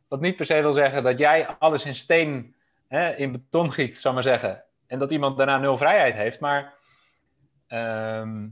Wat 0.08 0.22
niet 0.22 0.36
per 0.36 0.46
se 0.46 0.62
wil 0.62 0.74
zeggen 0.74 1.04
dat 1.04 1.20
jij 1.20 1.48
alles 1.48 1.86
in 1.86 1.96
steen, 1.96 2.56
hè, 2.88 3.16
in 3.16 3.32
beton 3.32 3.72
giet, 3.72 3.98
zal 3.98 4.14
maar 4.14 4.24
zeggen. 4.24 4.64
En 4.88 5.00
dat 5.00 5.12
iemand 5.12 5.38
daarna 5.38 5.58
nul 5.58 5.78
vrijheid 5.78 6.14
heeft. 6.14 6.40
Maar, 6.40 6.74
ehm, 7.68 8.48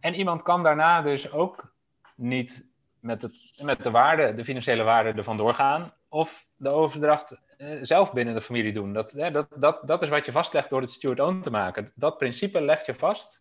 en 0.00 0.14
iemand 0.14 0.42
kan 0.42 0.62
daarna 0.62 1.02
dus 1.02 1.32
ook 1.32 1.74
niet 2.16 2.66
met, 3.00 3.22
het, 3.22 3.60
met 3.62 3.84
de 3.84 3.90
waarde, 3.90 4.34
de 4.34 4.44
financiële 4.44 4.82
waarde 4.82 5.12
ervan 5.12 5.36
doorgaan. 5.36 5.92
Of 6.08 6.46
de 6.56 6.68
overdracht 6.68 7.32
eh, 7.32 7.38
zelf 7.82 8.12
binnen 8.12 8.34
de 8.34 8.40
familie 8.40 8.72
doen. 8.72 8.92
Dat, 8.92 9.14
dat, 9.32 9.46
dat, 9.56 9.82
dat 9.86 10.02
is 10.02 10.08
wat 10.08 10.26
je 10.26 10.32
vastlegt 10.32 10.70
door 10.70 10.80
het 10.80 10.90
steward-own 10.90 11.40
te 11.40 11.50
maken. 11.50 11.92
Dat 11.94 12.18
principe 12.18 12.60
leg 12.60 12.86
je 12.86 12.94
vast 12.94 13.40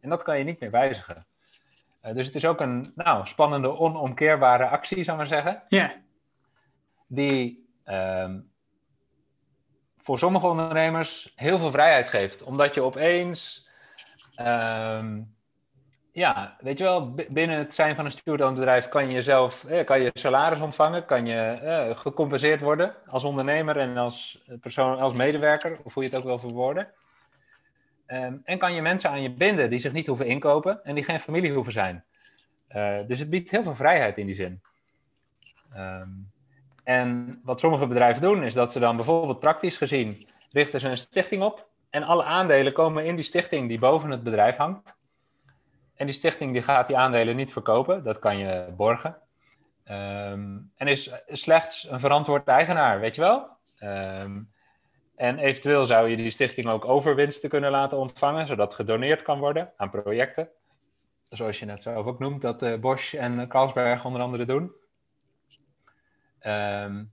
en 0.00 0.08
dat 0.08 0.22
kan 0.22 0.38
je 0.38 0.44
niet 0.44 0.60
meer 0.60 0.70
wijzigen. 0.70 1.26
Uh, 2.02 2.14
dus 2.14 2.26
het 2.26 2.34
is 2.34 2.44
ook 2.44 2.60
een 2.60 2.92
nou, 2.94 3.26
spannende, 3.26 3.78
onomkeerbare 3.78 4.66
actie, 4.66 5.04
zou 5.04 5.20
ik 5.20 5.28
maar 5.28 5.42
zeggen. 5.42 5.62
Ja. 5.68 5.94
Die 7.06 7.68
ehm, 7.84 8.40
voor 9.98 10.18
sommige 10.18 10.46
ondernemers 10.46 11.32
heel 11.36 11.58
veel 11.58 11.70
vrijheid 11.70 12.08
geeft. 12.08 12.42
Omdat 12.42 12.74
je 12.74 12.82
opeens 12.82 13.68
ehm, 14.34 15.22
ja, 16.14 16.56
weet 16.60 16.78
je 16.78 16.84
wel, 16.84 17.14
binnen 17.28 17.58
het 17.58 17.74
zijn 17.74 17.96
van 17.96 18.04
een 18.04 18.10
steward 18.10 18.54
bedrijf 18.54 18.88
kan 18.88 19.10
je 19.10 19.22
zelf 19.22 19.64
eh, 19.64 19.84
kan 19.84 20.00
je 20.00 20.10
salaris 20.14 20.60
ontvangen, 20.60 21.04
kan 21.06 21.26
je 21.26 21.40
eh, 21.40 21.96
gecompenseerd 21.96 22.60
worden 22.60 22.94
als 23.06 23.24
ondernemer 23.24 23.76
en 23.76 23.96
als 23.96 24.44
persoon, 24.60 24.98
als 24.98 25.14
medewerker, 25.14 25.78
of 25.82 25.94
hoe 25.94 26.02
je 26.02 26.08
het 26.08 26.18
ook 26.18 26.24
wil 26.24 26.38
verwoorden. 26.38 26.88
Um, 28.06 28.40
en 28.44 28.58
kan 28.58 28.74
je 28.74 28.82
mensen 28.82 29.10
aan 29.10 29.22
je 29.22 29.30
binden 29.30 29.70
die 29.70 29.78
zich 29.78 29.92
niet 29.92 30.06
hoeven 30.06 30.26
inkopen 30.26 30.84
en 30.84 30.94
die 30.94 31.04
geen 31.04 31.20
familie 31.20 31.52
hoeven 31.52 31.72
zijn. 31.72 32.04
Uh, 32.76 32.98
dus 33.06 33.18
het 33.18 33.30
biedt 33.30 33.50
heel 33.50 33.62
veel 33.62 33.74
vrijheid 33.74 34.18
in 34.18 34.26
die 34.26 34.34
zin. 34.34 34.60
Um, 35.76 36.32
en 36.84 37.40
wat 37.44 37.60
sommige 37.60 37.86
bedrijven 37.86 38.22
doen, 38.22 38.42
is 38.42 38.54
dat 38.54 38.72
ze 38.72 38.78
dan 38.78 38.96
bijvoorbeeld 38.96 39.40
praktisch 39.40 39.76
gezien 39.76 40.26
richten 40.50 40.80
ze 40.80 40.88
een 40.88 40.98
stichting 40.98 41.42
op 41.42 41.68
en 41.90 42.02
alle 42.02 42.24
aandelen 42.24 42.72
komen 42.72 43.04
in 43.04 43.16
die 43.16 43.24
stichting 43.24 43.68
die 43.68 43.78
boven 43.78 44.10
het 44.10 44.22
bedrijf 44.22 44.56
hangt. 44.56 45.02
En 45.94 46.06
die 46.06 46.14
stichting 46.14 46.52
die 46.52 46.62
gaat 46.62 46.86
die 46.86 46.96
aandelen 46.96 47.36
niet 47.36 47.52
verkopen, 47.52 48.04
dat 48.04 48.18
kan 48.18 48.38
je 48.38 48.72
borgen. 48.76 49.16
Um, 49.90 50.72
en 50.76 50.86
is 50.86 51.10
slechts 51.26 51.90
een 51.90 52.00
verantwoord 52.00 52.48
eigenaar, 52.48 53.00
weet 53.00 53.14
je 53.14 53.20
wel? 53.20 53.48
Um, 53.80 54.52
en 55.16 55.38
eventueel 55.38 55.86
zou 55.86 56.08
je 56.08 56.16
die 56.16 56.30
stichting 56.30 56.66
ook 56.68 56.84
overwinsten 56.84 57.48
kunnen 57.48 57.70
laten 57.70 57.98
ontvangen, 57.98 58.46
zodat 58.46 58.74
gedoneerd 58.74 59.22
kan 59.22 59.38
worden 59.38 59.72
aan 59.76 59.90
projecten. 59.90 60.48
Zoals 61.28 61.58
je 61.58 61.66
net 61.66 61.82
zelf 61.82 62.06
ook 62.06 62.18
noemt, 62.18 62.42
dat 62.42 62.62
uh, 62.62 62.78
Bosch 62.78 63.14
en 63.14 63.48
Carlsberg 63.48 64.04
onder 64.04 64.20
andere 64.20 64.44
doen. 64.44 64.72
Um, 66.46 67.12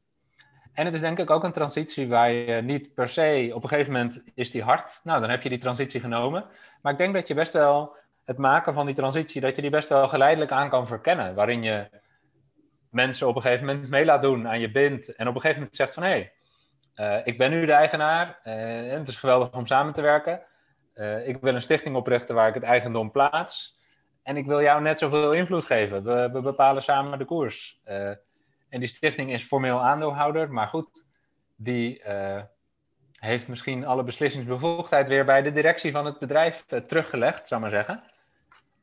en 0.74 0.86
het 0.86 0.94
is 0.94 1.00
denk 1.00 1.20
ik 1.20 1.30
ook 1.30 1.44
een 1.44 1.52
transitie 1.52 2.08
waar 2.08 2.32
je 2.32 2.62
niet 2.62 2.94
per 2.94 3.10
se, 3.10 3.52
op 3.54 3.64
een 3.64 3.70
gegeven 3.70 3.92
moment 3.92 4.24
is 4.36 4.52
die 4.52 4.64
hard. 4.64 5.00
Nou, 5.04 5.22
dan 5.22 5.30
heb 5.30 5.42
je 5.42 5.50
die 5.50 5.58
transitie 5.58 6.00
genomen. 6.00 6.46
Maar 6.82 6.92
ik 6.92 6.98
denk 6.98 7.14
dat 7.14 7.28
je 7.28 7.34
best 7.34 7.54
wel 7.54 7.96
het 8.32 8.40
maken 8.40 8.74
van 8.74 8.86
die 8.86 8.96
transitie, 8.96 9.42
dat 9.42 9.56
je 9.56 9.62
die 9.62 9.72
best 9.72 9.90
wel 9.90 10.08
geleidelijk 10.08 10.52
aan 10.52 10.70
kan 10.70 10.88
verkennen. 10.88 11.36
Waarin 11.36 11.64
je 11.64 11.90
mensen 12.90 13.28
op 13.28 13.36
een 13.36 13.42
gegeven 13.42 13.66
moment 13.66 13.90
mee 13.90 14.06
laat 14.06 14.22
doen, 14.22 14.48
aan 14.48 14.60
je 14.60 14.72
bindt. 14.72 15.16
En 15.16 15.28
op 15.28 15.36
een 15.36 15.42
gegeven 15.42 15.60
moment 15.60 15.76
zegt 15.76 15.94
van, 15.94 16.04
hé, 16.04 16.10
hey, 16.10 16.34
uh, 16.96 17.26
ik 17.28 17.38
ben 17.38 17.52
nu 17.52 17.66
de 17.66 17.72
eigenaar. 17.72 18.40
En 18.44 19.00
het 19.00 19.08
is 19.08 19.18
geweldig 19.18 19.54
om 19.54 19.66
samen 19.66 19.94
te 19.94 20.02
werken. 20.02 20.42
Uh, 20.96 21.28
ik 21.28 21.38
wil 21.42 21.56
een 21.56 21.62
stichting 21.62 21.96
oprichten 21.96 22.36
waar 22.36 22.48
ik 22.48 22.54
het 22.54 22.64
eigendom 22.64 23.12
plaats. 23.12 23.80
En 24.24 24.38
ik 24.38 24.46
wil 24.46 24.62
jou 24.62 24.82
net 24.82 25.00
zoveel 25.00 25.32
invloed 25.32 25.66
geven. 25.66 26.04
We, 26.04 26.30
we 26.32 26.42
bepalen 26.42 26.84
samen 26.84 27.18
de 27.18 27.26
koers. 27.26 27.82
en 28.70 28.80
die 28.80 28.88
stichting 28.88 29.32
is 29.32 29.44
formeel 29.44 29.82
aandeelhouder, 29.82 30.52
maar 30.52 30.68
goed, 30.68 31.06
die 31.56 32.04
heeft 33.12 33.48
misschien 33.48 33.86
alle 33.86 34.04
beslissingsbevoegdheid 34.04 35.10
weer 35.10 35.26
bij 35.26 35.42
de 35.42 35.52
directie 35.52 35.92
van 35.92 36.06
het 36.06 36.20
bedrijf 36.20 36.66
teruggelegd, 36.66 37.48
zou 37.48 37.62
maar 37.62 37.70
zeggen 37.70 38.04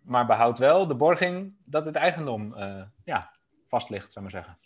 maar 0.03 0.27
behoudt 0.27 0.59
wel 0.59 0.87
de 0.87 0.95
borging 0.95 1.55
dat 1.65 1.85
het 1.85 1.95
eigendom 1.95 2.55
uh, 2.57 2.83
ja, 3.05 3.31
vast 3.69 3.89
ligt, 3.89 4.13
zou 4.13 4.25
maar 4.25 4.35
zeggen. 4.35 4.59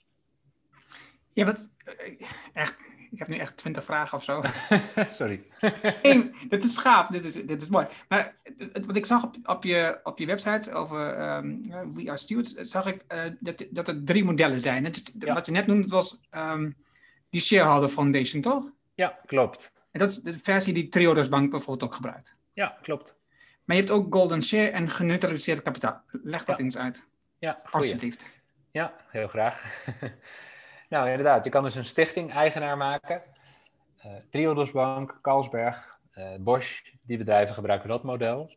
Ja, 1.33 1.45
wat, 1.45 1.71
eh, 1.85 2.21
echt, 2.53 2.81
ik 3.11 3.19
heb 3.19 3.29
nu 3.29 3.37
echt 3.37 3.57
twintig 3.57 3.85
vragen 3.85 4.19
of 4.19 4.25
zo. 4.25 4.43
Sorry. 5.19 5.43
Eén, 6.03 6.35
dit 6.49 6.65
is 6.65 6.79
gaaf, 6.79 7.07
dit 7.07 7.25
is, 7.25 7.35
dit 7.35 7.63
is 7.63 7.69
mooi. 7.69 7.87
Maar 8.09 8.37
wat 8.73 8.97
ik 8.97 9.07
zag 9.07 9.25
op, 9.25 9.37
op, 9.43 9.65
je, 9.65 10.01
op 10.03 10.19
je 10.19 10.27
website 10.27 10.73
over 10.73 11.35
um, 11.37 11.63
We 11.93 12.09
Are 12.09 12.17
Stewards, 12.17 12.53
zag 12.53 12.87
ik 12.87 13.05
uh, 13.09 13.23
dat, 13.41 13.67
dat 13.71 13.89
er 13.89 14.05
drie 14.05 14.25
modellen 14.25 14.61
zijn. 14.61 14.85
Het, 14.85 15.13
ja. 15.19 15.35
Wat 15.35 15.47
je 15.47 15.53
net 15.53 15.67
noemde 15.67 15.89
was 15.89 16.21
um, 16.31 16.77
die 17.31 17.41
Shareholder 17.41 17.89
Foundation, 17.89 18.43
toch? 18.43 18.71
Ja, 18.95 19.19
klopt. 19.27 19.71
En 19.91 20.01
dat 20.01 20.09
is 20.09 20.23
de 20.23 20.39
versie 20.39 20.73
die 20.73 20.89
Triodos 20.89 21.29
Bank 21.29 21.51
bijvoorbeeld 21.51 21.91
ook 21.91 21.95
gebruikt. 21.95 22.37
Ja, 22.53 22.79
klopt. 22.83 23.17
Maar 23.65 23.77
je 23.77 23.83
hebt 23.83 23.95
ook 23.95 24.15
golden 24.15 24.43
share 24.43 24.71
en 24.71 24.91
geneutraliseerd 24.91 25.63
kapitaal. 25.63 26.03
Leg 26.07 26.45
dat 26.45 26.59
eens 26.59 26.77
uit. 26.77 27.07
Ja, 27.39 27.63
alsjeblieft. 27.71 28.27
Ja, 28.71 28.95
heel 29.09 29.29
graag. 29.29 29.85
nou, 30.89 31.09
inderdaad, 31.09 31.45
je 31.45 31.51
kan 31.51 31.63
dus 31.63 31.75
een 31.75 31.85
stichting-eigenaar 31.85 32.77
maken. 32.77 33.23
Uh, 34.07 34.13
Triodos 34.31 34.71
Bank, 34.71 35.19
Carlsberg, 35.23 35.99
uh, 36.15 36.29
Bosch, 36.41 36.81
die 37.03 37.19
bedrijven 37.19 37.55
gebruiken 37.55 37.89
dat 37.89 38.03
model. 38.03 38.51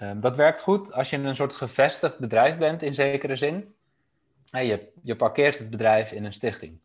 Um, 0.00 0.20
dat 0.20 0.36
werkt 0.36 0.60
goed 0.60 0.92
als 0.92 1.10
je 1.10 1.16
een 1.16 1.36
soort 1.36 1.54
gevestigd 1.54 2.18
bedrijf 2.18 2.58
bent 2.58 2.82
in 2.82 2.94
zekere 2.94 3.36
zin. 3.36 3.74
Hey, 4.50 4.66
je, 4.66 4.88
je 5.02 5.16
parkeert 5.16 5.58
het 5.58 5.70
bedrijf 5.70 6.12
in 6.12 6.24
een 6.24 6.32
stichting. 6.32 6.78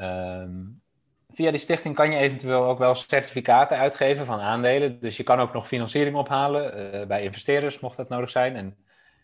Um, 0.00 0.80
via 1.36 1.50
die 1.50 1.60
stichting 1.60 1.94
kan 1.94 2.10
je 2.10 2.18
eventueel 2.18 2.64
ook 2.64 2.78
wel 2.78 2.94
certificaten 2.94 3.76
uitgeven 3.76 4.26
van 4.26 4.40
aandelen. 4.40 5.00
Dus 5.00 5.16
je 5.16 5.22
kan 5.22 5.40
ook 5.40 5.52
nog 5.52 5.68
financiering 5.68 6.16
ophalen 6.16 6.94
uh, 6.94 7.06
bij 7.06 7.22
investeerders, 7.22 7.80
mocht 7.80 7.96
dat 7.96 8.08
nodig 8.08 8.30
zijn. 8.30 8.56
En 8.56 8.76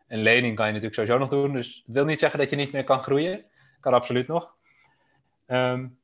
een 0.08 0.22
lening 0.22 0.56
kan 0.56 0.66
je 0.66 0.72
natuurlijk 0.72 1.00
sowieso 1.00 1.18
nog 1.18 1.28
doen. 1.28 1.52
Dus 1.52 1.82
dat 1.86 1.94
wil 1.94 2.04
niet 2.04 2.18
zeggen 2.18 2.38
dat 2.38 2.50
je 2.50 2.56
niet 2.56 2.72
meer 2.72 2.84
kan 2.84 3.02
groeien. 3.02 3.44
Kan 3.80 3.94
absoluut 3.94 4.26
nog. 4.26 4.56
Um, 5.46 5.98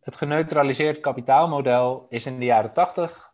het 0.00 0.16
geneutraliseerd 0.16 1.00
kapitaalmodel 1.00 2.06
is 2.08 2.26
in 2.26 2.38
de 2.38 2.44
jaren 2.44 2.72
80 2.72 3.32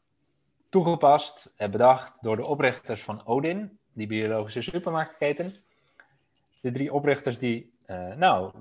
toegepast 0.68 1.52
en 1.56 1.70
bedacht 1.70 2.22
door 2.22 2.36
de 2.36 2.46
oprichters 2.46 3.02
van 3.02 3.26
Odin, 3.26 3.78
die 3.92 4.06
biologische 4.06 4.62
supermarktketen. 4.62 5.56
De 6.60 6.70
drie 6.70 6.92
oprichters 6.92 7.38
die, 7.38 7.74
uh, 7.86 8.14
nou, 8.14 8.52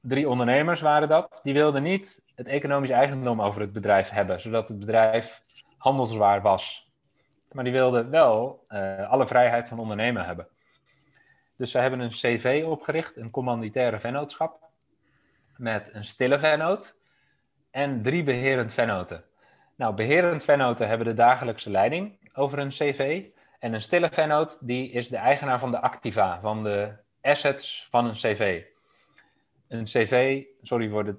drie 0.00 0.28
ondernemers 0.28 0.80
waren 0.80 1.08
dat. 1.08 1.40
Die 1.42 1.54
wilden 1.54 1.82
niet 1.82 2.22
het 2.34 2.46
economisch 2.46 2.90
eigendom 2.90 3.42
over 3.42 3.60
het 3.60 3.72
bedrijf 3.72 4.08
hebben, 4.08 4.40
zodat 4.40 4.68
het 4.68 4.78
bedrijf 4.78 5.42
handelswaar 5.76 6.42
was. 6.42 6.90
Maar 7.52 7.64
die 7.64 7.72
wilden 7.72 8.10
wel 8.10 8.64
uh, 8.68 9.10
alle 9.10 9.26
vrijheid 9.26 9.68
van 9.68 9.78
ondernemen 9.78 10.24
hebben. 10.24 10.48
Dus 11.56 11.70
ze 11.70 11.78
hebben 11.78 12.00
een 12.00 12.10
CV 12.10 12.64
opgericht, 12.66 13.16
een 13.16 13.30
commanditaire 13.30 14.00
vennootschap, 14.00 14.58
met 15.56 15.94
een 15.94 16.04
stille 16.04 16.38
vennoot 16.38 16.96
en 17.70 18.02
drie 18.02 18.22
beherend 18.22 18.72
vennoten. 18.72 19.24
Nou, 19.76 19.94
beherend 19.94 20.44
vennoten 20.44 20.88
hebben 20.88 21.06
de 21.06 21.14
dagelijkse 21.14 21.70
leiding 21.70 22.30
over 22.34 22.58
een 22.58 22.68
CV. 22.68 23.24
En 23.58 23.72
een 23.72 23.82
stille 23.82 24.08
vennoot, 24.12 24.66
die 24.66 24.90
is 24.90 25.08
de 25.08 25.16
eigenaar 25.16 25.58
van 25.58 25.70
de 25.70 25.80
activa, 25.80 26.40
van 26.40 26.64
de 26.64 26.92
assets 27.20 27.86
van 27.90 28.04
een 28.04 28.14
CV. 28.14 28.62
Een 29.70 29.84
CV, 29.84 30.42
sorry 30.62 30.88
voor 30.88 31.04
de 31.04 31.14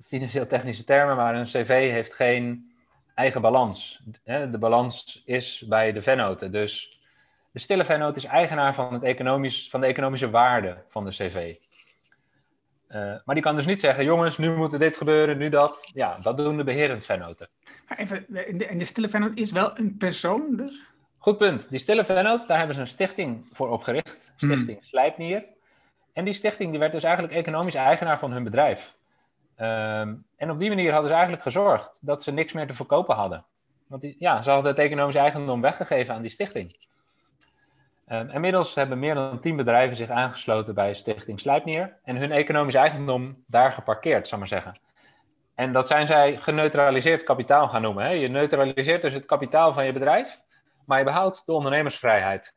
financieel-technische 0.00 0.84
termen, 0.84 1.16
maar 1.16 1.34
een 1.34 1.44
CV 1.44 1.90
heeft 1.90 2.14
geen 2.14 2.72
eigen 3.14 3.40
balans. 3.40 4.02
De 4.24 4.58
balans 4.58 5.22
is 5.24 5.64
bij 5.68 5.92
de 5.92 6.02
vennoten. 6.02 6.52
Dus 6.52 7.00
de 7.52 7.58
stille 7.58 7.84
vennoot 7.84 8.16
is 8.16 8.24
eigenaar 8.24 8.74
van, 8.74 8.92
het 8.92 9.02
economisch, 9.02 9.70
van 9.70 9.80
de 9.80 9.86
economische 9.86 10.30
waarde 10.30 10.84
van 10.88 11.04
de 11.04 11.10
CV. 11.10 11.54
Uh, 12.88 13.14
maar 13.24 13.34
die 13.34 13.44
kan 13.44 13.56
dus 13.56 13.66
niet 13.66 13.80
zeggen, 13.80 14.04
jongens, 14.04 14.38
nu 14.38 14.56
moet 14.56 14.78
dit 14.78 14.96
gebeuren, 14.96 15.38
nu 15.38 15.48
dat. 15.48 15.90
Ja, 15.94 16.16
dat 16.16 16.36
doen 16.36 16.56
de 16.56 16.64
beherend 16.64 17.04
vennoten. 17.04 17.48
Maar 17.88 17.98
even, 17.98 18.26
en 18.68 18.78
de, 18.78 18.84
stille 18.84 19.08
vennoot 19.08 19.38
is 19.38 19.52
wel 19.52 19.78
een 19.78 19.96
persoon 19.96 20.56
dus? 20.56 20.86
Goed 21.18 21.38
punt. 21.38 21.70
Die 21.70 21.78
stille 21.78 22.04
vennoot, 22.04 22.48
daar 22.48 22.58
hebben 22.58 22.74
ze 22.74 22.80
een 22.80 22.88
stichting 22.88 23.46
voor 23.52 23.68
opgericht. 23.68 24.32
Stichting 24.36 24.66
hmm. 24.66 24.82
Slijpnier. 24.82 25.44
En 26.14 26.24
die 26.24 26.34
stichting 26.34 26.70
die 26.70 26.80
werd 26.80 26.92
dus 26.92 27.04
eigenlijk 27.04 27.34
economisch 27.34 27.74
eigenaar 27.74 28.18
van 28.18 28.32
hun 28.32 28.44
bedrijf. 28.44 28.96
Um, 29.56 30.26
en 30.36 30.50
op 30.50 30.58
die 30.58 30.68
manier 30.68 30.90
hadden 30.90 31.08
ze 31.08 31.14
eigenlijk 31.14 31.42
gezorgd 31.42 31.98
dat 32.02 32.22
ze 32.22 32.32
niks 32.32 32.52
meer 32.52 32.66
te 32.66 32.74
verkopen 32.74 33.14
hadden. 33.14 33.44
Want 33.86 34.02
die, 34.02 34.16
ja, 34.18 34.42
ze 34.42 34.50
hadden 34.50 34.70
het 34.70 34.80
economisch 34.80 35.14
eigendom 35.14 35.60
weggegeven 35.60 36.14
aan 36.14 36.22
die 36.22 36.30
stichting. 36.30 36.76
Um, 38.08 38.30
inmiddels 38.30 38.74
hebben 38.74 38.98
meer 38.98 39.14
dan 39.14 39.40
tien 39.40 39.56
bedrijven 39.56 39.96
zich 39.96 40.10
aangesloten 40.10 40.74
bij 40.74 40.94
Stichting 40.94 41.40
Slijpnier 41.40 41.96
en 42.04 42.16
hun 42.16 42.32
economisch 42.32 42.74
eigendom 42.74 43.44
daar 43.46 43.72
geparkeerd, 43.72 44.28
zal 44.28 44.38
maar 44.38 44.48
zeggen. 44.48 44.78
En 45.54 45.72
dat 45.72 45.86
zijn 45.86 46.06
zij 46.06 46.36
geneutraliseerd 46.36 47.22
kapitaal 47.22 47.68
gaan 47.68 47.82
noemen. 47.82 48.04
Hè? 48.04 48.10
Je 48.10 48.28
neutraliseert 48.28 49.02
dus 49.02 49.14
het 49.14 49.26
kapitaal 49.26 49.72
van 49.72 49.84
je 49.84 49.92
bedrijf, 49.92 50.40
maar 50.86 50.98
je 50.98 51.04
behoudt 51.04 51.46
de 51.46 51.52
ondernemersvrijheid. 51.52 52.54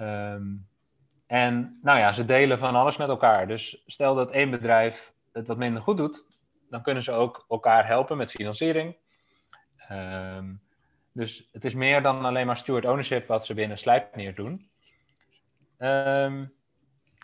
Um, 0.00 0.67
en 1.28 1.78
nou 1.82 1.98
ja, 1.98 2.12
ze 2.12 2.24
delen 2.24 2.58
van 2.58 2.74
alles 2.74 2.96
met 2.96 3.08
elkaar. 3.08 3.46
Dus 3.46 3.82
stel 3.86 4.14
dat 4.14 4.30
één 4.30 4.50
bedrijf 4.50 5.12
het 5.32 5.46
wat 5.46 5.56
minder 5.56 5.82
goed 5.82 5.96
doet, 5.96 6.26
dan 6.70 6.82
kunnen 6.82 7.02
ze 7.02 7.12
ook 7.12 7.44
elkaar 7.48 7.86
helpen 7.86 8.16
met 8.16 8.30
financiering. 8.30 8.96
Um, 9.90 10.60
dus 11.12 11.48
het 11.52 11.64
is 11.64 11.74
meer 11.74 12.02
dan 12.02 12.24
alleen 12.24 12.46
maar 12.46 12.56
steward 12.56 12.84
ownership 12.84 13.26
wat 13.26 13.46
ze 13.46 13.54
binnen 13.54 13.78
Slijpnier 13.78 14.34
doen. 14.34 14.70
Um, 15.78 16.52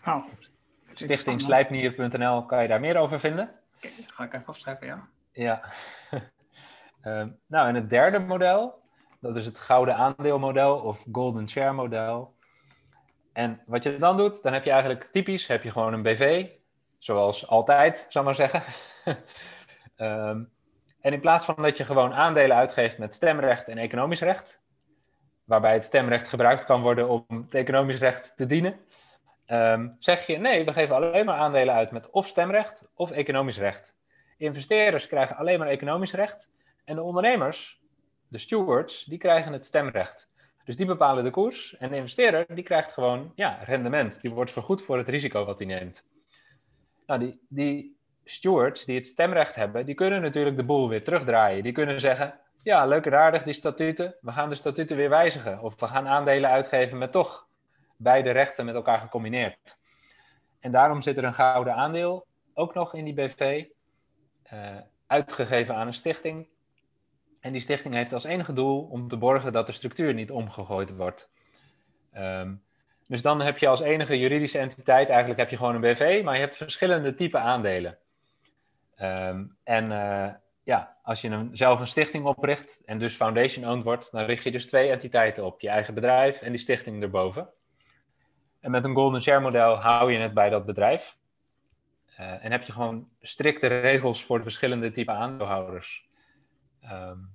oh, 0.05 0.25
Stichting 0.87 1.41
Slijpnier.nl 1.41 2.45
kan 2.45 2.61
je 2.61 2.67
daar 2.67 2.79
meer 2.79 2.97
over 2.97 3.19
vinden. 3.19 3.51
Okay, 3.77 3.91
ga 4.07 4.23
ik 4.23 4.35
even 4.35 4.47
opschrijven, 4.47 4.87
ja. 4.87 5.07
Ja. 5.31 5.61
um, 7.03 7.39
nou, 7.47 7.67
en 7.67 7.75
het 7.75 7.89
derde 7.89 8.19
model, 8.19 8.81
dat 9.19 9.35
is 9.35 9.45
het 9.45 9.59
gouden 9.59 9.95
aandeelmodel 9.95 10.77
of 10.77 11.05
golden 11.11 11.49
share 11.49 11.73
model. 11.73 12.34
En 13.35 13.61
wat 13.65 13.83
je 13.83 13.97
dan 13.97 14.17
doet, 14.17 14.43
dan 14.43 14.53
heb 14.53 14.63
je 14.63 14.71
eigenlijk 14.71 15.09
typisch, 15.11 15.47
heb 15.47 15.63
je 15.63 15.71
gewoon 15.71 15.93
een 15.93 16.01
BV, 16.01 16.47
zoals 16.97 17.47
altijd, 17.47 18.05
zal 18.09 18.23
maar 18.23 18.35
zeggen. 18.35 18.63
um, 19.97 20.53
En 21.05 21.13
in 21.13 21.19
plaats 21.19 21.45
van 21.45 21.55
dat 21.57 21.77
je 21.77 21.85
gewoon 21.85 22.13
aandelen 22.13 22.57
uitgeeft 22.57 22.97
met 22.97 23.13
stemrecht 23.13 23.67
en 23.67 23.77
economisch 23.77 24.21
recht, 24.21 24.61
waarbij 25.43 25.73
het 25.73 25.83
stemrecht 25.83 26.27
gebruikt 26.27 26.65
kan 26.65 26.81
worden 26.81 27.09
om 27.09 27.25
het 27.29 27.53
economisch 27.53 27.97
recht 27.97 28.33
te 28.35 28.45
dienen, 28.45 28.79
ehm, 29.45 29.89
zeg 29.99 30.25
je 30.25 30.37
nee, 30.37 30.65
we 30.65 30.73
geven 30.73 30.95
alleen 30.95 31.25
maar 31.25 31.37
aandelen 31.37 31.73
uit 31.73 31.91
met 31.91 32.09
of 32.09 32.27
stemrecht 32.27 32.91
of 32.95 33.11
economisch 33.11 33.57
recht. 33.57 33.95
Investeerders 34.37 35.07
krijgen 35.07 35.35
alleen 35.35 35.59
maar 35.59 35.67
economisch 35.67 36.13
recht 36.13 36.49
en 36.85 36.95
de 36.95 37.01
ondernemers, 37.01 37.81
de 38.27 38.37
stewards, 38.37 39.03
die 39.03 39.17
krijgen 39.17 39.53
het 39.53 39.65
stemrecht. 39.65 40.29
Dus 40.65 40.77
die 40.77 40.85
bepalen 40.85 41.23
de 41.23 41.29
koers 41.29 41.77
en 41.77 41.89
de 41.89 41.95
investeerder 41.95 42.45
die 42.55 42.63
krijgt 42.63 42.91
gewoon 42.91 43.31
ja, 43.35 43.59
rendement. 43.65 44.21
Die 44.21 44.31
wordt 44.31 44.51
vergoed 44.51 44.81
voor 44.81 44.97
het 44.97 45.09
risico 45.09 45.45
wat 45.45 45.57
hij 45.57 45.67
neemt. 45.67 46.05
Nou, 47.05 47.19
die, 47.19 47.39
die 47.47 47.97
stewards 48.23 48.85
die 48.85 48.95
het 48.95 49.05
stemrecht 49.05 49.55
hebben, 49.55 49.85
die 49.85 49.95
kunnen 49.95 50.21
natuurlijk 50.21 50.55
de 50.55 50.63
boel 50.63 50.89
weer 50.89 51.03
terugdraaien. 51.03 51.63
Die 51.63 51.71
kunnen 51.71 51.99
zeggen, 51.99 52.39
ja, 52.63 52.85
leuk 52.85 53.05
en 53.05 53.13
aardig 53.13 53.43
die 53.43 53.53
statuten, 53.53 54.15
we 54.21 54.31
gaan 54.31 54.49
de 54.49 54.55
statuten 54.55 54.97
weer 54.97 55.09
wijzigen. 55.09 55.61
Of 55.61 55.79
we 55.79 55.87
gaan 55.87 56.07
aandelen 56.07 56.49
uitgeven 56.49 56.97
met 56.97 57.11
toch 57.11 57.47
beide 57.97 58.31
rechten 58.31 58.65
met 58.65 58.75
elkaar 58.75 58.99
gecombineerd. 58.99 59.77
En 60.59 60.71
daarom 60.71 61.01
zit 61.01 61.17
er 61.17 61.23
een 61.23 61.33
gouden 61.33 61.73
aandeel 61.73 62.25
ook 62.53 62.73
nog 62.73 62.93
in 62.93 63.05
die 63.05 63.13
BV, 63.13 63.65
uh, 64.53 64.77
uitgegeven 65.07 65.75
aan 65.75 65.87
een 65.87 65.93
stichting. 65.93 66.47
En 67.45 67.51
die 67.51 67.61
stichting 67.61 67.93
heeft 67.93 68.13
als 68.13 68.23
enige 68.23 68.53
doel 68.53 68.81
om 68.81 69.07
te 69.07 69.17
borgen 69.17 69.53
dat 69.53 69.67
de 69.67 69.71
structuur 69.71 70.13
niet 70.13 70.31
omgegooid 70.31 70.95
wordt. 70.95 71.29
Um, 72.17 72.63
dus 73.07 73.21
dan 73.21 73.41
heb 73.41 73.57
je 73.57 73.67
als 73.67 73.81
enige 73.81 74.19
juridische 74.19 74.59
entiteit, 74.59 75.09
eigenlijk 75.09 75.39
heb 75.39 75.49
je 75.49 75.57
gewoon 75.57 75.75
een 75.75 75.81
BV, 75.81 76.21
maar 76.23 76.33
je 76.33 76.39
hebt 76.39 76.55
verschillende 76.55 77.15
type 77.15 77.37
aandelen. 77.37 77.97
Um, 79.01 79.57
en 79.63 79.91
uh, 79.91 80.33
ja, 80.63 80.97
als 81.03 81.21
je 81.21 81.29
een, 81.29 81.49
zelf 81.57 81.79
een 81.79 81.87
stichting 81.87 82.25
opricht 82.25 82.81
en 82.85 82.99
dus 82.99 83.15
foundation-owned 83.15 83.83
wordt, 83.83 84.11
dan 84.11 84.25
richt 84.25 84.43
je 84.43 84.51
dus 84.51 84.67
twee 84.67 84.89
entiteiten 84.89 85.45
op. 85.45 85.61
Je 85.61 85.69
eigen 85.69 85.93
bedrijf 85.93 86.41
en 86.41 86.51
die 86.51 86.59
stichting 86.59 87.01
erboven. 87.01 87.49
En 88.59 88.71
met 88.71 88.85
een 88.85 88.95
golden 88.95 89.21
share 89.21 89.39
model 89.41 89.75
hou 89.75 90.11
je 90.11 90.19
het 90.19 90.33
bij 90.33 90.49
dat 90.49 90.65
bedrijf. 90.65 91.17
Uh, 92.19 92.45
en 92.45 92.51
heb 92.51 92.63
je 92.63 92.71
gewoon 92.71 93.09
strikte 93.21 93.67
regels 93.67 94.23
voor 94.23 94.37
de 94.37 94.43
verschillende 94.43 94.91
type 94.91 95.11
aandeelhouders. 95.11 96.07
Um, 96.91 97.34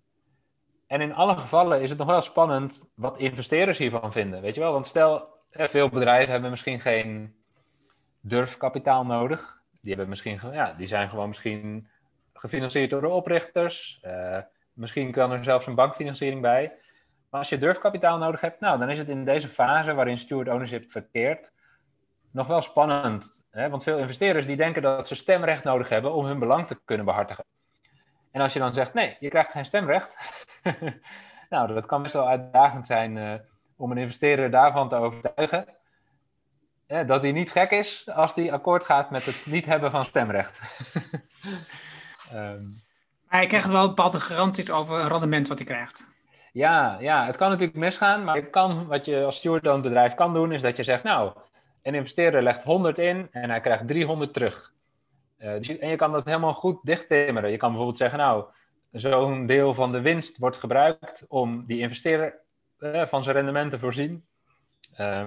en 0.90 1.00
in 1.00 1.14
alle 1.14 1.38
gevallen 1.38 1.80
is 1.80 1.90
het 1.90 1.98
nog 1.98 2.06
wel 2.06 2.20
spannend 2.20 2.90
wat 2.94 3.18
investeerders 3.18 3.78
hiervan 3.78 4.12
vinden. 4.12 4.40
Weet 4.40 4.54
je 4.54 4.60
wel, 4.60 4.72
want 4.72 4.86
stel, 4.86 5.28
veel 5.50 5.88
bedrijven 5.88 6.32
hebben 6.32 6.50
misschien 6.50 6.80
geen 6.80 7.34
durfkapitaal 8.20 9.04
nodig 9.04 9.62
die, 9.80 9.90
hebben 9.90 10.08
misschien, 10.08 10.40
ja, 10.52 10.72
die 10.72 10.86
zijn 10.86 11.08
gewoon 11.08 11.28
misschien 11.28 11.88
gefinancierd 12.32 12.90
door 12.90 13.00
de 13.00 13.08
oprichters. 13.08 14.00
Uh, 14.06 14.38
misschien 14.72 15.12
kan 15.12 15.30
er 15.32 15.44
zelfs 15.44 15.66
een 15.66 15.74
bankfinanciering 15.74 16.40
bij. 16.40 16.76
Maar 17.30 17.40
als 17.40 17.48
je 17.48 17.58
durfkapitaal 17.58 18.18
nodig 18.18 18.40
hebt, 18.40 18.60
nou, 18.60 18.78
dan 18.78 18.90
is 18.90 18.98
het 18.98 19.08
in 19.08 19.24
deze 19.24 19.48
fase 19.48 19.94
waarin 19.94 20.18
steward 20.18 20.48
ownership 20.48 20.90
verkeert 20.90 21.52
nog 22.30 22.46
wel 22.46 22.62
spannend. 22.62 23.44
Hè? 23.50 23.68
Want 23.68 23.82
veel 23.82 23.98
investeerders 23.98 24.46
die 24.46 24.56
denken 24.56 24.82
dat 24.82 25.08
ze 25.08 25.14
stemrecht 25.14 25.64
nodig 25.64 25.88
hebben 25.88 26.12
om 26.12 26.24
hun 26.24 26.38
belang 26.38 26.66
te 26.66 26.80
kunnen 26.84 27.06
behartigen. 27.06 27.44
En 28.32 28.40
als 28.40 28.52
je 28.52 28.58
dan 28.58 28.74
zegt, 28.74 28.94
nee, 28.94 29.16
je 29.20 29.28
krijgt 29.28 29.50
geen 29.50 29.66
stemrecht. 29.66 30.14
nou, 31.50 31.74
dat 31.74 31.86
kan 31.86 32.02
best 32.02 32.14
wel 32.14 32.28
uitdagend 32.28 32.86
zijn 32.86 33.16
uh, 33.16 33.34
om 33.76 33.90
een 33.90 33.98
investeerder 33.98 34.50
daarvan 34.50 34.88
te 34.88 34.96
overtuigen 34.96 35.66
dat 37.06 37.22
hij 37.22 37.32
niet 37.32 37.50
gek 37.50 37.70
is 37.70 38.08
als 38.08 38.34
hij 38.34 38.52
akkoord 38.52 38.84
gaat 38.84 39.10
met 39.10 39.24
het 39.24 39.46
niet 39.46 39.66
hebben 39.66 39.90
van 39.90 40.04
stemrecht. 40.04 40.60
um, 42.34 42.74
maar 43.28 43.40
je 43.40 43.46
krijgt 43.46 43.68
wel 43.68 43.88
bepaalde 43.88 44.20
garanties 44.20 44.70
over 44.70 45.00
een 45.00 45.08
rendement 45.08 45.48
wat 45.48 45.58
hij 45.58 45.66
krijgt. 45.66 46.08
Ja, 46.52 46.96
ja, 47.00 47.26
het 47.26 47.36
kan 47.36 47.50
natuurlijk 47.50 47.78
misgaan, 47.78 48.24
maar 48.24 48.42
kan, 48.42 48.86
wat 48.86 49.04
je 49.04 49.24
als 49.24 49.36
steward 49.36 49.82
bedrijf 49.82 50.14
kan 50.14 50.34
doen, 50.34 50.52
is 50.52 50.62
dat 50.62 50.76
je 50.76 50.82
zegt, 50.82 51.02
nou, 51.02 51.32
een 51.82 51.94
investeerder 51.94 52.42
legt 52.42 52.62
100 52.62 52.98
in 52.98 53.28
en 53.30 53.50
hij 53.50 53.60
krijgt 53.60 53.88
300 53.88 54.32
terug. 54.32 54.72
Uh, 55.40 55.52
dus 55.52 55.78
en 55.78 55.88
je 55.88 55.96
kan 55.96 56.12
dat 56.12 56.24
helemaal 56.24 56.54
goed 56.54 56.78
dichttimmeren. 56.82 57.50
Je 57.50 57.56
kan 57.56 57.68
bijvoorbeeld 57.68 57.98
zeggen, 57.98 58.18
nou, 58.18 58.44
zo'n 58.90 59.46
deel 59.46 59.74
van 59.74 59.92
de 59.92 60.00
winst 60.00 60.38
wordt 60.38 60.56
gebruikt 60.56 61.24
om 61.28 61.66
die 61.66 61.78
investeerder 61.78 62.40
uh, 62.78 63.06
van 63.06 63.22
zijn 63.22 63.36
rendement 63.36 63.70
te 63.70 63.78
voorzien. 63.78 64.26
Uh, 64.96 65.24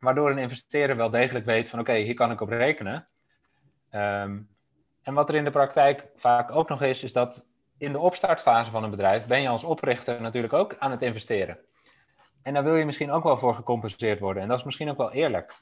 waardoor 0.00 0.30
een 0.30 0.38
investeerder 0.38 0.96
wel 0.96 1.10
degelijk 1.10 1.44
weet 1.44 1.68
van 1.68 1.78
oké, 1.78 1.94
hier 1.94 2.14
kan 2.14 2.30
ik 2.30 2.40
op 2.40 2.48
rekenen. 2.48 3.08
Ehm, 3.90 4.38
en 5.02 5.14
wat 5.14 5.28
er 5.28 5.34
in 5.34 5.44
de 5.44 5.50
praktijk 5.50 6.08
vaak 6.14 6.50
ook 6.50 6.68
nog 6.68 6.82
is, 6.82 7.02
is 7.02 7.12
dat 7.12 7.46
in 7.78 7.92
de 7.92 7.98
opstartfase 7.98 8.70
van 8.70 8.84
een 8.84 8.90
bedrijf 8.90 9.26
ben 9.26 9.42
je 9.42 9.48
als 9.48 9.64
oprichter 9.64 10.20
natuurlijk 10.20 10.52
ook 10.52 10.76
aan 10.78 10.90
het 10.90 11.02
investeren. 11.02 11.58
En 12.42 12.54
daar 12.54 12.64
wil 12.64 12.76
je 12.76 12.84
misschien 12.84 13.10
ook 13.10 13.24
wel 13.24 13.38
voor 13.38 13.54
gecompenseerd 13.54 14.20
worden. 14.20 14.42
En 14.42 14.48
dat 14.48 14.58
is 14.58 14.64
misschien 14.64 14.90
ook 14.90 14.96
wel 14.96 15.12
eerlijk. 15.12 15.60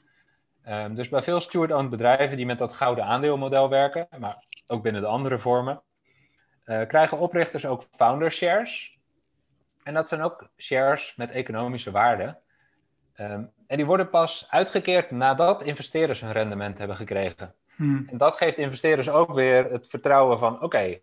Um, 0.69 0.95
dus 0.95 1.09
bij 1.09 1.23
veel 1.23 1.39
steward-owned 1.39 1.89
bedrijven 1.89 2.37
die 2.37 2.45
met 2.45 2.57
dat 2.57 2.73
gouden 2.73 3.05
aandeelmodel 3.05 3.69
werken, 3.69 4.07
maar 4.19 4.43
ook 4.67 4.83
binnen 4.83 5.01
de 5.01 5.07
andere 5.07 5.39
vormen, 5.39 5.81
uh, 6.65 6.87
krijgen 6.87 7.19
oprichters 7.19 7.65
ook 7.65 7.83
founder 7.91 8.31
shares. 8.31 8.99
En 9.83 9.93
dat 9.93 10.07
zijn 10.07 10.21
ook 10.21 10.49
shares 10.57 11.15
met 11.15 11.31
economische 11.31 11.91
waarde. 11.91 12.37
Um, 13.17 13.51
en 13.67 13.77
die 13.77 13.85
worden 13.85 14.09
pas 14.09 14.47
uitgekeerd 14.49 15.11
nadat 15.11 15.63
investeerders 15.63 16.21
hun 16.21 16.31
rendement 16.31 16.77
hebben 16.77 16.95
gekregen. 16.95 17.55
Hmm. 17.75 18.07
En 18.11 18.17
dat 18.17 18.35
geeft 18.35 18.57
investeerders 18.57 19.09
ook 19.09 19.33
weer 19.33 19.71
het 19.71 19.87
vertrouwen 19.87 20.39
van: 20.39 20.61
oké, 20.61 20.99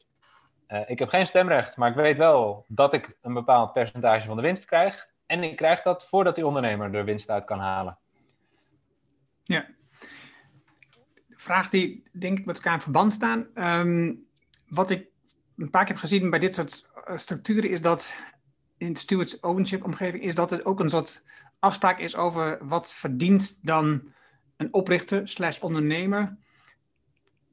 eh, 0.66 0.80
ik 0.86 0.98
heb 0.98 1.08
geen 1.08 1.26
stemrecht, 1.26 1.76
maar 1.76 1.90
ik 1.90 1.94
weet 1.94 2.16
wel 2.16 2.64
dat 2.68 2.92
ik 2.92 3.16
een 3.22 3.34
bepaald 3.34 3.72
percentage 3.72 4.26
van 4.26 4.36
de 4.36 4.42
winst 4.42 4.64
krijg. 4.64 5.08
En 5.26 5.42
ik 5.42 5.56
krijg 5.56 5.82
dat 5.82 6.06
voordat 6.06 6.34
die 6.34 6.46
ondernemer 6.46 6.94
er 6.94 7.04
winst 7.04 7.30
uit 7.30 7.44
kan 7.44 7.58
halen. 7.58 7.98
Ja. 9.44 9.66
De 11.26 11.38
vraag 11.38 11.68
die 11.68 12.02
denk 12.12 12.38
ik 12.38 12.44
met 12.44 12.56
elkaar 12.56 12.74
in 12.74 12.80
verband 12.80 13.12
staan. 13.12 13.46
Ehm, 13.54 14.14
wat 14.68 14.90
ik 14.90 15.06
een 15.56 15.70
paar 15.70 15.84
keer 15.84 15.92
heb 15.94 16.02
gezien 16.02 16.30
bij 16.30 16.38
dit 16.38 16.54
soort 16.54 16.86
eh, 17.04 17.16
structuren 17.16 17.70
is 17.70 17.80
dat 17.80 18.16
in 18.76 18.92
de 18.92 18.98
stewards 18.98 19.40
ownership 19.40 19.84
omgeving 19.84 20.22
is 20.22 20.34
dat 20.34 20.50
het 20.50 20.64
ook 20.64 20.80
een 20.80 20.90
soort 20.90 21.24
afspraak 21.58 21.98
is 21.98 22.16
over 22.16 22.66
wat 22.66 22.92
verdient 22.92 23.58
dan 23.62 24.12
een 24.56 24.72
oprichter 24.72 25.28
slash 25.28 25.58
ondernemer 25.58 26.36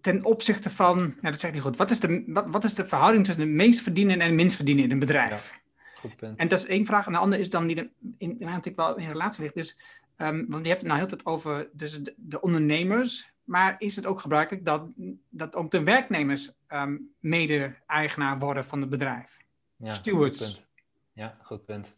ten 0.02 0.26
opzichte 0.26 0.70
van, 0.70 1.16
ja, 1.22 1.30
dat 1.30 1.40
zeg 1.40 1.50
ik 1.50 1.56
niet 1.56 1.66
goed, 1.66 1.78
wat 1.78 1.92
is, 1.92 2.00
de, 2.00 2.24
wat, 2.28 2.46
wat 2.48 2.64
is 2.64 2.74
de 2.74 2.88
verhouding 2.88 3.26
tussen 3.26 3.46
de 3.46 3.52
meest 3.52 3.82
verdienen 3.82 4.22
en 4.22 4.30
de 4.30 4.36
minst 4.36 4.56
verdienen 4.56 4.84
in 4.84 4.92
een 4.92 5.00
bedrijf? 5.00 5.60
goed 6.00 6.16
punt. 6.16 6.40
En 6.40 6.48
dat 6.48 6.60
is 6.60 6.66
één 6.66 6.86
vraag. 6.86 7.06
En 7.06 7.12
de 7.12 7.18
andere 7.18 7.42
is 7.42 7.50
dan 7.50 7.68
die 7.68 7.76
in, 7.76 7.92
in, 8.18 8.38
natuurlijk 8.40 8.78
wel 8.78 8.98
in 8.98 9.08
relatie 9.08 9.42
ligt. 9.42 9.56
Dus, 9.56 9.78
um, 10.22 10.46
want 10.50 10.64
je 10.64 10.70
hebt 10.70 10.82
het 10.82 10.90
nou 10.92 10.98
heel 10.98 11.08
tijd 11.08 11.26
over 11.26 11.70
dus 11.72 12.04
de, 12.04 12.14
de, 12.18 12.42
ondernemers, 12.42 13.32
maar 13.44 13.76
is 13.78 13.96
het 13.96 14.06
ook 14.06 14.20
gebruikelijk 14.20 14.66
dat, 14.66 14.84
dat 15.30 15.56
ook 15.56 15.72
de 15.72 15.84
werknemers 15.84 16.52
um, 16.68 17.14
mede-eigenaar 17.20 18.40
worden 18.40 18.66
van 18.66 18.80
het 18.82 18.90
bedrijf? 18.90 19.38
Ja, 19.76 19.90
Stewards. 19.90 20.68
Ja, 21.14 21.38
goed 21.42 21.66
punt. 21.66 21.94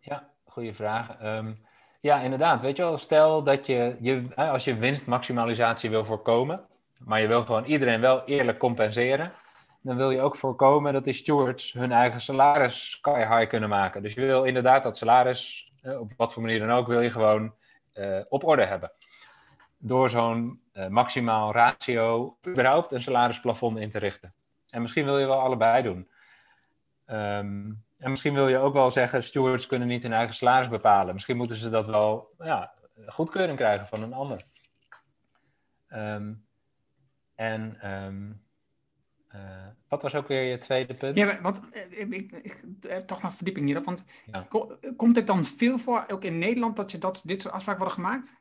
Ja, 0.00 0.30
goede 0.44 0.74
vraag. 0.74 1.18
Ehm, 1.18 1.52
ja, 2.00 2.20
inderdaad. 2.20 2.60
Weet 2.60 2.76
je 2.76 2.82
wel, 2.82 2.98
stel 2.98 3.42
dat 3.42 3.66
je, 3.66 3.96
je, 4.00 4.34
als 4.34 4.64
je 4.64 4.76
winstmaximalisatie 4.76 5.90
wil 5.90 6.04
voorkomen, 6.04 6.60
maar 6.98 7.20
je 7.20 7.26
wil 7.26 7.42
gewoon 7.42 7.64
iedereen 7.64 8.00
wel 8.00 8.24
eerlijk 8.24 8.58
compenseren, 8.58 9.32
dan 9.80 9.96
wil 9.96 10.10
je 10.10 10.20
ook 10.20 10.36
voorkomen 10.36 10.92
dat 10.92 11.04
die 11.04 11.12
stewards 11.12 11.72
hun 11.72 11.92
eigen 11.92 12.20
salaris 12.20 13.00
high 13.02 13.46
kunnen 13.46 13.68
maken. 13.68 14.02
Dus 14.02 14.14
je 14.14 14.20
wil 14.20 14.44
inderdaad 14.44 14.82
dat 14.82 14.96
salaris 14.96 15.65
op 15.86 16.12
wat 16.16 16.32
voor 16.32 16.42
manier 16.42 16.58
dan 16.58 16.70
ook, 16.70 16.86
wil 16.86 17.00
je 17.00 17.10
gewoon 17.10 17.54
op 18.28 18.44
orde 18.44 18.64
hebben. 18.64 18.92
Door 19.78 20.10
zo'n 20.10 20.60
maximaal 20.88 21.52
ratio 21.52 22.36
überhaupt 22.48 22.92
een 22.92 23.02
salarisplafond 23.02 23.78
in 23.78 23.90
te 23.90 23.98
richten. 23.98 24.34
En 24.70 24.82
misschien 24.82 25.04
wil 25.04 25.18
je 25.18 25.26
wel 25.26 25.40
allebei 25.40 25.82
doen. 25.82 26.10
Ehm, 27.06 27.72
en 27.98 28.10
misschien 28.10 28.34
wil 28.34 28.48
je 28.48 28.58
ook 28.58 28.72
wel 28.72 28.90
zeggen, 28.90 29.24
stewards 29.24 29.66
kunnen 29.66 29.88
niet 29.88 30.02
hun 30.02 30.12
eigen 30.12 30.34
salaris 30.34 30.68
bepalen. 30.68 31.14
Misschien 31.14 31.36
moeten 31.36 31.56
ze 31.56 31.70
dat 31.70 31.86
wel 31.86 32.34
ja, 32.38 32.74
goedkeuring 33.06 33.58
krijgen 33.58 33.86
van 33.86 34.02
een 34.02 34.12
ander. 34.12 34.42
Ehm, 35.88 36.32
en 37.34 37.80
ehm, 37.80 38.32
eh, 39.36 39.66
wat 39.88 40.02
was 40.02 40.14
ook 40.14 40.28
weer 40.28 40.42
je 40.42 40.58
tweede 40.58 40.94
punt? 40.94 41.16
Ja, 41.16 41.40
want 41.40 41.60
eh, 41.72 42.00
ik, 42.00 42.32
ik, 42.32 42.62
heb 42.80 43.06
toch 43.06 43.22
nog 43.22 43.34
verdieping 43.34 43.66
hierop. 43.66 43.84
Want 43.84 44.04
komt 44.96 45.16
het 45.16 45.26
dan 45.26 45.44
veel 45.44 45.78
voor, 45.78 46.04
ook 46.08 46.24
in 46.24 46.38
Nederland, 46.38 46.76
dat 46.76 46.90
je 46.90 46.98
dat, 46.98 47.22
dit 47.24 47.42
soort 47.42 47.54
afspraken 47.54 47.82
worden 47.82 48.04
gemaakt? 48.04 48.36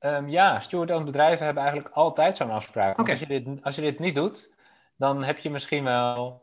Um, 0.00 0.28
ja, 0.28 0.60
steward 0.60 1.04
bedrijven 1.04 1.44
hebben 1.44 1.62
eigenlijk 1.62 1.94
altijd 1.94 2.36
zo'n 2.36 2.50
afspraak. 2.50 3.08
Als, 3.08 3.18
je 3.18 3.26
dit, 3.26 3.48
als 3.62 3.74
je 3.74 3.80
dit 3.80 3.98
niet 3.98 4.14
doet, 4.14 4.54
dan 4.96 5.22
heb 5.22 5.38
je 5.38 5.50
misschien 5.50 5.84
wel 5.84 6.42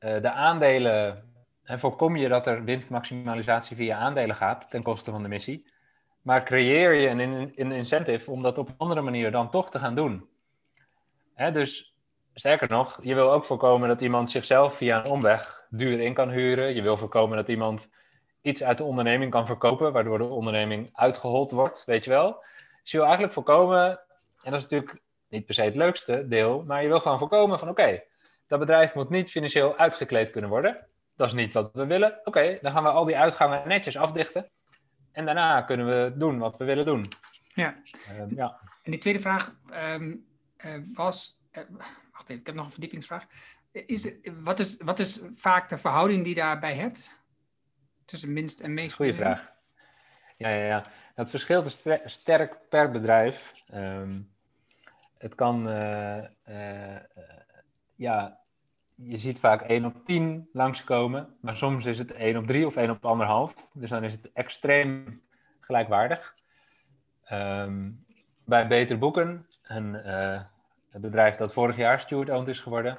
uh, 0.00 0.20
de 0.20 0.30
aandelen. 0.30 1.24
En 1.62 1.80
voorkom 1.80 2.16
je 2.16 2.28
dat 2.28 2.46
er 2.46 2.64
winstmaximalisatie 2.64 3.76
via 3.76 3.98
aandelen 3.98 4.36
gaat 4.36 4.70
ten 4.70 4.82
koste 4.82 5.10
van 5.10 5.22
de 5.22 5.28
missie. 5.28 5.66
Maar 6.22 6.44
creëer 6.44 6.92
je 6.92 7.08
een, 7.08 7.52
een 7.54 7.72
incentive 7.72 8.30
om 8.30 8.42
dat 8.42 8.58
op 8.58 8.68
een 8.68 8.74
andere 8.76 9.00
manier 9.00 9.30
dan 9.30 9.50
toch 9.50 9.70
te 9.70 9.78
gaan 9.78 9.94
doen. 9.94 10.28
Hè, 11.34 11.52
dus 11.52 11.95
sterker 12.38 12.68
nog, 12.68 12.98
je 13.02 13.14
wil 13.14 13.32
ook 13.32 13.44
voorkomen 13.44 13.88
dat 13.88 14.00
iemand 14.00 14.30
zichzelf 14.30 14.76
via 14.76 14.98
een 14.98 15.10
omweg 15.10 15.66
duur 15.70 16.00
in 16.00 16.14
kan 16.14 16.30
huren. 16.30 16.74
Je 16.74 16.82
wil 16.82 16.96
voorkomen 16.96 17.36
dat 17.36 17.48
iemand 17.48 17.88
iets 18.42 18.62
uit 18.62 18.78
de 18.78 18.84
onderneming 18.84 19.30
kan 19.30 19.46
verkopen, 19.46 19.92
waardoor 19.92 20.18
de 20.18 20.24
onderneming 20.24 20.90
uitgehold 20.92 21.50
wordt, 21.50 21.84
weet 21.84 22.04
je 22.04 22.10
wel. 22.10 22.44
Dus 22.82 22.90
je 22.90 22.96
wil 22.96 23.06
eigenlijk 23.06 23.34
voorkomen, 23.34 23.88
en 24.42 24.50
dat 24.50 24.54
is 24.54 24.62
natuurlijk 24.62 25.00
niet 25.28 25.46
per 25.46 25.54
se 25.54 25.62
het 25.62 25.76
leukste 25.76 26.28
deel, 26.28 26.64
maar 26.66 26.82
je 26.82 26.88
wil 26.88 27.00
gewoon 27.00 27.18
voorkomen 27.18 27.58
van 27.58 27.68
oké, 27.68 28.02
dat 28.46 28.58
bedrijf 28.58 28.94
moet 28.94 29.10
niet 29.10 29.30
financieel 29.30 29.76
uitgekleed 29.76 30.30
kunnen 30.30 30.50
worden. 30.50 30.86
Dat 31.16 31.26
is 31.26 31.32
niet 31.34 31.52
wat 31.52 31.70
we 31.72 31.86
willen. 31.86 32.20
Oké, 32.24 32.58
dan 32.60 32.72
gaan 32.72 32.82
we 32.82 32.88
al 32.88 33.04
die 33.04 33.18
uitgangen 33.18 33.68
netjes 33.68 33.96
afdichten. 33.96 34.50
En 35.12 35.24
daarna 35.24 35.62
kunnen 35.62 35.86
we 35.86 36.12
doen 36.16 36.38
wat 36.38 36.56
we 36.56 36.64
willen 36.64 36.84
doen. 36.84 37.06
Ja. 37.54 37.76
Uh, 38.12 38.36
ja. 38.36 38.60
En 38.82 38.90
die 38.90 39.00
tweede 39.00 39.20
vraag 39.20 39.54
um, 39.94 40.26
uh, 40.64 40.72
was. 40.94 41.38
Uh, 41.52 41.62
wacht 42.16 42.28
ik 42.28 42.46
heb 42.46 42.54
nog 42.54 42.64
een 42.64 42.72
verdiepingsvraag. 42.72 43.26
Is, 43.72 44.10
wat, 44.40 44.58
is, 44.58 44.76
wat 44.78 44.98
is 44.98 45.20
vaak 45.34 45.68
de 45.68 45.78
verhouding 45.78 46.24
die 46.24 46.34
je 46.34 46.40
daarbij 46.40 46.74
hebt? 46.74 47.14
Tussen 48.04 48.32
minst 48.32 48.60
en 48.60 48.74
meest? 48.74 48.94
Goeie 48.94 49.14
vraag. 49.14 49.52
Ja, 50.36 50.48
ja, 50.48 50.64
ja. 50.64 50.86
Het 51.14 51.30
verschilt 51.30 51.84
sterk 52.04 52.68
per 52.68 52.90
bedrijf. 52.90 53.52
Um, 53.74 54.30
het 55.18 55.34
kan, 55.34 55.68
uh, 55.68 56.24
ja, 57.94 58.40
je 58.94 59.16
ziet 59.16 59.38
vaak 59.38 59.62
1 59.62 59.84
op 59.84 60.04
10 60.04 60.48
langskomen, 60.52 61.36
maar 61.40 61.56
soms 61.56 61.84
is 61.84 61.98
het 61.98 62.12
1 62.12 62.36
op 62.36 62.46
3 62.46 62.66
of 62.66 62.76
1 62.76 62.90
op 62.90 63.52
1,5. 63.52 63.68
Dus 63.72 63.90
dan 63.90 64.04
is 64.04 64.12
het 64.12 64.32
extreem 64.32 65.22
gelijkwaardig. 65.60 66.34
Um, 67.32 68.04
bij 68.44 68.66
Beter 68.66 68.98
Boeken, 68.98 69.46
een, 69.62 69.94
uh, 69.94 70.40
bedrijf 71.00 71.36
dat 71.36 71.52
vorig 71.52 71.76
jaar 71.76 72.00
steward-owned 72.00 72.48
is 72.48 72.60
geworden, 72.60 72.98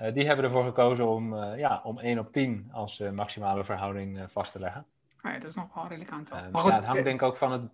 uh, 0.00 0.12
die 0.12 0.26
hebben 0.26 0.44
ervoor 0.44 0.64
gekozen 0.64 1.08
om, 1.08 1.34
uh, 1.34 1.58
ja, 1.58 1.80
om 1.84 1.98
1 1.98 2.18
op 2.18 2.32
10 2.32 2.68
als 2.72 2.98
maximale 2.98 3.64
verhouding 3.64 4.26
vast 4.28 4.52
te 4.52 4.58
leggen. 4.58 4.86
Ja, 5.22 5.32
dat 5.32 5.50
is 5.50 5.54
nog 5.54 5.74
wel 5.74 5.86
redelijk 5.88 6.10
aantal. 6.10 6.38
maar 6.52 6.62
goed, 6.62 6.70
ja, 6.70 6.76
het 6.76 6.86
hangt 6.86 7.04
denk 7.04 7.20
ik 7.20 7.26
ook 7.26 7.36
van 7.36 7.52
het 7.52 7.70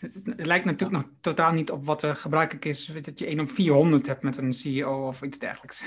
het, 0.00 0.46
lijkt 0.46 0.64
natuurlijk 0.64 1.02
nog 1.02 1.12
totaal 1.20 1.52
niet 1.52 1.70
op 1.70 1.84
wat 1.84 2.02
er 2.02 2.16
gebruikelijk 2.16 2.64
is, 2.64 2.86
dat 2.86 3.18
je 3.18 3.26
1 3.26 3.40
op 3.40 3.50
400 3.50 4.06
hebt 4.06 4.22
met 4.22 4.36
een 4.36 4.52
CEO 4.52 5.06
of 5.06 5.22
iets 5.22 5.38
dergelijks. 5.38 5.84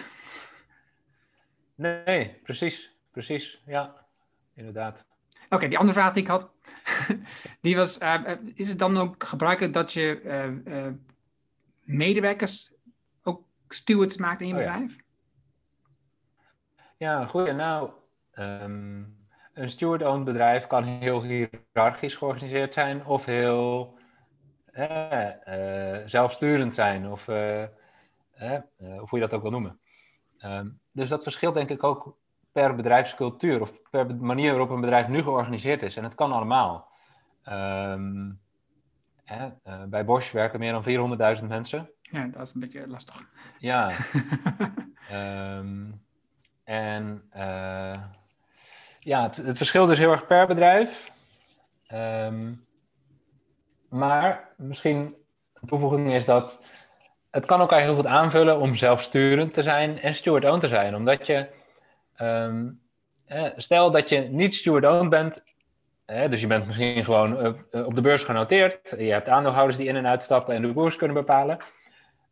Nee, 1.75 2.39
precies. 2.43 2.95
Precies, 3.11 3.61
ja. 3.65 4.05
Inderdaad. 4.53 5.05
Oké, 5.49 5.67
die 5.67 5.77
andere 5.77 5.99
vraag 5.99 6.13
die 6.13 6.23
ik 6.23 6.29
had, 6.29 6.51
die 7.61 7.75
was, 7.75 7.97
is 8.53 8.69
het 8.69 8.79
dan 8.79 8.97
ook 8.97 9.23
gebruikelijk 9.23 9.73
dat 9.73 9.93
je 9.93 10.21
medewerkers 11.87 12.73
ook 13.23 13.43
stewards 13.67 14.17
maakt 14.17 14.41
in 14.41 14.47
je 14.47 14.53
oh, 14.53 14.59
bedrijf? 14.59 14.95
Ja, 16.97 17.25
goed. 17.25 17.55
Nou, 17.55 17.89
um, 18.33 19.17
een 19.53 19.69
steward-owned 19.69 20.25
bedrijf 20.25 20.67
kan 20.67 20.83
heel 20.83 21.23
hiërarchisch 21.23 22.15
georganiseerd 22.15 22.73
zijn 22.73 23.05
of 23.05 23.25
heel 23.25 23.97
eh, 24.71 25.97
zelfsturend 26.05 26.73
zijn, 26.73 27.07
of, 27.07 27.27
uh, 27.27 27.63
of 29.01 29.09
hoe 29.09 29.19
je 29.19 29.19
dat 29.19 29.33
ook 29.33 29.41
wil 29.41 29.51
noemen. 29.51 29.79
Um, 30.39 30.79
dus 30.91 31.09
dat 31.09 31.23
verschilt 31.23 31.53
denk 31.53 31.69
ik 31.69 31.83
ook 31.83 32.17
per 32.51 32.75
bedrijfscultuur 32.75 33.61
of 33.61 33.89
per 33.89 34.15
manier 34.15 34.49
waarop 34.49 34.69
een 34.69 34.81
bedrijf 34.81 35.07
nu 35.07 35.21
georganiseerd 35.21 35.83
is. 35.83 35.97
En 35.97 36.03
het 36.03 36.15
kan 36.15 36.31
allemaal. 36.31 36.91
Um, 37.49 38.41
hè, 39.27 39.45
uh, 39.45 39.83
bij 39.83 40.05
Bosch 40.05 40.31
werken 40.31 40.59
meer 40.59 40.71
dan 40.71 41.37
400.000 41.39 41.45
mensen. 41.47 41.89
Ja, 42.01 42.27
dat 42.27 42.41
is 42.41 42.53
een 42.53 42.59
beetje 42.59 42.87
lastig. 42.87 43.29
Ja. 43.59 43.91
um, 45.11 46.01
en 46.63 47.29
uh, 47.35 48.01
ja, 48.99 49.23
het, 49.23 49.35
het, 49.35 49.57
verschilt 49.57 49.87
dus 49.87 49.97
heel 49.97 50.11
erg 50.11 50.27
per 50.27 50.47
bedrijf. 50.47 51.11
Um, 51.93 52.65
maar 53.89 54.53
misschien 54.57 55.15
een 55.53 55.67
toevoeging 55.67 56.11
is 56.11 56.25
dat 56.25 56.61
het 57.31 57.45
kan 57.45 57.59
elkaar 57.59 57.81
heel 57.81 57.95
goed 57.95 58.05
aanvullen 58.05 58.59
om 58.59 58.75
zelfsturend 58.75 59.53
te 59.53 59.61
zijn 59.61 60.01
en 60.01 60.13
steward-owned 60.13 60.61
te 60.61 60.67
zijn. 60.67 60.95
Omdat 60.95 61.27
je, 61.27 61.47
um, 62.21 62.81
stel 63.55 63.91
dat 63.91 64.09
je 64.09 64.19
niet 64.19 64.55
steward-owned 64.55 65.09
bent, 65.09 65.43
dus 66.07 66.41
je 66.41 66.47
bent 66.47 66.65
misschien 66.65 67.05
gewoon 67.05 67.45
uh, 67.71 67.85
op 67.85 67.95
de 67.95 68.01
beurs 68.01 68.23
genoteerd, 68.23 68.95
je 68.97 69.11
hebt 69.11 69.29
aandeelhouders 69.29 69.77
die 69.77 69.87
in 69.87 69.95
en 69.95 70.07
uitstappen 70.07 70.55
en 70.55 70.61
de 70.61 70.73
koers 70.73 70.95
kunnen 70.95 71.15
bepalen, 71.15 71.57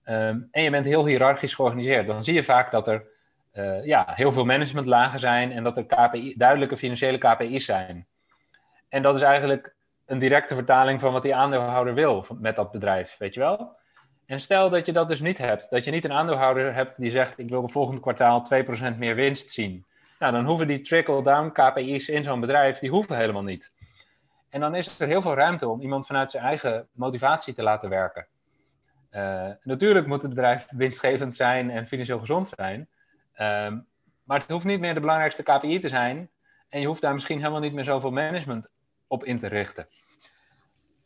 um, 0.05 0.47
en 0.51 0.63
je 0.63 0.69
bent 0.69 0.85
heel 0.85 1.05
hiërarchisch 1.05 1.53
georganiseerd, 1.53 2.07
dan 2.07 2.23
zie 2.23 2.33
je 2.33 2.43
vaak 2.43 2.71
dat 2.71 2.87
er 2.87 3.05
uh, 3.53 3.85
ja, 3.85 4.05
heel 4.07 4.31
veel 4.31 4.45
managementlagen 4.45 5.19
zijn 5.19 5.51
en 5.51 5.63
dat 5.63 5.77
er 5.77 5.85
KPI, 5.85 6.33
duidelijke 6.37 6.77
financiële 6.77 7.17
KPI's 7.17 7.65
zijn. 7.65 8.07
En 8.89 9.01
dat 9.01 9.15
is 9.15 9.21
eigenlijk 9.21 9.75
een 10.05 10.19
directe 10.19 10.55
vertaling 10.55 10.99
van 10.99 11.13
wat 11.13 11.23
die 11.23 11.35
aandeelhouder 11.35 11.93
wil 11.93 12.25
met 12.39 12.55
dat 12.55 12.71
bedrijf, 12.71 13.15
weet 13.17 13.33
je 13.33 13.39
wel? 13.39 13.75
En 14.25 14.39
stel 14.39 14.69
dat 14.69 14.85
je 14.85 14.91
dat 14.91 15.07
dus 15.07 15.19
niet 15.19 15.37
hebt, 15.37 15.69
dat 15.69 15.85
je 15.85 15.91
niet 15.91 16.03
een 16.03 16.11
aandeelhouder 16.11 16.73
hebt 16.73 16.97
die 16.97 17.11
zegt: 17.11 17.39
Ik 17.39 17.49
wil 17.49 17.61
de 17.61 17.71
volgende 17.71 18.01
kwartaal 18.01 18.45
2% 18.93 18.97
meer 18.97 19.15
winst 19.15 19.51
zien. 19.51 19.85
Nou, 20.19 20.31
dan 20.31 20.45
hoeven 20.45 20.67
die 20.67 20.81
trickle-down 20.81 21.51
KPI's 21.51 22.07
in 22.07 22.23
zo'n 22.23 22.39
bedrijf, 22.39 22.79
die 22.79 22.89
hoeven 22.89 23.17
helemaal 23.17 23.43
niet. 23.43 23.71
En 24.49 24.59
dan 24.59 24.75
is 24.75 24.99
er 24.99 25.07
heel 25.07 25.21
veel 25.21 25.33
ruimte 25.33 25.67
om 25.67 25.81
iemand 25.81 26.05
vanuit 26.05 26.31
zijn 26.31 26.43
eigen 26.43 26.87
motivatie 26.91 27.53
te 27.53 27.63
laten 27.63 27.89
werken. 27.89 28.27
Uh, 29.11 29.49
natuurlijk 29.61 30.07
moet 30.07 30.21
het 30.21 30.29
bedrijf 30.29 30.67
winstgevend 30.77 31.35
zijn 31.35 31.69
en 31.69 31.87
financieel 31.87 32.19
gezond 32.19 32.51
zijn. 32.55 32.87
Uh, 33.33 33.37
maar 34.23 34.39
het 34.39 34.49
hoeft 34.49 34.65
niet 34.65 34.79
meer 34.79 34.93
de 34.93 34.99
belangrijkste 34.99 35.43
KPI 35.43 35.79
te 35.79 35.89
zijn. 35.89 36.29
En 36.69 36.81
je 36.81 36.87
hoeft 36.87 37.01
daar 37.01 37.13
misschien 37.13 37.37
helemaal 37.37 37.59
niet 37.59 37.73
meer 37.73 37.83
zoveel 37.83 38.11
management 38.11 38.67
op 39.07 39.23
in 39.23 39.39
te 39.39 39.47
richten. 39.47 39.87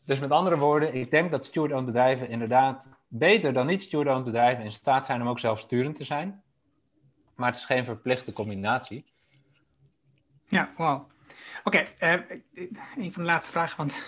Dus 0.05 0.19
met 0.19 0.31
andere 0.31 0.57
woorden, 0.57 0.93
ik 0.93 1.11
denk 1.11 1.31
dat 1.31 1.45
steward-owned 1.45 1.85
bedrijven 1.85 2.29
inderdaad 2.29 2.89
beter 3.07 3.53
dan 3.53 3.65
niet 3.65 3.81
steward-owned 3.81 4.25
bedrijven 4.25 4.63
in 4.63 4.71
staat 4.71 5.05
zijn 5.05 5.21
om 5.21 5.27
ook 5.27 5.39
zelfsturend 5.39 5.95
te 5.95 6.03
zijn. 6.03 6.43
Maar 7.39 7.49
het 7.49 7.57
is 7.57 7.65
geen 7.65 7.85
verplichte 7.85 8.33
combinatie. 8.33 9.05
Ja, 10.45 10.73
wauw. 10.77 11.07
Oké, 11.63 11.87
uh, 12.03 12.13
een 12.97 13.13
van 13.13 13.23
de 13.23 13.29
laatste 13.29 13.51
vragen, 13.51 13.77
want 13.77 14.01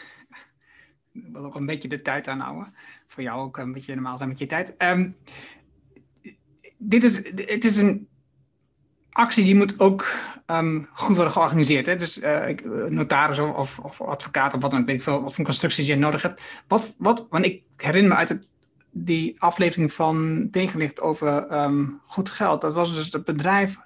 ik 1.14 1.24
wil 1.32 1.46
ook 1.46 1.56
een 1.56 1.66
beetje 1.66 1.88
de 1.88 2.02
tijd 2.02 2.28
aanhouden. 2.28 2.76
Voor 3.08 3.24
jou 3.24 3.42
ook 3.42 3.58
een 3.58 3.74
beetje 3.74 3.94
normaal 3.94 4.18
zijn 4.18 4.30
met 4.30 4.40
je 4.40 4.46
tijd. 4.46 4.76
Um, 4.78 5.18
dit 6.78 7.04
is, 7.04 7.16
het 7.36 7.66
is 7.66 7.78
een 7.78 8.08
actie 9.12 9.44
die 9.44 9.56
moet 9.56 9.80
ook 9.80 10.06
um, 10.46 10.90
goed 10.94 11.16
worden 11.16 11.34
georganiseerd. 11.34 11.86
Hè? 11.86 11.96
Dus 11.96 12.18
uh, 12.18 12.48
notaris 12.90 13.40
of, 13.40 13.80
of 13.80 14.02
advocaat 14.02 14.54
of 14.54 14.62
wat 14.62 14.72
dan 14.72 14.80
ook, 14.80 14.86
weet 14.86 14.96
ik 14.96 15.02
veel, 15.02 15.22
wat 15.22 15.34
voor 15.34 15.72
je 15.76 15.96
nodig 15.96 16.22
hebt. 16.22 16.64
Wat, 16.68 16.96
wat, 16.98 17.28
want 17.30 17.46
ik 17.46 17.64
herinner 17.78 18.12
me 18.12 18.18
uit 18.18 18.30
het, 18.30 18.51
die 18.92 19.42
aflevering 19.42 19.94
van 19.94 20.48
Tegenlicht 20.52 21.02
over 21.02 21.64
um, 21.64 22.00
goed 22.04 22.30
geld. 22.30 22.62
Dat 22.62 22.74
was 22.74 22.96
dus 22.96 23.12
het 23.12 23.24
bedrijf, 23.24 23.78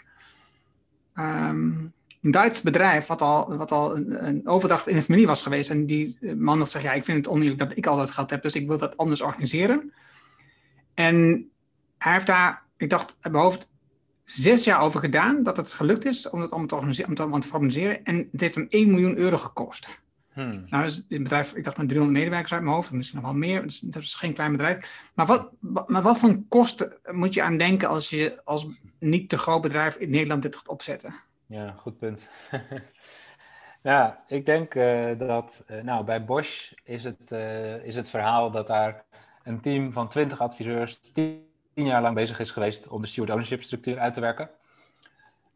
um, 1.15 1.93
een 2.21 2.31
Duits 2.31 2.61
bedrijf, 2.61 3.05
wat 3.05 3.21
al, 3.21 3.57
wat 3.57 3.71
al 3.71 3.95
een, 3.95 4.27
een, 4.27 4.47
overdracht 4.47 4.87
in 4.87 4.95
de 4.95 5.03
familie 5.03 5.27
was 5.27 5.43
geweest. 5.43 5.69
En 5.69 5.85
die 5.85 6.17
man 6.35 6.57
had 6.57 6.65
gezegd, 6.65 6.83
ja, 6.83 6.93
ik 6.93 7.03
vind 7.03 7.17
het 7.17 7.27
oneerlijk 7.27 7.59
dat 7.59 7.77
ik 7.77 7.87
al 7.87 7.97
dat 7.97 8.11
geld 8.11 8.29
heb, 8.29 8.41
dus 8.41 8.55
ik 8.55 8.67
wil 8.67 8.77
dat 8.77 8.97
anders 8.97 9.21
organiseren. 9.21 9.93
En 10.93 11.49
hij 11.97 12.13
heeft 12.13 12.27
daar, 12.27 12.63
ik 12.77 12.89
dacht 12.89 13.17
uit 13.21 13.33
mijn 13.33 13.43
hoofd, 13.43 13.69
zes 14.23 14.63
jaar 14.63 14.81
over 14.81 14.99
gedaan 14.99 15.43
dat 15.43 15.57
het 15.57 15.73
gelukt 15.73 16.05
is 16.05 16.29
om 16.29 16.41
het 16.41 16.49
allemaal 16.49 16.67
te 16.67 16.75
organiseren, 16.75 17.09
om 17.09 17.41
te 17.41 17.53
organiseren. 17.53 18.03
En 18.03 18.27
het 18.31 18.41
heeft 18.41 18.55
hem 18.55 18.67
1 18.69 18.89
miljoen 18.89 19.17
euro 19.17 19.37
gekost. 19.37 20.03
Hmm. 20.35 20.65
Nou, 20.69 20.85
is 20.85 20.95
het 20.95 21.07
bedrijf, 21.07 21.53
ik 21.53 21.63
dacht 21.63 21.77
met 21.77 21.87
300 21.87 22.17
medewerkers 22.19 22.53
uit 22.53 22.61
mijn 22.61 22.75
hoofd, 22.75 22.91
misschien 22.91 23.19
nog 23.21 23.29
wel 23.29 23.39
meer. 23.39 23.61
Dus 23.61 23.79
dat 23.79 24.01
is 24.03 24.15
geen 24.15 24.33
klein 24.33 24.51
bedrijf. 24.51 25.09
Maar 25.13 25.25
wat, 25.25 25.49
wat- 25.59 25.89
maar 25.89 26.01
wat 26.01 26.19
voor 26.19 26.41
kosten 26.49 26.93
moet 27.11 27.33
je 27.33 27.41
aan 27.43 27.57
denken 27.57 27.87
als 27.89 28.09
je 28.09 28.41
als 28.43 28.67
niet 28.99 29.29
te 29.29 29.37
groot 29.37 29.61
bedrijf 29.61 29.95
in 29.95 30.09
Nederland 30.09 30.41
dit 30.41 30.55
gaat 30.55 30.67
opzetten? 30.67 31.13
Ja, 31.45 31.71
goed 31.77 31.97
punt. 31.99 32.27
ja, 33.81 34.23
ik 34.27 34.45
denk 34.45 34.75
eh, 34.75 35.17
dat, 35.17 35.63
eh, 35.67 35.81
nou, 35.83 36.05
bij 36.05 36.25
Bosch 36.25 36.71
is 36.83 37.03
het, 37.03 37.31
eh, 37.31 37.85
is 37.85 37.95
het 37.95 38.09
verhaal 38.09 38.51
dat 38.51 38.67
daar 38.67 39.03
een 39.43 39.61
team 39.61 39.91
van 39.91 40.09
20 40.09 40.39
adviseurs 40.41 40.99
10 41.13 41.43
jaar 41.73 42.01
lang 42.01 42.15
bezig 42.15 42.39
is 42.39 42.51
geweest 42.51 42.87
om 42.87 43.01
de 43.01 43.07
steward 43.07 43.31
ownership 43.31 43.63
structuur 43.63 43.99
uit 43.99 44.13
te 44.13 44.19
werken. 44.19 44.49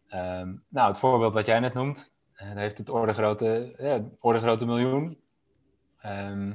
Ehm, 0.10 0.54
nou, 0.68 0.88
het 0.88 0.98
voorbeeld 1.00 1.34
wat 1.34 1.46
jij 1.46 1.60
net 1.60 1.74
noemt, 1.74 2.12
daar 2.40 2.58
heeft 2.58 2.78
het 2.78 2.90
orde 2.90 3.14
grote, 3.14 3.74
ja, 3.78 4.02
orde 4.20 4.40
grote 4.40 4.66
miljoen. 4.66 5.20
Ehm, 6.02 6.52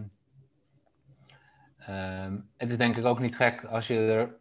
ehm, 1.78 2.36
het 2.56 2.70
is 2.70 2.76
denk 2.76 2.96
ik 2.96 3.04
ook 3.04 3.18
niet 3.18 3.36
gek 3.36 3.64
als 3.64 3.86
je 3.86 3.98
er, 3.98 4.36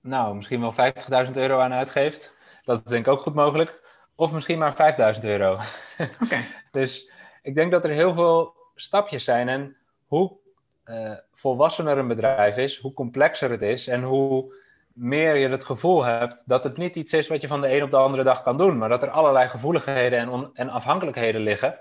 nou, 0.00 0.36
misschien 0.36 0.60
wel 0.60 0.72
50.000 0.72 1.36
euro 1.36 1.58
aan 1.58 1.72
uitgeeft. 1.72 2.34
Dat 2.64 2.78
is 2.84 2.90
denk 2.90 3.06
ik 3.06 3.12
ook 3.12 3.20
goed 3.20 3.34
mogelijk. 3.34 3.80
Of 4.14 4.32
misschien 4.32 4.58
maar 4.58 4.74
5000 4.74 5.24
euro. 5.24 5.52
Oké, 6.22 6.36
Dus 6.70 7.10
ik 7.42 7.54
denk 7.54 7.70
dat 7.72 7.84
er 7.84 7.90
heel 7.90 8.14
veel 8.14 8.54
stapjes 8.74 9.24
zijn. 9.24 9.48
En 9.48 9.76
hoe 10.06 10.36
eh, 10.84 11.12
volwassener 11.32 11.98
een 11.98 12.08
bedrijf 12.08 12.56
is, 12.56 12.78
hoe 12.78 12.92
complexer 12.94 13.50
het 13.50 13.62
is. 13.62 13.88
En 13.88 14.02
hoe 14.02 14.54
meer 14.94 15.36
je 15.36 15.48
het 15.48 15.64
gevoel 15.64 16.04
hebt 16.04 16.48
dat 16.48 16.64
het 16.64 16.76
niet 16.76 16.96
iets 16.96 17.12
is 17.12 17.28
wat 17.28 17.42
je 17.42 17.48
van 17.48 17.60
de 17.60 17.74
een 17.76 17.82
op 17.82 17.90
de 17.90 17.96
andere 17.96 18.22
dag 18.24 18.42
kan 18.42 18.56
doen. 18.56 18.78
Maar 18.78 18.88
dat 18.88 19.02
er 19.02 19.10
allerlei 19.10 19.48
gevoeligheden 19.48 20.18
en, 20.18 20.28
on- 20.28 20.54
en 20.54 20.68
afhankelijkheden 20.68 21.40
liggen. 21.40 21.78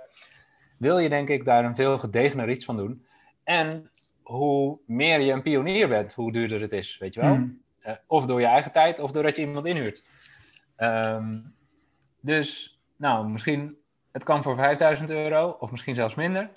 Wil 0.79 0.97
je 0.97 1.09
denk 1.09 1.29
ik 1.29 1.45
daar 1.45 1.65
een 1.65 1.75
veel 1.75 1.99
gedegener 1.99 2.49
iets 2.49 2.65
van 2.65 2.77
doen. 2.77 3.05
En 3.43 3.91
hoe 4.21 4.79
meer 4.85 5.19
je 5.19 5.31
een 5.31 5.41
pionier 5.41 5.87
bent, 5.87 6.13
hoe 6.13 6.31
duurder 6.31 6.61
het 6.61 6.71
is. 6.71 6.97
Weet 6.97 7.13
je 7.13 7.21
wel? 7.21 7.33
Hmm. 7.33 7.61
Eh, 7.79 7.93
of 8.07 8.25
door 8.25 8.39
je 8.39 8.45
eigen 8.45 8.71
tijd, 8.71 8.99
of 8.99 9.11
doordat 9.11 9.35
je 9.35 9.41
iemand 9.41 9.65
inhuurt. 9.65 10.03
Ehm, 10.75 11.39
dus, 12.19 12.79
nou, 12.97 13.29
misschien, 13.29 13.77
het 14.11 14.23
kan 14.23 14.43
voor 14.43 14.55
5000 14.55 15.09
euro, 15.09 15.55
of 15.59 15.71
misschien 15.71 15.95
zelfs 15.95 16.15
minder. 16.15 16.49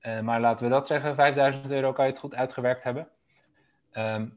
Eh, 0.00 0.20
maar 0.20 0.40
laten 0.40 0.66
we 0.66 0.72
dat 0.72 0.86
zeggen, 0.86 1.14
5000 1.14 1.70
euro 1.70 1.92
kan 1.92 2.04
je 2.04 2.10
het 2.10 2.20
goed 2.20 2.34
uitgewerkt 2.34 2.82
hebben. 2.82 3.08
Ehm, 3.90 4.28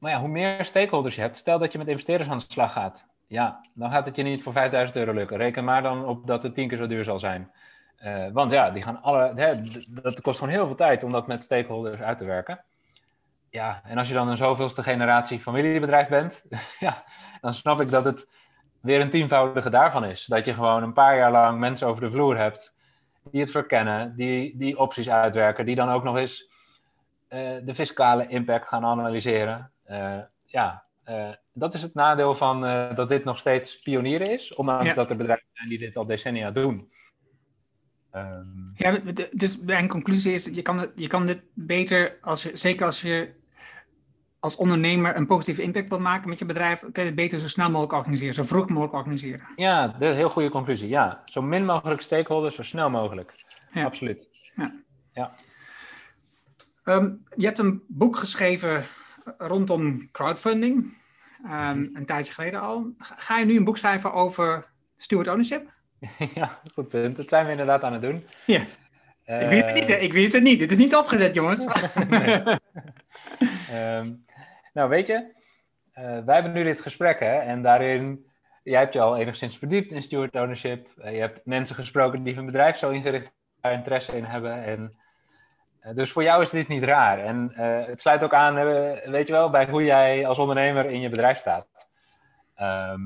maar 0.00 0.10
ja, 0.10 0.20
hoe 0.20 0.28
meer 0.28 0.64
stakeholders 0.64 1.14
je 1.14 1.20
hebt, 1.20 1.36
stel 1.36 1.58
dat 1.58 1.72
je 1.72 1.78
met 1.78 1.88
investeerders 1.88 2.30
aan 2.30 2.38
de 2.38 2.44
slag 2.48 2.72
gaat. 2.72 3.06
Ja, 3.26 3.60
dan 3.74 3.90
gaat 3.90 4.06
het 4.06 4.16
je 4.16 4.22
niet 4.22 4.42
voor 4.42 4.52
5000 4.52 4.98
euro 4.98 5.12
lukken. 5.12 5.36
Reken 5.36 5.64
maar 5.64 5.82
dan 5.82 6.04
op 6.04 6.26
dat 6.26 6.42
het 6.42 6.54
tien 6.54 6.68
keer 6.68 6.78
zo 6.78 6.86
duur 6.86 7.04
zal 7.04 7.18
zijn. 7.18 7.50
Eh, 7.96 8.26
want 8.32 8.50
ja, 8.50 8.70
die 8.70 8.82
gaan 8.82 9.02
alle, 9.02 9.32
hè, 9.34 9.62
dat 9.90 10.20
kost 10.20 10.38
gewoon 10.38 10.54
heel 10.54 10.66
veel 10.66 10.76
tijd 10.76 11.02
om 11.02 11.12
dat 11.12 11.26
met 11.26 11.42
stakeholders 11.42 12.00
uit 12.00 12.18
te 12.18 12.24
werken. 12.24 12.64
Ja, 13.50 13.80
en 13.84 13.98
als 13.98 14.08
je 14.08 14.14
dan 14.14 14.28
een 14.28 14.36
zoveelste 14.36 14.82
generatie 14.82 15.40
familiebedrijf 15.40 16.08
bent, 16.08 16.42
ja, 16.78 17.04
dan 17.40 17.54
snap 17.54 17.80
ik 17.80 17.90
dat 17.90 18.04
het 18.04 18.28
weer 18.80 19.00
een 19.00 19.10
tienvoudige 19.10 19.70
daarvan 19.70 20.04
is. 20.04 20.24
Dat 20.24 20.46
je 20.46 20.54
gewoon 20.54 20.82
een 20.82 20.92
paar 20.92 21.16
jaar 21.16 21.30
lang 21.30 21.58
mensen 21.58 21.86
over 21.86 22.02
de 22.02 22.10
vloer 22.10 22.36
hebt 22.36 22.74
die 23.30 23.40
het 23.40 23.50
verkennen, 23.50 24.16
die, 24.16 24.56
die 24.56 24.78
opties 24.78 25.10
uitwerken, 25.10 25.66
die 25.66 25.74
dan 25.74 25.90
ook 25.90 26.02
nog 26.02 26.16
eens 26.16 26.50
eh, 27.28 27.50
de 27.62 27.74
fiscale 27.74 28.26
impact 28.26 28.68
gaan 28.68 28.84
analyseren. 28.84 29.70
Eh, 29.90 30.18
ja, 30.44 30.84
eh, 31.04 31.30
dat 31.52 31.74
is 31.74 31.82
het 31.82 31.94
nadeel 31.94 32.34
van 32.34 32.64
eh, 32.66 32.94
dat 32.94 33.08
dit 33.08 33.24
nog 33.24 33.38
steeds 33.38 33.78
pionieren 33.78 34.30
is, 34.32 34.54
ondanks 34.54 34.86
Ja. 34.88 34.94
dat 34.94 35.10
er 35.10 35.16
bedrijven 35.16 35.46
zijn 35.52 35.68
die 35.68 35.78
dit 35.78 35.96
al 35.96 36.06
decennia 36.06 36.50
doen. 36.50 36.92
Ehm, 38.10 38.46
Ja, 38.74 38.98
dus 39.32 39.58
mijn 39.58 39.88
conclusie 39.88 40.34
is, 40.34 40.44
je 40.44 40.62
kan, 40.62 40.78
het, 40.78 40.90
je 40.94 41.06
kan 41.06 41.26
dit 41.26 41.42
beter, 41.54 42.18
als 42.20 42.42
je, 42.42 42.50
zeker 42.56 42.86
als 42.86 43.00
je 43.02 43.38
als 44.38 44.56
ondernemer 44.56 45.16
een 45.16 45.26
positieve 45.26 45.62
impact 45.62 45.88
wilt 45.88 46.00
maken 46.00 46.28
met 46.28 46.38
je 46.38 46.44
bedrijf, 46.44 46.80
kun 46.80 46.90
je 46.92 47.00
het 47.08 47.14
beter 47.14 47.38
zo 47.38 47.48
snel 47.48 47.70
mogelijk 47.70 47.92
organiseren, 47.92 48.34
zo 48.34 48.42
vroeg 48.42 48.68
mogelijk 48.68 48.94
organiseren. 48.94 49.40
ja, 49.56 49.88
de 49.88 50.06
heel 50.06 50.30
goede 50.30 50.48
conclusie. 50.48 50.88
Ja, 50.88 51.22
zo 51.24 51.42
min 51.42 51.64
mogelijk 51.64 52.00
stakeholders, 52.00 52.54
zo 52.54 52.62
snel 52.62 52.90
mogelijk. 52.90 53.44
Ja. 53.72 53.84
Absoluut. 53.84 54.28
Ehm, 56.84 57.12
je 57.36 57.44
hebt 57.46 57.58
een 57.58 57.82
boek 57.88 58.16
geschreven 58.16 58.86
rondom 59.38 60.08
crowdfunding, 60.12 60.94
ehm, 61.44 61.86
een 61.92 62.06
tijdje 62.06 62.32
geleden 62.32 62.60
al. 62.60 62.94
Ga 62.98 63.38
je 63.38 63.44
nu 63.44 63.56
een 63.56 63.64
boek 63.64 63.78
schrijven 63.78 64.12
over 64.12 64.66
steward 64.96 65.28
ownership? 65.28 65.72
ja, 66.34 66.60
goed 66.74 66.88
punt. 66.88 67.16
Dat 67.16 67.28
zijn 67.28 67.44
we 67.44 67.50
inderdaad 67.50 67.82
aan 67.82 67.92
het 67.92 68.02
doen. 68.02 68.24
Ja. 68.46 68.60
ik 69.24 69.48
weet 69.48 69.66
het 69.66 69.74
niet, 69.74 69.86
hè. 69.88 69.94
ik 69.94 70.12
weet 70.12 70.32
het 70.32 70.42
niet. 70.42 70.58
Dit 70.58 70.70
is 70.70 70.76
niet 70.76 70.96
opgezet, 70.96 71.34
jongens. 71.34 71.66
Ehm, 73.70 74.12
nou, 74.72 74.88
weet 74.88 75.06
je, 75.06 75.32
eh, 75.92 76.18
wij 76.24 76.34
hebben 76.34 76.52
nu 76.52 76.62
dit 76.62 76.80
gesprek, 76.80 77.20
hè, 77.20 77.38
en 77.38 77.62
daarin, 77.62 78.26
jij 78.62 78.80
hebt 78.80 78.94
je 78.94 79.00
al 79.00 79.16
enigszins 79.16 79.58
verdiept 79.58 79.92
in 79.92 80.02
steward 80.02 80.34
ownership. 80.34 80.88
Eh, 80.96 81.12
je 81.14 81.20
hebt 81.20 81.46
mensen 81.46 81.74
gesproken 81.74 82.22
die 82.22 82.34
hun 82.34 82.46
bedrijf 82.46 82.76
zo 82.76 82.90
ingericht 82.90 83.32
daar 83.60 83.72
interesse 83.72 84.16
in 84.16 84.24
hebben. 84.24 84.64
En, 84.64 84.82
eh, 84.82 84.98
dus 85.94 86.12
voor 86.12 86.22
jou 86.22 86.42
is 86.42 86.50
dit 86.50 86.68
niet 86.68 86.82
raar. 86.82 87.18
En 87.18 87.52
eh, 87.54 87.86
het 87.86 88.00
sluit 88.00 88.22
ook 88.22 88.34
aan, 88.34 88.58
eh, 88.58 89.10
weet 89.10 89.26
je 89.26 89.32
wel, 89.32 89.50
bij 89.50 89.66
hoe 89.66 89.84
jij 89.84 90.26
als 90.26 90.38
ondernemer 90.38 90.86
in 90.86 91.00
je 91.00 91.08
bedrijf 91.08 91.38
staat. 91.38 91.66
Ehm, 92.54 93.00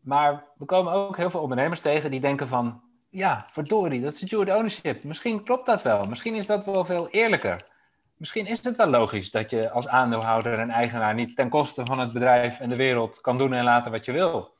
maar 0.00 0.44
we 0.56 0.64
komen 0.64 0.92
ook 0.92 1.16
heel 1.16 1.30
veel 1.30 1.40
ondernemers 1.40 1.80
tegen 1.80 2.10
die 2.10 2.20
denken 2.20 2.48
van, 2.48 2.82
ja, 3.08 3.46
verdorie, 3.50 4.00
dat 4.00 4.12
is 4.12 4.18
steward 4.18 4.50
ownership. 4.50 5.04
Misschien 5.04 5.44
klopt 5.44 5.66
dat 5.66 5.82
wel. 5.82 6.04
Misschien 6.04 6.34
is 6.34 6.46
dat 6.46 6.64
wel 6.64 6.84
veel 6.84 7.08
eerlijker. 7.08 7.68
Misschien 8.16 8.46
is 8.46 8.64
het 8.64 8.76
wel 8.76 8.86
logisch 8.86 9.30
dat 9.30 9.50
je 9.50 9.70
als 9.70 9.88
aandeelhouder 9.88 10.58
en 10.58 10.70
eigenaar 10.70 11.14
niet 11.14 11.36
ten 11.36 11.48
koste 11.48 11.84
van 11.84 11.98
het 11.98 12.12
bedrijf 12.12 12.60
en 12.60 12.68
de 12.68 12.76
wereld 12.76 13.20
kan 13.20 13.38
doen 13.38 13.52
en 13.52 13.64
laten 13.64 13.92
wat 13.92 14.04
je 14.04 14.12
wil. 14.12 14.58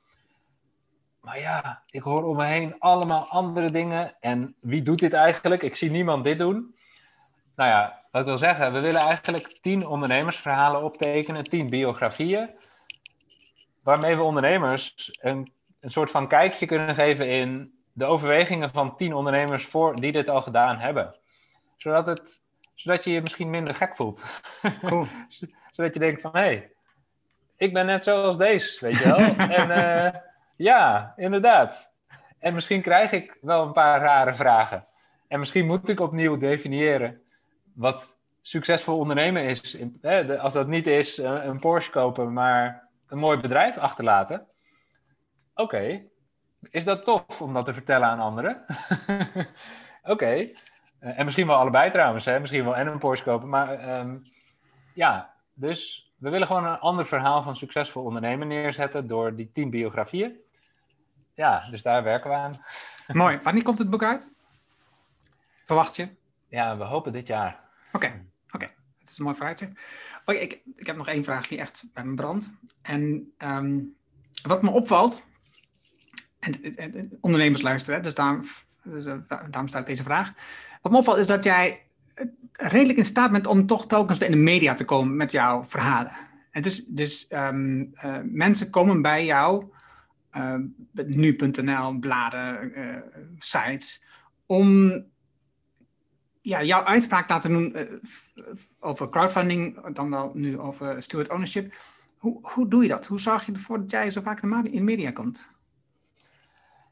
Maar 1.21 1.39
ja, 1.39 1.83
ik 1.91 2.03
hoor 2.03 2.25
om 2.25 2.37
me 2.37 2.45
heen 2.45 2.75
allemaal 2.79 3.27
andere 3.27 3.71
dingen. 3.71 4.13
En 4.21 4.55
wie 4.61 4.83
doet 4.83 4.99
dit 4.99 5.13
eigenlijk? 5.13 5.63
Ik 5.63 5.77
zie 5.77 5.91
niemand 5.91 6.25
dit 6.25 6.39
doen. 6.39 6.75
Nou 7.57 7.71
ja, 7.71 8.03
wat 8.11 8.21
ik 8.21 8.27
wil 8.27 8.39
zeggen, 8.39 8.73
we 8.73 8.81
willen 8.81 9.01
eigenlijk 9.01 9.59
tien 9.61 9.87
ondernemersverhalen 9.87 10.83
optekenen, 10.83 11.45
tien 11.45 11.71
biografieën. 11.71 12.51
Waarmee 13.83 14.17
we 14.17 14.23
ondernemers 14.23 15.11
een, 15.21 15.53
een 15.81 15.91
soort 15.91 16.11
van 16.11 16.29
kijkje 16.29 16.67
kunnen 16.67 16.95
geven 16.95 17.29
in 17.29 17.81
de 17.93 18.05
overwegingen 18.05 18.71
van 18.71 18.97
tien 18.97 19.15
ondernemers 19.15 19.65
voor, 19.65 19.97
die 19.97 20.13
dit 20.13 20.29
al 20.29 20.43
gedaan 20.43 20.79
hebben. 20.79 21.17
Zodat, 21.77 22.07
het, 22.07 22.41
zodat 22.75 23.05
je 23.05 23.11
je 23.11 23.23
misschien 23.23 23.51
minder 23.51 23.75
gek 23.75 23.97
voelt. 23.97 24.23
Cool. 24.83 25.07
zodat 25.75 25.95
je 25.95 26.01
denkt 26.01 26.21
van, 26.21 26.31
hé, 26.33 26.41
hey, 26.41 26.73
ik 27.57 27.73
ben 27.73 27.87
net 27.87 28.05
zoals 28.05 28.37
deze, 28.37 28.85
weet 28.85 28.99
je 28.99 29.05
wel. 29.05 29.19
en 29.59 29.71
eh, 29.71 30.21
ja, 30.62 31.12
inderdaad. 31.16 31.93
En 32.39 32.55
misschien 32.55 32.82
krijg 32.82 33.12
ik 33.12 33.39
wel 33.41 33.66
een 33.66 33.73
paar 33.73 34.01
rare 34.01 34.35
vragen. 34.35 34.87
En 35.28 35.39
misschien 35.39 35.66
moet 35.66 35.89
ik 35.89 36.01
opnieuw 36.01 36.37
definiëren 36.37 37.20
wat 37.74 38.20
succesvol 38.41 38.99
ondernemen 38.99 39.43
is. 39.43 39.81
Als 40.39 40.53
dat 40.53 40.66
niet 40.66 40.87
is 40.87 41.19
eh, 41.19 41.45
een 41.45 41.59
Porsche 41.61 41.91
kopen, 41.91 42.32
maar 42.32 42.89
een 43.07 43.19
mooi 43.19 43.39
bedrijf 43.39 43.78
achterlaten. 43.78 44.47
Oké, 45.55 46.03
is 46.70 46.85
dat 46.85 47.05
tof 47.05 47.43
om 47.43 47.55
dat 47.55 47.65
te 47.65 47.74
vertellen 47.74 48.09
aan 48.09 48.20
anderen? 48.20 48.65
Oké, 50.03 50.49
Eh, 51.01 51.19
en 51.19 51.24
misschien 51.24 51.47
wel 51.47 51.57
allebei 51.57 51.91
trouwens, 51.91 52.24
hè? 52.24 52.41
misschien 52.41 52.65
wel 52.65 52.77
en 52.77 52.87
een 52.87 52.99
Porsche 52.99 53.24
kopen. 53.24 53.49
Maar 53.49 53.78
ehm, 53.78 54.16
ja, 54.95 55.35
dus 55.55 56.12
we 56.16 56.31
willen 56.31 56.47
gewoon 56.47 56.65
een 56.66 56.78
ander 56.78 57.07
verhaal 57.07 57.43
van 57.43 57.57
succesvol 57.57 58.05
ondernemen 58.05 58.49
neerzetten 58.49 59.07
door 59.07 59.35
die 59.37 59.51
tien 59.53 59.70
biografieën. 59.70 60.41
Ja, 61.41 61.62
dus 61.71 61.83
daar 61.83 62.03
werken 62.03 62.31
we 62.31 62.37
aan. 62.37 62.61
Mooi. 63.07 63.39
Wanneer 63.43 63.62
komt 63.62 63.79
het 63.79 63.91
boek 63.91 64.03
uit? 64.03 64.29
Verwacht 65.65 65.97
je? 65.97 66.09
Ja, 66.49 66.77
we 66.77 66.85
hopen 66.85 67.12
dit 67.12 67.27
jaar. 67.27 67.61
Oké, 67.93 68.25
oké. 68.51 68.65
Het 68.99 69.09
is 69.11 69.19
een 69.19 69.25
mooi 69.25 69.37
vooruitzicht. 69.37 69.73
Oké, 70.25 70.39
ik, 70.39 70.61
ik 70.77 70.87
heb 70.87 70.97
nog 70.97 71.09
één 71.09 71.25
vraag 71.25 71.47
die 71.49 71.59
echt 71.59 71.85
bij 71.95 72.05
me 72.05 72.15
brandt. 72.15 72.51
En 72.83 73.33
ehm, 73.39 73.79
wat 74.43 74.62
me 74.62 74.71
opvalt, 74.71 75.23
en, 76.39 76.62
en- 76.77 76.95
en 76.95 77.19
ondernemers 77.21 77.62
luisteren, 77.62 77.97
hè, 77.99 78.03
dus 78.05 78.15
daarom, 78.15 78.43
dus, 78.83 79.05
eh, 79.05 79.17
da- 79.27 79.47
daarom 79.51 79.69
staat 79.69 79.87
deze 79.87 80.03
vraag. 80.03 80.33
Wat 80.83 80.93
me 80.93 80.99
opvalt 80.99 81.19
is 81.19 81.27
dat 81.27 81.45
jij 81.45 81.87
eh, 82.15 82.27
redelijk 82.53 82.99
in 82.99 83.05
staat 83.05 83.31
bent 83.31 83.47
om 83.47 83.67
toch 83.67 83.87
telkens 83.87 84.19
weer 84.19 84.29
in 84.29 84.35
de 84.37 84.43
media 84.43 84.75
te 84.75 84.85
komen 84.85 85.17
met 85.17 85.33
jouw 85.33 85.65
verhalen. 85.65 86.12
En 86.51 86.62
dus 86.62 86.85
dus 86.87 87.27
ehm, 87.29 87.85
eh, 87.95 88.19
mensen 88.25 88.71
komen 88.71 89.03
bij 89.03 89.25
jou, 89.25 89.65
eh, 90.31 90.55
nu.nl, 90.93 91.98
bladen, 91.98 92.74
eh, 92.74 93.02
sites, 93.39 94.02
om 94.47 94.93
ja, 96.40 96.62
jouw 96.62 96.85
uitspraak 96.85 97.28
laten 97.28 97.51
doen 97.51 97.74
eh, 97.74 97.86
over 98.81 99.09
crowdfunding, 99.09 99.94
dan 99.94 100.11
wel 100.11 100.31
nu 100.35 100.59
over 100.59 101.02
steward 101.02 101.31
ownership, 101.31 101.74
Hoe, 102.19 102.39
hoe 102.43 102.69
doe 102.69 102.82
je 102.82 102.89
dat? 102.89 103.07
Hoe 103.07 103.20
zorg 103.20 103.47
je 103.47 103.52
ervoor 103.52 103.81
dat 103.81 103.90
jij 103.90 104.11
zo 104.11 104.20
vaak 104.20 104.43
in 104.43 104.85
media 104.85 105.11
komt? 105.11 105.48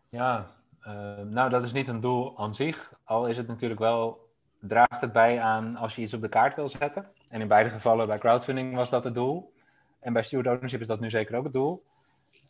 Ja, 0.08 0.50
uh, 0.86 1.18
nou 1.18 1.50
dat 1.50 1.64
is 1.64 1.72
niet 1.72 1.88
een 1.88 2.00
doel 2.00 2.38
aan 2.38 2.54
zich. 2.54 2.92
Al 3.04 3.26
is 3.26 3.36
het 3.36 3.46
natuurlijk 3.46 3.80
wel, 3.80 4.30
draagt 4.60 5.00
het 5.00 5.12
bij 5.12 5.40
aan 5.40 5.76
als 5.76 5.96
je 5.96 6.02
iets 6.02 6.14
op 6.14 6.20
de 6.20 6.28
kaart 6.28 6.56
wil 6.56 6.68
zetten. 6.68 7.04
En 7.28 7.40
in 7.40 7.48
beide 7.48 7.70
gevallen 7.70 8.06
bij 8.06 8.18
crowdfunding 8.18 8.74
was 8.74 8.90
dat 8.90 9.04
het 9.04 9.14
doel. 9.14 9.52
En 10.00 10.12
bij 10.12 10.22
steward 10.22 10.48
ownership 10.48 10.80
is 10.80 10.86
dat 10.86 11.00
nu 11.00 11.10
zeker 11.10 11.36
ook 11.36 11.44
het 11.44 11.52
doel. 11.52 11.84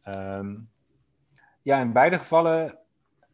Um, 0.09 0.69
ja, 1.69 1.79
in 1.79 1.93
beide 1.93 2.19
gevallen 2.19 2.79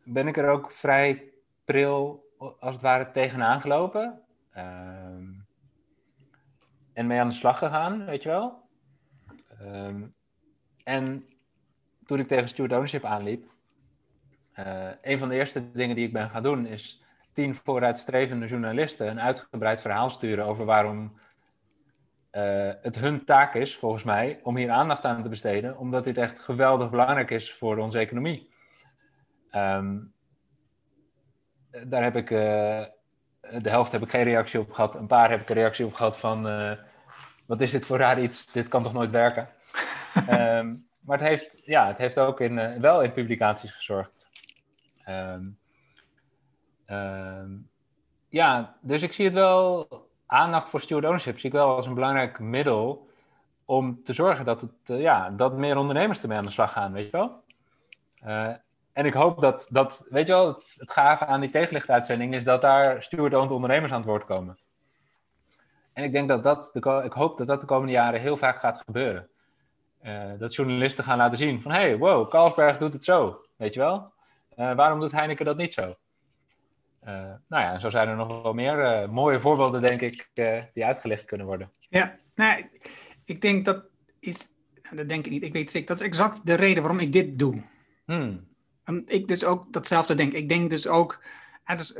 ben 0.02 0.26
ik 0.26 0.36
er 0.36 0.48
ook 0.48 0.72
vrij 0.72 1.32
pril, 1.64 2.28
als 2.38 2.72
het 2.72 2.82
ware, 2.82 3.10
tegenaan 3.10 3.60
gelopen. 3.60 4.22
Um, 4.56 5.46
en 6.92 7.06
mee 7.06 7.20
aan 7.20 7.28
de 7.28 7.34
slag 7.34 7.58
gegaan, 7.58 8.04
weet 8.04 8.22
je 8.22 8.28
wel. 8.28 8.68
Um, 9.62 10.14
en 10.84 11.28
toen 12.06 12.18
ik 12.18 12.26
tegen 12.26 12.48
steward 12.48 12.72
ownership 12.72 13.04
aanliep, 13.04 13.44
uh, 14.58 14.90
een 15.02 15.18
van 15.18 15.28
de 15.28 15.34
eerste 15.34 15.70
dingen 15.72 15.96
die 15.96 16.06
ik 16.06 16.12
ben 16.12 16.30
gaan 16.30 16.42
doen 16.42 16.66
is 16.66 17.02
tien 17.32 17.54
vooruitstrevende 17.54 18.46
journalisten 18.46 19.08
een 19.08 19.20
uitgebreid 19.20 19.80
verhaal 19.80 20.10
sturen 20.10 20.44
over 20.44 20.64
waarom 20.64 21.12
uh, 22.36 22.72
het 22.82 22.96
hun 22.96 23.24
taak 23.24 23.54
is, 23.54 23.76
volgens 23.76 24.04
mij, 24.04 24.40
om 24.42 24.56
hier 24.56 24.70
aandacht 24.70 25.04
aan 25.04 25.22
te 25.22 25.28
besteden, 25.28 25.78
omdat 25.78 26.04
dit 26.04 26.18
echt 26.18 26.40
geweldig 26.40 26.90
belangrijk 26.90 27.30
is 27.30 27.52
voor 27.52 27.76
onze 27.76 27.98
economie. 27.98 28.50
Um, 29.52 30.12
daar 31.86 32.02
heb 32.02 32.16
ik, 32.16 32.30
uh, 32.30 32.38
de 33.62 33.70
helft 33.70 33.92
heb 33.92 34.02
ik 34.02 34.10
geen 34.10 34.22
reactie 34.22 34.60
op 34.60 34.72
gehad, 34.72 34.94
een 34.94 35.06
paar 35.06 35.30
heb 35.30 35.40
ik 35.40 35.48
een 35.48 35.54
reactie 35.54 35.84
op 35.84 35.94
gehad 35.94 36.18
van, 36.18 36.46
uh, 36.46 36.72
wat 37.46 37.60
is 37.60 37.70
dit 37.70 37.86
voor 37.86 37.98
raar 37.98 38.20
iets, 38.20 38.52
dit 38.52 38.68
kan 38.68 38.82
toch 38.82 38.92
nooit 38.92 39.10
werken. 39.10 39.48
um, 40.30 40.86
maar 41.04 41.18
het 41.18 41.28
heeft, 41.28 41.60
ja, 41.64 41.86
het 41.86 41.98
heeft 41.98 42.18
ook 42.18 42.40
in, 42.40 42.80
wel 42.80 43.02
in 43.02 43.12
publicaties 43.12 43.72
gezorgd. 43.72 44.28
Um, 45.08 45.58
ja, 48.28 48.76
dus 48.80 49.02
ik 49.02 49.12
zie 49.12 49.24
het 49.24 49.34
wel 49.34 49.88
aandacht 50.34 50.68
voor 50.68 50.80
steward 50.80 51.04
ownership 51.04 51.38
zie 51.38 51.50
ik 51.50 51.56
wel 51.56 51.76
als 51.76 51.86
een 51.86 51.94
belangrijk 51.94 52.38
middel 52.38 53.08
om 53.64 54.02
te 54.04 54.12
zorgen 54.12 54.44
dat, 54.44 54.60
het, 54.60 54.70
uh, 54.86 55.00
ja, 55.00 55.30
dat 55.30 55.56
meer 55.56 55.76
ondernemers 55.76 56.22
ermee 56.22 56.38
aan 56.38 56.44
de 56.44 56.50
slag 56.50 56.72
gaan, 56.72 56.92
weet 56.92 57.04
je 57.04 57.10
wel. 57.10 57.42
Uh, 58.26 58.52
en 58.92 59.06
ik 59.06 59.14
hoop 59.14 59.40
dat, 59.40 59.66
dat 59.70 60.06
weet 60.08 60.26
je 60.26 60.32
wel, 60.32 60.46
het, 60.46 60.92
gave 60.92 61.26
aan 61.26 61.40
die 61.40 61.50
tegenlichtuitzending 61.50 62.34
is 62.34 62.44
dat 62.44 62.60
daar 62.60 63.02
steward-owned 63.02 63.50
ondernemers 63.50 63.92
aan 63.92 63.98
het 63.98 64.08
woord 64.08 64.24
komen. 64.24 64.58
En 65.92 66.04
ik 66.04 66.12
denk 66.12 66.28
dat 66.28 66.42
dat, 66.42 66.70
de, 66.72 67.02
ik 67.04 67.12
hoop 67.12 67.38
dat 67.38 67.46
dat 67.46 67.60
de 67.60 67.66
komende 67.66 67.92
jaren 67.92 68.20
heel 68.20 68.36
vaak 68.36 68.58
gaat 68.58 68.82
gebeuren. 68.84 69.28
Uh, 70.02 70.32
dat 70.38 70.54
journalisten 70.54 71.04
gaan 71.04 71.18
laten 71.18 71.38
zien 71.38 71.62
van, 71.62 71.70
hey, 71.70 71.98
wow, 71.98 72.30
Carlsberg 72.30 72.78
doet 72.78 72.92
het 72.92 73.04
zo, 73.04 73.36
weet 73.56 73.74
je 73.74 73.80
wel. 73.80 74.08
waarom 74.56 75.00
doet 75.00 75.12
Heineken 75.12 75.44
dat 75.44 75.56
niet 75.56 75.74
zo? 75.74 75.94
Uh, 77.06 77.12
nou 77.48 77.62
ja, 77.62 77.78
zo 77.78 77.90
zijn 77.90 78.08
er 78.08 78.16
nog 78.16 78.42
wel 78.42 78.52
meer 78.52 78.78
uh, 78.78 79.08
mooie 79.08 79.40
voorbeelden, 79.40 79.80
denk 79.80 80.00
ik, 80.00 80.30
uh, 80.34 80.62
die 80.74 80.84
uitgelicht 80.84 81.24
kunnen 81.24 81.46
worden. 81.46 81.70
Ja, 81.88 82.16
nou, 82.34 82.68
ik 83.24 83.40
denk 83.40 83.64
dat 83.64 83.84
is, 84.20 84.48
nou, 84.82 84.96
dat 84.96 85.08
denk 85.08 85.24
ik 85.24 85.32
niet, 85.32 85.42
ik 85.42 85.52
weet 85.52 85.70
zeker, 85.70 85.88
dat 85.88 86.00
is 86.00 86.06
exact 86.06 86.46
de 86.46 86.54
reden 86.54 86.82
waarom 86.82 87.00
ik 87.00 87.12
dit 87.12 87.38
doe. 87.38 87.62
Hmm. 88.04 88.46
En 88.84 89.02
ik 89.06 89.28
dus 89.28 89.44
ook 89.44 89.72
datzelfde 89.72 90.14
denk. 90.14 90.32
Ik 90.32 90.48
denk 90.48 90.70
dus 90.70 90.86
ook, 90.86 91.22
het 91.64 91.80
is, 91.80 91.94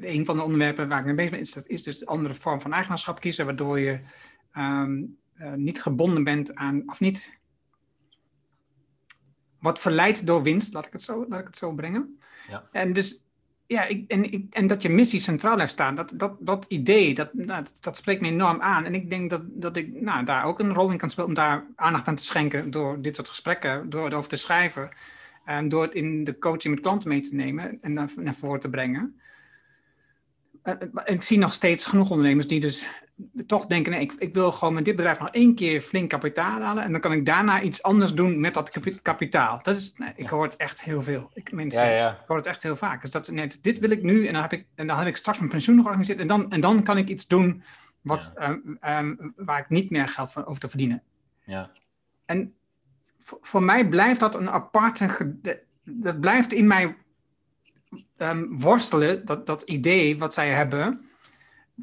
een 0.00 0.24
van 0.24 0.36
de 0.36 0.42
onderwerpen 0.42 0.88
waar 0.88 0.98
ik 0.98 1.04
mee 1.04 1.14
bezig 1.14 1.30
ben, 1.30 1.40
is, 1.40 1.52
dat 1.52 1.66
is 1.66 1.82
dus 1.82 1.98
de 1.98 2.06
andere 2.06 2.34
vorm 2.34 2.60
van 2.60 2.72
eigenaarschap 2.72 3.20
kiezen, 3.20 3.44
waardoor 3.44 3.78
je 3.78 4.00
um, 4.56 5.18
niet 5.54 5.82
gebonden 5.82 6.24
bent 6.24 6.54
aan, 6.54 6.82
of 6.86 7.00
niet, 7.00 7.38
wat 9.58 9.80
verleidt 9.80 10.26
door 10.26 10.42
winst, 10.42 10.72
laat 10.72 10.86
ik 10.86 10.92
het 10.92 11.02
zo, 11.02 11.26
laat 11.28 11.40
ik 11.40 11.46
het 11.46 11.56
zo 11.56 11.72
brengen. 11.72 12.18
Ja. 12.48 12.68
En 12.72 12.92
dus 12.92 13.22
ja, 13.72 13.88
en, 14.06 14.32
ik, 14.32 14.44
en 14.50 14.66
dat 14.66 14.82
je 14.82 14.88
missie 14.88 15.20
centraal 15.20 15.58
heeft 15.58 15.72
staan, 15.72 15.94
dat, 15.94 16.12
dat, 16.16 16.36
dat 16.38 16.64
idee, 16.68 17.14
dat, 17.14 17.34
nou, 17.34 17.62
dat, 17.62 17.78
dat, 17.80 17.96
spreekt 17.96 18.20
me 18.20 18.28
enorm 18.28 18.60
aan. 18.60 18.84
En 18.84 18.94
ik 18.94 19.10
denk 19.10 19.30
dat, 19.30 19.42
dat 19.44 19.76
ik 19.76 20.00
nou, 20.00 20.24
daar 20.24 20.44
ook 20.44 20.58
een 20.58 20.74
rol 20.74 20.90
in 20.90 20.96
kan 20.96 21.10
spelen 21.10 21.28
om 21.28 21.34
daar 21.34 21.66
aandacht 21.76 22.08
aan 22.08 22.14
te 22.14 22.24
schenken 22.24 22.70
door 22.70 23.02
dit 23.02 23.16
soort 23.16 23.28
gesprekken, 23.28 23.90
door 23.90 24.06
erover 24.06 24.28
te 24.28 24.36
schrijven, 24.36 24.90
en 25.44 25.68
door 25.68 25.82
het 25.82 25.94
in 25.94 26.24
de 26.24 26.38
coaching 26.38 26.74
met 26.74 26.82
klanten 26.82 27.08
mee 27.08 27.20
te 27.20 27.34
nemen 27.34 27.78
en 27.80 27.92
naar, 27.92 28.34
voren 28.40 28.60
te 28.60 28.70
brengen. 28.70 29.20
Uh, 30.64 30.74
ik 31.04 31.22
zie 31.22 31.38
nog 31.38 31.52
steeds 31.52 31.84
genoeg 31.84 32.10
ondernemers 32.10 32.46
die 32.46 32.60
dus 32.60 32.86
toch 33.46 33.66
denken, 33.66 33.92
nee, 33.92 34.00
ik, 34.00 34.12
ik, 34.18 34.34
wil 34.34 34.52
gewoon 34.52 34.74
met 34.74 34.84
dit 34.84 34.96
bedrijf 34.96 35.18
nog 35.18 35.30
één 35.30 35.54
keer 35.54 35.80
flink 35.80 36.10
kapitaal 36.10 36.60
halen 36.60 36.84
en 36.84 36.92
dan 36.92 37.00
kan 37.00 37.12
ik 37.12 37.26
daarna 37.26 37.60
iets 37.60 37.82
anders 37.82 38.14
doen 38.14 38.40
met 38.40 38.54
dat 38.54 39.00
kapitaal. 39.02 39.62
Dat 39.62 39.76
is, 39.76 39.92
nee, 39.96 40.12
ik 40.16 40.28
hoor 40.28 40.42
het 40.42 40.56
echt 40.56 40.82
heel 40.82 41.02
veel. 41.02 41.30
Ik, 41.34 41.52
mensen, 41.52 41.86
ja, 41.86 41.90
ja. 41.90 42.10
ik 42.10 42.26
hoor 42.26 42.36
het 42.36 42.46
echt 42.46 42.62
heel 42.62 42.76
vaak. 42.76 43.00
Dus 43.00 43.10
dat, 43.10 43.30
nee, 43.30 43.50
dit 43.60 43.78
wil 43.78 43.90
ik 43.90 44.02
nu 44.02 44.26
en 44.26 44.32
dan 44.32 44.42
heb 44.42 44.52
ik, 44.52 44.66
en 44.74 44.86
dan 44.86 44.98
heb 44.98 45.06
ik 45.06 45.16
straks 45.16 45.38
mijn 45.38 45.50
pensioen 45.50 45.76
georganiseerd 45.76 46.18
en 46.18 46.26
dan, 46.26 46.50
en 46.50 46.60
dan 46.60 46.82
kan 46.82 46.98
ik 46.98 47.08
iets 47.08 47.26
doen 47.26 47.62
wat, 48.00 48.32
um, 48.36 48.78
um, 48.88 49.32
waar 49.36 49.58
ik 49.58 49.68
niet 49.68 49.90
meer 49.90 50.08
geld 50.08 50.32
van 50.32 50.46
over 50.46 50.60
te 50.60 50.68
verdienen. 50.68 51.02
Ja. 51.44 51.70
En 52.26 52.54
voor, 53.18 53.38
voor 53.40 53.62
mij 53.62 53.88
blijft 53.88 54.20
dat 54.20 54.34
een 54.34 54.50
aparte, 54.50 55.36
dat 55.84 56.20
blijft 56.20 56.52
in 56.52 56.66
mij 56.66 56.96
um, 58.16 58.60
worstelen, 58.60 59.24
dat, 59.24 59.46
dat 59.46 59.62
idee 59.62 60.18
wat 60.18 60.34
zij 60.34 60.48
hebben 60.50 61.06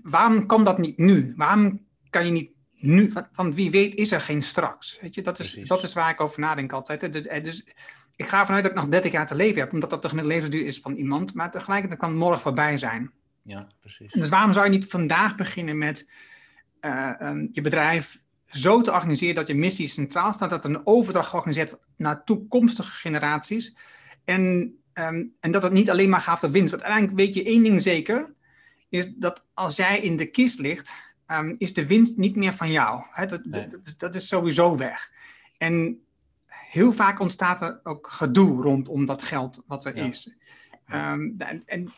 waarom 0.04 0.46
kan 0.46 0.64
dat 0.64 0.78
niet 0.78 0.98
nu? 0.98 1.34
Waarom 1.36 1.86
kan 2.10 2.26
je 2.26 2.32
niet 2.32 2.50
nu? 2.76 3.12
Van, 3.32 3.54
wie 3.54 3.72
weet 3.72 3.96
is 3.96 4.12
er 4.12 4.22
geen 4.22 4.42
straks. 4.42 4.98
Weet 5.02 5.16
je, 5.16 5.22
dat 5.22 5.40
is, 5.40 5.60
dat 5.64 5.84
is 5.84 5.94
waar 5.94 6.10
ik 6.10 6.22
over 6.22 6.40
nadenk 6.40 6.72
altijd. 6.72 7.14
Dus, 7.14 7.28
eh, 7.28 7.44
dus 7.44 7.66
ik 8.16 8.28
ga 8.28 8.46
vanuit 8.46 8.64
dat 8.64 8.72
ik 8.72 8.78
nog 8.78 8.88
30 8.88 9.12
jaar 9.12 9.26
te 9.26 9.36
leven 9.36 9.60
heb, 9.60 9.74
omdat 9.74 9.90
dat 9.90 10.02
de 10.02 10.10
gemiddelde 10.10 10.38
levensduur 10.38 10.68
is 10.68 10.80
van 10.80 10.96
iemand. 10.96 11.34
Maar 11.34 11.52
tegelijkertijd 11.52 12.00
kan 12.00 12.10
het 12.10 12.20
morgen 12.20 12.42
voorbij 12.42 12.78
zijn. 12.78 13.12
Ja, 13.44 13.68
precies. 13.80 14.12
Dus 14.12 14.30
waarom 14.30 14.54
zou 14.54 14.66
je 14.66 14.72
niet 14.72 14.86
vandaag 14.86 15.36
beginnen 15.36 15.78
met 15.78 16.10
uh, 16.82 17.12
um, 17.22 17.50
je 17.52 17.62
bedrijf 17.62 18.22
zo 18.46 18.82
te 18.82 18.92
organiseren 18.92 19.36
dat 19.36 19.48
je 19.48 19.56
missie 19.56 19.88
centraal 19.88 20.34
staat, 20.34 20.50
dat 20.50 20.64
er 20.64 20.70
een 20.70 20.88
overdracht 20.88 21.30
georganiseerd 21.30 21.70
wordt 21.70 21.86
naar 21.98 22.24
toekomstige 22.24 22.92
generaties. 22.92 23.76
En, 24.26 24.42
um, 24.94 25.36
en 25.40 25.52
dat 25.52 25.64
het 25.64 25.74
niet 25.74 25.90
alleen 25.90 26.10
maar 26.10 26.22
gaat 26.22 26.44
om 26.44 26.52
winst. 26.52 26.72
Want 26.72 26.84
uiteindelijk 26.84 27.20
weet 27.20 27.34
je 27.34 27.44
één 27.44 27.64
ding 27.64 27.82
zeker 27.82 28.34
is 28.90 29.14
dat 29.16 29.46
als 29.54 29.76
jij 29.76 30.00
in 30.00 30.16
de 30.16 30.26
kist 30.26 30.60
ligt, 30.60 30.92
um, 31.28 31.56
is 31.58 31.74
de 31.74 31.88
winst 31.88 32.18
niet 32.18 32.36
meer 32.36 32.54
van 32.54 32.72
jou. 32.72 33.04
Dat, 33.28 33.46
nee. 33.46 33.68
dat, 33.68 33.94
dat, 33.98 34.16
is 34.16 34.28
sowieso 34.28 34.78
weg. 34.78 35.12
En 35.58 36.04
heel 36.46 36.92
vaak 36.92 37.20
ontstaat 37.20 37.62
er 37.62 37.80
ook 37.84 38.08
gedoe 38.08 38.62
rondom 38.62 39.06
dat 39.06 39.22
geld 39.22 39.64
wat 39.68 39.86
er 39.86 39.96
ja. 39.96 40.04
is. 40.04 40.34
Um, 40.94 41.36
en, 41.38 41.64
en, 41.66 41.94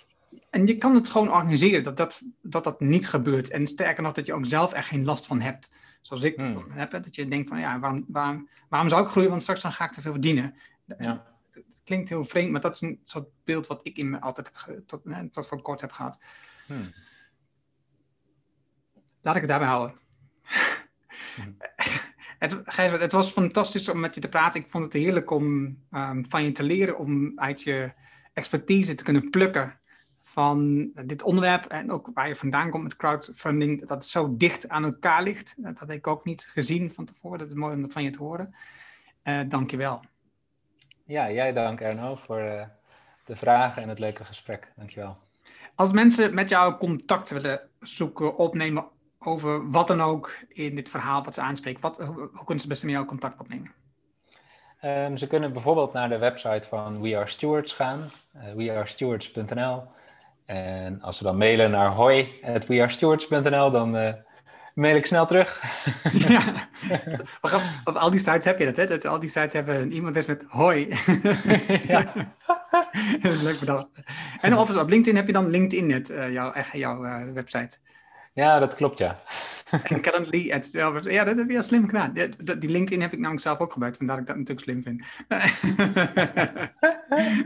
en, 0.49 0.68
je 0.68 0.77
kan 0.77 0.95
het 0.95 1.09
gewoon 1.09 1.31
organiseren 1.31 1.84
dat 1.84 1.97
dat, 1.97 2.22
dat 2.41 2.63
dat 2.63 2.80
niet 2.80 3.07
gebeurt. 3.07 3.49
En 3.49 3.68
sterker 3.68 4.03
nog, 4.03 4.13
dat 4.13 4.26
je 4.26 4.34
ook 4.34 4.45
zelf 4.45 4.73
echt 4.73 4.88
geen 4.88 5.05
last 5.05 5.26
van 5.26 5.41
hebt. 5.41 5.72
Zoals 6.01 6.23
ik 6.23 6.38
dat 6.38 6.53
hmm. 6.53 6.72
heb. 6.72 6.91
Hè? 6.91 6.99
Dat 6.99 7.15
je 7.15 7.27
denkt 7.27 7.49
van 7.49 7.59
ja, 7.59 7.80
waarom, 7.80 8.05
waarom, 8.07 8.49
waarom 8.69 8.89
zou 8.89 9.01
ik 9.01 9.07
groeien? 9.07 9.30
Want 9.30 9.41
straks 9.41 9.61
dan 9.61 9.72
ga 9.72 9.85
ik 9.85 9.91
te 9.91 10.01
veel 10.01 10.11
verdienen. 10.11 10.55
Ja. 10.97 11.30
Het 11.51 11.81
klinkt 11.84 12.09
heel 12.09 12.26
vreemd, 12.26 12.51
maar 12.51 12.61
dat 12.61 12.76
is 12.76 12.81
een 12.81 12.99
soort 13.03 13.27
beeld 13.43 13.68
wat 13.68 13.80
ik 13.84 13.97
in 13.97 14.09
me 14.09 14.22
altijd 14.22 14.51
heb, 14.65 14.88
tot, 14.88 15.01
tot 15.31 15.47
voor 15.47 15.61
kort 15.61 15.81
heb 15.81 15.91
gehad. 15.91 16.19
Hmm. 16.72 16.93
Laat 19.22 19.35
ik 19.35 19.41
het 19.41 19.49
daarbij 19.49 19.68
houden. 19.68 19.95
Hmm. 21.35 21.57
het, 22.43 22.61
Gijs, 22.64 22.91
het 22.91 23.11
was 23.11 23.30
fantastisch 23.30 23.89
om 23.89 23.99
met 23.99 24.15
je 24.15 24.22
te 24.22 24.30
praten. 24.30 24.61
Ik 24.61 24.69
vond 24.69 24.84
het 24.84 24.93
heerlijk 24.93 25.31
om 25.31 25.77
um, 25.91 26.26
van 26.30 26.43
je 26.43 26.52
te 26.52 26.64
leren, 26.64 26.98
om 26.98 27.39
uit 27.39 27.61
je 27.61 27.93
expertise 28.34 28.95
te 28.95 29.03
kunnen 29.03 29.30
plukken 29.30 29.80
van 30.22 30.89
dit 31.06 31.23
onderwerp 31.23 31.65
en 31.65 31.91
ook 31.91 32.10
waar 32.14 32.27
je 32.27 32.35
vandaan 32.35 32.69
komt 32.69 32.84
met 32.84 32.95
crowdfunding, 32.95 33.80
dat 33.80 33.89
het 33.89 34.06
zo 34.06 34.38
dicht 34.38 34.69
aan 34.69 34.84
elkaar 34.84 35.23
ligt. 35.23 35.64
Dat 35.64 35.80
had 35.80 35.91
ik 35.91 36.07
ook 36.07 36.26
niet 36.26 36.49
gezien 36.52 36.91
van 36.91 37.06
tevoren. 37.06 37.39
Dat 37.39 37.48
is 37.48 37.53
mooi 37.53 37.76
om 37.76 37.81
dat 37.81 37.93
van 37.93 38.03
je 38.03 38.10
te 38.10 38.23
horen. 38.23 38.56
Uh, 39.23 39.41
Dank 39.48 39.72
je 39.72 39.77
wel. 39.77 40.02
Ja, 41.06 41.31
jij 41.31 41.53
dank 41.53 41.81
Erno 41.81 42.15
voor 42.15 42.41
uh, 42.41 42.64
de 43.26 43.35
vragen 43.35 43.81
en 43.81 43.89
het 43.89 43.99
leuke 43.99 44.26
gesprek. 44.26 44.72
Dank 44.76 44.89
je 44.89 44.99
wel. 44.99 45.18
Als 45.82 45.91
mensen 45.91 46.34
met 46.34 46.49
jou 46.49 46.76
contact 46.76 47.30
willen 47.30 47.60
zoeken, 47.80 48.36
opnemen 48.38 48.86
over 49.20 49.72
wat 49.72 49.88
dan 49.88 50.02
ook 50.02 50.38
in 50.48 50.76
dit 50.76 50.90
verhaal 50.90 51.24
wat 51.24 51.34
ze 51.34 51.41
aanspreken, 51.41 51.82
wat, 51.82 51.98
hoe, 51.98 52.30
hoe 52.34 52.45
kunnen 52.45 52.60
ze 52.60 52.68
best 52.68 52.84
met 52.84 52.91
jou 52.94 53.06
contact 53.06 53.40
opnemen? 53.40 53.72
Um, 54.86 55.18
ze 55.18 55.28
kunnen 55.28 55.53
bijvoorbeeld 55.53 55.94
naar 55.94 56.10
de 56.10 56.18
website 56.18 56.68
van 56.68 57.02
We 57.02 57.18
Are 57.18 57.28
Stewards 57.28 57.74
gaan, 57.74 57.99
uh, 58.36 58.53
wearestewards.nl. 58.56 59.84
En 60.45 61.02
als 61.02 61.18
ze 61.18 61.24
dan 61.24 61.38
mailen 61.38 61.72
naar 61.72 61.91
hoi@wearestewards.nl, 61.91 63.72
dan 63.72 63.95
uh, 63.95 64.14
mail 64.74 64.95
ik 64.95 65.06
snel 65.06 65.26
terug. 65.26 65.62
ja, 66.28 66.41
op 67.84 67.95
al 67.95 68.10
die 68.10 68.20
sites 68.20 68.45
heb 68.45 68.60
je 68.60 68.66
dat, 68.66 68.78
hè? 68.78 68.86
Dat 68.86 69.06
al 69.06 69.20
die 69.20 69.30
sites 69.30 69.53
hebben 69.53 69.76
een 69.76 69.91
e-mailadres 69.91 70.26
met 70.26 70.45
hoi. 70.48 70.98
ja. 71.88 72.34
dat 73.22 73.31
is 73.31 73.41
leuk 73.41 73.59
bedacht. 73.59 73.88
En 74.41 74.57
of 74.57 74.76
op 74.76 74.89
LinkedIn 74.89 75.15
heb 75.15 75.27
je 75.27 75.34
dan 75.34 75.49
LinkedIn 75.49 75.88
net, 75.88 76.09
uh, 76.09 76.31
jouw, 76.31 76.53
jouw 76.72 77.05
uh, 77.05 77.34
website. 77.34 77.77
Ja, 78.34 78.59
dat 78.59 78.73
klopt, 78.73 78.97
ja. 78.97 79.19
En 79.84 80.01
currently, 80.01 80.51
at, 80.51 80.72
ja, 80.72 81.23
dat 81.23 81.38
heb 81.38 81.47
je 81.47 81.53
heel 81.53 81.63
slim 81.63 81.85
gedaan. 81.85 82.13
Die, 82.13 82.57
die 82.57 82.69
LinkedIn 82.69 83.01
heb 83.01 83.13
ik 83.13 83.19
namelijk 83.19 83.41
zelf 83.41 83.59
ook 83.59 83.73
gebruikt, 83.73 83.97
vandaar 83.97 84.15
dat 84.15 84.35
ik 84.35 84.45
dat 84.45 84.55
natuurlijk 84.55 84.68
slim 84.68 84.84
vind. 84.84 85.03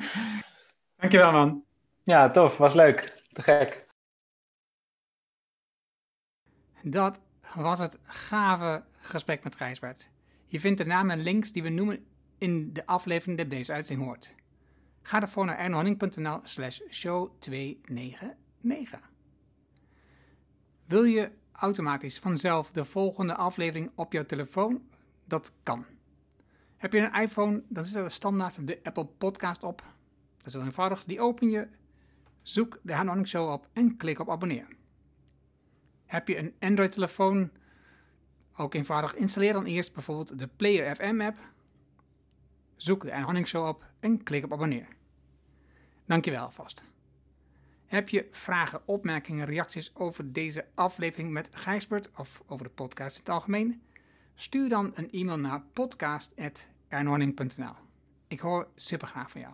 Dankjewel, 1.00 1.32
man. 1.32 1.64
Ja, 2.04 2.30
tof. 2.30 2.58
Was 2.58 2.74
leuk. 2.74 3.24
Te 3.34 3.42
gek. 3.42 3.86
Dat 6.82 7.22
was 7.56 7.80
het 7.80 8.00
gave 8.04 8.84
gesprek 9.00 9.44
met 9.44 9.56
Gijsbert. 9.56 10.10
Je 10.46 10.60
vindt 10.60 10.78
de 10.78 10.86
namen 10.86 11.18
en 11.18 11.24
links 11.24 11.52
die 11.52 11.64
we 11.64 11.70
noemen 11.70 12.06
in 12.38 12.74
de 12.74 12.86
aflevering 12.86 13.38
die 13.38 13.48
deze 13.48 13.74
uitzending 13.74 14.08
hoort. 14.08 14.36
Ga 15.08 15.22
ervoor 15.22 15.46
naar 15.46 15.58
ernohanning.nl 15.58 16.40
slash 16.44 16.80
show 16.90 17.32
299. 17.40 19.00
Wil 20.86 21.04
je 21.04 21.32
automatisch 21.52 22.20
vanzelf 22.20 22.72
de 22.72 22.86
volgende 22.86 23.36
aflevering 23.36 23.92
op 23.96 24.12
jouw 24.12 24.26
telefoon? 24.26 24.88
Dat 25.26 25.52
kan. 25.64 25.86
Heb 26.78 26.94
je 26.94 27.00
een 27.00 27.22
iPhone, 27.22 27.64
dan 27.68 27.86
zit 27.86 27.96
er 27.96 28.12
standaard 28.12 28.68
de 28.68 28.80
Apple 28.84 29.06
Podcast 29.06 29.64
op. 29.64 29.84
Dat 30.38 30.48
is 30.48 30.54
heel 30.54 30.64
eenvoudig. 30.64 31.04
Die 31.04 31.22
open 31.22 31.50
je, 31.50 31.68
zoek 32.42 32.80
de 32.82 32.94
Hernohanning 32.94 33.28
Show 33.28 33.52
op 33.52 33.68
en 33.74 33.98
klik 33.98 34.20
op 34.20 34.30
abonneer. 34.30 34.68
Heb 36.06 36.28
je 36.28 36.38
een 36.38 36.54
Android-telefoon? 36.60 37.52
Ook 38.56 38.74
eenvoudig. 38.74 39.16
Installeer 39.16 39.54
dan 39.54 39.66
eerst 39.66 39.94
bijvoorbeeld 39.94 40.40
de 40.40 40.50
Player 40.56 40.96
FM 40.96 41.22
app. 41.22 41.40
Zoek 42.76 43.02
de 43.02 43.10
Hernohanning 43.10 43.48
Show 43.48 43.68
op 43.68 43.86
en 44.00 44.24
klik 44.24 44.44
op 44.44 44.54
abonneer. 44.54 44.95
Dankjewel 46.06 46.44
alvast. 46.44 46.84
Heb 47.86 48.10
je 48.10 48.28
vragen, 48.32 48.82
opmerkingen, 48.86 49.46
reacties 49.46 49.96
over 49.96 50.34
deze 50.34 50.66
aflevering 50.74 51.32
met 51.32 51.50
Gijsbert 51.52 52.10
of 52.18 52.44
over 52.48 52.66
de 52.66 52.72
podcast 52.72 53.16
in 53.16 53.20
het 53.20 53.30
algemeen? 53.30 53.82
Stuur 54.36 54.70
dan 54.70 54.92
een 54.96 55.12
e-mail 55.12 55.40
naar 55.40 55.64
podcast.ernhorning.nl. 55.74 57.74
Ik 58.28 58.40
hoor 58.40 58.68
super 58.76 59.08
graag 59.08 59.32
van 59.32 59.42
jou. 59.42 59.54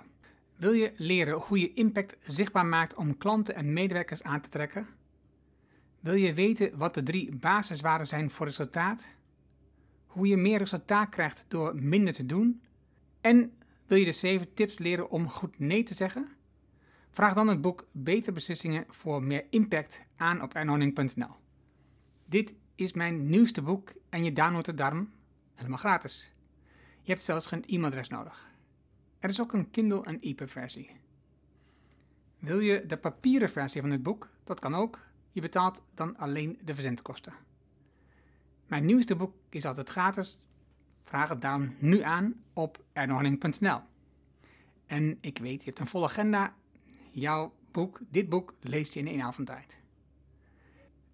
Wil 0.55 0.71
je 0.71 0.93
leren 0.95 1.37
hoe 1.37 1.59
je 1.59 1.73
impact 1.73 2.17
zichtbaar 2.21 2.65
maakt 2.65 2.95
om 2.95 3.17
klanten 3.17 3.55
en 3.55 3.73
medewerkers 3.73 4.23
aan 4.23 4.41
te 4.41 4.49
trekken? 4.49 4.87
Wil 5.99 6.13
je 6.13 6.33
weten 6.33 6.77
wat 6.77 6.93
de 6.93 7.03
drie 7.03 7.35
basiswaarden 7.35 8.07
zijn 8.07 8.29
voor 8.29 8.45
resultaat? 8.45 9.09
Hoe 10.05 10.27
je 10.27 10.37
meer 10.37 10.57
resultaat 10.57 11.09
krijgt 11.09 11.45
door 11.47 11.75
minder 11.75 12.13
te 12.13 12.25
doen? 12.25 12.61
En 13.21 13.53
wil 13.85 13.97
je 13.97 14.05
de 14.05 14.11
7 14.11 14.53
tips 14.53 14.77
leren 14.77 15.09
om 15.09 15.29
goed 15.29 15.59
nee 15.59 15.83
te 15.83 15.93
zeggen? 15.93 16.39
Vraag 17.13 17.33
dan 17.33 17.47
het 17.47 17.61
boek 17.61 17.87
Beter 17.91 18.33
Beslissingen 18.33 18.85
voor 18.89 19.23
meer 19.23 19.45
impact 19.49 20.01
aan 20.15 20.41
op 20.41 20.53
ernhorning.nl. 20.53 21.35
Dit 22.25 22.53
is 22.75 22.93
mijn 22.93 23.29
nieuwste 23.29 23.61
boek 23.61 23.93
en 24.09 24.23
je 24.23 24.33
downloadt 24.33 24.67
het 24.67 24.77
daarom 24.77 25.11
helemaal 25.55 25.77
gratis. 25.77 26.33
Je 27.01 27.11
hebt 27.11 27.23
zelfs 27.23 27.45
geen 27.45 27.63
e-mailadres 27.65 28.07
nodig. 28.07 28.49
Er 29.19 29.29
is 29.29 29.41
ook 29.41 29.53
een 29.53 29.69
Kindle 29.69 30.03
en 30.03 30.19
EPUB 30.19 30.49
versie. 30.49 30.91
Wil 32.39 32.59
je 32.59 32.85
de 32.85 32.97
papieren 32.97 33.49
versie 33.49 33.81
van 33.81 33.89
dit 33.89 34.03
boek? 34.03 34.29
Dat 34.43 34.59
kan 34.59 34.75
ook. 34.75 34.99
Je 35.31 35.41
betaalt 35.41 35.81
dan 35.93 36.17
alleen 36.17 36.59
de 36.63 36.73
verzendkosten. 36.73 37.33
Mijn 38.67 38.85
nieuwste 38.85 39.15
boek 39.15 39.33
is 39.49 39.65
altijd 39.65 39.89
gratis. 39.89 40.39
Vraag 41.03 41.29
het 41.29 41.41
daarom 41.41 41.75
nu 41.79 42.01
aan 42.01 42.43
op 42.53 42.83
ernhorning.nl. 42.93 43.79
En 44.85 45.17
ik 45.21 45.37
weet, 45.37 45.59
je 45.59 45.65
hebt 45.65 45.79
een 45.79 45.87
volle 45.87 46.05
agenda. 46.05 46.53
Jouw 47.11 47.53
boek, 47.71 47.99
dit 48.09 48.29
boek, 48.29 48.53
leest 48.61 48.93
je 48.93 48.99
in 48.99 49.07
één 49.07 49.21
avond 49.21 49.47
tijd. 49.47 49.79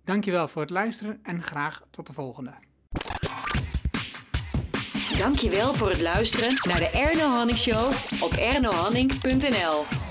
Dankjewel 0.03 0.47
voor 0.47 0.61
het 0.61 0.71
luisteren 0.71 1.19
en 1.23 1.41
graag 1.41 1.83
tot 1.89 2.07
de 2.07 2.13
volgende. 2.13 2.53
Dankjewel 5.17 5.73
voor 5.73 5.89
het 5.89 6.01
luisteren 6.01 6.53
naar 6.63 6.79
de 6.79 6.89
Erno 6.89 7.29
Hanning 7.29 7.57
Show 7.57 7.93
op 8.21 8.31
ernohanning.nl. 8.31 10.06